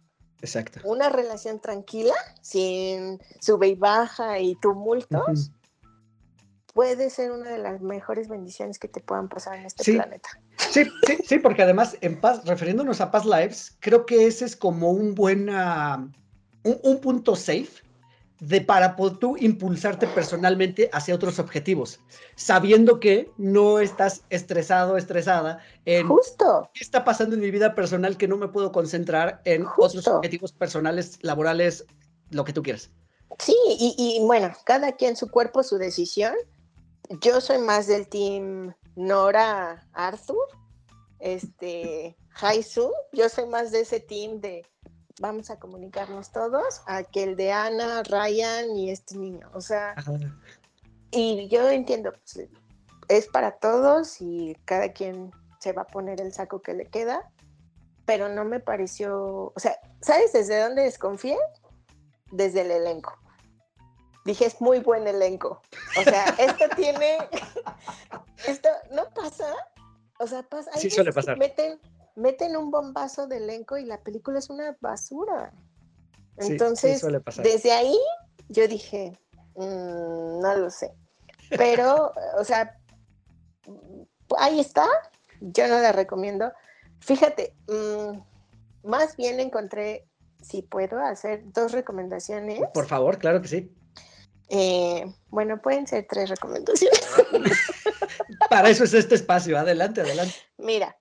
Exacto. 0.41 0.81
Una 0.85 1.09
relación 1.09 1.61
tranquila, 1.61 2.15
sin 2.43 3.19
sube 3.41 3.69
y 3.69 3.75
baja 3.75 4.39
y 4.39 4.57
tumultos, 4.57 5.51
puede 6.75 7.09
ser 7.09 7.31
una 7.31 7.51
de 7.51 7.59
las 7.59 7.81
mejores 7.81 8.29
bendiciones 8.29 8.79
que 8.79 8.89
te 8.89 9.01
puedan 9.01 9.29
pasar 9.29 9.57
en 9.57 9.67
este 9.67 9.85
Sí. 9.85 9.93
planeta. 9.93 10.29
Sí, 10.71 10.85
sí, 11.07 11.19
sí, 11.25 11.39
porque 11.39 11.63
además, 11.63 11.97
en 12.01 12.21
paz, 12.21 12.45
refiriéndonos 12.45 13.01
a 13.01 13.11
Past 13.11 13.27
Lives, 13.27 13.77
creo 13.81 14.05
que 14.07 14.27
ese 14.27 14.45
es 14.45 14.57
como 14.57 14.91
un 14.91 15.15
buen, 15.15 15.49
un, 15.49 16.13
un 16.83 17.01
punto 17.01 17.37
safe 17.37 17.84
de 18.47 18.61
para 18.61 18.95
tú 18.97 19.37
impulsarte 19.39 20.07
personalmente 20.07 20.91
hacia 20.93 21.15
otros 21.15 21.39
objetivos, 21.39 22.01
sabiendo 22.37 23.01
que 23.01 23.31
no 23.39 23.79
estás 23.79 24.23
estresado, 24.29 24.97
estresada 24.97 25.59
en 25.87 26.07
Justo. 26.09 26.69
qué 26.75 26.85
está 26.85 27.05
pasando 27.05 27.37
en 27.37 27.41
mi 27.41 27.51
vida 27.51 27.75
personal 27.75 28.17
que 28.17 28.29
no 28.29 28.37
me 28.37 28.49
puedo 28.49 28.71
concentrar 28.71 29.41
en 29.45 29.65
otros 29.79 30.07
objetivos 30.09 30.53
personales, 30.53 31.19
laborales, 31.23 31.87
lo 32.31 32.45
que 32.45 32.53
tú 32.53 32.63
quieras. 32.63 32.91
Sí, 33.39 33.57
y, 33.67 33.95
y 33.99 34.25
bueno, 34.25 34.53
cada 34.65 34.93
quien 34.93 35.17
su 35.17 35.31
cuerpo, 35.31 35.63
su 35.63 35.79
decisión. 35.79 36.35
Yo 37.21 37.41
soy 37.41 37.59
más 37.59 37.87
del 37.87 38.09
team 38.09 38.75
Nora 38.95 39.87
Arthur, 39.93 40.47
este, 41.19 42.17
Haisu. 42.41 42.93
Yo 43.13 43.29
soy 43.29 43.47
más 43.47 43.73
de 43.73 43.81
ese 43.81 44.01
team 44.01 44.41
de 44.41 44.65
vamos 45.21 45.51
a 45.51 45.59
comunicarnos 45.59 46.33
todos, 46.33 46.83
a 46.87 47.05
que 47.05 47.23
el 47.23 47.37
de 47.37 47.53
Ana, 47.53 48.03
Ryan 48.03 48.77
y 48.77 48.91
este 48.91 49.17
niño. 49.17 49.51
O 49.55 49.61
sea, 49.61 49.95
y 51.11 51.49
yo 51.49 51.69
entiendo, 51.71 52.13
pues, 52.13 52.49
es 53.09 53.27
para 53.29 53.53
todos 53.53 54.21
y 54.21 54.57
cada 54.65 54.93
quien 54.93 55.33
se 55.61 55.73
va 55.73 55.83
a 55.83 55.87
poner 55.87 56.21
el 56.21 56.33
saco 56.33 56.61
que 56.61 56.75
le 56.75 56.87
queda, 56.87 57.31
pero 58.05 58.29
no 58.29 58.45
me 58.45 58.61
pareció, 58.61 59.53
o 59.55 59.59
sea, 59.61 59.79
¿sabes 60.01 60.33
desde 60.33 60.61
dónde 60.61 60.83
desconfié? 60.83 61.37
Desde 62.31 62.63
el 62.63 62.71
elenco. 62.71 63.17
Dije, 64.25 64.47
es 64.47 64.61
muy 64.61 64.81
buen 64.81 65.07
elenco. 65.07 65.61
O 65.99 66.03
sea, 66.03 66.25
esto 66.39 66.65
tiene, 66.77 67.19
esto 68.49 68.69
no 68.91 69.09
pasa, 69.15 69.55
o 70.19 70.27
sea, 70.27 70.43
pasa. 70.43 70.73
Sí 70.77 70.91
suele 70.91 71.13
pasar. 71.13 71.39
Meten, 71.39 71.79
meten 72.15 72.57
un 72.57 72.71
bombazo 72.71 73.27
de 73.27 73.39
elenco 73.39 73.77
y 73.77 73.85
la 73.85 74.03
película 74.03 74.39
es 74.39 74.51
una 74.51 74.77
basura. 74.81 75.53
Sí, 76.39 76.53
Entonces, 76.53 77.05
desde 77.43 77.73
ahí 77.73 77.99
yo 78.49 78.67
dije, 78.67 79.19
"Mm, 79.57 80.41
no 80.41 80.55
lo 80.57 80.71
sé. 80.71 80.93
Pero, 81.51 82.13
o 82.39 82.45
sea, 82.45 82.77
ahí 84.39 84.61
está. 84.61 84.87
Yo 85.41 85.69
no 85.69 85.79
la 85.79 85.93
recomiendo. 85.93 86.53
Fíjate, 87.01 87.55
mm, 87.69 88.89
más 88.89 89.17
bien 89.17 89.41
encontré, 89.41 90.09
si 90.43 90.63
puedo 90.63 90.99
hacer 90.99 91.43
dos 91.53 91.73
recomendaciones. 91.73 92.61
Por 92.73 92.87
favor, 92.87 93.19
claro 93.19 93.41
que 93.41 93.49
sí. 93.49 93.75
Eh, 94.49 95.05
bueno, 95.29 95.61
pueden 95.61 95.87
ser 95.87 96.07
tres 96.09 96.29
recomendaciones. 96.29 97.01
Para 98.51 98.69
eso 98.69 98.85
es 98.85 98.95
este 98.95 99.15
espacio. 99.15 99.59
Adelante, 99.59 100.03
adelante. 100.03 100.35
Mira, 100.59 100.97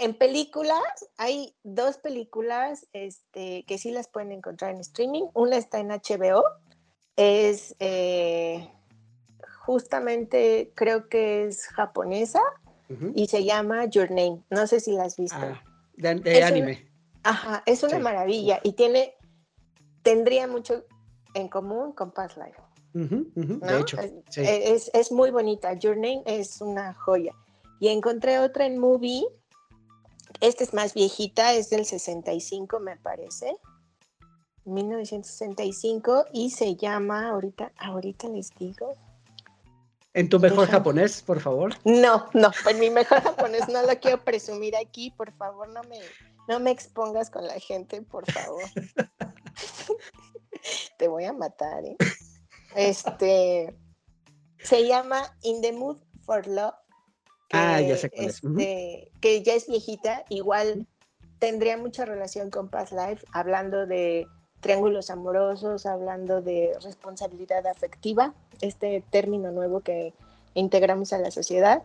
en 0.00 0.14
películas 0.14 0.82
hay 1.16 1.54
dos 1.62 1.98
películas 1.98 2.86
este, 2.92 3.64
que 3.66 3.78
sí 3.78 3.90
las 3.90 4.08
pueden 4.08 4.32
encontrar 4.32 4.72
en 4.72 4.80
streaming. 4.80 5.24
Una 5.34 5.56
está 5.56 5.78
en 5.78 5.88
HBO, 5.88 6.42
es 7.16 7.76
eh, 7.78 8.68
justamente, 9.64 10.72
creo 10.74 11.08
que 11.08 11.46
es 11.46 11.66
japonesa 11.68 12.40
y 13.14 13.28
se 13.28 13.44
llama 13.44 13.84
Your 13.84 14.10
Name. 14.10 14.42
No 14.50 14.66
sé 14.66 14.80
si 14.80 14.92
la 14.92 15.04
has 15.04 15.16
visto. 15.16 15.36
Ah, 15.38 15.62
de, 15.96 16.42
anime. 16.42 16.90
Ajá, 17.22 17.62
es 17.66 17.82
una 17.84 17.98
Sí. 17.98 18.02
maravilla 18.02 18.60
y 18.64 18.72
tiene, 18.72 19.14
tendría 20.02 20.48
mucho 20.48 20.84
en 21.34 21.48
común 21.48 21.92
con 21.92 22.10
Past 22.10 22.36
Life. 22.36 22.60
De 22.92 23.78
hecho, 23.78 23.96
es, 24.36 24.90
es 24.92 25.12
muy 25.12 25.30
bonita. 25.30 25.74
Your 25.74 25.96
Name 25.96 26.22
es 26.26 26.60
una 26.60 26.94
joya. 26.94 27.34
Y 27.78 27.88
encontré 27.88 28.40
otra 28.40 28.66
en 28.66 28.78
Movie. 28.78 29.24
Esta 30.40 30.64
es 30.64 30.72
más 30.74 30.94
viejita, 30.94 31.52
es 31.54 31.70
del 31.70 31.84
65, 31.84 32.80
me 32.80 32.96
parece. 32.96 33.56
1965 34.64 36.26
y 36.32 36.50
se 36.50 36.76
llama, 36.76 37.28
ahorita, 37.30 37.72
ahorita 37.76 38.28
les 38.28 38.50
digo. 38.58 38.92
En 40.12 40.28
tu 40.28 40.40
mejor 40.40 40.66
Deja- 40.66 40.72
japonés, 40.78 41.22
por 41.22 41.40
favor. 41.40 41.74
No, 41.84 42.28
no, 42.34 42.50
pues 42.64 42.78
mi 42.78 42.90
mejor 42.90 43.22
japonés 43.22 43.68
no 43.68 43.82
lo 43.82 43.98
quiero 44.00 44.22
presumir 44.24 44.76
aquí, 44.76 45.10
por 45.12 45.32
favor, 45.32 45.68
no 45.68 45.82
me, 45.84 45.98
no 46.48 46.58
me 46.60 46.70
expongas 46.70 47.30
con 47.30 47.46
la 47.46 47.58
gente, 47.60 48.02
por 48.02 48.30
favor. 48.30 48.62
Te 50.98 51.08
voy 51.08 51.24
a 51.24 51.32
matar, 51.32 51.84
¿eh? 51.84 51.96
Este 52.74 53.74
se 54.58 54.86
llama 54.86 55.36
In 55.42 55.60
the 55.62 55.72
Mood 55.72 55.98
for 56.24 56.46
Love. 56.46 56.74
Ah, 57.50 57.80
ya 57.80 57.88
que, 57.88 57.96
sé 57.96 58.10
cuál 58.10 58.26
es. 58.26 58.34
Este, 58.44 59.12
que 59.20 59.42
ya 59.42 59.54
es 59.54 59.66
viejita, 59.66 60.24
igual 60.28 60.86
tendría 61.38 61.76
mucha 61.76 62.04
relación 62.04 62.50
con 62.50 62.68
Past 62.68 62.92
Life, 62.92 63.24
hablando 63.32 63.86
de 63.86 64.26
triángulos 64.60 65.10
amorosos, 65.10 65.86
hablando 65.86 66.42
de 66.42 66.72
responsabilidad 66.82 67.66
afectiva, 67.66 68.34
este 68.60 69.02
término 69.10 69.50
nuevo 69.50 69.80
que 69.80 70.12
integramos 70.54 71.12
a 71.12 71.18
la 71.18 71.30
sociedad. 71.30 71.82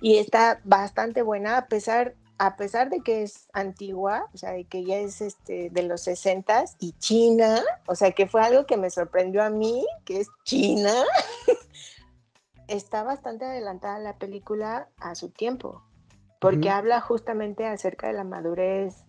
Y 0.00 0.18
está 0.18 0.60
bastante 0.64 1.22
buena, 1.22 1.56
a 1.56 1.66
pesar, 1.68 2.14
a 2.38 2.56
pesar 2.56 2.90
de 2.90 3.00
que 3.00 3.22
es 3.22 3.48
antigua, 3.52 4.28
o 4.34 4.38
sea, 4.38 4.50
de 4.50 4.64
que 4.64 4.84
ya 4.84 4.96
es 4.96 5.20
este, 5.20 5.70
de 5.70 5.82
los 5.84 6.02
60 6.02 6.64
y 6.80 6.92
China, 6.98 7.62
o 7.86 7.94
sea, 7.94 8.10
que 8.10 8.26
fue 8.26 8.42
algo 8.42 8.66
que 8.66 8.76
me 8.76 8.90
sorprendió 8.90 9.42
a 9.42 9.50
mí, 9.50 9.86
que 10.04 10.20
es 10.20 10.28
China. 10.44 10.92
está 12.68 13.02
bastante 13.02 13.44
adelantada 13.44 13.98
la 13.98 14.16
película 14.16 14.88
a 14.98 15.14
su 15.14 15.30
tiempo, 15.30 15.82
porque 16.40 16.70
habla 16.70 17.00
justamente 17.00 17.66
acerca 17.66 18.06
de 18.06 18.12
la 18.12 18.24
madurez 18.24 19.04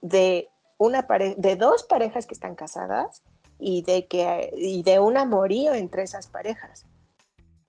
de 0.00 0.48
una 0.78 1.06
pare- 1.06 1.34
de 1.36 1.56
dos 1.56 1.84
parejas 1.84 2.26
que 2.26 2.34
están 2.34 2.54
casadas 2.54 3.22
y 3.58 3.82
de 3.82 4.06
que 4.06 4.50
y 4.56 4.82
de 4.82 5.00
un 5.00 5.16
amorío 5.16 5.74
entre 5.74 6.02
esas 6.02 6.26
parejas 6.26 6.86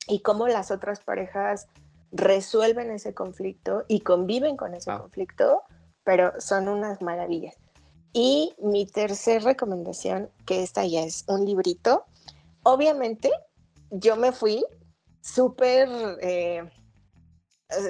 y 0.08 0.22
cómo 0.22 0.48
las 0.48 0.72
otras 0.72 1.00
parejas 1.00 1.68
resuelven 2.12 2.92
ese 2.92 3.14
conflicto 3.14 3.86
y 3.88 4.02
conviven 4.02 4.58
con 4.58 4.74
ese 4.74 4.92
Wow. 4.92 5.02
conflicto, 5.02 5.64
pero 6.04 6.34
son 6.40 6.68
unas 6.68 7.02
maravillas. 7.02 7.56
Y 8.14 8.56
mi 8.60 8.88
tercer 8.88 9.44
recomendación, 9.44 10.32
que 10.46 10.64
esta 10.64 10.84
ya 10.86 11.02
es 11.04 11.26
un 11.28 11.46
librito, 11.46 12.06
obviamente 12.64 13.32
yo 13.92 14.16
me 14.16 14.32
fui 14.32 14.64
súper, 15.22 15.90
eh, 16.22 16.70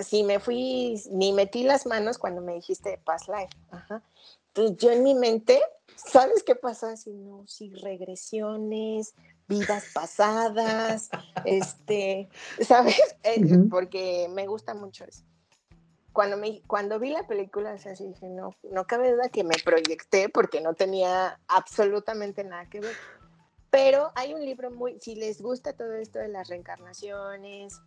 sí 0.03 0.23
me 0.23 0.39
fui, 0.39 1.01
ni 1.11 1.33
metí 1.33 1.63
las 1.63 1.85
manos 1.85 2.17
cuando 2.17 2.41
me 2.41 2.55
dijiste 2.55 2.99
Past 3.05 3.27
Life. 3.29 3.55
Ajá. 3.71 4.03
Entonces 4.47 4.77
yo 4.77 4.91
en 4.91 5.03
mi 5.03 5.15
mente, 5.15 5.61
¿sabes 5.95 6.43
qué 6.43 6.55
pasó? 6.55 6.87
Así, 6.87 7.11
no, 7.11 7.45
sí, 7.47 7.71
regresiones, 7.75 9.13
vidas 9.47 9.85
pasadas, 9.93 11.09
este, 11.45 12.29
¿sabes? 12.61 12.99
Eh. 13.23 13.41
Porque 13.69 14.27
me 14.33 14.47
gusta 14.47 14.73
mucho 14.73 15.05
eso. 15.05 15.23
Cuando, 16.11 16.37
me, 16.37 16.61
cuando 16.63 16.99
vi 16.99 17.11
la 17.11 17.27
película, 17.27 17.73
o 17.73 17.77
sea, 17.77 17.93
dije, 17.93 18.27
no, 18.27 18.55
no 18.63 18.87
cabe 18.87 19.11
duda 19.11 19.29
que 19.29 19.43
me 19.43 19.55
proyecté 19.63 20.27
porque 20.27 20.59
no 20.59 20.73
tenía 20.73 21.39
absolutamente 21.47 22.43
nada 22.43 22.67
que 22.67 22.79
ver. 22.79 22.95
Pero 23.69 24.11
hay 24.15 24.33
un 24.33 24.43
libro 24.45 24.71
muy, 24.71 24.99
si 24.99 25.15
les 25.15 25.41
gusta 25.41 25.73
todo 25.73 25.93
esto 25.93 26.19
de 26.19 26.27
las 26.27 26.47
reencarnaciones, 26.47 27.79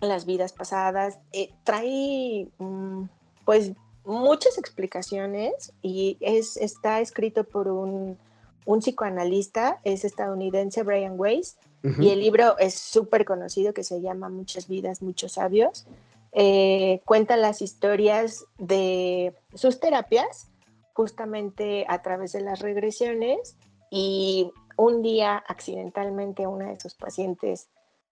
las 0.00 0.26
vidas 0.26 0.52
pasadas, 0.52 1.18
eh, 1.32 1.50
trae 1.64 2.48
mm, 2.58 3.04
pues 3.44 3.72
muchas 4.04 4.58
explicaciones 4.58 5.72
y 5.82 6.16
es, 6.20 6.56
está 6.56 7.00
escrito 7.00 7.44
por 7.44 7.68
un, 7.68 8.18
un 8.66 8.78
psicoanalista, 8.80 9.80
es 9.84 10.04
estadounidense, 10.04 10.82
Brian 10.82 11.14
Weiss, 11.18 11.56
Ujú. 11.82 12.02
y 12.02 12.10
el 12.10 12.20
libro 12.20 12.56
es 12.58 12.74
súper 12.74 13.24
conocido 13.24 13.74
que 13.74 13.84
se 13.84 14.00
llama 14.00 14.28
Muchas 14.30 14.68
vidas, 14.68 15.02
muchos 15.02 15.32
sabios. 15.32 15.86
Eh, 16.32 17.00
cuenta 17.04 17.36
las 17.36 17.62
historias 17.62 18.46
de 18.58 19.34
sus 19.54 19.78
terapias 19.78 20.48
justamente 20.92 21.84
a 21.88 22.02
través 22.02 22.32
de 22.32 22.40
las 22.40 22.60
regresiones 22.60 23.56
y 23.90 24.50
un 24.76 25.02
día 25.02 25.36
accidentalmente 25.46 26.46
una 26.46 26.70
de 26.70 26.80
sus 26.80 26.94
pacientes 26.94 27.68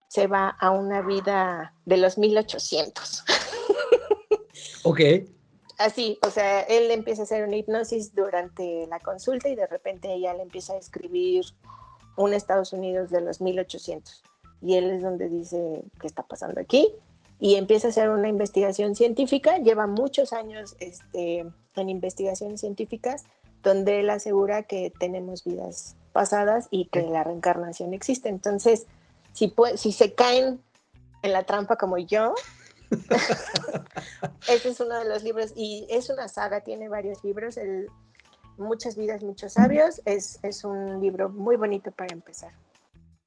se 0.09 0.27
va 0.27 0.49
a 0.49 0.71
una 0.71 1.01
vida 1.03 1.75
de 1.85 1.97
los 1.97 2.19
1800. 2.19 3.25
Ok. 4.85 5.01
Así, 5.79 6.19
o 6.23 6.31
sea, 6.31 6.61
él 6.63 6.91
empieza 6.91 7.23
a 7.23 7.25
hacer 7.25 7.47
una 7.47 7.57
hipnosis 7.57 8.15
durante 8.15 8.87
la 8.89 8.99
consulta 8.99 9.49
y 9.49 9.55
de 9.55 9.67
repente 9.67 10.13
ella 10.13 10.35
le 10.35 10.43
empieza 10.43 10.75
a 10.75 10.77
escribir 10.77 11.45
un 12.17 12.35
Estados 12.35 12.73
Unidos 12.73 13.11
de 13.11 13.21
los 13.21 13.41
1800. 13.41 14.23
y 14.61 14.77
él 14.77 14.91
es 14.91 15.03
donde 15.03 15.29
dice 15.29 15.83
qué 16.01 16.07
está 16.07 16.23
pasando 16.25 16.61
aquí 16.61 16.93
y 17.41 17.57
empieza 17.57 17.89
a 17.89 17.91
hacer 17.91 18.11
una 18.11 18.29
investigación 18.29 18.95
científica, 18.95 19.59
lleva 19.59 19.89
muchos 19.89 20.33
años 20.33 20.77
este, 20.79 21.45
en 21.75 21.89
investigaciones 21.89 22.61
científicas 22.61 23.25
donde 23.63 24.01
él 24.01 24.11
asegura 24.11 24.63
que 24.65 24.93
tenemos 25.01 25.43
vidas 25.43 25.97
pasadas 26.13 26.69
y 26.71 26.87
que 26.87 27.03
la 27.03 27.25
reencarnación 27.25 27.95
existe. 27.95 28.29
Entonces, 28.29 28.87
si, 29.33 29.55
si 29.77 29.93
se 29.93 30.15
caen 30.15 30.61
en 31.23 31.33
la 31.33 31.45
trampa 31.45 31.77
como 31.77 31.99
yo, 31.99 32.35
ese 34.49 34.69
es 34.69 34.81
uno 34.81 34.99
de 34.99 35.09
los 35.09 35.23
libros 35.23 35.53
y 35.57 35.87
es 35.89 36.11
una 36.11 36.29
saga, 36.29 36.61
tiene 36.61 36.89
varios 36.89 37.25
libros, 37.25 37.57
el 37.57 37.89
Muchas 38.59 38.97
vidas, 38.97 39.23
muchos 39.23 39.55
sabios, 39.55 40.03
es, 40.05 40.39
es 40.43 40.65
un 40.65 41.01
libro 41.01 41.31
muy 41.31 41.57
bonito 41.57 41.91
para 41.91 42.13
empezar. 42.13 42.53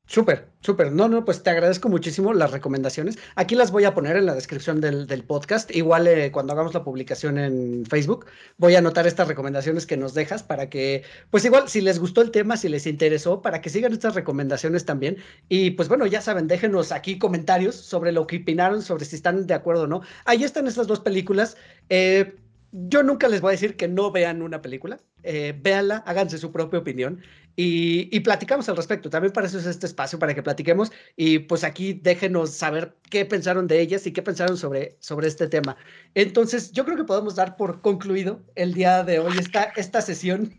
Súper, 0.08 0.50
súper. 0.62 0.92
No, 0.92 1.10
no, 1.10 1.26
pues 1.26 1.42
te 1.42 1.50
agradezco 1.50 1.90
muchísimo 1.90 2.32
las 2.32 2.52
recomendaciones. 2.52 3.18
Aquí 3.36 3.56
las 3.56 3.72
voy 3.72 3.86
a 3.86 3.96
poner 3.96 4.16
en 4.18 4.28
la 4.28 4.36
descripción 4.36 4.80
del, 4.80 5.24
podcast. 5.24 5.76
Igual 5.76 6.08
eh, 6.08 6.32
cuando 6.32 6.54
hagamos 6.54 6.76
la 6.76 6.84
publicación 6.84 7.40
en 7.40 7.86
Facebook, 7.88 8.28
voy 8.58 8.76
a 8.76 8.80
anotar 8.80 9.08
estas 9.08 9.28
recomendaciones 9.28 9.88
que 9.88 9.98
nos 9.98 10.14
dejas 10.14 10.44
para 10.44 10.70
que, 10.70 11.04
pues 11.32 11.44
igual, 11.44 11.68
si 11.70 11.82
les 11.82 11.98
gustó 11.98 12.22
el 12.22 12.30
tema, 12.30 12.56
si 12.56 12.70
les 12.70 12.86
interesó, 12.86 13.42
para 13.42 13.62
que 13.62 13.72
sigan 13.72 13.94
estas 13.94 14.14
recomendaciones 14.14 14.86
también. 14.86 15.18
Y 15.50 15.72
pues 15.72 15.90
bueno, 15.90 16.06
ya 16.06 16.22
saben, 16.22 16.48
déjenos 16.48 16.92
aquí 16.92 17.18
comentarios 17.18 17.76
sobre 17.76 18.12
lo 18.12 18.28
que 18.28 18.38
opinaron, 18.38 18.84
sobre 18.84 19.06
si 19.06 19.16
están 19.16 19.48
de 19.48 19.56
acuerdo 19.56 19.84
o 19.84 19.88
no. 19.88 20.02
Ahí 20.26 20.44
están 20.44 20.68
estas 20.68 20.86
dos 20.86 21.00
películas. 21.00 21.58
Eh, 21.90 22.36
yo 22.72 23.04
nunca 23.04 23.28
les 23.28 23.42
voy 23.42 23.50
a 23.50 23.52
decir 23.54 23.76
que 23.76 23.88
no 23.88 24.12
vean 24.12 24.42
una 24.42 24.62
película, 24.62 25.00
eh, 25.24 25.58
véanla, 25.60 26.04
háganse 26.06 26.38
su 26.38 26.52
propia 26.52 26.80
opinión 26.80 27.22
y, 27.56 28.20
platicamos 28.22 28.68
al 28.70 28.76
respecto. 28.76 29.10
También 29.10 29.34
para 29.34 29.48
eso 29.48 29.58
es 29.58 29.66
este 29.66 29.86
espacio, 29.86 30.20
para 30.20 30.34
que 30.34 30.44
platiquemos 30.44 30.92
y 31.16 31.40
pues 31.40 31.64
aquí 31.64 31.94
déjenos 31.94 32.52
saber 32.52 32.96
qué 33.10 33.26
pensaron 33.26 33.68
de 33.68 33.80
ellas 33.80 34.06
y 34.08 34.12
qué 34.12 34.22
pensaron 34.22 34.58
sobre, 34.58 34.98
sobre 35.00 35.28
este 35.28 35.48
tema. 35.48 35.78
Entonces, 36.14 36.72
yo 36.72 36.86
creo 36.86 36.98
que 36.98 37.04
podemos 37.04 37.36
dar 37.36 37.56
por 37.56 37.82
concluido 37.82 38.42
el 38.56 38.74
día 38.74 39.04
de 39.04 39.20
hoy 39.20 39.38
esta, 39.40 39.64
esta 39.76 40.02
sesión. 40.02 40.54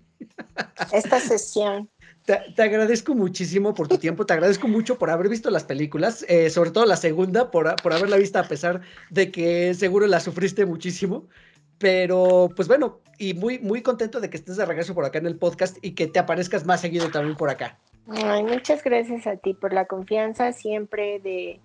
Esta 0.93 1.21
sesión. 1.21 1.91
Te, 2.25 2.63
agradezco 2.63 3.15
muchísimo 3.15 3.73
por 3.73 3.87
tu 3.87 3.99
tiempo, 3.99 4.27
te 4.27 4.33
agradezco 4.33 4.67
mucho 4.67 4.99
por 4.99 5.11
haber 5.11 5.29
visto 5.29 5.49
las 5.49 5.63
películas, 5.63 6.25
eh, 6.29 6.51
sobre 6.51 6.73
todo 6.73 6.85
la 6.85 6.97
segunda, 6.97 7.53
por, 7.53 7.77
por 7.77 7.93
haberla 7.93 8.17
vista 8.17 8.41
a 8.41 8.49
pesar 8.49 8.81
de 9.11 9.31
que 9.31 9.75
seguro 9.75 10.09
la 10.09 10.19
sufriste 10.19 10.67
muchísimo. 10.67 11.29
Pero, 11.79 12.51
pues 12.55 12.69
bueno, 12.69 13.01
y 13.19 13.35
muy, 13.35 13.59
muy 13.59 13.83
contento 13.83 14.21
de 14.21 14.31
que 14.31 14.37
estés 14.37 14.57
de 14.57 14.67
regreso 14.67 14.95
por 14.95 15.05
acá 15.05 15.19
en 15.19 15.27
el 15.27 15.39
podcast 15.39 15.77
y 15.83 15.95
que 15.95 16.07
te 16.07 16.19
aparezcas 16.19 16.65
más 16.65 16.81
seguido 16.81 17.11
también 17.11 17.37
por 17.37 17.51
acá. 17.51 17.79
Ay, 18.09 18.45
muchas 18.45 18.83
gracias 18.85 19.27
a 19.27 19.37
ti 19.37 19.55
por 19.55 19.73
la 19.73 19.87
confianza 19.87 20.53
siempre 20.53 21.19
de, 21.21 21.61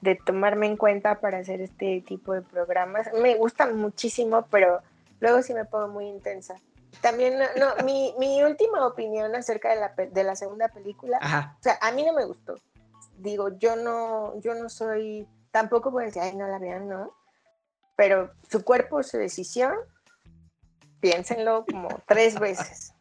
de 0.00 0.14
tomarme 0.16 0.66
en 0.66 0.76
cuenta 0.76 1.20
para 1.20 1.38
hacer 1.38 1.60
este 1.60 2.02
tipo 2.06 2.32
de 2.34 2.42
programas. 2.42 3.08
Me 3.20 3.34
gusta 3.36 3.66
muchísimo, 3.72 4.46
pero 4.50 4.80
luego 5.20 5.42
sí 5.42 5.54
me 5.54 5.64
pongo 5.64 5.88
muy 5.88 6.06
intensa. 6.06 6.54
También, 7.00 7.38
no, 7.38 7.66
mi, 7.84 8.14
mi, 8.18 8.42
última 8.42 8.86
opinión 8.86 9.34
acerca 9.34 9.70
de 9.70 9.76
la, 9.76 9.94
de 10.10 10.24
la 10.24 10.36
segunda 10.36 10.68
película, 10.68 11.18
o 11.18 11.62
sea, 11.62 11.78
a 11.80 11.90
mí 11.92 12.04
no 12.04 12.12
me 12.12 12.24
gustó. 12.24 12.56
Digo, 13.18 13.56
yo 13.58 13.76
no, 13.76 14.38
yo 14.40 14.54
no 14.54 14.68
soy, 14.68 15.26
tampoco 15.50 15.90
voy 15.90 16.04
a 16.04 16.06
decir, 16.06 16.22
ay, 16.22 16.36
no 16.36 16.46
la 16.48 16.58
vean, 16.58 16.88
¿no? 16.88 17.12
Pero 18.02 18.32
su 18.50 18.64
cuerpo, 18.64 19.00
su 19.04 19.16
decisión, 19.16 19.74
piénsenlo 20.98 21.64
como 21.70 22.02
tres 22.08 22.36
veces. 22.40 22.92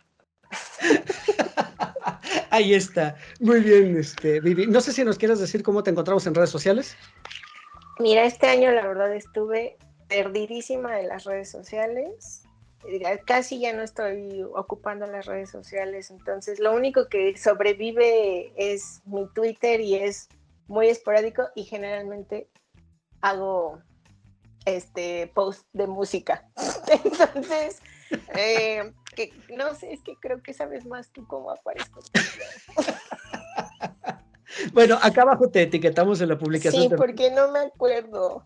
Ahí 2.52 2.76
está. 2.76 3.16
Muy 3.40 3.62
bien, 3.62 3.98
este, 3.98 4.40
Vivi. 4.42 4.68
No 4.68 4.80
sé 4.80 4.94
si 4.94 5.04
nos 5.04 5.18
quieres 5.18 5.40
decir 5.40 5.64
cómo 5.64 5.82
te 5.82 5.90
encontramos 5.90 6.28
en 6.28 6.36
redes 6.36 6.52
sociales. 6.52 6.96
Mira, 7.98 8.26
este 8.26 8.46
año 8.46 8.70
la 8.70 8.86
verdad 8.86 9.12
estuve 9.16 9.76
perdidísima 10.08 10.96
de 10.96 11.08
las 11.08 11.24
redes 11.24 11.50
sociales. 11.50 12.44
Casi 13.26 13.60
ya 13.60 13.74
no 13.74 13.82
estoy 13.82 14.44
ocupando 14.54 15.08
las 15.08 15.26
redes 15.26 15.50
sociales, 15.50 16.12
entonces 16.12 16.60
lo 16.60 16.76
único 16.76 17.08
que 17.08 17.36
sobrevive 17.38 18.54
es 18.56 19.02
mi 19.06 19.28
Twitter 19.34 19.82
y 19.82 19.96
es 19.96 20.30
muy 20.68 20.90
esporádico 20.90 21.48
y 21.56 21.64
generalmente 21.64 22.48
hago 23.22 23.82
este 24.66 25.32
post 25.34 25.68
de 25.74 25.88
música. 25.88 26.48
Entonces, 27.04 27.82
eh, 28.36 28.92
que, 29.16 29.34
no 29.56 29.76
sé, 29.76 29.94
es 29.94 30.02
que 30.02 30.16
creo 30.20 30.42
que 30.42 30.54
sabes 30.54 30.86
más 30.86 31.12
tú 31.12 31.26
cómo 31.28 31.52
aparezco. 31.52 32.02
bueno, 34.74 34.98
acá 35.02 35.24
abajo 35.24 35.50
te 35.50 35.64
etiquetamos 35.64 36.22
en 36.22 36.30
la 36.30 36.38
publicación. 36.38 36.84
Sí, 36.84 36.90
porque 36.96 37.32
no 37.32 37.52
me 37.52 37.60
acuerdo. 37.60 38.46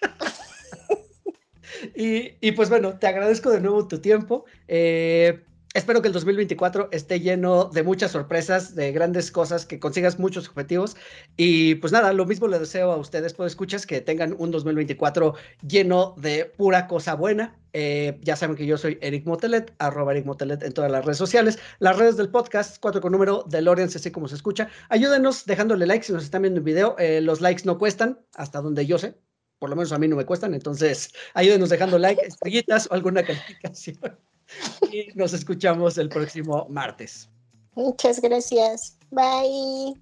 y, 1.94 2.36
y, 2.40 2.52
pues 2.52 2.68
bueno, 2.68 2.98
te 2.98 3.06
agradezco 3.06 3.50
de 3.50 3.60
nuevo 3.60 3.88
tu 3.88 4.00
tiempo. 4.00 4.44
Eh, 4.68 5.44
Espero 5.72 6.02
que 6.02 6.08
el 6.08 6.14
2024 6.14 6.88
esté 6.90 7.20
lleno 7.20 7.66
de 7.66 7.84
muchas 7.84 8.10
sorpresas, 8.10 8.74
de 8.74 8.90
grandes 8.90 9.30
cosas, 9.30 9.66
que 9.66 9.78
consigas 9.78 10.18
muchos 10.18 10.48
objetivos. 10.48 10.96
Y 11.36 11.76
pues 11.76 11.92
nada, 11.92 12.12
lo 12.12 12.26
mismo 12.26 12.48
le 12.48 12.58
deseo 12.58 12.90
a 12.90 12.96
ustedes, 12.96 13.34
pues 13.34 13.52
escuchas, 13.52 13.86
que 13.86 14.00
tengan 14.00 14.34
un 14.36 14.50
2024 14.50 15.34
lleno 15.64 16.16
de 16.18 16.46
pura 16.46 16.88
cosa 16.88 17.14
buena. 17.14 17.56
Eh, 17.72 18.18
ya 18.22 18.34
saben 18.34 18.56
que 18.56 18.66
yo 18.66 18.76
soy 18.78 18.98
Eric 19.00 19.26
Motelet, 19.26 19.72
arroba 19.78 20.10
Eric 20.10 20.26
Motelet 20.26 20.60
en 20.64 20.72
todas 20.72 20.90
las 20.90 21.04
redes 21.04 21.18
sociales. 21.18 21.60
Las 21.78 21.96
redes 21.96 22.16
del 22.16 22.30
podcast, 22.30 22.78
cuatro 22.80 23.00
con 23.00 23.12
número 23.12 23.44
de 23.48 23.62
Lorenz, 23.62 23.94
así 23.94 24.10
como 24.10 24.26
se 24.26 24.34
escucha. 24.34 24.68
Ayúdenos 24.88 25.44
dejándole 25.46 25.86
likes 25.86 26.06
si 26.06 26.12
nos 26.12 26.24
están 26.24 26.42
viendo 26.42 26.58
el 26.58 26.64
video. 26.64 26.96
Eh, 26.98 27.20
los 27.20 27.40
likes 27.40 27.62
no 27.64 27.78
cuestan, 27.78 28.18
hasta 28.34 28.60
donde 28.60 28.86
yo 28.86 28.98
sé. 28.98 29.14
Por 29.60 29.70
lo 29.70 29.76
menos 29.76 29.92
a 29.92 29.98
mí 29.98 30.08
no 30.08 30.16
me 30.16 30.26
cuestan. 30.26 30.52
Entonces, 30.52 31.12
ayúdenos 31.34 31.68
dejando 31.68 31.96
like, 31.96 32.20
estrellitas 32.22 32.88
o 32.90 32.94
alguna 32.94 33.22
calificación 33.24 34.18
y 34.92 35.08
nos 35.14 35.32
escuchamos 35.32 35.98
el 35.98 36.08
próximo 36.08 36.66
martes. 36.68 37.28
Muchas 37.74 38.20
gracias. 38.20 38.96
Bye. 39.10 40.00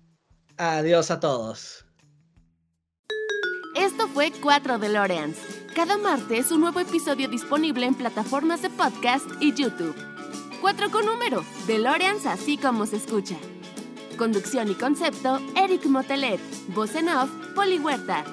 Adiós 0.56 1.10
a 1.10 1.20
todos. 1.20 1.84
Esto 3.76 4.08
fue 4.08 4.32
4 4.42 4.78
DeLoreans. 4.78 5.36
Cada 5.74 5.96
martes 5.96 6.50
un 6.50 6.62
nuevo 6.62 6.80
episodio 6.80 7.28
disponible 7.28 7.86
en 7.86 7.94
plataformas 7.94 8.62
de 8.62 8.70
podcast 8.70 9.26
y 9.40 9.54
YouTube. 9.54 9.94
4 10.60 10.90
con 10.90 11.06
número, 11.06 11.44
DeLoreans 11.68 12.26
así 12.26 12.56
como 12.56 12.86
se 12.86 12.96
escucha. 12.96 13.36
Conducción 14.16 14.68
y 14.68 14.74
concepto, 14.74 15.38
Eric 15.54 15.86
Motelet. 15.86 16.40
Voz 16.74 16.96
en 16.96 17.08
off, 17.08 17.30
Poli 17.54 17.78
Huerta. 17.78 18.24